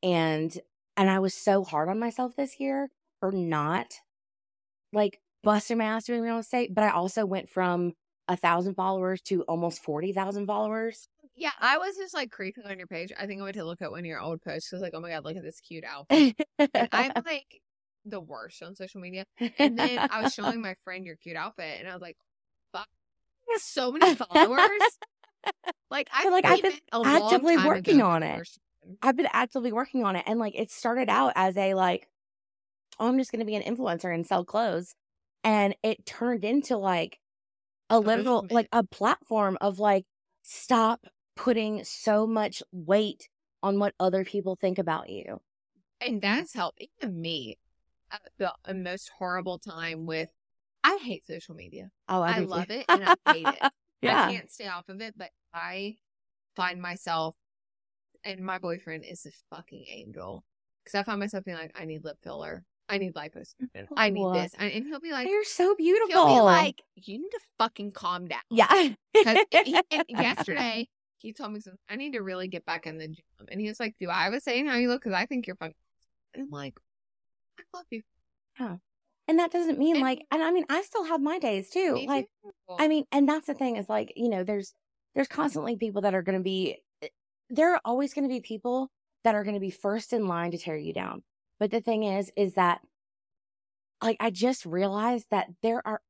And 0.03 0.57
and 0.97 1.11
I 1.11 1.19
was 1.21 1.35
so 1.35 1.65
hard 1.65 1.89
on 1.89 1.99
myself 1.99 2.37
this 2.37 2.61
year 2.61 2.91
for 3.21 3.33
not 3.33 3.95
like 4.93 5.21
busting 5.43 5.79
my 5.79 5.85
ass 5.85 6.05
doing 6.05 6.21
real 6.23 6.39
estate, 6.39 6.75
but 6.75 6.85
I 6.85 6.91
also 6.91 7.25
went 7.27 7.49
from 7.51 7.95
a 8.29 8.37
thousand 8.37 8.75
followers 8.75 9.21
to 9.23 9.43
almost 9.43 9.83
40,000 9.83 10.47
followers. 10.47 11.09
Yeah, 11.41 11.53
I 11.59 11.79
was 11.79 11.97
just 11.97 12.13
like 12.13 12.31
creeping 12.31 12.65
on 12.67 12.77
your 12.77 12.87
page. 12.87 13.13
I 13.19 13.27
think 13.27 13.41
I 13.41 13.45
went 13.45 13.57
to 13.57 13.65
look 13.65 13.81
at 13.81 13.91
one 13.91 14.01
of 14.01 14.05
your 14.05 14.21
old 14.21 14.43
posts 14.43 14.69
because 14.69 14.83
like, 14.83 14.93
oh 14.95 15.01
my 15.01 15.09
god, 15.09 15.25
look 15.25 15.37
at 15.37 15.43
this 15.43 15.59
cute 15.61 15.85
outfit. 15.89 16.37
And 16.59 16.89
I'm 16.93 17.13
like 17.25 17.63
the 18.05 18.21
worst 18.21 18.63
on 18.63 18.77
social 18.77 19.01
media. 19.01 19.25
And 19.59 19.79
then 19.79 19.99
I 19.99 20.23
was 20.23 20.35
showing 20.35 20.61
my 20.61 20.75
friend 20.85 21.07
your 21.07 21.17
cute 21.17 21.37
outfit, 21.37 21.81
and 21.81 21.89
I 21.89 21.95
was 21.95 22.03
like, 22.03 22.19
"Fuck, 22.73 22.89
you 23.49 23.55
have 23.55 23.63
so 23.63 23.91
many 23.91 24.15
followers." 24.15 24.81
like 25.91 26.09
I 26.13 26.29
like, 26.29 26.45
I've 26.45 26.61
been 26.61 26.79
actively 26.93 27.57
working 27.57 28.03
on 28.03 28.23
it. 28.23 28.47
I've 29.01 29.17
been 29.17 29.29
actively 29.33 29.73
working 29.73 30.05
on 30.05 30.17
it 30.17 30.25
and 30.27 30.39
like 30.39 30.55
it 30.55 30.71
started 30.71 31.09
out 31.09 31.33
as 31.37 31.57
a 31.57 31.75
like 31.75 32.09
oh 32.99 33.09
I'm 33.09 33.19
just 33.19 33.31
going 33.31 33.41
to 33.41 33.47
be 33.47 33.55
an 33.55 33.63
influencer 33.63 34.13
and 34.13 34.27
sell 34.27 34.45
clothes 34.45 34.95
and 35.45 35.77
it 35.83 36.07
turned 36.07 36.45
into 36.45 36.77
like 36.79 37.19
a 37.91 37.99
literal 38.01 38.47
like 38.51 38.69
a 38.73 38.83
platform 38.83 39.59
of 39.61 39.79
like 39.79 40.07
stop 40.43 41.07
putting 41.37 41.85
so 41.85 42.27
much 42.27 42.63
weight 42.73 43.29
on 43.63 43.79
what 43.79 43.95
other 44.01 44.25
people 44.25 44.57
think 44.57 44.79
about 44.79 45.09
you. 45.09 45.41
And 46.01 46.21
that's 46.23 46.55
helped 46.55 46.83
even 47.03 47.21
me. 47.21 47.59
at 48.11 48.23
The 48.39 48.75
most 48.75 49.11
horrible 49.19 49.59
time 49.59 50.07
with. 50.07 50.31
I 50.83 50.99
hate 51.03 51.27
social 51.27 51.55
media. 51.55 51.91
Oh, 52.09 52.23
I 52.23 52.41
too. 52.41 52.47
love 52.47 52.71
it 52.71 52.87
and 52.89 53.05
I 53.05 53.33
hate 53.33 53.47
it. 53.47 53.73
yeah. 54.03 54.27
I 54.27 54.33
can't 54.33 54.51
stay 54.51 54.67
off 54.67 54.89
of 54.89 55.01
it, 55.03 55.15
but 55.17 55.29
I 55.53 55.97
find 56.57 56.81
myself, 56.81 57.37
and 58.25 58.41
my 58.41 58.59
boyfriend 58.59 59.05
is 59.05 59.27
a 59.27 59.55
fucking 59.55 59.85
angel. 59.91 60.43
Because 60.83 60.99
I 60.99 61.03
find 61.03 61.21
myself 61.21 61.45
being 61.45 61.59
like, 61.59 61.73
I 61.79 61.85
need 61.85 62.03
lip 62.05 62.17
filler. 62.23 62.65
I 62.89 62.99
need 62.99 63.15
liposuction. 63.15 63.69
Mm-hmm. 63.77 63.95
I 63.97 64.11
need 64.11 64.35
this. 64.35 64.53
And, 64.59 64.73
and 64.73 64.87
he'll 64.87 65.01
be 65.01 65.13
like, 65.13 65.29
You're 65.29 65.45
so 65.45 65.75
beautiful. 65.77 66.27
he'll 66.27 66.37
be 66.37 66.41
like, 66.41 66.83
you 66.97 67.19
need 67.19 67.31
to 67.31 67.41
fucking 67.59 67.93
calm 67.93 68.27
down. 68.27 68.41
yeah. 68.51 68.89
Because 69.13 69.45
yesterday, 70.09 70.89
he 71.21 71.33
told 71.33 71.53
me 71.53 71.61
something. 71.61 71.79
I 71.89 71.97
need 71.97 72.13
to 72.13 72.21
really 72.21 72.49
get 72.49 72.65
back 72.65 72.87
in 72.87 72.99
the 72.99 73.09
gym. 73.09 73.25
And 73.51 73.61
he 73.61 73.69
was 73.69 73.79
like, 73.81 73.95
Do 74.01 74.11
I 74.11 74.25
have 74.25 74.33
a 74.33 74.41
saying 74.41 74.67
how 74.67 74.77
you 74.77 74.89
look? 74.89 75.03
Because 75.03 75.15
I 75.15 75.27
think 75.27 75.47
you're 75.47 75.57
fucking. 75.57 75.75
And 76.35 76.45
I'm 76.45 76.51
like, 76.51 76.75
I 77.59 77.63
love 77.77 77.87
you. 77.91 78.03
Yeah. 78.59 78.77
and 79.29 79.39
that 79.39 79.53
doesn't 79.53 79.79
mean 79.79 79.97
And- 79.97 80.05
like 80.05 80.23
and 80.31 80.43
I 80.43 80.51
mean 80.51 80.65
I 80.69 80.83
still 80.83 81.05
have 81.05 81.21
my 81.21 81.39
days 81.39 81.71
too. 81.71 82.05
Like 82.07 82.29
too. 82.45 82.53
I 82.79 82.89
mean, 82.89 83.05
and 83.13 83.29
that's 83.29 83.47
the 83.47 83.55
thing 83.55 83.77
is 83.77 83.89
like, 83.89 84.13
you 84.17 84.29
know, 84.29 84.45
there's 84.45 84.75
there's 85.15 85.29
constantly 85.29 85.77
people 85.77 86.03
that 86.03 86.15
are 86.15 86.23
going 86.23 86.39
to 86.39 86.43
be 86.45 86.79
eh, 87.03 87.09
there 87.49 87.73
are 87.75 87.81
always 87.85 88.15
going 88.15 88.29
to 88.29 88.33
be 88.33 88.41
people 88.41 88.91
that 89.25 89.35
are 89.35 89.43
going 89.45 89.55
to 89.55 89.61
be 89.61 89.71
first 89.71 90.13
in 90.13 90.27
line 90.27 90.51
to 90.53 90.59
tear 90.59 90.77
you 90.77 90.93
down. 90.93 91.23
But 91.59 91.71
the 91.71 91.81
thing 91.81 92.05
is 92.05 92.31
is 92.37 92.55
that 92.55 92.81
like 94.03 94.17
I 94.21 94.31
just 94.31 94.65
realized 94.67 95.27
that 95.31 95.49
there 95.63 95.87
are 95.87 96.01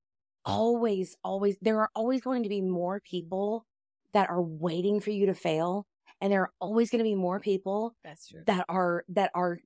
always 0.45 1.17
always 1.25 1.57
there 1.61 1.81
are 1.81 1.91
always 1.95 2.21
going 2.21 2.43
to 2.45 2.49
be 2.49 2.61
more 2.63 3.01
people 3.01 3.67
that 4.13 4.31
are 4.31 4.43
waiting 4.43 5.01
for 5.01 5.11
you 5.11 5.27
to 5.27 5.35
fail. 5.35 5.87
And 6.21 6.33
there 6.33 6.43
are 6.43 6.53
always 6.61 6.91
going 6.91 6.99
to 7.01 7.05
be 7.09 7.15
more 7.15 7.41
people 7.41 7.95
That's 8.05 8.29
true. 8.29 8.43
that 8.47 8.67
are, 8.69 9.05
that 9.09 9.31
are, 9.35 9.59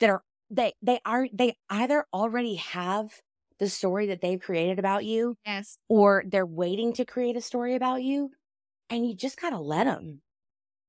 that 0.00 0.10
are, 0.10 0.24
they, 0.50 0.74
they 0.82 1.00
are, 1.04 1.28
they 1.32 1.56
either 1.70 2.06
already 2.12 2.56
have 2.56 3.20
the 3.58 3.68
story 3.68 4.06
that 4.06 4.20
they've 4.20 4.40
created 4.40 4.78
about 4.78 5.04
you 5.04 5.36
yes. 5.46 5.78
or 5.88 6.24
they're 6.26 6.46
waiting 6.46 6.92
to 6.94 7.04
create 7.04 7.36
a 7.36 7.40
story 7.40 7.74
about 7.74 8.02
you. 8.02 8.30
And 8.90 9.06
you 9.06 9.14
just 9.14 9.40
got 9.40 9.50
to 9.50 9.58
let 9.60 9.84
them. 9.84 10.22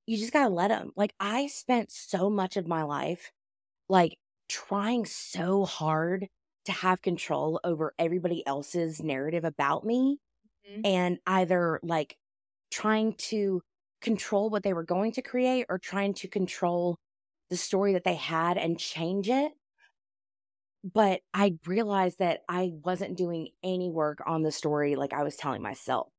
You 0.05 0.17
just 0.17 0.33
got 0.33 0.47
to 0.47 0.53
let 0.53 0.67
them. 0.69 0.91
Like, 0.95 1.13
I 1.19 1.47
spent 1.47 1.91
so 1.91 2.29
much 2.29 2.57
of 2.57 2.67
my 2.67 2.83
life, 2.83 3.31
like, 3.89 4.17
trying 4.49 5.05
so 5.05 5.65
hard 5.65 6.27
to 6.65 6.71
have 6.73 7.01
control 7.01 7.59
over 7.63 7.93
everybody 7.99 8.45
else's 8.47 9.01
narrative 9.03 9.45
about 9.45 9.85
me 9.85 10.19
Mhm. 10.69 10.81
and 10.85 11.19
either 11.27 11.79
like 11.83 12.17
trying 12.74 13.13
to 13.13 13.61
control 14.01 14.49
what 14.49 14.63
they 14.63 14.74
were 14.74 14.84
going 14.84 15.11
to 15.13 15.21
create 15.21 15.67
or 15.69 15.78
trying 15.78 16.13
to 16.15 16.28
control 16.28 16.97
the 17.49 17.55
story 17.55 17.93
that 17.93 18.03
they 18.03 18.15
had 18.15 18.57
and 18.57 18.80
change 18.80 19.30
it. 19.30 19.51
But 20.84 21.21
I 21.34 21.53
realized 21.65 22.19
that 22.19 22.41
I 22.49 22.71
wasn't 22.84 23.15
doing 23.15 23.49
any 23.63 23.89
work 23.89 24.21
on 24.26 24.41
the 24.41 24.51
story 24.51 24.95
like 24.95 25.13
I 25.13 25.24
was 25.24 25.38
telling 25.38 25.61
myself. 25.61 26.09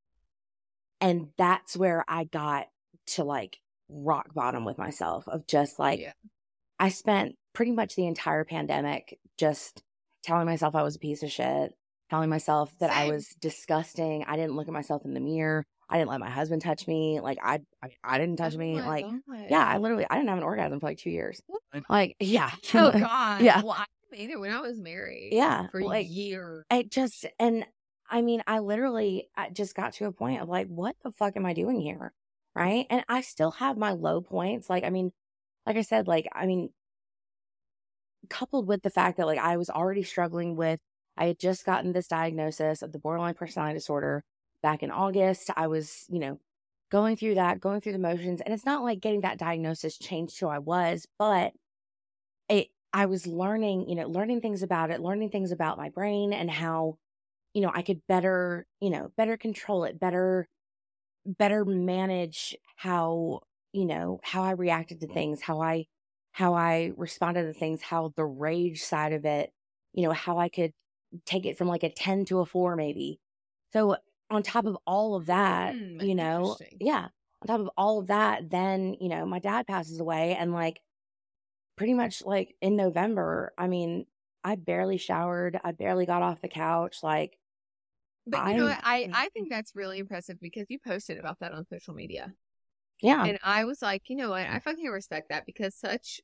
And 1.00 1.28
that's 1.36 1.76
where 1.76 2.04
I 2.08 2.24
got 2.24 2.68
to 3.08 3.24
like 3.24 3.58
rock 3.90 4.32
bottom 4.32 4.64
with 4.64 4.78
myself 4.78 5.28
of 5.28 5.46
just 5.46 5.78
like, 5.78 6.00
Yeah. 6.00 6.12
I 6.78 6.88
spent 6.88 7.34
pretty 7.52 7.72
much 7.72 7.94
the 7.94 8.06
entire 8.06 8.44
pandemic 8.44 9.18
just 9.36 9.82
telling 10.22 10.46
myself 10.46 10.74
I 10.74 10.82
was 10.82 10.96
a 10.96 11.00
piece 11.00 11.22
of 11.22 11.30
shit, 11.30 11.74
telling 12.08 12.30
myself 12.30 12.72
that 12.78 12.90
I 12.90 13.10
was 13.10 13.28
disgusting. 13.40 14.24
I 14.26 14.36
didn't 14.36 14.56
look 14.56 14.68
at 14.68 14.72
myself 14.72 15.04
in 15.04 15.14
the 15.14 15.20
mirror. 15.20 15.64
I 15.88 15.98
didn't 15.98 16.10
let 16.10 16.20
my 16.20 16.30
husband 16.30 16.62
touch 16.62 16.86
me. 16.86 17.20
Like 17.20 17.38
I, 17.42 17.60
I, 17.82 17.90
I 18.02 18.18
didn't 18.18 18.40
oh 18.40 18.44
touch 18.44 18.54
Oh 18.54 18.58
me. 18.58 18.80
Like, 18.80 19.04
God. 19.04 19.46
yeah, 19.50 19.66
I 19.66 19.78
literally, 19.78 20.06
I 20.08 20.14
didn't 20.16 20.28
have 20.28 20.38
an 20.38 20.44
orgasm 20.44 20.80
for 20.80 20.86
like 20.86 20.98
two 20.98 21.10
years. 21.10 21.40
Like, 21.88 22.16
yeah, 22.20 22.50
Oh 22.74 22.92
God. 22.98 23.42
Yeah. 23.42 23.62
Well, 23.62 23.72
I 23.72 23.84
made 24.10 24.30
it 24.30 24.40
when 24.40 24.52
I 24.52 24.60
was 24.60 24.80
married. 24.80 25.30
yeah, 25.32 25.66
For 25.70 25.82
like 25.82 26.06
years. 26.08 26.64
it 26.70 26.90
just, 26.90 27.26
and 27.38 27.66
I 28.08 28.22
mean, 28.22 28.42
I 28.46 28.60
literally, 28.60 29.28
I 29.36 29.50
just 29.50 29.74
got 29.74 29.94
to 29.94 30.06
a 30.06 30.12
point 30.12 30.40
of 30.42 30.48
like, 30.48 30.68
what 30.68 30.96
the 31.02 31.12
fuck 31.12 31.36
am 31.36 31.46
I 31.46 31.52
doing 31.54 31.80
here? 31.80 32.12
Right. 32.54 32.86
And 32.90 33.04
I 33.08 33.20
still 33.22 33.50
have 33.52 33.76
my 33.76 33.90
low 33.92 34.20
points. 34.20 34.70
Like, 34.70 34.84
I 34.84 34.90
mean, 34.90 35.10
like 35.66 35.76
I 35.76 35.82
said, 35.82 36.06
like, 36.06 36.28
I 36.32 36.46
mean, 36.46 36.70
coupled 38.30 38.66
with 38.66 38.82
the 38.82 38.90
fact 38.90 39.16
that 39.18 39.26
like 39.26 39.38
I 39.38 39.56
was 39.56 39.68
already 39.70 40.02
struggling 40.02 40.56
with, 40.56 40.80
I 41.16 41.26
had 41.26 41.38
just 41.38 41.64
gotten 41.64 41.92
this 41.92 42.08
diagnosis 42.08 42.82
of 42.82 42.92
the 42.92 42.98
borderline 42.98 43.34
personality 43.34 43.74
disorder 43.74 44.22
back 44.64 44.82
in 44.82 44.90
August. 44.90 45.50
I 45.56 45.66
was, 45.66 46.06
you 46.08 46.18
know, 46.18 46.40
going 46.90 47.16
through 47.16 47.34
that, 47.34 47.60
going 47.60 47.82
through 47.82 47.92
the 47.92 47.98
motions. 47.98 48.40
And 48.40 48.54
it's 48.54 48.64
not 48.64 48.82
like 48.82 49.00
getting 49.00 49.20
that 49.20 49.38
diagnosis 49.38 49.98
changed 49.98 50.40
who 50.40 50.48
I 50.48 50.58
was, 50.58 51.06
but 51.18 51.52
it, 52.48 52.68
I 52.92 53.04
was 53.06 53.26
learning, 53.26 53.90
you 53.90 53.94
know, 53.94 54.06
learning 54.08 54.40
things 54.40 54.62
about 54.62 54.90
it, 54.90 55.00
learning 55.00 55.28
things 55.28 55.52
about 55.52 55.76
my 55.76 55.90
brain 55.90 56.32
and 56.32 56.50
how, 56.50 56.96
you 57.52 57.60
know, 57.60 57.70
I 57.74 57.82
could 57.82 58.00
better, 58.08 58.66
you 58.80 58.88
know, 58.88 59.10
better 59.18 59.36
control 59.36 59.84
it, 59.84 60.00
better, 60.00 60.48
better 61.26 61.66
manage 61.66 62.56
how, 62.76 63.40
you 63.72 63.84
know, 63.84 64.18
how 64.22 64.44
I 64.44 64.52
reacted 64.52 65.00
to 65.00 65.08
things, 65.08 65.42
how 65.42 65.60
I, 65.60 65.84
how 66.32 66.54
I 66.54 66.92
responded 66.96 67.44
to 67.44 67.52
things, 67.52 67.82
how 67.82 68.12
the 68.16 68.24
rage 68.24 68.82
side 68.82 69.12
of 69.12 69.26
it, 69.26 69.50
you 69.92 70.04
know, 70.04 70.12
how 70.12 70.38
I 70.38 70.48
could 70.48 70.72
take 71.26 71.44
it 71.44 71.58
from 71.58 71.68
like 71.68 71.82
a 71.82 71.90
10 71.90 72.24
to 72.26 72.40
a 72.40 72.46
four, 72.46 72.76
maybe. 72.76 73.20
So 73.74 73.96
on 74.30 74.42
top 74.42 74.66
of 74.66 74.78
all 74.86 75.14
of 75.14 75.26
that, 75.26 75.76
Hmm, 75.76 75.98
you 75.98 76.14
know, 76.14 76.58
yeah, 76.80 77.08
on 77.42 77.46
top 77.46 77.60
of 77.60 77.70
all 77.76 78.00
of 78.00 78.08
that, 78.08 78.50
then, 78.50 78.94
you 79.00 79.08
know, 79.08 79.26
my 79.26 79.38
dad 79.38 79.66
passes 79.66 80.00
away 80.00 80.34
and 80.36 80.52
like 80.52 80.80
pretty 81.76 81.94
much 81.94 82.24
like 82.24 82.56
in 82.60 82.76
November, 82.76 83.52
I 83.58 83.68
mean, 83.68 84.06
I 84.44 84.56
barely 84.56 84.98
showered. 84.98 85.60
I 85.64 85.72
barely 85.72 86.06
got 86.06 86.22
off 86.22 86.42
the 86.42 86.48
couch. 86.48 87.02
Like, 87.02 87.38
But 88.26 88.46
you 88.46 88.54
know 88.54 88.64
what? 88.64 88.80
I, 88.82 89.08
I 89.12 89.28
think 89.30 89.50
that's 89.50 89.74
really 89.74 89.98
impressive 89.98 90.40
because 90.40 90.66
you 90.70 90.78
posted 90.78 91.18
about 91.18 91.40
that 91.40 91.52
on 91.52 91.66
social 91.66 91.94
media. 91.94 92.34
yeah, 93.00 93.26
And 93.28 93.38
I 93.42 93.64
was 93.64 93.82
like, 93.82 94.08
you 94.08 94.16
know 94.16 94.30
what? 94.30 94.46
I 94.48 94.60
fucking 94.60 94.86
respect 94.88 95.30
that 95.30 95.46
because 95.46 95.74
such 95.74 96.20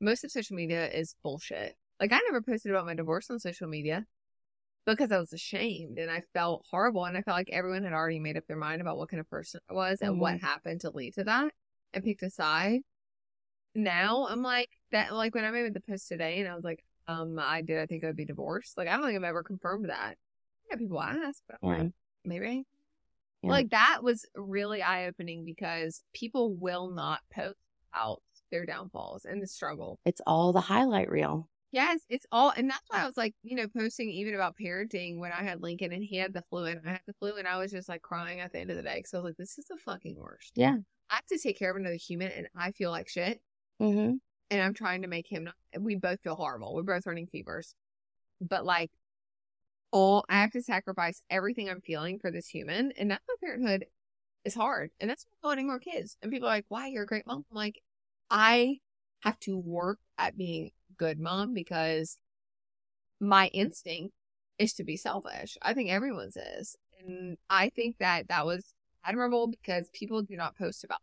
most 0.00 0.24
of 0.24 0.32
social 0.32 0.56
media 0.56 0.90
is 0.90 1.16
bullshit. 1.22 1.76
Like 2.00 2.12
I 2.12 2.20
never 2.20 2.42
posted 2.42 2.72
about 2.72 2.86
my 2.86 2.94
divorce 2.94 3.30
on 3.30 3.40
social 3.40 3.68
media 3.68 4.06
because 4.96 5.12
I 5.12 5.18
was 5.18 5.32
ashamed 5.32 5.98
and 5.98 6.10
I 6.10 6.22
felt 6.32 6.66
horrible 6.70 7.04
and 7.04 7.16
I 7.16 7.22
felt 7.22 7.36
like 7.36 7.50
everyone 7.52 7.84
had 7.84 7.92
already 7.92 8.18
made 8.18 8.36
up 8.36 8.46
their 8.46 8.56
mind 8.56 8.80
about 8.80 8.96
what 8.98 9.08
kind 9.10 9.20
of 9.20 9.28
person 9.28 9.60
I 9.68 9.74
was 9.74 10.00
and 10.00 10.18
what 10.20 10.40
happened 10.40 10.80
to 10.82 10.90
lead 10.90 11.14
to 11.14 11.24
that 11.24 11.50
and 11.94 12.04
picked 12.04 12.22
a 12.22 12.30
side. 12.30 12.80
Now 13.74 14.26
I'm 14.28 14.42
like 14.42 14.70
that 14.92 15.14
like 15.14 15.34
when 15.34 15.44
I 15.44 15.50
made 15.50 15.72
the 15.74 15.80
post 15.80 16.08
today 16.08 16.40
and 16.40 16.48
I 16.48 16.54
was 16.54 16.64
like, 16.64 16.82
um, 17.06 17.38
I 17.38 17.62
did 17.62 17.78
I 17.78 17.86
think 17.86 18.04
I'd 18.04 18.16
be 18.16 18.24
divorced. 18.24 18.76
Like 18.76 18.88
I 18.88 18.96
don't 18.96 19.04
think 19.06 19.16
I've 19.16 19.24
ever 19.24 19.42
confirmed 19.42 19.88
that. 19.88 20.14
Yeah, 20.70 20.76
people 20.76 21.00
ask, 21.00 21.42
but 21.48 21.58
Yeah. 21.62 21.68
like, 21.84 21.92
maybe. 22.24 22.64
Yeah. 23.42 23.50
Like 23.50 23.70
that 23.70 24.00
was 24.02 24.26
really 24.34 24.82
eye 24.82 25.06
opening 25.06 25.44
because 25.44 26.02
people 26.12 26.54
will 26.54 26.90
not 26.90 27.20
post 27.32 27.56
out 27.94 28.20
their 28.50 28.66
downfalls 28.66 29.24
and 29.26 29.42
the 29.42 29.46
struggle. 29.46 29.98
it's 30.04 30.20
all 30.26 30.52
the 30.52 30.60
highlight 30.60 31.10
reel. 31.10 31.48
Yes, 31.70 32.00
it's 32.08 32.26
all, 32.32 32.52
and 32.56 32.70
that's 32.70 32.84
why 32.88 33.02
I 33.02 33.06
was 33.06 33.16
like, 33.16 33.34
you 33.42 33.54
know, 33.56 33.66
posting 33.68 34.10
even 34.10 34.34
about 34.34 34.56
parenting 34.56 35.18
when 35.18 35.32
I 35.32 35.42
had 35.42 35.62
Lincoln 35.62 35.92
and 35.92 36.02
he 36.02 36.16
had 36.16 36.32
the 36.32 36.42
flu 36.48 36.64
and 36.64 36.80
I 36.86 36.92
had 36.92 37.02
the 37.06 37.12
flu 37.14 37.36
and 37.36 37.46
I 37.46 37.58
was 37.58 37.70
just 37.70 37.88
like 37.88 38.00
crying 38.00 38.40
at 38.40 38.52
the 38.52 38.58
end 38.58 38.70
of 38.70 38.76
the 38.76 38.82
day. 38.82 39.02
So 39.06 39.18
I 39.18 39.20
was 39.20 39.30
like, 39.30 39.36
this 39.36 39.58
is 39.58 39.66
the 39.66 39.76
fucking 39.76 40.16
worst. 40.16 40.52
Yeah. 40.54 40.76
I 41.10 41.14
have 41.16 41.26
to 41.26 41.38
take 41.38 41.58
care 41.58 41.70
of 41.70 41.76
another 41.76 41.96
human 41.96 42.32
and 42.32 42.48
I 42.56 42.72
feel 42.72 42.90
like 42.90 43.08
shit 43.08 43.40
Mm-hmm. 43.80 44.14
and 44.50 44.62
I'm 44.62 44.74
trying 44.74 45.02
to 45.02 45.08
make 45.08 45.30
him 45.30 45.44
not, 45.44 45.54
we 45.78 45.94
both 45.94 46.20
feel 46.22 46.34
horrible. 46.34 46.74
We're 46.74 46.82
both 46.82 47.06
running 47.06 47.28
fevers, 47.28 47.74
but 48.40 48.64
like, 48.64 48.90
all 49.90 50.24
I 50.28 50.40
have 50.40 50.50
to 50.52 50.62
sacrifice 50.62 51.22
everything 51.30 51.70
I'm 51.70 51.80
feeling 51.80 52.18
for 52.18 52.30
this 52.30 52.48
human, 52.48 52.92
and 52.98 53.10
that's 53.10 53.22
why 53.26 53.34
parenthood 53.40 53.86
is 54.44 54.54
hard, 54.54 54.90
and 55.00 55.08
that's 55.08 55.24
why 55.40 55.48
wanting 55.48 55.66
more 55.66 55.78
kids. 55.78 56.16
And 56.22 56.30
people 56.30 56.48
are 56.48 56.52
like, 56.52 56.66
"Why 56.68 56.88
you're 56.88 57.04
a 57.04 57.06
great 57.06 57.26
mom?" 57.26 57.46
I'm 57.50 57.56
like, 57.56 57.80
I 58.30 58.80
have 59.20 59.38
to 59.40 59.56
work 59.56 59.98
at 60.18 60.36
being 60.36 60.72
good 60.98 61.18
mom 61.18 61.54
because 61.54 62.18
my 63.20 63.46
instinct 63.48 64.14
is 64.58 64.74
to 64.74 64.84
be 64.84 64.96
selfish. 64.96 65.56
I 65.62 65.72
think 65.74 65.90
everyone's 65.90 66.36
is, 66.36 66.76
and 67.06 67.36
I 67.48 67.70
think 67.70 67.96
that 67.98 68.28
that 68.28 68.44
was 68.44 68.74
admirable 69.04 69.46
because 69.46 69.88
people 69.92 70.22
do 70.22 70.36
not 70.36 70.56
post 70.56 70.84
about. 70.84 70.98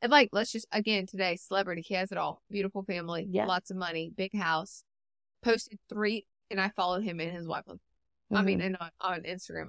And 0.00 0.10
like, 0.12 0.30
let's 0.32 0.52
just 0.52 0.66
again 0.72 1.06
today, 1.06 1.36
celebrity, 1.36 1.82
he 1.86 1.94
has 1.94 2.12
it 2.12 2.18
all. 2.18 2.42
Beautiful 2.50 2.82
family, 2.82 3.26
Yeah. 3.30 3.46
lots 3.46 3.70
of 3.70 3.76
money, 3.76 4.12
big 4.16 4.34
house. 4.36 4.84
Posted 5.42 5.78
three, 5.88 6.26
and 6.50 6.60
I 6.60 6.68
followed 6.70 7.04
him 7.04 7.20
and 7.20 7.30
his 7.30 7.46
wife. 7.46 7.64
On, 7.68 7.78
I 8.30 8.34
Mm-hmm. 8.36 8.44
mean, 8.46 8.60
and 8.60 8.76
on, 8.80 8.90
on 9.00 9.22
Instagram. 9.22 9.68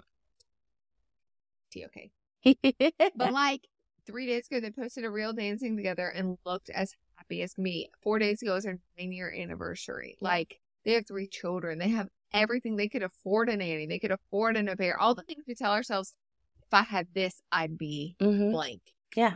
T-okay. 1.71 2.11
Mm-hmm. 2.45 3.07
But 3.17 3.33
like 3.33 3.67
three 4.07 4.25
days 4.27 4.47
ago, 4.47 4.59
they 4.59 4.71
posted 4.71 5.03
a 5.03 5.09
real 5.09 5.33
dancing 5.33 5.75
together 5.75 6.07
and 6.07 6.37
looked 6.45 6.69
as 6.69 6.93
happy 7.19 7.41
as 7.41 7.57
me. 7.57 7.89
Four 8.01 8.17
days 8.19 8.41
ago 8.41 8.55
is 8.55 8.63
their 8.63 8.79
nine 8.97 9.11
year 9.11 9.31
anniversary. 9.31 10.17
Like 10.21 10.59
they 10.85 10.93
have 10.93 11.05
three 11.07 11.27
children. 11.27 11.77
They 11.77 11.89
have 11.89 12.07
everything. 12.33 12.75
They 12.75 12.87
could 12.87 13.03
afford 13.03 13.49
a 13.49 13.57
nanny. 13.57 13.85
They 13.85 13.99
could 13.99 14.11
afford 14.11 14.57
an 14.57 14.69
au 14.69 14.75
pair. 14.75 14.99
All 14.99 15.13
the 15.15 15.23
things 15.23 15.43
we 15.47 15.55
tell 15.55 15.71
ourselves. 15.71 16.13
If 16.61 16.73
I 16.73 16.83
had 16.83 17.07
this, 17.13 17.41
I'd 17.51 17.77
be 17.77 18.15
hmm 18.19 18.51
blank. 18.51 18.81
Yeah. 19.15 19.35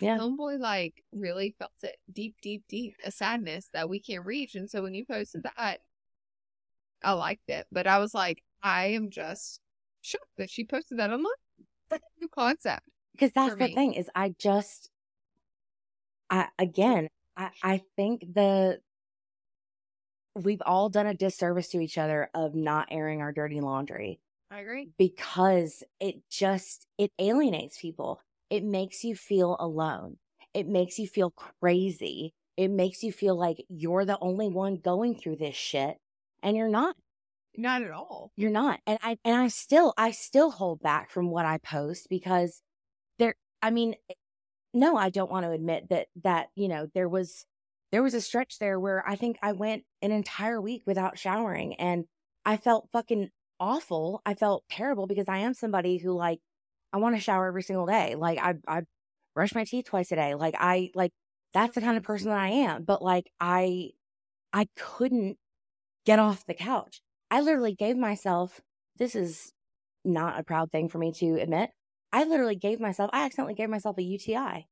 Yeah. 0.00 0.18
Homeboy 0.18 0.58
like 0.58 1.02
really 1.12 1.54
felt 1.58 1.72
it 1.82 1.96
deep, 2.10 2.36
deep, 2.42 2.62
deep 2.68 2.94
a 3.04 3.10
sadness 3.10 3.68
that 3.74 3.88
we 3.88 4.00
can't 4.00 4.24
reach. 4.24 4.54
And 4.54 4.70
so 4.70 4.82
when 4.82 4.94
you 4.94 5.04
posted 5.04 5.42
that, 5.42 5.78
I 7.02 7.12
liked 7.12 7.48
it. 7.48 7.66
But 7.70 7.86
I 7.86 7.98
was 7.98 8.14
like, 8.14 8.42
I 8.62 8.88
am 8.88 9.10
just 9.10 9.60
shocked 10.02 10.24
that 10.38 10.50
she 10.50 10.64
posted 10.64 10.98
that 10.98 11.10
online. 11.10 11.24
That's 11.90 12.02
a 12.02 12.20
new 12.20 12.28
concept. 12.28 12.82
because 13.12 13.32
that's 13.32 13.54
the 13.56 13.68
me. 13.68 13.74
thing 13.74 13.94
is 13.94 14.08
I 14.14 14.34
just 14.38 14.90
I 16.30 16.48
again 16.58 17.08
I 17.36 17.50
I 17.62 17.82
think 17.96 18.22
the 18.34 18.80
we've 20.34 20.62
all 20.64 20.88
done 20.88 21.06
a 21.06 21.14
disservice 21.14 21.68
to 21.68 21.80
each 21.80 21.98
other 21.98 22.30
of 22.34 22.54
not 22.54 22.88
airing 22.90 23.20
our 23.20 23.32
dirty 23.32 23.60
laundry 23.60 24.20
I 24.50 24.60
agree. 24.60 24.90
because 24.98 25.82
it 26.00 26.16
just 26.30 26.86
it 26.98 27.12
alienates 27.18 27.78
people. 27.80 28.20
It 28.50 28.64
makes 28.64 29.04
you 29.04 29.14
feel 29.16 29.56
alone. 29.60 30.18
It 30.54 30.66
makes 30.66 30.98
you 30.98 31.06
feel 31.06 31.30
crazy. 31.30 32.34
It 32.56 32.68
makes 32.68 33.02
you 33.02 33.12
feel 33.12 33.36
like 33.36 33.64
you're 33.68 34.04
the 34.04 34.18
only 34.20 34.48
one 34.48 34.76
going 34.76 35.16
through 35.16 35.36
this 35.36 35.56
shit 35.56 35.98
and 36.42 36.56
you're 36.56 36.68
not. 36.68 36.96
Not 37.56 37.82
at 37.82 37.90
all. 37.90 38.32
You're 38.36 38.50
not. 38.50 38.80
And 38.86 38.98
I 39.02 39.18
and 39.24 39.36
I 39.36 39.48
still 39.48 39.92
I 39.96 40.10
still 40.12 40.50
hold 40.50 40.80
back 40.80 41.10
from 41.10 41.30
what 41.30 41.46
I 41.46 41.58
post 41.58 42.08
because 42.08 42.62
there 43.18 43.36
I 43.62 43.70
mean 43.70 43.96
no, 44.72 44.96
I 44.96 45.10
don't 45.10 45.30
want 45.30 45.44
to 45.46 45.52
admit 45.52 45.88
that 45.90 46.08
that, 46.22 46.48
you 46.54 46.68
know, 46.68 46.88
there 46.94 47.08
was 47.08 47.44
there 47.92 48.02
was 48.02 48.14
a 48.14 48.20
stretch 48.20 48.58
there 48.58 48.78
where 48.78 49.06
I 49.06 49.16
think 49.16 49.38
I 49.42 49.52
went 49.52 49.84
an 50.02 50.12
entire 50.12 50.60
week 50.60 50.82
without 50.86 51.18
showering 51.18 51.74
and 51.74 52.04
I 52.44 52.56
felt 52.56 52.88
fucking 52.92 53.30
awful. 53.58 54.22
I 54.24 54.34
felt 54.34 54.64
terrible 54.70 55.06
because 55.06 55.28
I 55.28 55.38
am 55.38 55.54
somebody 55.54 55.98
who 55.98 56.12
like 56.16 56.40
I 56.92 56.98
want 56.98 57.16
to 57.16 57.20
shower 57.20 57.46
every 57.48 57.62
single 57.62 57.86
day. 57.86 58.14
Like 58.16 58.38
I 58.38 58.54
I 58.68 58.82
brush 59.34 59.54
my 59.54 59.64
teeth 59.64 59.86
twice 59.86 60.12
a 60.12 60.16
day. 60.16 60.34
Like 60.34 60.54
I 60.58 60.90
like 60.94 61.12
that's 61.54 61.74
the 61.74 61.80
kind 61.80 61.96
of 61.96 62.02
person 62.04 62.28
that 62.30 62.38
I 62.38 62.48
am. 62.50 62.84
But 62.84 63.02
like 63.02 63.30
I 63.40 63.90
I 64.52 64.68
couldn't 64.76 65.38
get 66.06 66.18
off 66.18 66.46
the 66.46 66.54
couch. 66.54 67.02
I 67.30 67.40
literally 67.40 67.74
gave 67.74 67.96
myself 67.96 68.60
this 68.98 69.14
is 69.14 69.52
not 70.04 70.38
a 70.40 70.44
proud 70.44 70.70
thing 70.72 70.88
for 70.88 70.98
me 70.98 71.12
to 71.14 71.36
admit. 71.40 71.70
I 72.12 72.24
literally 72.24 72.56
gave 72.56 72.80
myself 72.80 73.10
I 73.12 73.24
accidentally 73.24 73.54
gave 73.54 73.68
myself 73.70 73.98
a 73.98 74.02
UTI 74.02 74.66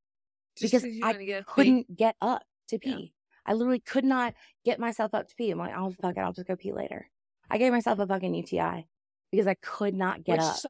Just 0.56 0.72
because 0.72 0.84
I 1.02 1.12
get 1.24 1.46
couldn't 1.46 1.94
get 1.96 2.16
up 2.20 2.42
to 2.68 2.78
Yeah. 2.82 2.96
pee. 2.96 3.14
I 3.46 3.54
literally 3.54 3.80
could 3.80 4.04
not 4.04 4.34
get 4.64 4.78
myself 4.78 5.14
up 5.14 5.28
to 5.28 5.34
pee. 5.34 5.50
I'm 5.50 5.58
like, 5.58 5.74
oh 5.76 5.94
fuck 6.02 6.16
it, 6.16 6.20
I'll 6.20 6.32
just 6.32 6.46
go 6.48 6.56
pee 6.56 6.72
later. 6.72 7.10
I 7.50 7.58
gave 7.58 7.72
myself 7.72 7.98
a 7.98 8.06
fucking 8.06 8.34
UTI 8.34 8.86
because 9.30 9.46
I 9.46 9.54
could 9.54 9.94
not 9.94 10.22
get 10.24 10.32
Which 10.38 10.40
up. 10.46 10.56
su- 10.56 10.68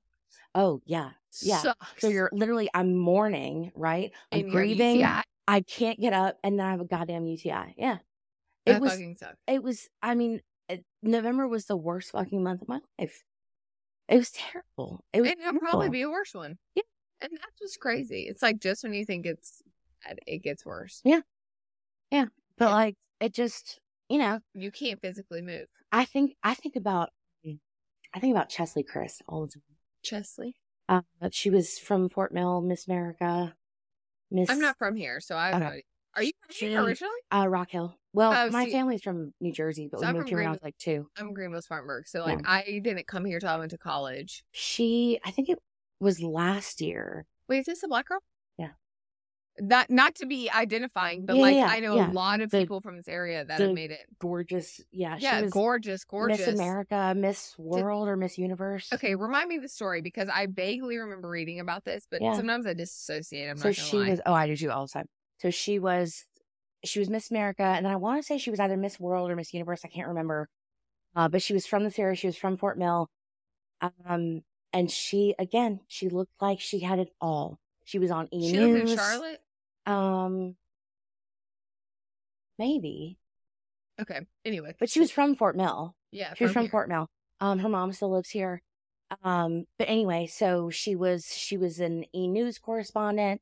Oh 0.55 0.81
yeah. 0.85 1.11
Yeah. 1.43 1.59
Sucks. 1.59 1.87
So 2.01 2.09
you're 2.09 2.31
literally 2.33 2.69
I'm 2.75 2.97
mourning, 2.97 3.73
right? 3.75 4.13
I'm 4.33 4.41
And 4.43 4.51
grieving. 4.51 5.05
I 5.51 5.61
can't 5.63 5.99
get 5.99 6.13
up 6.13 6.39
and 6.45 6.59
then 6.59 6.67
I 6.67 6.71
have 6.73 6.81
a 6.81 6.85
goddamn 6.85 7.27
UTI. 7.27 7.75
Yeah. 7.79 7.99
It 8.67 8.73
That 8.75 8.81
was 8.83 8.91
fucking 8.93 9.17
sucks. 9.17 9.37
it 9.47 9.63
was 9.63 9.89
I 10.03 10.15
mean, 10.15 10.41
it, 10.69 10.85
November 11.03 11.49
was 11.49 11.65
the 11.67 11.77
worst 11.77 12.11
fucking 12.13 12.43
month 12.43 12.63
of 12.63 12.69
my 12.69 12.81
life. 12.99 13.25
It 14.09 14.17
was 14.17 14.31
terrible. 14.31 15.05
It 15.13 15.21
was 15.21 15.31
And 15.31 15.41
it'll 15.41 15.61
probably 15.61 15.91
be 15.91 16.03
a 16.03 16.11
worse 16.11 16.35
one. 16.35 16.59
Yeah. 16.75 16.83
And 17.21 17.31
that's 17.33 17.61
what's 17.61 17.77
crazy. 17.77 18.23
It's 18.29 18.43
like 18.43 18.59
just 18.61 18.83
when 18.85 18.93
you 18.95 19.05
think 19.05 19.27
it's 19.27 19.63
bad, 20.05 20.19
it 20.27 20.43
gets 20.43 20.65
worse. 20.65 21.01
Yeah. 21.05 21.21
Yeah. 22.11 22.27
But 22.57 22.71
like 22.71 22.97
it 23.21 23.35
just, 23.35 23.81
you 24.09 24.19
know, 24.19 24.41
You 24.55 24.71
can't 24.71 25.01
physically 25.01 25.43
move. 25.43 25.67
I 25.93 26.05
think 26.05 26.37
I 26.43 26.55
think 26.55 26.77
about 26.77 27.11
I 28.15 28.21
think 28.21 28.35
about 28.35 28.49
Cheslie 28.49 28.85
Kryst 28.85 29.21
all 29.29 29.43
the 29.47 29.53
time. 29.53 29.63
Cheslie. 30.03 30.57
Uh, 30.89 31.03
she 31.31 31.51
was 31.51 31.79
from 31.79 32.09
Fort 32.09 32.33
Mill, 32.33 32.63
Miss 32.63 32.87
America, 32.87 33.55
Miss 34.31 34.49
I'm 34.49 34.61
not 34.61 34.79
from 34.79 34.97
here, 34.97 35.21
so 35.21 35.37
I 35.37 35.55
Okay. 35.55 35.85
Are 36.15 36.23
you 36.23 36.33
from 36.41 36.55
here 36.55 36.71
She- 36.71 36.77
originally? 36.77 37.21
uh, 37.31 37.47
Rock 37.49 37.71
Hill. 37.71 37.98
Well, 38.13 38.33
Oh, 38.33 38.51
my 38.51 38.65
see- 38.65 38.73
family's 38.73 39.03
from 39.03 39.35
New 39.41 39.53
Jersey, 39.53 39.89
but 39.91 40.01
So 40.01 40.07
we 40.07 40.09
I'm 40.11 40.17
moved 40.17 40.29
here 40.29 40.39
when 40.39 40.47
I 40.49 40.51
was 40.51 40.63
like 40.63 40.79
two. 40.79 41.09
I'm 41.17 41.35
Greenville 41.35 41.63
Spartanburg. 41.63 42.09
So 42.09 42.21
like 42.25 42.41
Yeah. 42.41 42.51
I 42.51 42.81
didn't 42.83 43.07
come 43.07 43.25
here 43.25 43.39
till 43.39 43.51
I 43.51 43.57
went 43.59 43.71
to 43.73 43.79
college. 43.79 44.45
She, 44.53 45.19
I 45.25 45.31
think 45.31 45.49
it 45.49 45.59
was 46.01 46.23
last 46.23 46.81
year. 46.81 47.27
Wait, 47.49 47.59
is 47.61 47.67
this 47.67 47.83
a 47.83 47.89
black 47.89 48.07
girl? 48.09 48.21
Yeah. 48.57 48.71
That 49.59 49.91
not 49.91 50.15
to 50.17 50.27
be 50.27 50.49
identifying, 50.51 51.27
but 51.27 51.35
Yeah, 51.37 51.43
like 51.43 51.57
yeah, 51.57 51.67
I 51.69 51.81
know 51.81 51.95
a 51.95 52.07
lot 52.13 52.41
of 52.41 52.51
The- 52.51 52.61
people 52.61 52.81
from 52.81 52.97
this 52.97 53.09
area 53.09 53.45
that 53.45 53.61
have 53.61 53.73
made 53.73 53.91
it. 53.91 54.07
Gorgeous. 54.21 54.81
Yeah, 54.93 55.17
Yeah, 55.19 55.39
she 55.39 55.43
was 55.45 55.53
gorgeous, 55.53 56.05
gorgeous. 56.05 56.39
Miss 56.39 56.49
America, 56.49 57.13
Miss 57.17 57.59
World, 57.59 58.09
or 58.09 58.17
Miss 58.17 58.39
Universe. 58.39 58.89
Okay, 58.93 59.17
remind 59.17 59.49
me 59.49 59.59
the 59.59 59.69
story 59.69 60.01
because 60.01 60.29
I 60.33 60.47
vaguely 60.47 60.97
remember 60.97 61.29
reading 61.29 61.59
about 61.61 61.85
this, 61.85 62.07
but 62.11 62.21
sometimes 62.21 62.67
I 62.67 62.75
disassociate. 62.75 63.51
I'm 63.51 63.57
so 63.57 63.69
not 63.69 63.77
gonna 63.77 63.89
she 63.89 63.97
lie. 63.99 64.11
was. 64.11 64.21
Oh, 64.25 64.33
I 64.33 64.47
do 64.47 64.57
too 64.57 64.71
all 64.71 64.87
the 64.87 64.93
time. 64.93 65.09
So 65.41 65.51
she 65.51 65.79
was, 65.81 66.25
she 66.85 66.99
was 67.01 67.11
Miss 67.11 67.31
America, 67.31 67.63
and 67.63 67.85
then 67.85 67.93
I 67.93 67.97
want 67.97 68.21
to 68.21 68.27
say 68.27 68.39
she 68.39 68.51
was 68.51 68.61
either 68.61 68.77
Miss 68.77 68.99
World 69.01 69.31
or 69.31 69.37
Miss 69.37 69.53
Universe. 69.53 69.81
I 69.85 69.89
can't 69.89 70.09
remember. 70.09 70.49
Uh, 71.17 71.29
but 71.29 71.43
she 71.43 71.53
was 71.55 71.67
from 71.67 71.85
this 71.85 71.99
area. 71.99 72.15
She 72.17 72.27
was 72.29 72.37
from 72.37 72.57
Fort 72.57 72.79
Mill. 72.79 73.09
Um, 73.81 74.43
and 74.73 74.91
she 74.91 75.35
again, 75.39 75.81
she 75.89 76.09
looked 76.09 76.33
like 76.41 76.61
she 76.61 76.81
had 76.81 76.99
it 76.99 77.09
all. 77.21 77.59
She 77.85 77.99
was 77.99 78.11
on 78.11 78.29
E 78.33 78.39
News. 78.39 78.51
she 78.51 78.59
lived 78.59 78.91
in 78.91 78.97
Charlotte. 78.97 79.41
Um, 79.87 80.57
maybe, 82.59 83.19
Okay. 84.01 84.21
Anyway, 84.45 84.75
but 84.79 84.89
she 84.91 85.01
was 85.01 85.11
from 85.11 85.35
Fort 85.35 85.57
Mill. 85.57 85.95
yeah, 86.13 86.35
She 86.35 86.45
was 86.45 86.53
from 86.53 86.63
here. 86.63 86.71
Fort 86.71 86.89
Mill. 86.89 87.09
Um, 87.41 87.59
her 87.61 87.69
mom 87.69 87.93
still 87.93 88.13
lives 88.13 88.31
here. 88.31 88.63
Um, 89.25 89.65
but 89.79 89.89
anyway, 89.89 90.27
so 90.27 90.71
she 90.71 90.95
was 90.95 91.27
she 91.27 91.57
was 91.57 91.81
an 91.81 92.05
e 92.15 92.29
news 92.29 92.59
correspondent. 92.59 93.41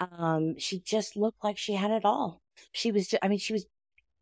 Um, 0.00 0.56
she 0.58 0.78
just 0.80 1.16
looked 1.16 1.42
like 1.42 1.56
she 1.58 1.74
had 1.74 1.90
it 1.90 2.04
all. 2.04 2.42
She 2.72 2.92
was 2.92 3.08
just, 3.08 3.22
I 3.22 3.28
mean, 3.28 3.38
she 3.38 3.52
was 3.52 3.66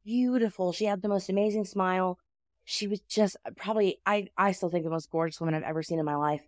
beautiful. 0.04 0.72
She 0.72 0.84
had 0.84 1.02
the 1.02 1.08
most 1.08 1.28
amazing 1.28 1.64
smile. 1.64 2.18
She 2.64 2.86
was 2.86 3.00
just 3.00 3.36
probably 3.56 3.98
I 4.06 4.28
I 4.36 4.52
still 4.52 4.70
think 4.70 4.84
the 4.84 4.90
most 4.90 5.10
gorgeous 5.10 5.40
woman 5.40 5.54
I've 5.54 5.62
ever 5.62 5.82
seen 5.82 5.98
in 5.98 6.04
my 6.04 6.16
life. 6.16 6.42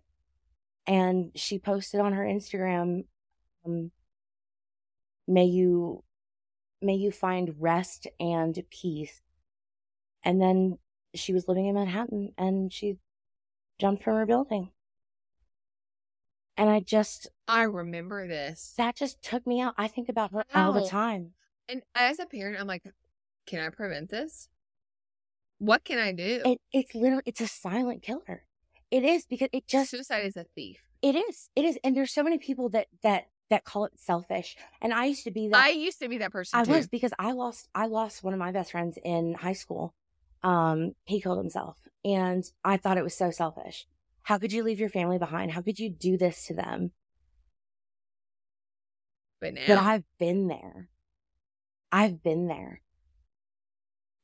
And 0.87 1.31
she 1.35 1.59
posted 1.59 1.99
on 1.99 2.13
her 2.13 2.23
Instagram, 2.23 3.05
um, 3.65 3.91
may 5.27 5.45
you 5.45 6.03
may 6.81 6.95
you 6.95 7.11
find 7.11 7.55
rest 7.59 8.07
and 8.19 8.61
peace. 8.69 9.21
And 10.23 10.41
then 10.41 10.77
she 11.13 11.33
was 11.33 11.47
living 11.47 11.65
in 11.65 11.75
Manhattan 11.75 12.33
and 12.37 12.71
she 12.71 12.97
jumped 13.79 14.03
from 14.03 14.15
her 14.15 14.25
building. 14.25 14.71
And 16.57 16.69
I 16.69 16.81
just, 16.81 17.27
I 17.47 17.63
remember 17.63 18.27
this. 18.27 18.73
that 18.77 18.97
just 18.97 19.21
took 19.21 19.47
me 19.47 19.61
out. 19.61 19.75
I 19.77 19.87
think 19.87 20.09
about 20.09 20.33
her 20.33 20.43
all 20.53 20.73
the 20.73 20.85
time. 20.85 21.31
And 21.69 21.83
as 21.93 22.19
a 22.19 22.25
parent, 22.25 22.59
I'm 22.59 22.67
like, 22.67 22.83
can 23.45 23.59
I 23.63 23.69
prevent 23.69 24.09
this? 24.09 24.49
What 25.59 25.83
can 25.85 25.99
I 25.99 26.11
do? 26.11 26.41
It, 26.43 26.61
it's 26.73 26.95
literally, 26.95 27.23
it's 27.25 27.41
a 27.41 27.47
silent 27.47 28.01
killer. 28.01 28.43
It 28.89 29.03
is 29.03 29.25
because 29.25 29.49
it 29.53 29.67
just, 29.67 29.91
Suicide 29.91 30.25
is 30.25 30.35
a 30.35 30.45
thief. 30.55 30.77
it 31.03 31.15
is, 31.15 31.49
it 31.55 31.63
is. 31.65 31.77
And 31.83 31.95
there's 31.95 32.11
so 32.11 32.23
many 32.23 32.39
people 32.39 32.69
that, 32.69 32.87
that, 33.03 33.27
that 33.51 33.65
call 33.65 33.85
it 33.85 33.91
selfish. 33.99 34.55
And 34.81 34.93
I 34.93 35.05
used 35.05 35.23
to 35.25 35.31
be 35.31 35.47
that. 35.49 35.63
I 35.63 35.69
used 35.69 35.99
to 35.99 36.09
be 36.09 36.17
that 36.19 36.31
person 36.31 36.59
I 36.59 36.63
too. 36.63 36.71
was 36.71 36.87
because 36.87 37.11
I 37.19 37.33
lost 37.33 37.67
I 37.75 37.85
lost 37.87 38.23
one 38.23 38.33
of 38.33 38.39
my 38.39 38.51
best 38.51 38.71
friends 38.71 38.97
in 39.03 39.35
high 39.35 39.53
school. 39.53 39.93
Um, 40.43 40.93
he 41.03 41.19
killed 41.19 41.39
himself, 41.39 41.77
and 42.05 42.43
I 42.63 42.77
thought 42.77 42.97
it 42.97 43.03
was 43.03 43.15
so 43.17 43.29
selfish. 43.31 43.85
How 44.23 44.37
could 44.37 44.53
you 44.53 44.63
leave 44.63 44.79
your 44.79 44.89
family 44.89 45.17
behind? 45.17 45.51
How 45.51 45.61
could 45.61 45.79
you 45.79 45.89
do 45.89 46.15
this 46.17 46.45
to 46.45 46.53
them? 46.53 46.91
but 49.41 49.53
now, 49.53 49.61
But 49.67 49.77
I've 49.79 50.03
been 50.19 50.47
there. 50.47 50.89
I've 51.91 52.23
been 52.23 52.47
there, 52.47 52.81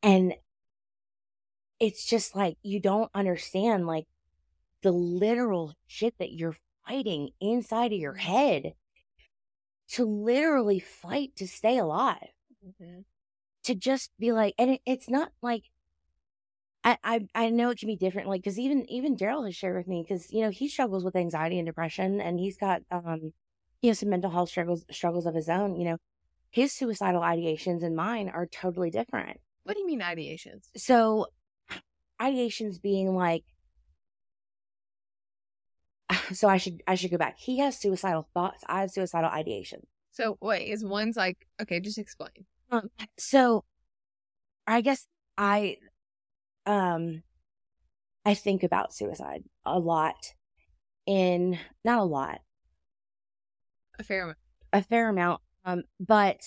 and 0.03 0.35
it's 1.79 2.05
just 2.05 2.35
like 2.35 2.57
you 2.63 2.79
don't 2.79 3.11
understand 3.13 3.85
like 3.87 4.05
the 4.83 4.91
literal 4.91 5.73
shit 5.87 6.15
that 6.19 6.33
you're 6.33 6.55
fighting 6.87 7.31
inside 7.41 7.93
of 7.93 7.99
your 7.99 8.15
head 8.15 8.73
to 9.87 10.05
literally 10.05 10.79
fight 10.79 11.35
to 11.35 11.47
stay 11.47 11.77
alive. 11.77 12.29
Mhm. 12.65 13.05
to 13.63 13.75
just 13.75 14.11
be 14.19 14.31
like, 14.31 14.55
and 14.57 14.71
it, 14.71 14.81
it's 14.85 15.09
not 15.09 15.31
like, 15.41 15.71
I, 16.83 16.97
I, 17.03 17.27
I 17.33 17.49
know 17.49 17.69
it 17.71 17.79
can 17.79 17.87
be 17.87 17.95
different. 17.95 18.27
Like, 18.27 18.43
cause 18.43 18.59
even, 18.59 18.89
even 18.89 19.17
Daryl 19.17 19.45
has 19.45 19.55
shared 19.55 19.75
with 19.75 19.87
me, 19.87 20.05
cause, 20.07 20.27
you 20.31 20.41
know, 20.41 20.49
he 20.51 20.67
struggles 20.67 21.03
with 21.03 21.15
anxiety 21.15 21.57
and 21.57 21.65
depression 21.65 22.21
and 22.21 22.39
he's 22.39 22.57
got, 22.57 22.81
um, 22.91 23.33
he 23.81 23.87
has 23.89 23.99
some 23.99 24.09
mental 24.09 24.31
health 24.31 24.49
struggles, 24.49 24.85
struggles 24.91 25.25
of 25.25 25.35
his 25.35 25.49
own, 25.49 25.75
you 25.75 25.85
know, 25.85 25.97
his 26.55 26.71
suicidal 26.71 27.19
ideations 27.21 27.83
and 27.83 27.95
mine 27.97 28.29
are 28.29 28.45
totally 28.45 28.89
different. 28.89 29.41
what 29.63 29.73
do 29.73 29.81
you 29.81 29.87
mean 29.87 29.99
ideations? 29.99 30.63
So 30.77 31.27
ideations 32.21 32.81
being 32.81 33.13
like, 33.13 33.43
so 36.33 36.47
I 36.47 36.55
should, 36.57 36.81
I 36.87 36.95
should 36.95 37.11
go 37.11 37.17
back. 37.17 37.37
He 37.37 37.59
has 37.59 37.77
suicidal 37.77 38.29
thoughts. 38.33 38.63
I 38.67 38.81
have 38.81 38.91
suicidal 38.91 39.29
ideation. 39.29 39.81
So 40.11 40.37
wait, 40.41 40.69
is 40.69 40.83
one's 40.85 41.17
like 41.17 41.45
okay? 41.61 41.81
Just 41.81 41.97
explain. 41.97 42.45
Um, 42.71 42.89
so 43.17 43.65
I 44.65 44.79
guess 44.79 45.05
I 45.37 45.75
um 46.65 47.21
I 48.23 48.33
think 48.33 48.63
about 48.63 48.93
suicide 48.93 49.43
a 49.65 49.77
lot 49.77 50.15
in 51.05 51.59
not 51.83 51.99
a 51.99 52.03
lot, 52.05 52.39
A 53.99 54.03
fair 54.03 54.23
amount. 54.23 54.37
a 54.71 54.81
fair 54.81 55.09
amount. 55.09 55.41
Um 55.65 55.83
but 55.99 56.41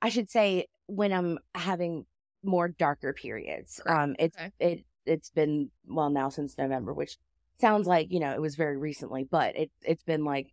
I 0.00 0.08
should 0.08 0.30
say 0.30 0.66
when 0.86 1.12
I'm 1.12 1.38
having 1.54 2.06
more 2.42 2.68
darker 2.68 3.12
periods. 3.12 3.80
Um 3.86 4.16
it's 4.18 4.36
Okay. 4.36 4.52
it 4.58 4.84
it's 5.06 5.30
been 5.30 5.70
well 5.86 6.10
now 6.10 6.28
since 6.28 6.56
November, 6.58 6.92
which 6.92 7.18
sounds 7.60 7.86
like, 7.86 8.10
you 8.10 8.20
know, 8.20 8.32
it 8.32 8.40
was 8.40 8.56
very 8.56 8.76
recently, 8.76 9.24
but 9.24 9.56
it 9.56 9.70
it's 9.82 10.02
been 10.02 10.24
like 10.24 10.52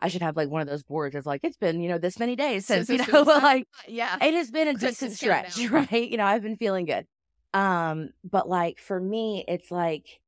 I 0.00 0.08
should 0.08 0.22
have 0.22 0.36
like 0.36 0.48
one 0.48 0.60
of 0.62 0.68
those 0.68 0.84
boards 0.84 1.14
that's 1.14 1.26
like 1.26 1.40
it's 1.42 1.56
been, 1.56 1.80
you 1.80 1.88
know, 1.88 1.98
this 1.98 2.18
many 2.18 2.36
days 2.36 2.66
since, 2.66 2.88
you 2.88 2.98
know, 2.98 3.04
suicide- 3.04 3.42
like 3.42 3.68
yeah. 3.88 4.16
it 4.20 4.34
has 4.34 4.50
been 4.50 4.68
a 4.68 4.74
decent 4.74 5.12
stretch, 5.12 5.58
right? 5.70 6.08
You 6.10 6.16
know, 6.16 6.24
I've 6.24 6.42
been 6.42 6.56
feeling 6.56 6.86
good. 6.86 7.06
Um, 7.54 8.10
but 8.22 8.48
like 8.48 8.78
for 8.78 9.00
me, 9.00 9.44
it's 9.48 9.70
like 9.70 10.20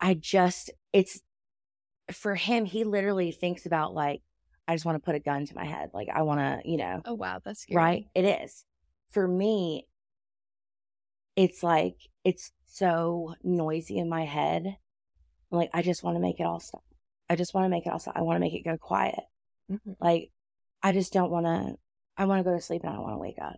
I 0.00 0.14
just 0.14 0.70
it's 0.92 1.20
for 2.10 2.34
him, 2.34 2.64
he 2.64 2.84
literally 2.84 3.32
thinks 3.32 3.64
about 3.66 3.94
like, 3.94 4.22
I 4.68 4.74
just 4.74 4.84
want 4.84 4.96
to 4.96 5.04
put 5.04 5.14
a 5.14 5.20
gun 5.20 5.44
to 5.46 5.54
my 5.54 5.64
head. 5.64 5.90
Like 5.92 6.08
I 6.14 6.22
wanna, 6.22 6.60
you 6.64 6.76
know, 6.76 7.02
Oh 7.04 7.14
wow, 7.14 7.40
that's 7.44 7.60
scary. 7.60 7.76
right? 7.76 8.04
It 8.14 8.24
is. 8.24 8.64
For 9.10 9.26
me, 9.26 9.86
it's 11.36 11.62
like 11.62 11.96
it's 12.24 12.52
so 12.66 13.34
noisy 13.42 13.98
in 13.98 14.08
my 14.08 14.24
head. 14.24 14.76
Like 15.50 15.70
I 15.74 15.82
just 15.82 16.02
want 16.02 16.16
to 16.16 16.20
make 16.20 16.40
it 16.40 16.44
all 16.46 16.60
stop. 16.60 16.82
I 17.28 17.36
just 17.36 17.54
want 17.54 17.64
to 17.66 17.68
make 17.70 17.86
it 17.86 17.92
all 17.92 17.98
stop. 17.98 18.16
I 18.16 18.22
want 18.22 18.36
to 18.36 18.40
make 18.40 18.54
it 18.54 18.64
go 18.64 18.76
quiet. 18.76 19.20
Mhm. 19.70 19.96
Like, 20.00 20.30
I 20.82 20.92
just 20.92 21.12
don't 21.12 21.30
want 21.30 21.46
to, 21.46 21.76
I 22.16 22.26
want 22.26 22.40
to 22.40 22.44
go 22.50 22.54
to 22.54 22.60
sleep 22.60 22.82
and 22.82 22.90
I 22.90 22.94
don't 22.94 23.04
want 23.04 23.14
to 23.14 23.18
wake 23.18 23.38
up. 23.40 23.56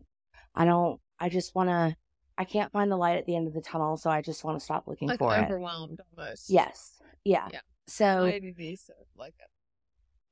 I 0.55 0.65
don't, 0.65 1.01
I 1.19 1.29
just 1.29 1.55
want 1.55 1.71
to 1.71 1.97
I 2.37 2.45
can't 2.45 2.73
find 2.73 2.91
the 2.91 2.97
light 2.97 3.17
at 3.17 3.27
the 3.27 3.37
end 3.37 3.47
of 3.47 3.55
the 3.55 3.61
tunnel, 3.61 3.97
so 3.97 4.11
I 4.11 4.21
just 4.21 4.43
want 4.43 4.59
to 4.59 4.65
stop 4.65 4.89
looking 4.89 5.07
like 5.09 5.19
for 5.21 5.37
it. 5.37 5.45
overwhelmed 5.45 6.01
almost. 6.17 6.51
Yes. 6.51 7.01
Yeah. 7.25 7.49
Yeah. 7.53 7.61
So 7.87 8.29
so 8.77 8.93
like 9.17 9.35
that. 9.39 9.49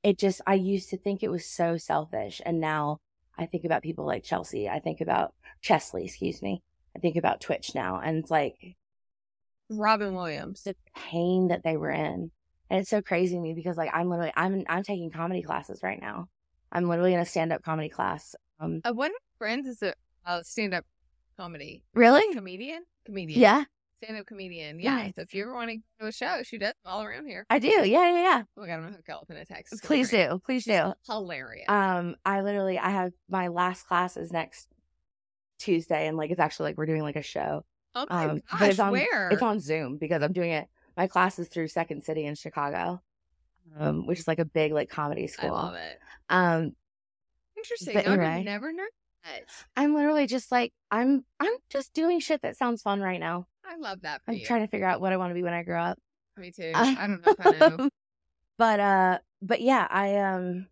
It 0.02 0.18
just 0.18 0.40
I 0.46 0.54
used 0.54 0.90
to 0.90 0.96
think 0.98 1.22
it 1.22 1.30
was 1.30 1.46
so 1.46 1.76
selfish 1.76 2.40
and 2.44 2.60
now 2.60 3.00
I 3.38 3.46
think 3.46 3.64
about 3.64 3.82
people 3.82 4.04
like 4.04 4.24
Chelsea. 4.24 4.68
I 4.68 4.78
think 4.80 5.00
about 5.00 5.32
Cheslie, 5.60 6.04
excuse 6.04 6.42
me. 6.42 6.62
I 6.96 6.98
think 6.98 7.16
about 7.16 7.40
Twitch 7.40 7.74
now 7.74 8.00
and 8.02 8.18
it's 8.18 8.30
like 8.30 8.76
Robin 9.70 10.14
Williams. 10.14 10.62
the 10.64 10.76
pain 10.94 11.48
that 11.48 11.62
they 11.64 11.76
were 11.76 11.90
in. 11.90 12.30
And 12.70 12.80
it's 12.80 12.90
so 12.90 13.02
crazy 13.02 13.34
to 13.36 13.40
me 13.40 13.54
because 13.54 13.76
like 13.76 13.90
I'm 13.92 14.08
literally 14.08 14.32
I'm 14.36 14.64
I'm 14.68 14.82
taking 14.82 15.10
comedy 15.10 15.42
classes 15.42 15.80
right 15.82 16.00
now. 16.00 16.28
I'm 16.70 16.88
literally 16.88 17.14
in 17.14 17.20
a 17.20 17.26
stand 17.26 17.52
up 17.52 17.62
comedy 17.62 17.88
class. 17.88 18.34
Um 18.60 18.80
Uh, 18.84 18.92
one 18.92 19.10
of 19.10 19.14
my 19.14 19.38
friends 19.38 19.66
is 19.68 19.82
a 19.82 19.94
uh, 20.26 20.42
stand 20.42 20.72
up 20.74 20.84
comedy 21.36 21.82
Really? 21.94 22.32
comedian. 22.34 22.82
Comedian. 23.04 23.40
Yeah, 23.40 23.64
Stand 24.02 24.18
up 24.18 24.26
comedian. 24.26 24.80
Yeah. 24.80 24.96
Nice. 24.96 25.14
So 25.14 25.22
if 25.22 25.32
you 25.34 25.44
ever 25.44 25.54
want 25.54 25.70
to 25.70 25.76
go 25.76 25.82
to 26.00 26.06
a 26.08 26.12
show, 26.12 26.42
she 26.42 26.58
does 26.58 26.74
them 26.84 26.92
all 26.92 27.02
around 27.04 27.26
here. 27.26 27.46
I 27.48 27.58
do. 27.58 27.68
Yeah, 27.68 27.84
yeah, 27.84 28.22
yeah. 28.22 28.42
Oh 28.56 28.60
my 28.62 28.66
god, 28.66 28.74
I'm 28.74 28.82
gonna 28.82 28.96
hook 28.96 29.08
up 29.10 29.26
in 29.30 29.36
a 29.36 29.44
text. 29.44 29.72
It's 29.72 29.82
Please 29.86 30.10
great. 30.10 30.28
do. 30.28 30.40
Please 30.44 30.64
She's 30.64 30.74
do. 30.74 30.92
Hilarious. 31.08 31.68
Um, 31.68 32.16
I 32.24 32.40
literally 32.40 32.78
I 32.78 32.90
have 32.90 33.12
my 33.28 33.48
last 33.48 33.86
class 33.86 34.16
is 34.16 34.32
next 34.32 34.68
Tuesday 35.58 36.08
and 36.08 36.16
like 36.16 36.30
it's 36.32 36.40
actually 36.40 36.70
like 36.70 36.78
we're 36.78 36.86
doing 36.86 37.02
like 37.02 37.16
a 37.16 37.22
show. 37.22 37.64
oh 37.94 38.06
my 38.10 38.24
Um 38.24 38.40
gosh, 38.50 38.60
but 38.60 38.68
it's 38.70 38.78
on 38.80 38.92
where? 38.92 39.28
it's 39.30 39.42
on 39.42 39.60
Zoom 39.60 39.98
because 39.98 40.22
I'm 40.22 40.32
doing 40.32 40.50
it 40.50 40.66
my 40.96 41.06
class 41.06 41.38
is 41.38 41.46
through 41.48 41.68
Second 41.68 42.02
City 42.02 42.24
in 42.26 42.34
Chicago. 42.34 43.00
Um, 43.78 44.06
which 44.06 44.18
is 44.18 44.26
like 44.28 44.40
a 44.40 44.44
big 44.44 44.72
like 44.72 44.90
comedy 44.90 45.28
school. 45.28 45.54
I 45.54 45.62
love 45.62 45.74
it. 45.74 45.98
Um 46.28 46.72
Interesting. 47.56 47.94
But 47.94 48.06
I 48.08 48.10
would 48.10 48.44
never 48.44 48.72
known 48.72 48.88
that. 49.22 49.44
I'm 49.76 49.94
literally 49.94 50.26
just 50.26 50.50
like 50.50 50.72
I'm 50.90 51.24
I'm 51.38 51.52
just 51.70 51.94
doing 51.94 52.18
shit 52.18 52.42
that 52.42 52.56
sounds 52.56 52.82
fun 52.82 53.00
right 53.00 53.20
now. 53.20 53.46
I 53.72 53.76
love 53.76 54.02
that 54.02 54.20
I'm 54.28 54.34
you. 54.34 54.44
trying 54.44 54.62
to 54.62 54.68
figure 54.68 54.86
out 54.86 55.00
what 55.00 55.12
I 55.12 55.16
want 55.16 55.30
to 55.30 55.34
be 55.34 55.42
when 55.42 55.54
I 55.54 55.62
grow 55.62 55.80
up. 55.80 55.98
Me 56.36 56.50
too. 56.50 56.72
I 56.74 57.06
don't 57.06 57.24
know 57.24 57.32
if 57.32 57.46
I 57.46 57.50
know. 57.58 57.88
but 58.58 58.80
uh 58.80 59.18
but 59.40 59.60
yeah, 59.60 59.86
I 59.88 60.16
um 60.16 60.66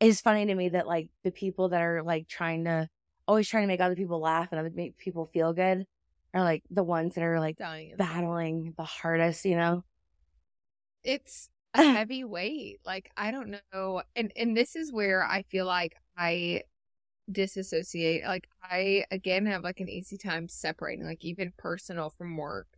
it's 0.00 0.20
funny 0.20 0.46
to 0.46 0.54
me 0.54 0.70
that 0.70 0.86
like 0.86 1.10
the 1.24 1.30
people 1.30 1.70
that 1.70 1.82
are 1.82 2.02
like 2.02 2.28
trying 2.28 2.64
to 2.64 2.88
always 3.26 3.48
trying 3.48 3.64
to 3.64 3.68
make 3.68 3.80
other 3.80 3.96
people 3.96 4.20
laugh 4.20 4.48
and 4.50 4.60
other 4.60 4.70
make 4.74 4.96
people 4.96 5.26
feel 5.32 5.52
good 5.52 5.84
are 6.32 6.42
like 6.42 6.62
the 6.70 6.84
ones 6.84 7.14
that 7.14 7.24
are 7.24 7.40
like 7.40 7.56
Dying. 7.56 7.94
battling 7.96 8.74
the 8.76 8.84
hardest, 8.84 9.44
you 9.44 9.56
know? 9.56 9.82
it's 11.04 11.48
a 11.74 11.82
heavy 11.92 12.24
weight. 12.24 12.80
Like 12.84 13.10
I 13.16 13.30
don't 13.30 13.56
know, 13.72 14.02
and 14.16 14.32
and 14.36 14.56
this 14.56 14.76
is 14.76 14.92
where 14.92 15.24
I 15.24 15.42
feel 15.42 15.66
like 15.66 15.96
I 16.16 16.62
disassociate. 17.30 18.24
Like 18.24 18.48
I 18.62 19.04
again 19.10 19.46
have 19.46 19.62
like 19.62 19.80
an 19.80 19.88
easy 19.88 20.16
time 20.16 20.48
separating, 20.48 21.04
like 21.04 21.24
even 21.24 21.52
personal 21.56 22.10
from 22.10 22.36
work. 22.36 22.68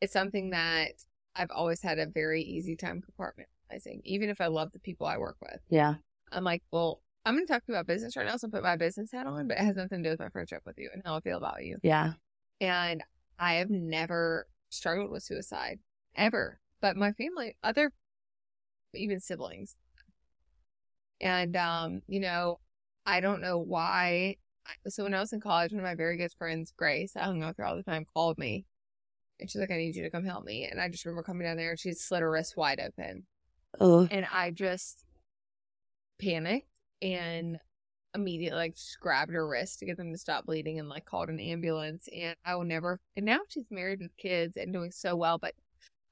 It's 0.00 0.12
something 0.12 0.50
that 0.50 0.92
I've 1.34 1.50
always 1.50 1.82
had 1.82 1.98
a 1.98 2.06
very 2.06 2.42
easy 2.42 2.76
time 2.76 3.02
compartmentalizing. 3.02 4.00
Even 4.04 4.28
if 4.28 4.40
I 4.40 4.46
love 4.46 4.72
the 4.72 4.78
people 4.78 5.06
I 5.06 5.18
work 5.18 5.36
with, 5.40 5.60
Yeah. 5.68 5.96
I'm 6.32 6.44
like, 6.44 6.62
well, 6.70 7.02
I'm 7.24 7.34
going 7.34 7.46
to 7.46 7.52
talk 7.52 7.64
to 7.64 7.72
you 7.72 7.74
about 7.74 7.86
business 7.86 8.16
right 8.16 8.26
now, 8.26 8.36
so 8.36 8.46
I 8.46 8.50
put 8.50 8.62
my 8.62 8.76
business 8.76 9.10
hat 9.12 9.26
on, 9.26 9.48
but 9.48 9.58
it 9.58 9.64
has 9.64 9.76
nothing 9.76 10.02
to 10.02 10.08
do 10.08 10.12
with 10.12 10.20
my 10.20 10.28
friendship 10.28 10.62
with 10.64 10.78
you 10.78 10.90
and 10.92 11.02
how 11.04 11.16
I 11.16 11.20
feel 11.20 11.38
about 11.38 11.64
you. 11.64 11.78
Yeah. 11.82 12.12
And 12.60 13.02
I 13.38 13.54
have 13.54 13.70
never 13.70 14.46
struggled 14.70 15.10
with 15.10 15.24
suicide 15.24 15.80
ever. 16.14 16.60
But 16.80 16.96
my 16.96 17.12
family, 17.12 17.56
other, 17.62 17.92
even 18.94 19.18
siblings. 19.18 19.76
And, 21.20 21.56
um, 21.56 22.02
you 22.06 22.20
know, 22.20 22.60
I 23.06 23.20
don't 23.20 23.40
know 23.40 23.58
why. 23.58 24.36
So 24.88 25.04
when 25.04 25.14
I 25.14 25.20
was 25.20 25.32
in 25.32 25.40
college, 25.40 25.72
one 25.72 25.78
of 25.78 25.84
my 25.84 25.94
very 25.94 26.16
good 26.16 26.32
friends, 26.36 26.72
Grace, 26.76 27.16
I 27.16 27.24
hung 27.24 27.42
out 27.42 27.50
with 27.50 27.56
her 27.58 27.64
all 27.64 27.76
the 27.76 27.82
time, 27.82 28.04
called 28.12 28.36
me. 28.36 28.66
And 29.38 29.48
she's 29.48 29.60
like, 29.60 29.70
I 29.70 29.76
need 29.76 29.94
you 29.94 30.02
to 30.02 30.10
come 30.10 30.24
help 30.24 30.44
me. 30.44 30.66
And 30.68 30.80
I 30.80 30.88
just 30.88 31.04
remember 31.04 31.22
coming 31.22 31.46
down 31.46 31.56
there 31.56 31.70
and 31.70 31.78
she 31.78 31.92
slit 31.92 32.22
her 32.22 32.30
wrist 32.30 32.56
wide 32.56 32.80
open. 32.80 33.24
Oh. 33.78 34.08
And 34.10 34.26
I 34.32 34.50
just 34.50 35.04
panicked 36.20 36.68
and 37.00 37.58
immediately 38.14 38.56
like 38.56 38.74
just 38.74 38.98
grabbed 38.98 39.32
her 39.32 39.46
wrist 39.46 39.78
to 39.78 39.86
get 39.86 39.98
them 39.98 40.10
to 40.10 40.18
stop 40.18 40.46
bleeding 40.46 40.80
and 40.80 40.88
like 40.88 41.04
called 41.04 41.28
an 41.28 41.38
ambulance. 41.38 42.08
And 42.14 42.34
I 42.44 42.56
will 42.56 42.64
never, 42.64 42.98
and 43.16 43.26
now 43.26 43.40
she's 43.48 43.70
married 43.70 44.00
with 44.00 44.16
kids 44.16 44.56
and 44.56 44.72
doing 44.72 44.90
so 44.90 45.14
well, 45.14 45.38
but 45.38 45.54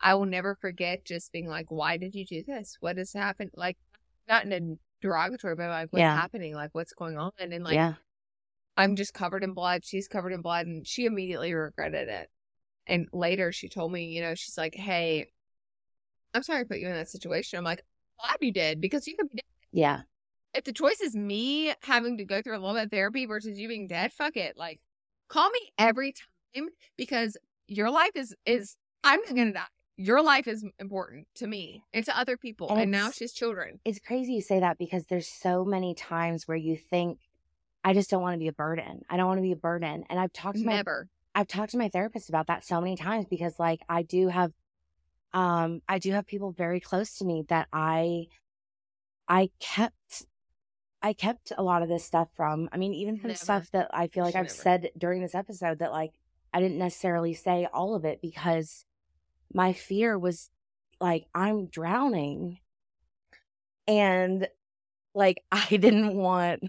I 0.00 0.14
will 0.14 0.26
never 0.26 0.54
forget 0.54 1.04
just 1.04 1.32
being 1.32 1.48
like, 1.48 1.70
why 1.70 1.96
did 1.96 2.14
you 2.14 2.26
do 2.26 2.42
this? 2.46 2.76
What 2.80 2.98
has 2.98 3.14
happened? 3.14 3.52
Like, 3.56 3.78
not 4.28 4.44
in 4.44 4.52
a 4.52 4.76
derogatory, 5.04 5.54
but 5.54 5.68
like, 5.68 5.92
what's 5.92 6.00
Yeah. 6.00 6.16
happening? 6.16 6.54
Like, 6.54 6.70
what's 6.72 6.94
going 6.94 7.18
on? 7.18 7.30
And 7.38 7.62
like, 7.62 7.74
yeah. 7.74 7.94
I'm 8.76 8.96
just 8.96 9.12
covered 9.14 9.44
in 9.44 9.52
blood. 9.52 9.84
She's 9.84 10.08
covered 10.08 10.32
in 10.32 10.40
blood. 10.40 10.66
And 10.66 10.86
she 10.86 11.04
immediately 11.04 11.52
regretted 11.54 12.08
it. 12.08 12.30
And 12.86 13.06
later 13.12 13.52
she 13.52 13.68
told 13.68 13.92
me, 13.92 14.06
you 14.06 14.22
know, 14.22 14.34
she's 14.34 14.56
like, 14.58 14.74
hey, 14.74 15.26
I'm 16.32 16.42
sorry 16.42 16.60
I 16.60 16.64
put 16.64 16.78
you 16.78 16.88
in 16.88 16.94
that 16.94 17.10
situation. 17.10 17.58
I'm 17.58 17.64
like, 17.64 17.82
glad 18.18 18.38
you 18.40 18.50
did 18.52 18.80
because 18.80 19.06
you 19.06 19.14
could 19.16 19.28
be 19.28 19.36
dead. 19.36 19.68
Yeah. 19.72 20.00
If 20.54 20.64
the 20.64 20.72
choice 20.72 21.00
is 21.00 21.14
me 21.14 21.74
having 21.82 22.18
to 22.18 22.24
go 22.24 22.40
through 22.40 22.56
a 22.56 22.60
little 22.60 22.74
bit 22.74 22.84
of 22.84 22.90
therapy 22.90 23.26
versus 23.26 23.58
you 23.58 23.68
being 23.68 23.86
dead, 23.86 24.12
fuck 24.12 24.36
it. 24.36 24.56
Like, 24.56 24.80
call 25.28 25.50
me 25.50 25.60
every 25.78 26.14
time 26.54 26.68
because 26.96 27.36
your 27.66 27.90
life 27.90 28.12
is, 28.14 28.34
is, 28.46 28.76
I'm 29.02 29.20
not 29.20 29.34
going 29.34 29.48
to 29.48 29.52
die. 29.52 29.73
Your 29.96 30.22
life 30.22 30.48
is 30.48 30.64
important 30.80 31.28
to 31.36 31.46
me 31.46 31.84
and 31.92 32.04
to 32.04 32.18
other 32.18 32.36
people. 32.36 32.68
And 32.70 32.80
And, 32.80 32.90
now 32.90 33.10
she's 33.10 33.32
children. 33.32 33.78
It's 33.84 34.00
crazy 34.00 34.32
you 34.34 34.40
say 34.40 34.58
that 34.60 34.76
because 34.78 35.06
there's 35.06 35.28
so 35.28 35.64
many 35.64 35.94
times 35.94 36.48
where 36.48 36.56
you 36.56 36.76
think 36.76 37.18
I 37.84 37.92
just 37.94 38.10
don't 38.10 38.22
want 38.22 38.34
to 38.34 38.38
be 38.38 38.48
a 38.48 38.52
burden. 38.52 39.02
I 39.10 39.16
don't 39.16 39.26
want 39.28 39.38
to 39.38 39.42
be 39.42 39.52
a 39.52 39.56
burden. 39.56 40.04
And 40.08 40.18
I've 40.18 40.32
talked 40.32 40.58
to 40.58 40.64
my 40.64 40.76
Never. 40.76 41.08
I've 41.34 41.46
talked 41.48 41.72
to 41.72 41.78
my 41.78 41.88
therapist 41.88 42.28
about 42.28 42.46
that 42.48 42.64
so 42.64 42.80
many 42.80 42.96
times 42.96 43.26
because 43.28 43.58
like 43.58 43.80
I 43.88 44.02
do 44.02 44.28
have 44.28 44.52
um 45.32 45.82
I 45.88 45.98
do 45.98 46.12
have 46.12 46.26
people 46.26 46.50
very 46.52 46.80
close 46.80 47.18
to 47.18 47.24
me 47.24 47.44
that 47.48 47.68
I 47.72 48.26
I 49.28 49.50
kept 49.60 50.26
I 51.02 51.12
kept 51.12 51.52
a 51.56 51.62
lot 51.62 51.82
of 51.82 51.88
this 51.88 52.04
stuff 52.04 52.28
from. 52.34 52.68
I 52.72 52.78
mean 52.78 52.94
even 52.94 53.16
from 53.18 53.28
Never. 53.28 53.38
stuff 53.38 53.70
that 53.72 53.90
I 53.92 54.08
feel 54.08 54.24
like 54.24 54.32
Should 54.32 54.38
I've 54.38 54.44
never. 54.46 54.54
said 54.54 54.90
during 54.98 55.20
this 55.22 55.34
episode 55.34 55.78
that 55.80 55.92
like 55.92 56.14
I 56.52 56.60
didn't 56.60 56.78
necessarily 56.78 57.34
say 57.34 57.68
all 57.72 57.94
of 57.94 58.04
it 58.04 58.20
because 58.22 58.86
my 59.54 59.72
fear 59.72 60.18
was 60.18 60.50
like 61.00 61.26
I'm 61.34 61.66
drowning 61.66 62.58
and 63.86 64.46
like 65.14 65.42
I 65.52 65.66
didn't 65.70 66.14
want 66.16 66.62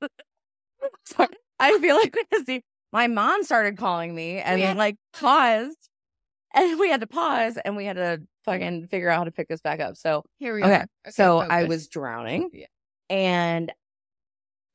Sorry. 1.04 1.28
I 1.58 1.78
feel 1.78 1.96
like 1.96 2.16
the- 2.46 2.62
my 2.92 3.06
mom 3.06 3.42
started 3.44 3.78
calling 3.78 4.14
me 4.14 4.38
oh, 4.38 4.42
and 4.42 4.60
Yeah. 4.60 4.72
like 4.74 4.96
paused 5.14 5.88
and 6.54 6.78
we 6.78 6.90
had 6.90 7.00
to 7.00 7.06
pause 7.06 7.56
and 7.64 7.76
we 7.76 7.86
had 7.86 7.96
to 7.96 8.20
fucking 8.44 8.88
figure 8.88 9.08
out 9.08 9.18
how 9.18 9.24
to 9.24 9.30
pick 9.30 9.48
this 9.48 9.60
back 9.62 9.80
up. 9.80 9.96
So 9.96 10.22
Here 10.38 10.54
we 10.54 10.62
Okay, 10.62 10.84
are. 11.06 11.10
so 11.10 11.38
I 11.38 11.64
was 11.64 11.88
drowning. 11.88 12.50
Yeah. 12.52 12.66
And 13.08 13.72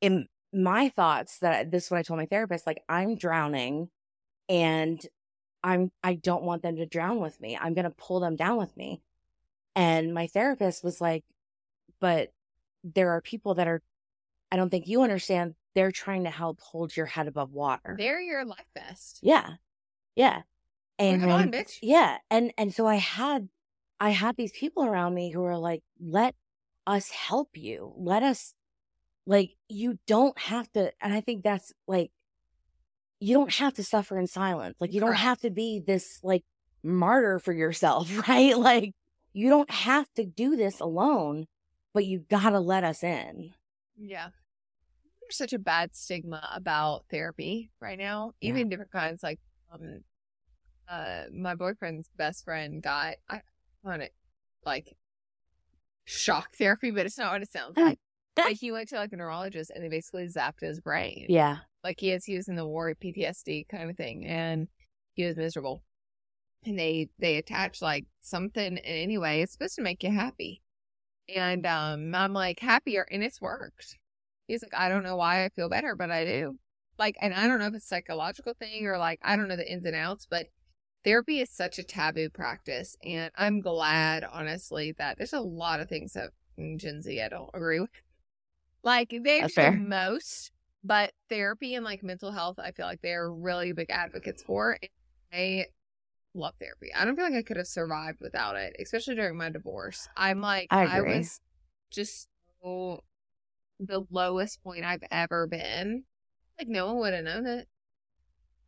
in 0.00 0.26
my 0.52 0.88
thoughts 0.88 1.38
that 1.40 1.70
this 1.70 1.84
is 1.84 1.90
what 1.90 1.98
I 1.98 2.02
told 2.02 2.18
my 2.18 2.26
therapist, 2.26 2.66
like 2.66 2.82
I'm 2.88 3.14
drowning 3.16 3.88
and 4.48 5.00
I'm 5.62 5.90
I 6.02 6.14
don't 6.14 6.44
want 6.44 6.62
them 6.62 6.76
to 6.76 6.86
drown 6.86 7.20
with 7.20 7.40
me. 7.40 7.56
I'm 7.60 7.74
gonna 7.74 7.90
pull 7.90 8.20
them 8.20 8.36
down 8.36 8.56
with 8.58 8.76
me. 8.76 9.00
And 9.74 10.12
my 10.14 10.26
therapist 10.26 10.82
was 10.84 11.00
like, 11.00 11.24
but 12.00 12.32
there 12.84 13.10
are 13.10 13.20
people 13.20 13.54
that 13.54 13.68
are 13.68 13.82
I 14.50 14.56
don't 14.56 14.70
think 14.70 14.86
you 14.88 15.02
understand, 15.02 15.54
they're 15.74 15.92
trying 15.92 16.24
to 16.24 16.30
help 16.30 16.60
hold 16.60 16.96
your 16.96 17.06
head 17.06 17.28
above 17.28 17.52
water. 17.52 17.94
They're 17.98 18.20
your 18.20 18.44
life 18.44 18.66
vest. 18.74 19.18
yeah. 19.22 19.54
Yeah. 20.16 20.42
And 20.98 21.20
Come 21.20 21.30
on, 21.30 21.52
bitch. 21.52 21.78
yeah 21.80 22.18
and 22.28 22.52
and 22.58 22.74
so 22.74 22.84
i 22.86 22.96
had 22.96 23.48
i 24.00 24.10
had 24.10 24.36
these 24.36 24.50
people 24.50 24.84
around 24.84 25.14
me 25.14 25.30
who 25.30 25.40
were 25.40 25.56
like 25.56 25.84
let 26.00 26.34
us 26.88 27.10
help 27.10 27.50
you 27.56 27.92
let 27.96 28.24
us 28.24 28.52
like 29.24 29.52
you 29.68 30.00
don't 30.08 30.36
have 30.40 30.68
to 30.72 30.90
and 31.00 31.12
i 31.14 31.20
think 31.20 31.44
that's 31.44 31.72
like 31.86 32.10
you 33.20 33.34
don't 33.34 33.52
have 33.54 33.74
to 33.74 33.82
suffer 33.84 34.18
in 34.18 34.26
silence 34.26 34.76
like 34.80 34.92
you 34.92 35.00
don't 35.00 35.14
have 35.16 35.38
to 35.40 35.50
be 35.50 35.80
this 35.84 36.20
like 36.22 36.44
martyr 36.82 37.38
for 37.38 37.52
yourself 37.52 38.10
right 38.28 38.56
like 38.58 38.94
you 39.32 39.48
don't 39.48 39.70
have 39.70 40.06
to 40.14 40.24
do 40.24 40.56
this 40.56 40.80
alone 40.80 41.46
but 41.94 42.04
you 42.06 42.24
gotta 42.30 42.60
let 42.60 42.84
us 42.84 43.02
in 43.02 43.52
Yeah. 43.98 44.28
There's 45.20 45.36
such 45.36 45.52
a 45.52 45.58
bad 45.58 45.94
stigma 45.94 46.48
about 46.54 47.04
therapy 47.10 47.70
right 47.80 47.98
now. 47.98 48.32
Yeah. 48.40 48.50
Even 48.50 48.68
different 48.68 48.92
kinds 48.92 49.22
like 49.22 49.40
um 49.72 50.00
uh 50.88 51.24
my 51.32 51.54
boyfriend's 51.54 52.08
best 52.16 52.44
friend 52.44 52.82
got 52.82 53.16
I 53.28 53.42
on 53.84 54.00
it 54.00 54.12
like 54.64 54.96
shock 56.04 56.54
therapy, 56.56 56.90
but 56.90 57.04
it's 57.06 57.18
not 57.18 57.32
what 57.32 57.42
it 57.42 57.50
sounds 57.50 57.76
like. 57.76 57.98
but 58.36 58.52
he 58.52 58.70
went 58.72 58.88
to 58.90 58.96
like 58.96 59.12
a 59.12 59.16
neurologist 59.16 59.70
and 59.74 59.82
they 59.84 59.88
basically 59.88 60.26
zapped 60.26 60.60
his 60.60 60.80
brain. 60.80 61.26
yeah 61.28 61.58
Like 61.84 62.00
he 62.00 62.10
is 62.12 62.24
he 62.24 62.36
was 62.36 62.48
in 62.48 62.56
the 62.56 62.66
war 62.66 62.94
PTSD 62.94 63.68
kind 63.68 63.90
of 63.90 63.96
thing 63.96 64.26
and 64.26 64.68
he 65.14 65.24
was 65.24 65.36
miserable. 65.36 65.82
And 66.64 66.78
they 66.78 67.08
they 67.18 67.36
attach 67.36 67.80
like 67.82 68.06
something 68.20 68.76
in 68.76 68.78
any 68.78 69.18
way. 69.18 69.42
It's 69.42 69.52
supposed 69.52 69.76
to 69.76 69.82
make 69.82 70.02
you 70.02 70.10
happy. 70.12 70.62
And 71.34 71.66
um 71.66 72.14
I'm 72.14 72.32
like 72.32 72.60
happier 72.60 73.06
and 73.10 73.22
it's 73.22 73.40
worked. 73.40 73.98
He's 74.46 74.62
like, 74.62 74.74
I 74.74 74.88
don't 74.88 75.02
know 75.04 75.16
why 75.16 75.44
I 75.44 75.50
feel 75.50 75.68
better, 75.68 75.94
but 75.96 76.10
I 76.10 76.24
do. 76.24 76.58
like, 76.98 77.16
and 77.20 77.34
I 77.34 77.46
don't 77.46 77.58
know 77.60 77.66
if 77.66 77.74
it's 77.74 77.84
a 77.84 77.88
psychological 77.88 78.54
thing 78.54 78.86
or 78.86 78.98
like, 78.98 79.20
I 79.22 79.36
don't 79.36 79.48
know 79.48 79.56
the 79.56 79.70
ins 79.70 79.84
and 79.84 79.94
outs, 79.96 80.26
but 80.28 80.46
therapy 81.04 81.40
is 81.40 81.50
such 81.50 81.78
a 81.78 81.82
taboo 81.84 82.30
practice. 82.30 82.96
And 83.04 83.30
I'm 83.36 83.60
glad, 83.60 84.24
honestly, 84.24 84.92
that 84.98 85.16
there's 85.18 85.32
a 85.32 85.40
lot 85.40 85.80
of 85.80 85.88
things 85.88 86.14
that 86.14 86.30
Gen 86.76 87.02
Z 87.02 87.20
I 87.20 87.28
don't 87.28 87.50
agree 87.54 87.80
with. 87.80 87.90
Like, 88.82 89.14
they're 89.22 89.48
the 89.48 89.70
most, 89.72 90.50
but 90.84 91.12
therapy 91.28 91.74
and 91.74 91.84
like 91.84 92.02
mental 92.02 92.32
health, 92.32 92.58
I 92.58 92.72
feel 92.72 92.86
like 92.86 93.00
they're 93.02 93.30
really 93.30 93.72
big 93.72 93.90
advocates 93.90 94.42
for. 94.42 94.78
And 94.80 94.90
I 95.32 95.66
love 96.34 96.54
therapy. 96.60 96.88
I 96.96 97.04
don't 97.04 97.16
feel 97.16 97.24
like 97.24 97.34
I 97.34 97.42
could 97.42 97.56
have 97.56 97.66
survived 97.66 98.18
without 98.20 98.56
it, 98.56 98.76
especially 98.80 99.16
during 99.16 99.36
my 99.36 99.50
divorce. 99.50 100.08
I'm 100.16 100.40
like, 100.40 100.68
I 100.70 100.84
I, 100.84 101.00
was 101.00 101.40
just 101.90 102.28
so 102.62 103.02
the 103.80 104.04
lowest 104.10 104.62
point 104.62 104.84
I've 104.84 105.04
ever 105.10 105.46
been. 105.46 106.04
Like 106.58 106.68
no 106.68 106.86
one 106.86 106.98
would 106.98 107.14
have 107.14 107.24
known 107.24 107.46
it. 107.46 107.68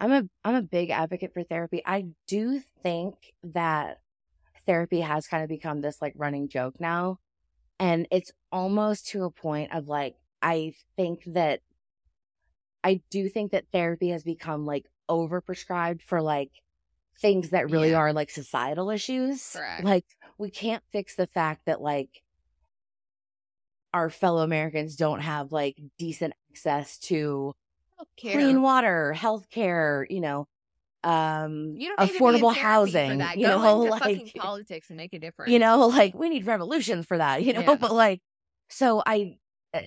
I'm 0.00 0.12
a 0.12 0.22
I'm 0.44 0.54
a 0.54 0.62
big 0.62 0.90
advocate 0.90 1.34
for 1.34 1.42
therapy. 1.42 1.82
I 1.84 2.06
do 2.26 2.60
think 2.82 3.14
that 3.42 3.98
therapy 4.66 5.00
has 5.00 5.26
kind 5.26 5.42
of 5.42 5.48
become 5.48 5.80
this 5.80 6.00
like 6.00 6.14
running 6.16 6.48
joke 6.48 6.80
now. 6.80 7.18
And 7.78 8.06
it's 8.10 8.32
almost 8.52 9.08
to 9.08 9.24
a 9.24 9.30
point 9.30 9.74
of 9.74 9.88
like 9.88 10.16
I 10.42 10.74
think 10.96 11.22
that 11.26 11.60
I 12.82 13.02
do 13.10 13.28
think 13.28 13.52
that 13.52 13.66
therapy 13.72 14.08
has 14.10 14.22
become 14.22 14.64
like 14.66 14.86
overprescribed 15.10 16.02
for 16.02 16.22
like 16.22 16.50
things 17.18 17.50
that 17.50 17.70
really 17.70 17.90
Yeah. 17.90 17.98
are 17.98 18.12
like 18.12 18.30
societal 18.30 18.90
issues. 18.90 19.52
Correct. 19.52 19.84
Like 19.84 20.04
we 20.38 20.50
can't 20.50 20.82
fix 20.90 21.16
the 21.16 21.26
fact 21.26 21.66
that 21.66 21.80
like 21.80 22.22
our 23.92 24.08
fellow 24.08 24.42
Americans 24.42 24.96
don't 24.96 25.20
have 25.20 25.52
like 25.52 25.76
decent 25.98 26.32
access 26.50 26.98
to 26.98 27.54
Healthcare. 28.00 28.32
clean 28.32 28.62
water, 28.62 29.14
healthcare, 29.16 30.06
you 30.08 30.20
know, 30.20 30.46
um, 31.02 31.74
You 31.76 31.88
don't 31.88 32.00
need 32.00 32.06
to 32.06 32.12
be 32.12 32.18
affordable 32.18 32.54
housing, 32.54 33.20
you 33.36 33.46
Go 33.48 33.58
know, 33.58 33.78
like 34.00 34.34
politics 34.36 34.88
and 34.90 34.96
make 34.96 35.12
a 35.12 35.18
difference. 35.18 35.50
you 35.50 35.58
know, 35.58 35.88
like 35.88 36.14
we 36.14 36.28
need 36.28 36.46
revolutions 36.46 37.04
for 37.06 37.18
that, 37.18 37.42
you 37.44 37.52
know, 37.52 37.60
Yeah. 37.62 37.74
but 37.74 37.92
like, 37.92 38.20
so 38.68 39.02
I, 39.04 39.38
uh, 39.74 39.80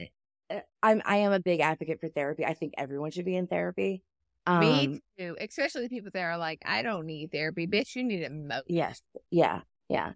I'm, 0.81 1.01
I 1.05 1.17
am 1.17 1.31
a 1.31 1.39
big 1.39 1.59
advocate 1.59 1.99
for 1.99 2.09
therapy. 2.09 2.45
I 2.45 2.53
think 2.53 2.73
everyone 2.77 3.11
should 3.11 3.25
be 3.25 3.35
in 3.35 3.47
therapy. 3.47 4.03
Um, 4.45 4.59
Me 4.59 5.01
too. 5.17 5.37
Especially 5.39 5.83
the 5.83 5.89
people 5.89 6.11
that 6.13 6.21
are 6.21 6.37
like, 6.37 6.61
I 6.65 6.81
don't 6.81 7.05
need 7.05 7.31
therapy, 7.31 7.67
bitch. 7.67 7.95
You 7.95 8.03
need 8.03 8.21
it 8.21 8.31
most. 8.31 8.65
yes, 8.67 9.01
yeah, 9.31 9.61
yeah. 9.89 10.13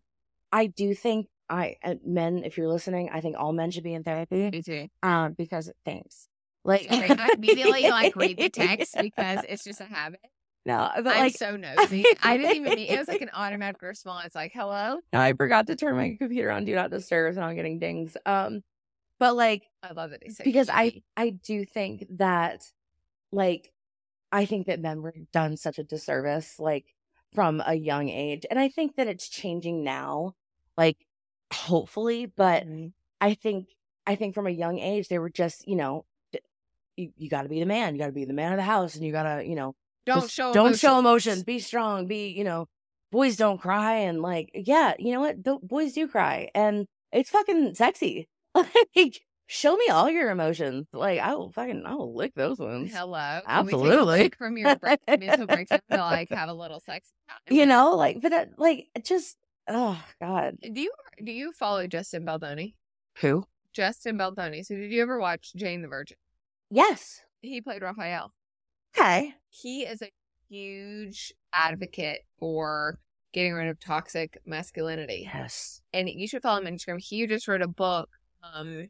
I 0.52 0.68
do 0.68 0.94
think 0.94 1.28
I, 1.50 1.76
uh, 1.84 1.96
men, 2.06 2.44
if 2.44 2.58
you're 2.58 2.68
listening, 2.68 3.10
I 3.12 3.22
think 3.22 3.38
all 3.38 3.54
men 3.54 3.72
should 3.72 3.84
be 3.84 3.94
in 3.94 4.04
therapy. 4.04 4.50
Me 4.50 4.62
too. 4.62 4.88
Um, 5.02 5.34
because 5.34 5.72
thanks. 5.86 6.28
Like, 6.66 6.88
I 6.92 7.34
immediately 7.34 7.90
like 7.90 8.16
read 8.18 8.38
the 8.38 8.50
text 8.50 8.96
because 9.02 9.40
it's 9.48 9.64
just 9.64 9.80
a 9.80 9.86
habit. 9.86 10.20
no, 10.66 10.90
but 10.98 11.08
I'm 11.08 11.20
like, 11.20 11.38
so 11.38 11.56
nosy. 11.56 12.06
I 12.24 12.36
didn't 12.36 12.58
even 12.58 12.76
mean 12.76 12.90
it 12.90 13.00
was 13.00 13.08
like 13.08 13.22
an 13.22 13.30
automatic 13.34 13.82
response. 13.82 14.26
It's 14.26 14.36
like, 14.36 14.52
hello. 14.54 15.00
No, 15.14 15.20
I 15.20 15.32
forgot 15.32 15.68
to 15.68 15.78
turn 15.78 15.96
my 15.96 16.18
computer 16.20 16.52
on 16.52 16.66
do 16.66 16.76
not 16.76 16.92
disturb, 16.92 17.36
so 17.36 17.42
I'm 17.42 17.56
getting 17.56 17.80
dings. 17.80 18.18
Um, 18.26 18.64
but 19.20 19.36
like 19.36 19.64
I 19.84 19.92
love 19.94 20.12
that 20.12 20.22
they 20.22 20.30
say 20.30 20.44
because 20.44 20.70
I 20.70 21.02
I 21.16 21.30
do 21.32 21.66
think 21.66 22.06
that 22.18 22.72
like 23.32 23.72
I 24.32 24.46
think 24.46 24.68
that 24.68 24.80
men 24.82 25.02
were 25.02 25.14
done 25.32 25.58
such 25.58 25.80
a 25.80 25.84
disservice 25.84 26.60
like 26.60 26.86
from 27.34 27.62
a 27.66 27.76
young 27.76 28.10
age, 28.10 28.46
and 28.50 28.60
I 28.60 28.70
think 28.70 28.96
that 28.96 29.08
it's 29.08 29.28
changing 29.30 29.84
now, 29.84 30.36
like 30.78 31.06
hopefully. 31.54 32.26
But 32.26 32.66
Mhm. 32.66 32.94
I 33.22 33.34
think 33.34 33.70
I 34.06 34.16
think 34.16 34.34
from 34.36 34.48
a 34.48 34.52
young 34.52 34.80
age 34.80 35.08
they 35.08 35.20
were 35.20 35.30
just 35.30 35.68
you 35.68 35.76
know 35.76 36.06
you, 36.96 37.12
you 37.16 37.30
got 37.30 37.44
to 37.44 37.50
be 37.50 37.60
the 37.60 37.66
man, 37.66 37.94
you 37.94 38.00
got 38.00 38.08
to 38.08 38.12
be 38.12 38.26
the 38.26 38.34
man 38.34 38.54
of 38.54 38.58
the 38.58 38.64
house, 38.64 38.96
and 38.96 39.06
you 39.06 39.12
got 39.12 39.24
to 39.24 39.46
you 39.46 39.56
know 39.56 39.76
don't 40.06 40.30
show 40.32 40.54
don't 40.54 40.78
show 40.78 40.98
emotions. 41.00 41.40
emotions 41.40 41.44
be 41.44 41.60
strong 41.60 42.08
be 42.08 42.30
you 42.30 42.44
know 42.44 42.68
boys 43.12 43.36
don't 43.38 43.60
cry 43.60 43.94
and 43.98 44.22
like 44.22 44.50
yeah 44.54 44.94
you 45.00 45.12
know 45.14 45.20
what 45.20 45.44
Th- 45.44 45.60
boys 45.62 45.94
do 45.94 46.08
cry 46.08 46.50
and 46.56 46.88
it's 47.12 47.30
fucking 47.30 47.76
sexy 47.76 48.28
like 48.96 49.22
show 49.50 49.76
me 49.78 49.88
all 49.90 50.10
your 50.10 50.30
emotions 50.30 50.88
like 50.92 51.20
i 51.20 51.34
will 51.34 51.52
fucking 51.52 51.84
i 51.86 51.94
will 51.94 52.14
lick 52.16 52.34
those 52.36 52.60
ones 52.60 52.92
Hello. 52.94 53.40
Can 53.48 53.66
we 53.66 53.72
take 53.72 53.82
Absolutely. 53.82 54.32
from 54.38 54.58
your 54.58 54.76
break, 54.82 55.00
mental 55.08 55.48
breakdown 55.48 55.80
to 55.90 55.98
like 55.98 56.30
have 56.32 56.50
a 56.50 56.54
little 56.54 56.80
sex. 56.82 57.14
you 57.50 57.66
know 57.66 57.96
like 57.96 58.22
but 58.22 58.30
that, 58.32 58.50
like 58.58 58.88
just 59.04 59.38
oh 59.70 60.02
god 60.22 60.56
Do 60.62 60.82
you 60.82 60.92
do 61.24 61.32
you 61.32 61.52
follow 61.54 61.88
Justin 61.88 62.26
Baldoni? 62.26 62.76
who 63.20 63.46
Justin 63.74 64.18
Baldoni. 64.18 64.64
So 64.64 64.76
did 64.76 64.92
you 64.92 65.02
ever 65.02 65.20
watch 65.20 65.54
Jane 65.56 65.82
the 65.82 65.88
Virgin? 65.88 66.18
yes 66.70 67.22
He 67.42 67.62
played 67.62 67.82
Rafael. 67.82 68.34
okay 68.98 69.34
He 69.50 69.84
is 69.84 70.02
a 70.02 70.12
huge 70.50 71.32
advocate 71.54 72.20
for 72.40 73.00
getting 73.34 73.54
rid 73.54 73.68
of 73.70 73.80
toxic 73.80 74.38
masculinity. 74.46 75.30
yes 75.34 75.82
And 75.94 76.10
you 76.10 76.28
should 76.28 76.42
follow 76.42 76.60
him 76.60 76.68
on 76.68 76.74
Instagram. 76.74 77.00
He 77.02 77.26
just 77.28 77.48
wrote 77.48 77.62
a 77.62 77.68
book. 77.68 78.10
Um 78.44 78.90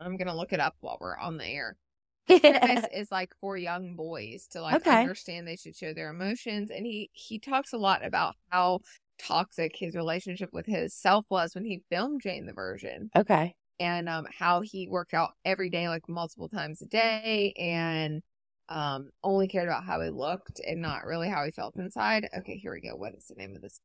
I'm 0.00 0.16
gonna 0.16 0.36
look 0.36 0.52
it 0.52 0.60
up 0.60 0.76
while 0.80 0.98
we're 1.00 1.16
on 1.18 1.36
the 1.36 1.46
air. 1.46 1.76
This 2.28 2.86
is 2.94 3.10
like 3.10 3.32
for 3.40 3.56
young 3.56 3.96
boys 3.96 4.46
to 4.52 4.62
like 4.62 4.76
Okay. 4.76 5.00
understand 5.00 5.46
they 5.46 5.56
should 5.56 5.76
show 5.76 5.92
their 5.94 6.10
emotions 6.10 6.70
and 6.70 6.86
he 6.86 7.10
he 7.12 7.38
talks 7.38 7.72
a 7.72 7.78
lot 7.78 8.04
about 8.04 8.36
how 8.50 8.80
toxic 9.18 9.76
his 9.76 9.94
relationship 9.96 10.50
with 10.52 10.66
his 10.66 10.94
self 10.94 11.26
was 11.30 11.54
when 11.54 11.64
he 11.64 11.82
filmed 11.90 12.22
Jane 12.22 12.46
the 12.46 12.52
Virgin 12.52 13.10
okay 13.16 13.54
and 13.80 14.08
um 14.08 14.26
how 14.38 14.60
he 14.62 14.88
worked 14.88 15.14
out 15.14 15.32
every 15.44 15.70
day 15.70 15.88
like 15.88 16.08
multiple 16.08 16.48
times 16.48 16.82
a 16.82 16.86
day 16.86 17.52
and 17.58 18.22
um 18.68 19.10
only 19.24 19.48
cared 19.48 19.68
about 19.68 19.84
how 19.84 20.00
he 20.00 20.10
looked 20.10 20.60
and 20.66 20.80
not 20.82 21.04
really 21.06 21.28
how 21.28 21.44
he 21.44 21.50
felt 21.50 21.76
inside. 21.76 22.28
Okay, 22.38 22.56
here 22.58 22.72
we 22.72 22.80
go. 22.80 22.96
What 22.96 23.14
is 23.14 23.26
the 23.26 23.34
name 23.36 23.56
of 23.56 23.62
this? 23.62 23.80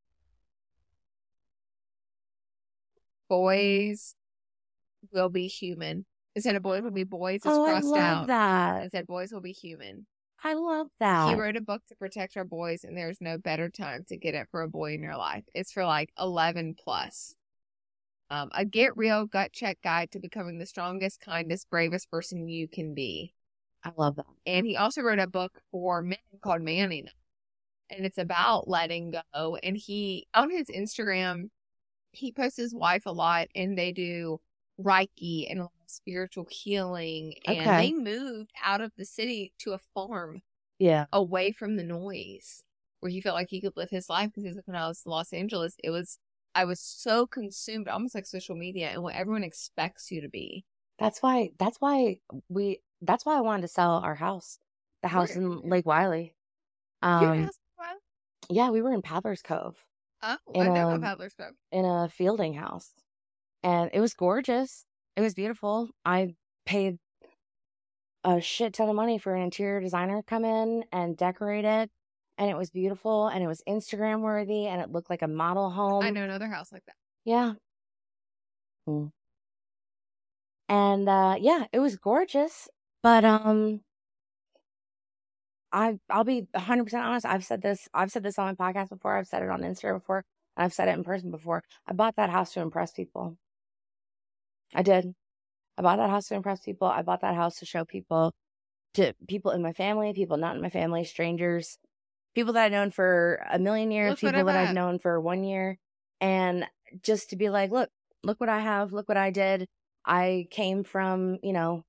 Boys 3.28 4.14
will 5.12 5.28
be 5.28 5.46
human. 5.46 6.04
Instead 6.34 6.54
of 6.56 6.62
boys 6.62 6.82
will 6.82 6.90
be 6.90 7.04
boys, 7.04 7.36
it's 7.36 7.46
oh 7.46 7.64
i 7.66 7.78
love 7.80 7.96
out. 7.98 8.26
that 8.26 8.82
Instead, 8.84 9.06
boys 9.06 9.32
will 9.32 9.40
be 9.40 9.52
human. 9.52 10.06
i 10.44 10.52
love 10.54 10.88
that 11.00 11.28
He 11.28 11.34
wrote 11.34 11.56
a 11.56 11.60
book 11.62 11.82
to 11.88 11.96
protect 11.96 12.36
our 12.36 12.44
boys, 12.44 12.84
and 12.84 12.96
there's 12.96 13.20
no 13.20 13.38
better 13.38 13.68
time 13.70 14.04
to 14.08 14.16
get 14.18 14.34
it 14.34 14.48
for 14.50 14.62
a 14.62 14.68
boy 14.68 14.92
in 14.94 15.02
your 15.02 15.16
life. 15.16 15.44
It's 15.54 15.72
for 15.72 15.84
like 15.86 16.10
11 16.18 16.74
plus. 16.82 17.34
Um, 18.28 18.50
a 18.52 18.64
get 18.64 18.96
real 18.96 19.24
gut 19.26 19.52
check 19.52 19.78
guide 19.82 20.10
to 20.10 20.18
becoming 20.18 20.58
the 20.58 20.66
strongest, 20.66 21.20
kindest, 21.20 21.70
bravest 21.70 22.10
person 22.10 22.48
you 22.48 22.66
can 22.68 22.92
be. 22.92 23.32
i 23.84 23.92
love 23.96 24.16
that 24.16 24.26
And 24.44 24.66
he 24.66 24.76
also 24.76 25.00
wrote 25.02 25.20
a 25.20 25.28
book 25.28 25.60
for 25.70 26.02
men 26.02 26.18
called 26.42 26.60
Manning. 26.62 27.06
And 27.88 28.04
it's 28.04 28.18
about 28.18 28.66
letting 28.68 29.14
go. 29.32 29.56
And 29.62 29.76
he, 29.76 30.26
on 30.34 30.50
his 30.50 30.66
Instagram, 30.66 31.50
he 32.10 32.32
posts 32.32 32.56
his 32.58 32.74
wife 32.74 33.06
a 33.06 33.12
lot 33.12 33.46
and 33.54 33.78
they 33.78 33.92
do 33.92 34.40
Reiki 34.80 35.50
and 35.50 35.58
a 35.60 35.62
lot 35.62 35.72
of 35.84 35.90
spiritual 35.90 36.46
healing. 36.50 37.34
And 37.46 37.58
Okay. 37.60 37.76
they 37.76 37.92
moved 37.92 38.52
out 38.64 38.80
of 38.80 38.92
the 38.96 39.04
city 39.04 39.52
to 39.60 39.72
a 39.72 39.78
farm 39.94 40.42
yeah 40.78 41.06
away 41.12 41.52
from 41.52 41.76
the 41.76 41.82
noise 41.82 42.62
where 43.00 43.10
he 43.10 43.22
felt 43.22 43.34
like 43.34 43.48
he 43.48 43.62
could 43.62 43.76
live 43.76 43.88
his 43.88 44.10
life 44.10 44.28
because 44.28 44.44
he's 44.44 44.56
like 44.56 44.66
when 44.66 44.76
I 44.76 44.86
was 44.88 45.02
in 45.06 45.10
Los 45.10 45.32
Angeles, 45.32 45.74
it 45.82 45.90
was 45.90 46.18
I 46.54 46.64
was 46.64 46.80
so 46.80 47.26
consumed 47.26 47.88
almost 47.88 48.14
like 48.14 48.26
social 48.26 48.56
media 48.56 48.88
and 48.88 49.02
what 49.02 49.14
everyone 49.14 49.44
expects 49.44 50.10
you 50.10 50.20
to 50.22 50.28
be. 50.28 50.64
That's 50.98 51.22
why. 51.22 51.50
That's 51.58 51.76
why 51.80 52.18
we. 52.48 52.80
That's 53.02 53.26
why 53.26 53.36
I 53.36 53.42
wanted 53.42 53.62
to 53.62 53.68
sell 53.68 53.92
our 53.98 54.14
house, 54.14 54.58
the 55.02 55.08
house 55.08 55.34
Where? 55.36 55.44
in 55.44 55.60
Lake 55.68 55.84
Wylie. 55.84 56.34
You 57.02 57.08
were 57.08 57.24
in 57.34 57.40
Um, 57.40 57.44
House 57.44 57.56
of 57.58 57.78
Wild? 57.78 57.98
yeah, 58.48 58.70
we 58.70 58.80
were 58.80 58.92
in 58.94 59.02
Paddler's 59.02 59.42
Cove 59.42 59.76
Oh, 60.22 60.38
in 60.54 60.62
I 60.62 60.68
know 60.70 60.90
a- 60.94 60.98
Paddler's 60.98 61.34
Cove. 61.34 61.52
in 61.72 61.84
a 61.84 62.08
fielding 62.08 62.54
house, 62.54 62.90
and 63.66 63.90
it 63.92 64.00
was 64.00 64.14
gorgeous. 64.14 64.84
It 65.16 65.22
was 65.22 65.34
beautiful. 65.34 65.90
I 66.04 66.36
paid 66.66 66.98
a 68.22 68.40
shit 68.40 68.74
ton 68.74 68.88
of 68.88 68.94
money 68.94 69.18
for 69.18 69.34
an 69.34 69.42
interior 69.42 69.80
designer 69.80 70.18
to 70.18 70.22
come 70.22 70.44
in 70.44 70.84
and 70.92 71.16
decorate 71.16 71.64
it, 71.64 71.90
and 72.38 72.48
it 72.48 72.56
was 72.56 72.70
beautiful, 72.70 73.26
and 73.26 73.42
it 73.42 73.48
was 73.48 73.62
Instagram 73.68 74.20
worthy, 74.20 74.66
and 74.68 74.80
it 74.80 74.92
looked 74.92 75.10
like 75.10 75.22
a 75.22 75.28
model 75.28 75.68
home. 75.70 76.04
I 76.04 76.10
know 76.10 76.22
another 76.22 76.46
house 76.46 76.70
like 76.70 76.84
that. 76.86 76.94
Yeah. 77.24 77.54
Mm. 78.88 79.10
And 80.68 81.08
uh 81.08 81.34
yeah, 81.40 81.64
it 81.72 81.80
was 81.80 81.96
gorgeous, 81.96 82.68
but 83.02 83.24
um 83.24 83.80
I 85.72 85.98
I'll 86.08 86.22
be 86.22 86.46
100% 86.54 86.94
honest. 86.94 87.26
I've 87.26 87.44
said 87.44 87.62
this 87.62 87.88
I've 87.92 88.12
said 88.12 88.22
this 88.22 88.38
on 88.38 88.54
my 88.56 88.72
podcast 88.72 88.90
before. 88.90 89.16
I've 89.18 89.26
said 89.26 89.42
it 89.42 89.50
on 89.50 89.62
Instagram 89.62 89.98
before. 89.98 90.24
And 90.56 90.64
I've 90.64 90.72
said 90.72 90.88
it 90.88 90.92
in 90.92 91.02
person 91.02 91.32
before. 91.32 91.64
I 91.86 91.94
bought 91.94 92.14
that 92.16 92.30
house 92.30 92.52
to 92.54 92.60
impress 92.60 92.92
people. 92.92 93.36
I 94.74 94.82
did. 94.82 95.14
I 95.78 95.82
bought 95.82 95.96
that 95.96 96.10
house 96.10 96.28
to 96.28 96.34
impress 96.34 96.60
people. 96.60 96.88
I 96.88 97.02
bought 97.02 97.20
that 97.20 97.34
house 97.34 97.58
to 97.58 97.66
show 97.66 97.84
people 97.84 98.32
to 98.94 99.14
people 99.28 99.50
in 99.50 99.62
my 99.62 99.72
family, 99.72 100.12
people 100.14 100.36
not 100.36 100.56
in 100.56 100.62
my 100.62 100.70
family, 100.70 101.04
strangers, 101.04 101.78
people 102.34 102.54
that 102.54 102.66
I've 102.66 102.72
known 102.72 102.90
for 102.90 103.46
a 103.50 103.58
million 103.58 103.90
years, 103.90 104.10
Look 104.10 104.32
people 104.32 104.44
that 104.44 104.56
I've 104.56 104.74
known 104.74 104.98
for 104.98 105.20
one 105.20 105.44
year. 105.44 105.78
And 106.20 106.64
just 107.02 107.30
to 107.30 107.36
be 107.36 107.50
like, 107.50 107.70
look, 107.70 107.90
look 108.24 108.40
what 108.40 108.48
I 108.48 108.60
have, 108.60 108.92
look 108.92 109.08
what 109.08 109.18
I 109.18 109.30
did. 109.30 109.68
I 110.04 110.46
came 110.50 110.82
from, 110.82 111.38
you 111.42 111.52
know, 111.52 111.84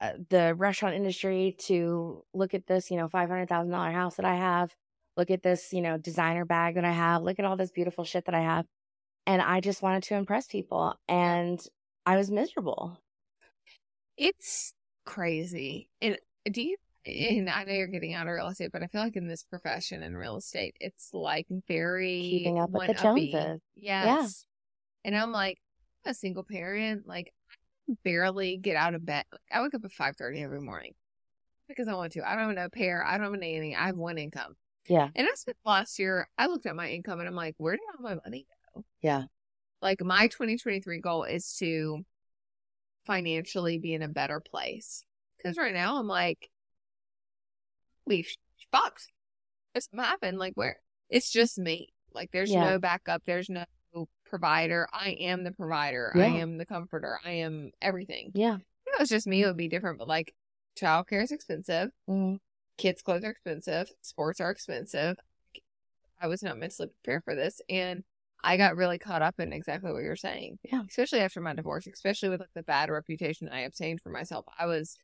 uh, 0.00 0.12
the 0.30 0.54
restaurant 0.54 0.94
industry 0.94 1.56
to 1.66 2.24
look 2.34 2.54
at 2.54 2.66
this, 2.66 2.90
you 2.90 2.96
know, 2.96 3.08
five 3.08 3.28
hundred 3.28 3.48
thousand 3.48 3.70
dollar 3.70 3.92
house 3.92 4.16
that 4.16 4.26
I 4.26 4.34
have. 4.36 4.74
Look 5.16 5.30
at 5.30 5.42
this, 5.42 5.72
you 5.72 5.80
know, 5.80 5.96
designer 5.96 6.44
bag 6.44 6.74
that 6.74 6.84
I 6.84 6.92
have. 6.92 7.22
Look 7.22 7.38
at 7.38 7.44
all 7.44 7.56
this 7.56 7.70
beautiful 7.70 8.04
shit 8.04 8.26
that 8.26 8.34
I 8.34 8.40
have, 8.42 8.66
and 9.26 9.40
I 9.40 9.60
just 9.60 9.80
wanted 9.80 10.02
to 10.04 10.14
impress 10.14 10.46
people, 10.46 10.94
and 11.08 11.60
I 12.06 12.16
was 12.16 12.30
miserable. 12.30 13.00
It's 14.16 14.72
crazy. 15.04 15.90
And 16.00 16.18
do 16.50 16.62
you 16.62 16.76
and 17.04 17.48
I 17.48 17.64
know 17.64 17.72
you're 17.72 17.86
getting 17.86 18.14
out 18.14 18.26
of 18.26 18.32
real 18.32 18.48
estate, 18.48 18.70
but 18.72 18.82
I 18.82 18.86
feel 18.86 19.00
like 19.00 19.16
in 19.16 19.28
this 19.28 19.44
profession 19.44 20.02
in 20.02 20.16
real 20.16 20.36
estate, 20.36 20.76
it's 20.80 21.10
like 21.12 21.46
very 21.68 22.20
Keeping 22.20 22.58
up 22.58 22.70
with 22.70 22.88
the. 22.88 22.94
Joneses. 22.94 23.60
Yes. 23.76 24.44
And 25.04 25.16
I'm 25.16 25.30
like 25.30 25.58
a 26.04 26.14
single 26.14 26.44
parent, 26.44 27.06
like 27.06 27.32
I 27.88 27.94
barely 28.04 28.56
get 28.56 28.76
out 28.76 28.94
of 28.94 29.06
bed. 29.06 29.24
I 29.52 29.62
wake 29.62 29.74
up 29.74 29.84
at 29.84 29.92
five 29.92 30.16
thirty 30.16 30.42
every 30.42 30.60
morning 30.60 30.94
because 31.68 31.88
I 31.88 31.94
want 31.94 32.12
to. 32.12 32.28
I 32.28 32.34
don't 32.34 32.46
have 32.46 32.56
no 32.56 32.68
pair. 32.68 33.04
I 33.04 33.18
don't 33.18 33.32
have 33.32 33.34
anything. 33.34 33.76
I 33.76 33.86
have 33.86 33.96
one 33.96 34.18
income. 34.18 34.54
Yeah, 34.88 35.08
And 35.16 35.26
I 35.26 35.34
spent 35.34 35.56
last 35.64 35.98
year. 35.98 36.28
I 36.38 36.46
looked 36.46 36.66
at 36.66 36.76
my 36.76 36.88
income 36.88 37.18
and 37.18 37.28
I'm 37.28 37.34
like, 37.34 37.56
where 37.58 37.74
did 37.74 37.80
all 37.98 38.04
my 38.04 38.20
money 38.24 38.46
go? 38.74 38.84
yeah, 39.02 39.24
Like 39.82 40.02
my 40.02 40.26
2023 40.28 41.00
goal 41.00 41.24
is 41.24 41.54
to 41.58 42.04
financially 43.06 43.78
be 43.78 43.94
in 43.94 44.02
a 44.02 44.08
better 44.08 44.40
place. 44.40 45.04
Because 45.36 45.56
right 45.56 45.74
now 45.74 45.98
I'm 45.98 46.08
like, 46.08 46.50
we've 48.06 48.28
fucked. 48.72 49.08
It's 49.74 49.88
happened. 49.94 50.38
Like 50.38 50.54
where 50.54 50.78
it's 51.10 51.30
just 51.30 51.58
me. 51.58 51.88
Like 52.12 52.30
there's 52.32 52.50
Yeah. 52.50 52.70
no 52.70 52.78
backup. 52.78 53.22
There's 53.26 53.48
no 53.50 53.64
provider. 54.24 54.88
I 54.92 55.10
am 55.20 55.44
the 55.44 55.52
provider. 55.52 56.12
I 56.16 56.26
am 56.26 56.58
the 56.58 56.66
comforter. 56.66 57.18
I 57.24 57.32
am 57.32 57.70
everything. 57.80 58.32
yeah. 58.34 58.56
If 58.88 58.94
it 58.94 59.00
was 59.00 59.08
just 59.08 59.26
me, 59.26 59.42
it 59.42 59.46
would 59.46 59.56
be 59.56 59.68
different. 59.68 59.98
But 59.98 60.08
like 60.08 60.34
childcare 60.80 61.22
is 61.22 61.32
expensive. 61.32 61.90
Mhm. 62.08 62.38
Kids' 62.78 63.02
clothes 63.02 63.24
are 63.24 63.30
expensive. 63.30 63.90
Sports 64.02 64.40
are 64.40 64.50
expensive. 64.50 65.16
I 66.20 66.26
was 66.28 66.42
not 66.42 66.56
mentally 66.58 66.88
prepared 66.88 67.24
for 67.24 67.34
this. 67.34 67.60
And 67.68 68.04
I 68.46 68.56
got 68.56 68.76
really 68.76 68.98
caught 68.98 69.22
up 69.22 69.40
in 69.40 69.52
exactly 69.52 69.92
what 69.92 70.02
you're 70.04 70.14
saying. 70.14 70.58
Yeah. 70.62 70.82
Especially 70.88 71.20
after 71.20 71.40
my 71.40 71.52
divorce, 71.52 71.86
especially 71.86 72.28
with 72.28 72.40
like 72.40 72.54
the 72.54 72.62
bad 72.62 72.90
reputation 72.90 73.48
I 73.48 73.60
obtained 73.62 74.00
for 74.00 74.10
myself. 74.10 74.44
I 74.58 74.66
was 74.66 74.96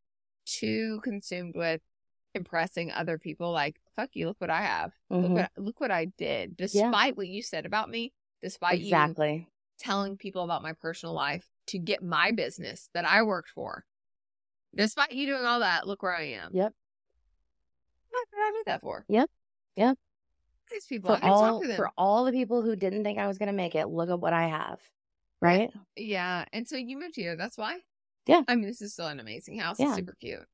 too 0.46 1.00
consumed 1.02 1.54
with 1.56 1.80
impressing 2.34 2.92
other 2.92 3.18
people 3.18 3.50
like, 3.50 3.80
fuck 3.96 4.10
you, 4.14 4.28
look 4.28 4.40
what 4.40 4.48
I 4.50 4.62
have. 4.62 4.92
Look 5.10 5.32
Mhm. 5.32 5.34
what 5.34 5.50
look 5.56 5.80
what 5.80 5.90
I 5.90 6.06
did. 6.06 6.56
Despite 6.56 7.16
what 7.16 7.26
you 7.26 7.42
said 7.42 7.66
about 7.66 7.90
me, 7.90 8.12
despite 8.40 8.78
you 8.78 8.86
Exactly. 8.86 9.48
telling 9.76 10.16
people 10.16 10.44
about 10.44 10.62
my 10.62 10.72
personal 10.72 11.14
life 11.14 11.48
to 11.66 11.78
get 11.78 12.02
my 12.02 12.30
business 12.30 12.90
that 12.94 13.04
I 13.04 13.22
worked 13.22 13.50
for. 13.50 13.84
Despite 14.74 15.12
you 15.12 15.26
doing 15.26 15.44
all 15.44 15.60
that, 15.60 15.86
look 15.86 16.02
where 16.02 16.14
I 16.14 16.28
am. 16.28 16.50
Yep. 16.54 16.72
What 18.10 18.28
did 18.30 18.40
I 18.40 18.50
do 18.52 18.62
that 18.66 18.80
for? 18.80 19.04
Yep. 19.08 19.30
Yep. 19.76 19.98
These 20.72 20.86
people, 20.86 21.16
For 21.16 21.24
all 21.24 21.60
to 21.60 21.66
them. 21.68 21.76
for 21.76 21.90
all 21.96 22.24
the 22.24 22.32
people 22.32 22.62
who 22.62 22.74
didn't 22.76 23.04
think 23.04 23.18
I 23.18 23.26
was 23.26 23.38
gonna 23.38 23.52
make 23.52 23.74
it, 23.74 23.86
look 23.88 24.10
at 24.10 24.20
what 24.20 24.32
I 24.32 24.48
have. 24.48 24.80
Right? 25.40 25.70
Yeah. 25.96 26.44
And 26.52 26.66
so 26.68 26.76
you 26.76 26.98
moved 26.98 27.16
here. 27.16 27.36
That's 27.36 27.58
why? 27.58 27.78
Yeah. 28.26 28.42
I 28.48 28.54
mean, 28.54 28.66
this 28.66 28.80
is 28.80 28.92
still 28.92 29.08
an 29.08 29.20
amazing 29.20 29.58
house. 29.58 29.78
Yeah. 29.78 29.88
It's 29.88 29.96
super 29.96 30.14
cute. 30.20 30.46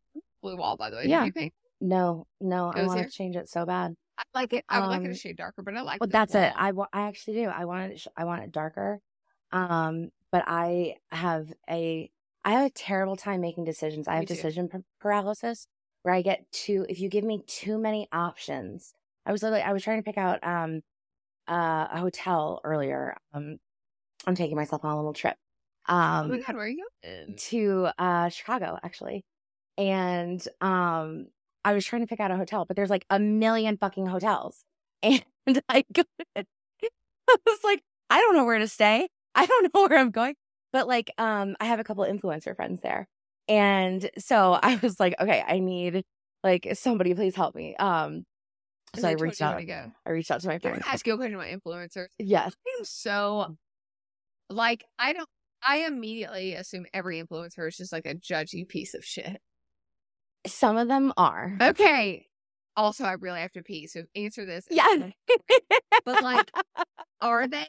Blue 0.42 0.56
wall, 0.56 0.76
by 0.76 0.90
the 0.90 0.96
way. 0.96 1.04
Yeah. 1.06 1.20
Did 1.20 1.26
you 1.26 1.32
paint? 1.32 1.52
No, 1.80 2.26
no, 2.40 2.72
I 2.74 2.84
want 2.86 3.02
to 3.02 3.10
change 3.10 3.36
it 3.36 3.48
so 3.48 3.64
bad. 3.64 3.94
I 4.18 4.22
like 4.34 4.52
it. 4.52 4.64
I 4.68 4.80
would 4.80 4.86
like 4.88 5.02
it 5.02 5.06
a 5.06 5.10
Um, 5.10 5.14
shade 5.14 5.36
darker, 5.36 5.62
but 5.62 5.76
I 5.76 5.82
like 5.82 6.00
Well, 6.00 6.08
that's 6.10 6.34
it. 6.34 6.52
I, 6.56 6.72
I 6.92 7.02
actually 7.02 7.34
do. 7.34 7.44
I 7.48 7.66
want 7.66 7.92
it. 7.92 8.06
I 8.16 8.24
want 8.24 8.42
it 8.42 8.50
darker. 8.50 9.00
Um, 9.52 10.10
but 10.32 10.44
I 10.46 10.96
have 11.12 11.52
a 11.70 12.10
I 12.44 12.52
have 12.52 12.66
a 12.66 12.70
terrible 12.70 13.16
time 13.16 13.40
making 13.40 13.64
decisions. 13.64 14.08
I 14.08 14.16
have 14.16 14.26
decision 14.26 14.68
paralysis 15.00 15.66
where 16.02 16.14
I 16.14 16.22
get 16.22 16.50
too. 16.50 16.86
If 16.88 16.98
you 16.98 17.08
give 17.08 17.24
me 17.24 17.42
too 17.46 17.78
many 17.78 18.08
options, 18.10 18.94
I 19.28 19.32
was 19.32 19.42
literally 19.42 19.62
I 19.62 19.72
was 19.72 19.82
trying 19.82 19.98
to 19.98 20.02
pick 20.02 20.18
out 20.18 20.42
um 20.42 20.80
uh, 21.46 21.88
a 21.92 22.00
hotel 22.00 22.60
earlier. 22.64 23.16
Um, 23.32 23.58
I'm 24.26 24.34
taking 24.34 24.56
myself 24.56 24.84
on 24.84 24.92
a 24.92 24.96
little 24.96 25.12
trip. 25.12 25.36
oh 25.88 25.94
my 26.28 26.36
Um, 26.36 26.42
God, 26.46 26.56
where 26.56 26.64
are 26.64 26.68
you 26.68 26.88
to 27.36 27.88
uh 27.98 28.28
Chicago 28.30 28.78
actually. 28.82 29.24
And 29.76 30.46
um 30.60 31.26
I 31.64 31.74
was 31.74 31.84
trying 31.84 32.02
to 32.02 32.08
pick 32.08 32.20
out 32.20 32.30
a 32.30 32.36
hotel, 32.36 32.64
but 32.64 32.76
there's 32.76 32.90
like 32.90 33.04
a 33.10 33.18
million 33.18 33.76
fucking 33.76 34.06
hotels. 34.06 34.64
And 35.46 35.62
I 35.68 35.84
go 35.92 36.02
I 36.36 37.36
was 37.46 37.58
like, 37.64 37.82
I 38.10 38.20
don't 38.20 38.36
know 38.36 38.44
where 38.44 38.58
to 38.58 38.68
stay. 38.68 39.08
I 39.34 39.46
don't 39.46 39.74
know 39.74 39.86
where 39.88 39.98
I'm 39.98 40.10
going. 40.10 40.34
But 40.72 40.88
like 40.88 41.10
um 41.18 41.56
I 41.60 41.66
have 41.66 41.80
a 41.80 41.84
couple 41.84 42.04
influencer 42.04 42.56
friends 42.56 42.80
there. 42.82 43.06
And 43.48 44.10
so 44.18 44.52
I 44.62 44.76
was 44.82 44.98
like, 45.00 45.14
okay, 45.20 45.42
I 45.46 45.58
need 45.58 46.04
like 46.44 46.68
somebody 46.74 47.14
please 47.14 47.34
help 47.34 47.54
me. 47.54 47.76
Um 47.76 48.24
So 49.00 49.06
they 49.06 49.12
I 49.12 49.16
reached 49.16 49.42
out. 49.42 49.56
I 49.56 50.10
reached 50.10 50.30
out 50.30 50.40
to 50.42 50.48
my 50.48 50.58
Can 50.58 50.70
I 50.70 50.74
friends. 50.74 50.86
ask 50.88 51.06
you 51.06 51.14
a 51.14 51.16
question 51.16 51.34
about 51.36 51.48
influencers? 51.48 52.08
Yes. 52.18 52.52
I 52.66 52.78
am 52.78 52.84
so 52.84 53.56
like 54.50 54.84
I 54.98 55.12
don't 55.12 55.28
I 55.66 55.78
immediately 55.86 56.54
assume 56.54 56.86
every 56.94 57.22
influencer 57.22 57.66
is 57.68 57.76
just 57.76 57.92
like 57.92 58.06
a 58.06 58.14
judgy 58.14 58.66
piece 58.66 58.94
of 58.94 59.04
shit. 59.04 59.40
Some 60.46 60.76
of 60.76 60.88
them 60.88 61.12
are. 61.16 61.56
Okay. 61.60 62.26
Also, 62.76 63.04
I 63.04 63.12
really 63.14 63.40
have 63.40 63.50
to 63.52 63.62
pee, 63.62 63.88
so 63.88 64.04
answer 64.14 64.46
this. 64.46 64.64
Yeah. 64.70 65.10
But 66.04 66.22
like, 66.22 66.48
are 67.20 67.48
they? 67.48 67.66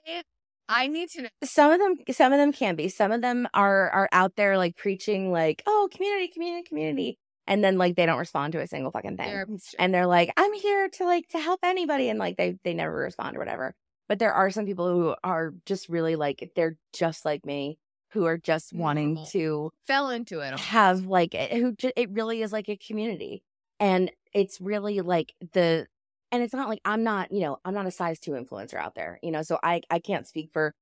I 0.69 0.85
need 0.85 1.09
to 1.09 1.23
know. 1.23 1.29
some 1.43 1.71
of 1.71 1.79
them 1.79 1.95
some 2.11 2.31
of 2.31 2.37
them 2.37 2.53
can 2.53 2.75
be 2.75 2.89
some 2.89 3.11
of 3.11 3.21
them 3.21 3.47
are 3.55 3.89
are 3.89 4.09
out 4.11 4.35
there 4.35 4.55
like 4.55 4.75
preaching 4.77 5.31
like 5.31 5.63
oh 5.65 5.89
community 5.91 6.27
community 6.31 6.63
community 6.69 7.17
and 7.49 7.61
then 7.63 7.77
like 7.77 7.95
they 7.97 8.05
don't 8.05 8.17
respond 8.19 8.53
to 8.53 8.61
a 8.61 8.67
single 8.67 8.91
fucking 8.91 9.17
thing 9.17 9.27
They're 9.27 9.41
a 9.41 9.47
piece 9.47 9.65
of 9.65 9.69
shit. 9.71 9.79
and 9.79 9.93
they're 9.93 10.07
like 10.07 10.31
i'm 10.37 10.53
here 10.53 10.87
to 10.87 11.03
like 11.03 11.27
to 11.29 11.39
help 11.39 11.59
anybody 11.63 12.07
and 12.09 12.17
like 12.17 12.37
they 12.37 12.57
they 12.63 12.73
never 12.73 12.95
respond 12.95 13.35
or 13.35 13.39
whatever 13.39 13.75
but 14.07 14.19
there 14.19 14.31
are 14.33 14.49
some 14.49 14.65
people 14.65 14.87
who 14.89 15.15
are 15.23 15.53
just 15.65 15.89
really 15.89 16.15
like 16.15 16.51
they're 16.55 16.77
just 16.93 17.25
like 17.25 17.45
me 17.45 17.77
who 18.13 18.25
are 18.25 18.37
just 18.37 18.73
wanting 18.73 19.23
to 19.29 19.69
fell 19.85 20.09
into 20.09 20.39
it. 20.39 20.57
have 20.59 21.05
like 21.05 21.35
it- 21.35 21.51
who 21.61 21.73
ju- 21.73 21.91
it 21.97 22.09
really 22.11 22.41
is 22.41 22.53
like 22.53 22.69
a 22.69 22.77
community 22.77 23.43
and 23.79 24.09
it's 24.33 24.61
really 24.61 25.01
like 25.01 25.33
the 25.53 25.85
and 26.31 26.41
it's 26.43 26.53
not 26.53 26.69
like 26.69 26.81
i'm 26.85 27.03
not 27.03 27.31
you 27.31 27.39
know 27.41 27.57
i'm 27.65 27.73
not 27.73 27.85
a 27.87 27.91
size 27.91 28.19
2 28.19 28.31
influencer 28.31 28.75
out 28.75 28.95
there 28.95 29.19
you 29.23 29.31
know 29.31 29.41
so 29.41 29.59
i 29.63 29.81
i 29.89 29.99
can't 29.99 30.27
speak 30.27 30.49
for 30.53 30.73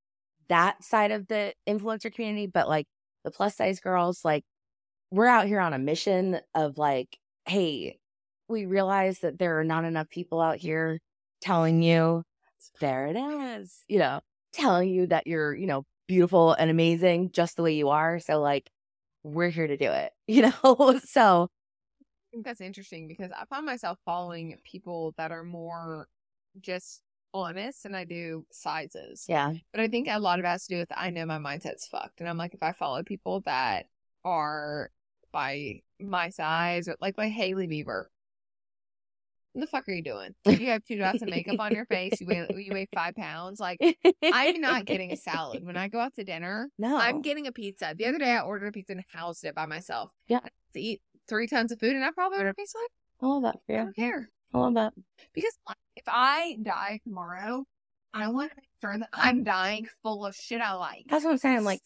that 0.48 0.82
side 0.82 1.10
of 1.10 1.26
the 1.28 1.52
influencer 1.68 2.12
community 2.12 2.46
but 2.46 2.68
like 2.68 2.86
the 3.24 3.30
plus 3.30 3.56
size 3.56 3.80
girls 3.80 4.24
like 4.24 4.44
we're 5.10 5.26
out 5.26 5.46
here 5.46 5.60
on 5.60 5.72
a 5.72 5.78
mission 5.78 6.40
of 6.54 6.78
like 6.78 7.18
hey 7.46 7.98
we 8.48 8.66
realize 8.66 9.20
that 9.20 9.38
there 9.38 9.58
are 9.58 9.64
not 9.64 9.84
enough 9.84 10.08
people 10.08 10.40
out 10.40 10.56
here 10.56 11.00
telling 11.40 11.82
you 11.82 12.22
there 12.80 13.06
it 13.06 13.16
is 13.16 13.84
you 13.88 13.98
know 13.98 14.20
telling 14.52 14.88
you 14.88 15.06
that 15.06 15.26
you're 15.26 15.54
you 15.54 15.66
know 15.66 15.84
beautiful 16.06 16.52
and 16.52 16.70
amazing 16.70 17.30
just 17.32 17.56
the 17.56 17.62
way 17.62 17.74
you 17.74 17.88
are 17.90 18.18
so 18.18 18.40
like 18.40 18.70
we're 19.22 19.50
here 19.50 19.66
to 19.66 19.76
do 19.76 19.90
it 19.90 20.12
you 20.26 20.42
know 20.42 21.00
so 21.04 21.48
I 22.28 22.30
think 22.32 22.44
that's 22.44 22.60
interesting 22.60 23.08
because 23.08 23.30
I 23.32 23.44
find 23.46 23.64
myself 23.64 23.98
following 24.04 24.58
people 24.62 25.14
that 25.16 25.32
are 25.32 25.44
more 25.44 26.08
just 26.60 27.02
honest 27.32 27.82
than 27.84 27.94
I 27.94 28.04
do 28.04 28.44
sizes. 28.50 29.24
yeah 29.28 29.54
But 29.72 29.80
I 29.80 29.88
think 29.88 30.08
a 30.10 30.18
lot 30.18 30.38
of 30.38 30.44
it 30.44 30.48
has 30.48 30.66
to 30.66 30.74
do 30.74 30.78
with 30.80 30.92
I 30.94 31.10
know 31.10 31.24
my 31.24 31.38
mindset's 31.38 31.86
fucked. 31.86 32.20
And 32.20 32.28
I'm 32.28 32.36
like, 32.36 32.54
if 32.54 32.62
I 32.62 32.72
follow 32.72 33.02
people 33.02 33.40
that 33.46 33.86
are 34.24 34.90
by 35.32 35.80
my 36.00 36.30
size, 36.30 36.88
like 37.00 37.16
by 37.16 37.28
Hailey 37.28 37.66
Bieber, 37.68 38.04
what 39.52 39.62
the 39.62 39.66
fuck 39.66 39.88
are 39.88 39.92
you 39.92 40.02
doing? 40.02 40.34
You 40.46 40.68
have 40.70 40.84
two 40.84 40.98
dots 40.98 41.22
of 41.22 41.28
makeup 41.28 41.58
on 41.58 41.72
your 41.74 41.86
face. 41.86 42.20
You 42.20 42.26
weigh 42.26 42.46
you 42.56 42.72
weigh 42.72 42.88
five 42.94 43.14
pounds. 43.16 43.58
Like 43.60 43.78
I'm 44.22 44.60
not 44.60 44.84
getting 44.84 45.10
a 45.12 45.16
salad 45.16 45.64
when 45.64 45.76
I 45.76 45.88
go 45.88 45.98
out 45.98 46.14
to 46.14 46.24
dinner. 46.24 46.70
no 46.78 46.96
I'm 46.96 47.22
getting 47.22 47.46
a 47.46 47.52
pizza. 47.52 47.94
The 47.96 48.06
other 48.06 48.18
day 48.18 48.30
I 48.30 48.40
ordered 48.40 48.68
a 48.68 48.72
pizza 48.72 48.92
and 48.92 49.04
housed 49.12 49.44
it 49.44 49.54
by 49.54 49.66
myself. 49.66 50.10
Yeah. 50.28 50.40
To 50.74 50.80
eat 50.80 51.00
three 51.28 51.46
tons 51.46 51.72
of 51.72 51.80
food 51.80 51.94
and 51.94 52.04
I 52.04 52.10
probably 52.12 52.38
ordered 52.38 52.50
a 52.50 52.54
pizza. 52.54 52.78
i 53.22 53.26
love 53.26 53.42
that 53.42 53.56
for 53.66 53.74
I 53.74 53.84
don't 53.84 53.96
care 53.96 54.30
i 54.54 54.58
love 54.58 54.74
that 54.74 54.92
because 55.34 55.58
like, 55.66 55.76
if 55.96 56.04
I 56.06 56.56
die 56.62 57.00
tomorrow, 57.04 57.64
I 58.14 58.28
want 58.28 58.50
to 58.50 58.56
make 58.56 58.68
sure 58.80 58.98
that 58.98 59.08
I'm 59.12 59.44
dying 59.44 59.88
full 60.02 60.24
of 60.24 60.34
shit 60.34 60.60
I 60.60 60.74
like. 60.74 61.04
that's 61.08 61.24
what 61.24 61.32
i'm 61.32 61.38
saying 61.38 61.64
like 61.64 61.80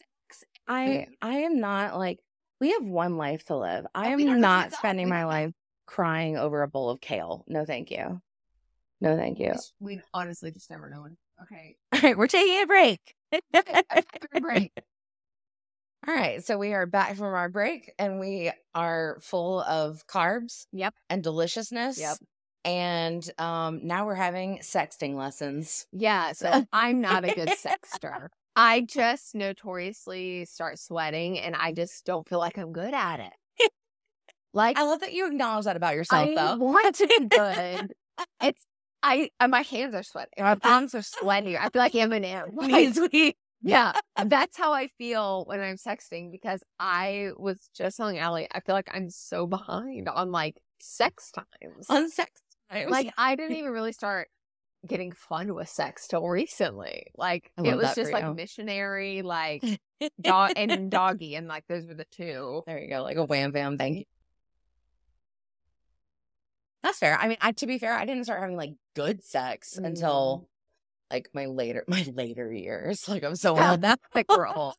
i 0.68 1.06
i 1.20 1.38
am 1.38 1.58
not 1.58 1.98
like 1.98 2.18
we 2.62 2.70
have 2.70 2.84
one 2.84 3.16
life 3.16 3.44
to 3.46 3.56
live 3.56 3.86
i 3.92 4.08
And 4.08 4.16
we 4.16 4.24
don't 4.24 4.36
am 4.36 4.40
not 4.40 4.72
spending 4.72 5.08
my 5.08 5.24
life 5.24 5.52
crying 5.86 6.36
over 6.36 6.62
a 6.62 6.68
bowl 6.68 6.90
of 6.90 7.00
kale 7.00 7.44
no 7.48 7.64
thank 7.64 7.90
you 7.90 8.22
no 9.00 9.16
thank 9.16 9.40
you 9.40 9.54
We 9.80 10.00
honestly 10.14 10.52
just 10.52 10.70
never 10.70 10.88
know. 10.88 11.08
Okay. 11.42 11.76
all 11.92 12.00
right 12.00 12.16
we're 12.16 12.28
taking 12.28 12.62
a 12.62 12.66
break 12.66 13.00
After 13.52 14.40
break. 14.40 14.72
All 16.06 16.12
right, 16.12 16.44
so 16.44 16.58
we 16.58 16.72
are 16.74 16.84
back 16.84 17.14
from 17.14 17.32
our 17.32 17.48
break 17.48 17.92
and 17.96 18.18
we 18.18 18.50
are 18.74 19.18
full 19.20 19.60
of 19.60 20.04
carbs. 20.08 20.66
Yep. 20.72 20.94
And 21.08 21.22
deliciousness. 21.22 21.98
Yep. 21.98 22.16
And 22.64 23.30
um 23.38 23.86
now 23.86 24.06
we're 24.06 24.16
having 24.16 24.58
sexting 24.58 25.14
lessons. 25.14 25.86
Yeah, 25.92 26.32
so 26.32 26.66
I'm 26.72 27.00
not 27.00 27.24
a 27.24 27.34
good 27.34 27.50
sexter. 27.50 28.30
I 28.54 28.82
just 28.82 29.34
notoriously 29.34 30.44
start 30.44 30.78
sweating 30.78 31.38
and 31.38 31.56
I 31.56 31.72
just 31.72 32.04
don't 32.04 32.28
feel 32.28 32.38
like 32.38 32.58
I'm 32.58 32.72
good 32.72 32.92
at 32.92 33.20
it. 33.20 33.32
Like 34.54 34.78
I 34.78 34.82
love 34.84 35.00
that 35.00 35.12
you 35.12 35.26
acknowledge 35.26 35.64
that 35.64 35.76
about 35.76 35.94
yourself, 35.94 36.28
though. 36.34 36.40
I 36.40 36.56
though. 36.56 36.56
want 36.56 36.94
to 36.96 37.06
be 37.06 37.26
good. 37.26 37.94
it's 38.42 38.64
I 39.02 39.30
uh, 39.40 39.48
my 39.48 39.62
hands 39.62 39.94
are 39.94 40.02
sweating. 40.02 40.32
My 40.38 40.54
palms 40.62 40.94
are 40.94 41.02
sweaty. 41.02 41.56
I 41.56 41.68
feel 41.70 41.80
like 41.80 41.92
Eminem. 41.92 42.50
Like, 42.54 43.36
yeah, 43.64 43.92
that's 44.26 44.58
how 44.58 44.72
I 44.72 44.88
feel 44.98 45.44
when 45.46 45.60
I'm 45.60 45.76
sexting 45.76 46.32
because 46.32 46.64
I 46.80 47.30
was 47.36 47.70
just 47.76 47.96
telling 47.96 48.18
Allie, 48.18 48.48
I 48.50 48.58
feel 48.58 48.74
like 48.74 48.90
I'm 48.92 49.08
so 49.08 49.46
behind 49.46 50.08
on 50.08 50.32
like 50.32 50.56
sex 50.80 51.30
times. 51.30 51.86
On 51.88 52.10
sex 52.10 52.32
times. 52.70 52.90
like 52.90 53.12
I 53.16 53.36
didn't 53.36 53.56
even 53.56 53.70
really 53.70 53.92
start 53.92 54.28
getting 54.86 55.12
fun 55.12 55.54
with 55.54 55.68
sex 55.68 56.06
till 56.08 56.26
recently. 56.26 57.06
Like 57.16 57.52
it 57.56 57.76
was 57.76 57.94
just 57.94 58.12
like 58.12 58.24
you. 58.24 58.34
missionary, 58.34 59.22
like 59.22 59.64
dog 60.20 60.52
and 60.56 60.90
doggy, 60.90 61.34
and 61.34 61.48
like 61.48 61.66
those 61.68 61.86
were 61.86 61.94
the 61.94 62.06
two. 62.10 62.62
There 62.66 62.78
you 62.78 62.88
go, 62.88 63.02
like 63.02 63.16
a 63.16 63.24
wham 63.24 63.52
bam. 63.52 63.78
Thank 63.78 63.98
you. 63.98 64.04
That's 66.82 66.98
fair. 66.98 67.16
I 67.16 67.28
mean, 67.28 67.38
I, 67.40 67.52
to 67.52 67.66
be 67.66 67.78
fair, 67.78 67.94
I 67.94 68.04
didn't 68.04 68.24
start 68.24 68.40
having 68.40 68.56
like 68.56 68.72
good 68.94 69.22
sex 69.22 69.78
until 69.78 70.48
mm. 71.10 71.14
like 71.14 71.28
my 71.32 71.46
later 71.46 71.84
my 71.88 72.04
later 72.12 72.52
years. 72.52 73.08
Like 73.08 73.24
I'm 73.24 73.36
so 73.36 73.58
old 73.58 73.80
now. 73.80 73.96
Like 74.14 74.26
we're 74.28 74.48
old. 74.48 74.74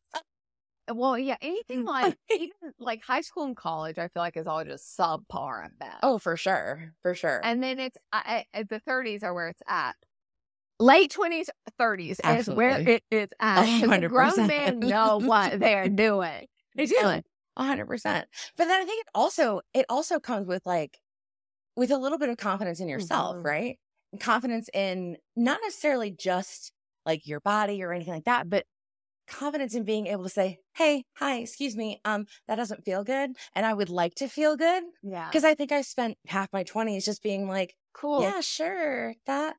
Well, 0.92 1.18
yeah, 1.18 1.36
anything 1.40 1.84
like 1.84 2.16
even 2.30 2.50
like 2.78 3.02
high 3.04 3.22
school 3.22 3.44
and 3.44 3.56
college, 3.56 3.98
I 3.98 4.08
feel 4.08 4.22
like 4.22 4.36
is 4.36 4.46
all 4.46 4.64
just 4.64 4.96
subpar 4.98 5.64
at 5.64 5.78
best. 5.78 5.98
Oh, 6.02 6.18
for 6.18 6.36
sure, 6.36 6.94
for 7.02 7.14
sure. 7.14 7.40
and 7.42 7.62
then 7.62 7.78
it's 7.78 7.96
I, 8.12 8.44
I, 8.52 8.62
the 8.64 8.80
30s 8.80 9.22
are 9.22 9.32
where 9.34 9.48
it's 9.48 9.62
at. 9.68 9.96
Late 10.80 11.12
20s, 11.12 11.48
30s 11.78 12.18
is 12.38 12.48
where 12.50 12.80
it 12.80 13.04
is 13.10 13.30
at. 13.40 13.64
grown 14.08 14.32
100%. 14.32 14.46
men 14.48 14.80
know 14.80 15.18
what 15.18 15.58
they're 15.60 15.88
doing. 15.88 16.46
They 16.76 16.86
do. 16.86 16.96
A 17.56 17.64
hundred 17.64 17.86
percent. 17.86 18.26
But 18.56 18.64
then 18.64 18.82
I 18.82 18.84
think 18.84 19.00
it 19.00 19.08
also 19.14 19.60
it 19.72 19.86
also 19.88 20.18
comes 20.18 20.48
with 20.48 20.66
like 20.66 20.98
with 21.76 21.90
a 21.92 21.96
little 21.96 22.18
bit 22.18 22.28
of 22.28 22.36
confidence 22.36 22.80
in 22.80 22.88
yourself, 22.88 23.36
Mhm. 23.36 23.44
right? 23.44 23.78
Confidence 24.18 24.68
in 24.74 25.16
not 25.36 25.60
necessarily 25.62 26.10
just 26.10 26.72
like 27.06 27.26
your 27.26 27.40
body 27.40 27.82
or 27.82 27.92
anything 27.92 28.14
like 28.14 28.24
that, 28.24 28.50
but 28.50 28.64
confidence 29.26 29.74
in 29.74 29.84
being 29.84 30.06
able 30.06 30.22
to 30.24 30.28
say, 30.28 30.58
Hey, 30.74 31.04
hi, 31.16 31.36
excuse 31.38 31.76
me, 31.76 32.00
um, 32.04 32.26
that 32.48 32.56
doesn't 32.56 32.84
feel 32.84 33.04
good. 33.04 33.30
And 33.54 33.64
I 33.66 33.72
would 33.74 33.90
like 33.90 34.14
to 34.16 34.28
feel 34.28 34.56
good. 34.56 34.82
Yeah. 35.02 35.28
Because 35.28 35.44
I 35.44 35.54
think 35.54 35.72
I 35.72 35.82
spent 35.82 36.16
half 36.26 36.48
my 36.52 36.62
twenties 36.62 37.04
just 37.04 37.22
being 37.22 37.48
like, 37.48 37.74
Cool. 37.92 38.22
Yeah, 38.22 38.40
sure. 38.40 39.14
That 39.26 39.56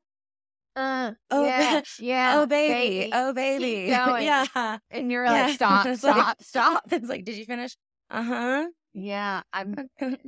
Uh, 0.76 1.12
Oh, 1.30 1.44
yeah. 1.46 1.80
Yeah. 1.98 2.32
oh 2.36 2.46
baby. 2.46 3.10
Oh 3.12 3.32
baby. 3.32 3.86
yeah. 3.88 4.78
And 4.90 5.10
you're 5.10 5.24
Yeah. 5.24 5.46
like, 5.46 5.54
stop, 5.60 5.86
It's 5.86 6.04
like- 6.04 6.14
stop, 6.16 6.42
stop. 6.42 6.82
It's 6.92 7.08
like, 7.08 7.24
did 7.24 7.36
you 7.36 7.44
finish? 7.46 7.76
Uh-huh. 8.10 8.66
Yeah. 8.92 9.42
I'm 9.52 9.74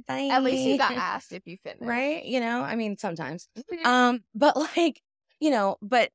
at 0.08 0.42
least 0.42 0.62
you 0.64 0.78
got 0.78 0.92
asked 0.92 1.32
if 1.32 1.46
you 1.46 1.56
finished. 1.62 1.82
right? 1.82 2.24
You 2.24 2.40
know, 2.40 2.60
I 2.62 2.76
mean, 2.76 2.96
sometimes. 2.98 3.48
Um, 3.84 4.20
but 4.34 4.56
like, 4.56 5.00
you 5.40 5.50
know, 5.50 5.76
but 5.80 6.10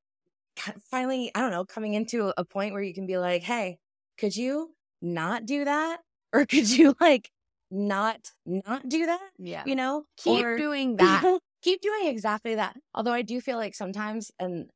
finally, 0.90 1.32
I 1.36 1.42
don't 1.42 1.52
know, 1.52 1.66
coming 1.66 1.94
into 1.94 2.34
a 2.38 2.46
point 2.46 2.74
where 2.74 2.82
you 2.82 2.94
can 2.94 3.06
be 3.08 3.18
like, 3.18 3.44
hey, 3.44 3.78
could 4.18 4.36
you 4.36 4.72
not 5.02 5.46
do 5.46 5.66
that? 5.66 6.00
Or 6.36 6.48
could 6.48 6.68
you 6.68 6.96
like 7.00 7.30
not 7.70 8.32
not 8.44 8.90
do 8.90 9.06
that? 9.06 9.22
yeah. 9.38 9.62
You 9.68 9.76
know, 9.76 10.06
Keep 10.18 10.44
Or- 10.46 10.58
doing 10.58 10.96
that. 10.98 11.40
keep 11.62 11.80
doing 11.82 12.08
exactly 12.08 12.56
that. 12.56 12.76
Although 12.96 13.14
I 13.14 13.22
do 13.22 13.40
feel 13.40 13.58
like 13.58 13.76
sometimes, 13.76 14.32
and 14.40 14.70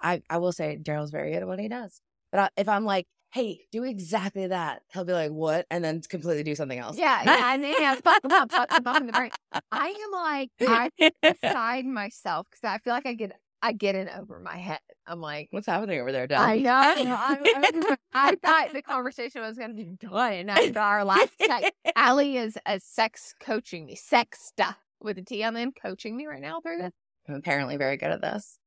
I 0.00 0.22
I 0.30 0.38
will 0.38 0.52
say 0.52 0.78
Daryl's 0.80 1.10
very 1.10 1.32
good 1.32 1.42
at 1.42 1.48
what 1.48 1.58
he 1.58 1.66
does. 1.68 2.00
But 2.30 2.40
I, 2.40 2.48
if 2.56 2.68
I'm 2.68 2.84
like, 2.84 3.06
hey, 3.32 3.62
do 3.72 3.82
exactly 3.82 4.46
that, 4.46 4.82
he'll 4.92 5.04
be 5.04 5.12
like, 5.12 5.32
what? 5.32 5.66
And 5.68 5.82
then 5.82 6.00
completely 6.08 6.44
do 6.44 6.54
something 6.54 6.78
else. 6.78 6.96
Yeah, 6.96 7.22
yeah, 7.24 7.54
and 7.54 7.64
then 7.64 7.74
yeah, 7.80 7.94
fuck, 7.96 8.22
fuck, 8.22 8.50
fuck, 8.52 8.70
fuck, 8.70 8.84
fuck 8.84 9.00
in 9.00 9.06
the 9.06 9.12
brain. 9.12 9.30
I 9.72 9.88
am 9.88 10.10
like 10.12 10.50
I 10.60 10.90
beside 11.42 11.86
myself 11.86 12.46
because 12.50 12.62
I 12.62 12.78
feel 12.78 12.92
like 12.92 13.06
I 13.06 13.14
get 13.14 13.32
I 13.62 13.72
get 13.72 13.94
in 13.94 14.08
over 14.08 14.40
my 14.40 14.56
head. 14.56 14.80
I'm 15.06 15.20
like, 15.20 15.48
What's 15.50 15.66
happening 15.66 16.00
over 16.00 16.12
there, 16.12 16.26
Dad? 16.26 16.40
I 16.40 16.58
know. 16.58 16.70
I, 16.72 17.96
I, 18.14 18.30
I 18.30 18.36
thought 18.36 18.72
the 18.72 18.82
conversation 18.82 19.42
was 19.42 19.58
going 19.58 19.70
to 19.70 19.76
be 19.76 19.84
done 20.08 20.48
after 20.48 20.78
our 20.78 21.04
last 21.04 21.32
text. 21.40 21.72
Allie 21.96 22.36
is 22.36 22.56
a 22.66 22.80
sex 22.80 23.34
coaching 23.40 23.86
me, 23.86 23.96
sexta 23.96 24.76
with 25.00 25.18
a 25.18 25.22
T 25.22 25.42
on 25.42 25.54
the 25.54 25.60
end, 25.60 25.76
coaching 25.80 26.16
me 26.16 26.26
right 26.26 26.40
now 26.40 26.60
through 26.60 26.78
this. 26.78 26.92
I'm 27.28 27.34
apparently 27.34 27.76
very 27.76 27.96
good 27.96 28.10
at 28.10 28.20
this. 28.20 28.58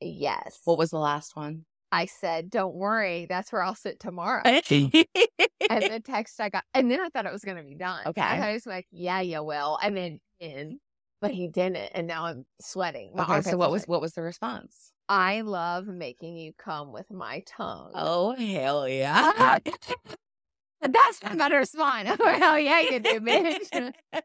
Yes. 0.00 0.60
What 0.64 0.78
was 0.78 0.90
the 0.90 0.98
last 0.98 1.36
one? 1.36 1.64
I 1.90 2.06
said, 2.06 2.48
don't 2.48 2.74
worry, 2.74 3.26
that's 3.28 3.52
where 3.52 3.62
I'll 3.62 3.74
sit 3.74 4.00
tomorrow. 4.00 4.40
and 4.44 4.62
the 4.70 6.02
text 6.02 6.40
I 6.40 6.48
got, 6.48 6.64
and 6.72 6.90
then 6.90 7.00
I 7.00 7.10
thought 7.10 7.26
it 7.26 7.32
was 7.32 7.44
going 7.44 7.58
to 7.58 7.62
be 7.62 7.74
done. 7.74 8.00
Okay. 8.06 8.20
I 8.20 8.54
was 8.54 8.64
like, 8.66 8.86
yeah, 8.90 9.20
you 9.20 9.42
will. 9.44 9.78
And 9.82 9.94
then 9.94 10.20
in, 10.40 10.80
but 11.22 11.30
he 11.30 11.48
didn't. 11.48 11.90
And 11.94 12.06
now 12.06 12.26
I'm 12.26 12.44
sweating. 12.60 13.12
My 13.14 13.22
armpits 13.24 13.48
so 13.50 13.56
what 13.56 13.70
was 13.70 13.82
sweating. 13.82 13.92
what 13.92 14.00
was 14.02 14.12
the 14.12 14.20
response? 14.22 14.92
I 15.08 15.40
love 15.40 15.86
making 15.86 16.36
you 16.36 16.52
come 16.58 16.92
with 16.92 17.10
my 17.10 17.42
tongue. 17.46 17.92
Oh 17.94 18.34
hell 18.34 18.82
Ah, 18.82 18.86
yeah! 18.88 19.58
That's 20.82 21.22
not 21.22 21.38
better 21.38 21.58
response. 21.58 22.08
Hell 22.20 22.58
yeah, 22.58 22.80
you 22.80 22.98
do, 22.98 23.20
bitch. 23.20 23.92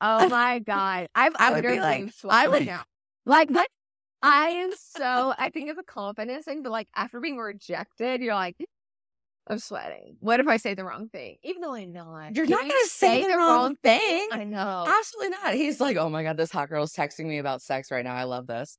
oh 0.00 0.28
my 0.28 0.60
god, 0.60 1.08
I've 1.14 1.32
I 1.38 1.52
would 1.52 1.62
be 1.64 1.80
like- 1.80 2.12
I 2.28 2.46
would- 2.48 2.66
now. 2.66 2.82
Like 3.26 3.50
what? 3.50 3.68
I 4.22 4.48
am 4.50 4.70
so. 4.78 5.34
I 5.36 5.50
think 5.50 5.68
it's 5.70 5.78
a 5.80 5.82
confidence 5.82 6.44
thing, 6.44 6.62
but 6.62 6.70
like 6.70 6.86
after 6.94 7.18
being 7.18 7.36
rejected, 7.38 8.20
you're 8.20 8.34
like, 8.34 8.56
I'm 9.48 9.58
sweating. 9.58 10.16
What 10.20 10.38
if 10.40 10.46
I 10.46 10.56
say 10.56 10.74
the 10.74 10.84
wrong 10.84 11.08
thing? 11.08 11.36
Even 11.42 11.62
though 11.62 11.74
I 11.74 11.84
know 11.84 12.16
it. 12.16 12.36
You're 12.36 12.46
not 12.46 12.60
gonna 12.60 12.74
say 12.86 13.26
the 13.26 13.36
wrong 13.36 13.76
thing. 13.82 14.28
I 14.30 14.44
know. 14.44 14.84
Absolutely 14.86 15.30
not. 15.30 15.54
He's 15.54 15.80
like, 15.80 15.96
oh 15.96 16.08
my 16.08 16.22
god, 16.22 16.36
this 16.36 16.52
hot 16.52 16.68
girl's 16.68 16.92
texting 16.94 17.26
me 17.26 17.38
about 17.38 17.60
sex 17.60 17.90
right 17.90 18.04
now. 18.04 18.14
I 18.14 18.24
love 18.24 18.46
this. 18.46 18.78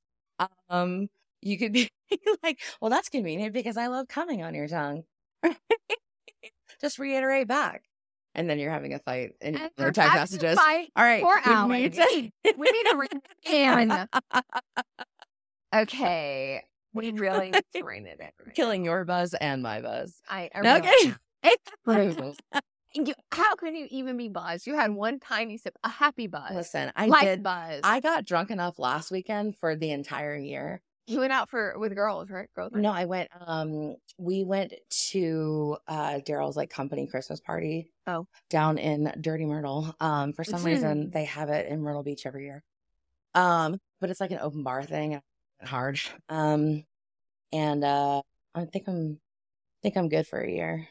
Um, 0.70 1.08
you 1.42 1.58
could 1.58 1.74
be 1.74 1.90
like, 2.44 2.60
well, 2.82 2.90
that's 2.90 3.10
convenient 3.10 3.54
because 3.54 3.76
I 3.78 3.88
love 3.88 4.08
coming 4.08 4.42
on 4.44 4.56
your 4.56 4.68
tongue. 4.68 5.04
Just 6.82 6.98
reiterate 7.00 7.48
back, 7.48 7.84
and 8.34 8.50
then 8.50 8.58
you're 8.60 8.72
having 8.72 8.94
a 8.94 9.00
fight 9.00 9.32
in 9.42 9.56
And 9.58 9.70
your 9.78 9.92
text 9.92 10.16
messages. 10.16 10.58
All 10.58 11.04
right, 11.04 11.24
we 11.24 11.30
Allie. 11.54 11.82
need 11.84 11.94
to- 11.94 12.32
We 12.58 12.72
need 12.72 12.86
rein 13.50 13.92
it. 13.92 14.10
Okay, 15.76 16.64
we 16.94 17.12
really 17.14 17.54
rein 17.82 18.06
it 18.06 18.18
right 18.20 18.34
killing 18.56 18.86
your 18.86 19.04
buzz 19.06 19.34
and 19.34 19.62
my 19.64 19.82
buzz. 19.82 20.22
I, 20.30 20.50
I 20.54 20.60
Okay. 20.78 21.14
really-. 21.86 22.36
You, 22.96 23.14
how 23.32 23.56
can 23.56 23.76
you 23.76 23.88
even 23.90 24.18
be 24.18 24.30
buzzed? 24.30 24.68
You 24.68 24.76
had 24.76 24.92
one 24.92 25.20
tiny 25.20 25.58
sip, 25.58 25.76
a 25.84 25.90
happy 25.90 26.28
buzz, 26.28 26.54
Listen, 26.54 26.92
I 26.96 27.08
life 27.08 27.24
did. 27.24 27.42
buzz. 27.42 27.80
I 27.84 28.00
got 28.00 28.24
drunk 28.24 28.52
enough 28.52 28.78
last 28.78 29.10
weekend 29.10 29.58
for 29.58 29.76
the 29.76 29.90
entire 29.90 30.36
year. 30.36 30.80
you 31.08 31.18
went 31.20 31.34
out 31.34 31.50
for 31.50 31.74
with 31.80 31.96
girls, 31.96 32.30
right? 32.30 32.48
Girls. 32.56 32.70
No, 32.76 32.92
I 32.92 33.06
went. 33.06 33.30
Um, 33.48 33.96
we 34.20 34.44
went 34.44 34.74
to 35.10 35.78
uh 35.88 36.20
Daryl's 36.20 36.56
like 36.56 36.70
company 36.70 37.08
Christmas 37.08 37.40
party. 37.40 37.90
Oh. 38.06 38.28
down 38.52 38.78
in 38.78 39.12
Dirty 39.20 39.46
Myrtle. 39.46 39.96
Um, 40.00 40.32
for 40.34 40.44
some 40.44 40.64
reason 40.64 41.10
they 41.10 41.26
have 41.26 41.50
it 41.50 41.68
in 41.70 41.82
Myrtle 41.82 42.04
Beach 42.04 42.28
every 42.28 42.46
year. 42.46 42.64
Um, 43.34 43.80
but 44.02 44.12
it's 44.12 44.22
like 44.22 44.30
an 44.32 44.40
open 44.40 44.62
bar 44.62 44.84
thing. 44.84 45.20
Hard. 45.66 46.00
Um, 46.30 46.84
and 47.52 47.84
uh, 47.84 48.22
I 48.56 48.66
think 48.66 48.88
I'm, 48.88 49.20
think 49.82 49.98
I'm 49.98 50.10
good 50.10 50.28
for 50.28 50.40
a 50.40 50.50
year. 50.52 50.88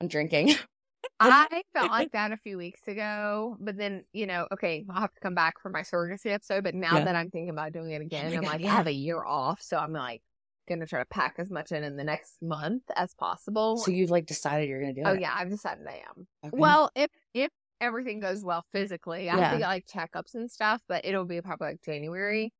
I'm 0.00 0.08
drinking. 0.08 0.54
I 1.20 1.62
felt 1.74 1.90
like 1.90 2.12
that 2.12 2.30
a 2.30 2.36
few 2.36 2.56
weeks 2.56 2.80
ago, 2.86 3.56
but 3.60 3.76
then 3.76 4.04
you 4.12 4.26
know, 4.26 4.46
okay, 4.52 4.84
I'll 4.88 5.00
have 5.00 5.12
to 5.14 5.20
come 5.20 5.34
back 5.34 5.60
for 5.60 5.68
my 5.68 5.80
surrogacy 5.80 6.26
episode. 6.32 6.62
But 6.62 6.74
now 6.76 6.98
Yeah. 6.98 7.04
that 7.04 7.16
I'm 7.16 7.30
thinking 7.30 7.50
about 7.50 7.72
doing 7.72 7.90
it 7.90 8.00
again, 8.02 8.30
my 8.30 8.36
I'm 8.36 8.42
God, 8.42 8.52
like, 8.52 8.60
yeah. 8.60 8.72
I 8.72 8.76
have 8.76 8.86
a 8.86 8.92
year 8.92 9.24
off, 9.24 9.60
so 9.60 9.76
I'm 9.78 9.92
like 9.92 10.22
gonna 10.68 10.86
try 10.86 11.00
to 11.00 11.06
pack 11.06 11.36
as 11.38 11.50
much 11.50 11.72
in 11.72 11.82
in 11.82 11.96
the 11.96 12.04
next 12.04 12.36
month 12.42 12.82
as 12.94 13.14
possible. 13.14 13.78
so 13.78 13.90
you've 13.90 14.10
like 14.10 14.26
decided 14.26 14.68
you're 14.68 14.80
gonna 14.80 14.92
do 14.94 15.02
oh 15.06 15.10
it. 15.12 15.16
Oh 15.16 15.20
yeah, 15.20 15.32
I've 15.34 15.50
decided 15.50 15.86
I 15.88 16.02
am. 16.08 16.26
Okay. 16.46 16.56
Well, 16.56 16.90
if 16.94 17.10
if 17.34 17.50
everything 17.80 18.20
goes 18.20 18.44
well 18.44 18.64
physically, 18.72 19.28
I 19.28 19.32
have 19.32 19.40
Yeah. 19.40 19.52
to 19.52 19.58
get 19.58 19.66
like 19.68 19.86
checkups 19.86 20.34
and 20.34 20.48
stuff, 20.48 20.82
but 20.88 21.04
it'll 21.04 21.24
be 21.24 21.40
probably 21.40 21.68
like 21.68 21.82
January. 21.84 22.52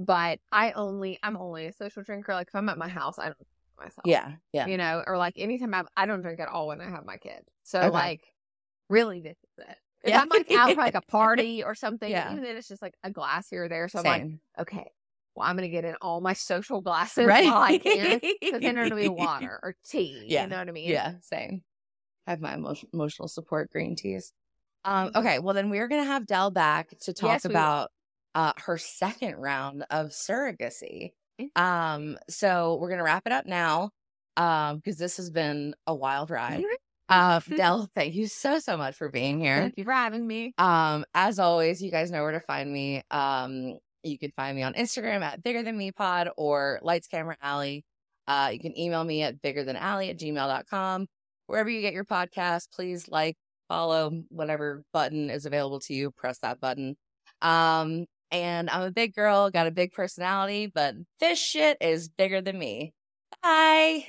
But 0.00 0.38
I 0.50 0.72
only 0.72 1.18
I'm 1.22 1.36
only 1.36 1.66
a 1.66 1.72
social 1.74 2.02
drinker. 2.02 2.32
Like 2.32 2.48
if 2.48 2.54
I'm 2.54 2.68
at 2.70 2.78
my 2.78 2.88
house, 2.88 3.18
I 3.18 3.26
don't 3.26 3.36
drink 3.36 3.48
myself. 3.78 4.06
yeah, 4.06 4.32
yeah. 4.54 4.66
You 4.66 4.78
know, 4.78 5.04
or 5.06 5.18
like 5.18 5.34
anytime 5.36 5.74
I 5.74 5.84
I 5.94 6.06
don't 6.06 6.22
drink 6.22 6.40
at 6.40 6.48
all 6.48 6.68
when 6.68 6.80
I 6.80 6.88
have 6.88 7.04
my 7.04 7.18
kid. 7.18 7.42
So 7.64 7.78
Okay. 7.80 7.90
like 7.90 8.22
really 8.88 9.20
this 9.20 9.36
is 9.58 9.64
it. 9.68 9.76
If 10.02 10.08
Yeah. 10.08 10.22
I'm 10.22 10.28
like 10.30 10.50
out 10.50 10.70
for 10.74 10.80
like 10.80 10.94
a 10.94 11.02
party 11.08 11.62
or 11.62 11.74
something, 11.74 12.10
Yeah. 12.10 12.30
even 12.32 12.42
then 12.42 12.56
it's 12.56 12.68
just 12.68 12.80
like 12.80 12.94
a 13.04 13.10
glass 13.10 13.50
here 13.50 13.64
or 13.64 13.68
there. 13.68 13.88
So 13.88 13.98
I'm 13.98 14.04
like, 14.06 14.26
okay, 14.58 14.90
well 15.34 15.46
I'm 15.46 15.54
gonna 15.56 15.68
get 15.68 15.84
in 15.84 15.96
all 16.00 16.22
my 16.22 16.32
social 16.32 16.80
glasses 16.80 17.26
right? 17.26 17.44
while 17.44 17.60
I 17.62 17.76
can. 17.76 18.20
Because 18.40 18.62
then 18.62 18.78
it'll 18.78 18.96
be 18.98 19.08
water 19.08 19.60
or 19.62 19.76
tea. 19.84 20.24
Yeah. 20.28 20.44
You 20.44 20.48
know 20.48 20.58
what 20.60 20.68
I 20.70 20.72
mean? 20.72 20.90
Yeah, 20.92 21.12
same. 21.20 21.62
I 22.26 22.30
have 22.30 22.40
my 22.40 22.58
emotional 22.94 23.28
support 23.28 23.70
green 23.70 23.96
teas. 23.96 24.32
Um, 24.82 25.08
Mhm. 25.10 25.16
okay, 25.16 25.38
well 25.40 25.52
then 25.52 25.68
we're 25.68 25.88
gonna 25.88 26.04
have 26.04 26.26
Dell 26.26 26.50
back 26.50 26.88
to 27.00 27.12
talk 27.12 27.32
Yes, 27.32 27.44
we 27.46 27.54
about 27.54 27.90
uh 28.34 28.52
her 28.58 28.78
second 28.78 29.36
round 29.36 29.84
of 29.90 30.08
surrogacy. 30.08 31.12
Mm. 31.40 31.60
Um, 31.60 32.18
so 32.28 32.78
we're 32.80 32.90
gonna 32.90 33.04
wrap 33.04 33.26
it 33.26 33.32
up 33.32 33.46
now. 33.46 33.90
Um, 34.36 34.76
because 34.76 34.96
this 34.96 35.16
has 35.18 35.30
been 35.30 35.74
a 35.86 35.94
wild 35.94 36.30
ride. 36.30 36.64
Uh, 37.08 37.40
Dell, 37.56 37.90
thank 37.94 38.14
you 38.14 38.26
so 38.26 38.58
so 38.58 38.76
much 38.76 38.96
for 38.96 39.10
being 39.10 39.40
here. 39.40 39.58
Thank 39.58 39.74
you 39.76 39.84
for 39.84 39.92
having 39.92 40.26
me. 40.26 40.54
Um, 40.56 41.04
as 41.14 41.38
always, 41.38 41.82
you 41.82 41.90
guys 41.90 42.10
know 42.10 42.22
where 42.22 42.32
to 42.32 42.40
find 42.40 42.72
me. 42.72 43.02
Um, 43.10 43.78
you 44.02 44.18
can 44.18 44.32
find 44.36 44.56
me 44.56 44.62
on 44.62 44.74
Instagram 44.74 45.22
at 45.22 45.42
bigger 45.42 45.62
than 45.62 45.76
me 45.76 45.92
pod 45.92 46.30
or 46.36 46.78
lights 46.82 47.08
camera 47.08 47.36
alley. 47.42 47.84
Uh, 48.26 48.50
you 48.52 48.60
can 48.60 48.78
email 48.78 49.04
me 49.04 49.22
at 49.22 49.42
bigger 49.42 49.64
than 49.64 49.76
alley 49.76 50.08
at 50.08 50.18
gmail.com. 50.18 51.06
Wherever 51.46 51.68
you 51.68 51.80
get 51.80 51.92
your 51.92 52.04
podcast, 52.04 52.68
please 52.72 53.08
like, 53.08 53.36
follow, 53.68 54.22
whatever 54.28 54.84
button 54.92 55.30
is 55.30 55.46
available 55.46 55.80
to 55.80 55.94
you, 55.94 56.10
press 56.12 56.38
that 56.38 56.60
button. 56.60 56.96
Um, 57.42 58.06
and 58.30 58.70
I'm 58.70 58.82
a 58.82 58.90
big 58.90 59.14
girl, 59.14 59.50
got 59.50 59.66
a 59.66 59.70
big 59.70 59.92
personality, 59.92 60.66
but 60.66 60.94
this 61.20 61.38
shit 61.38 61.78
is 61.80 62.08
bigger 62.08 62.40
than 62.40 62.58
me. 62.58 62.92
Bye. 63.42 64.06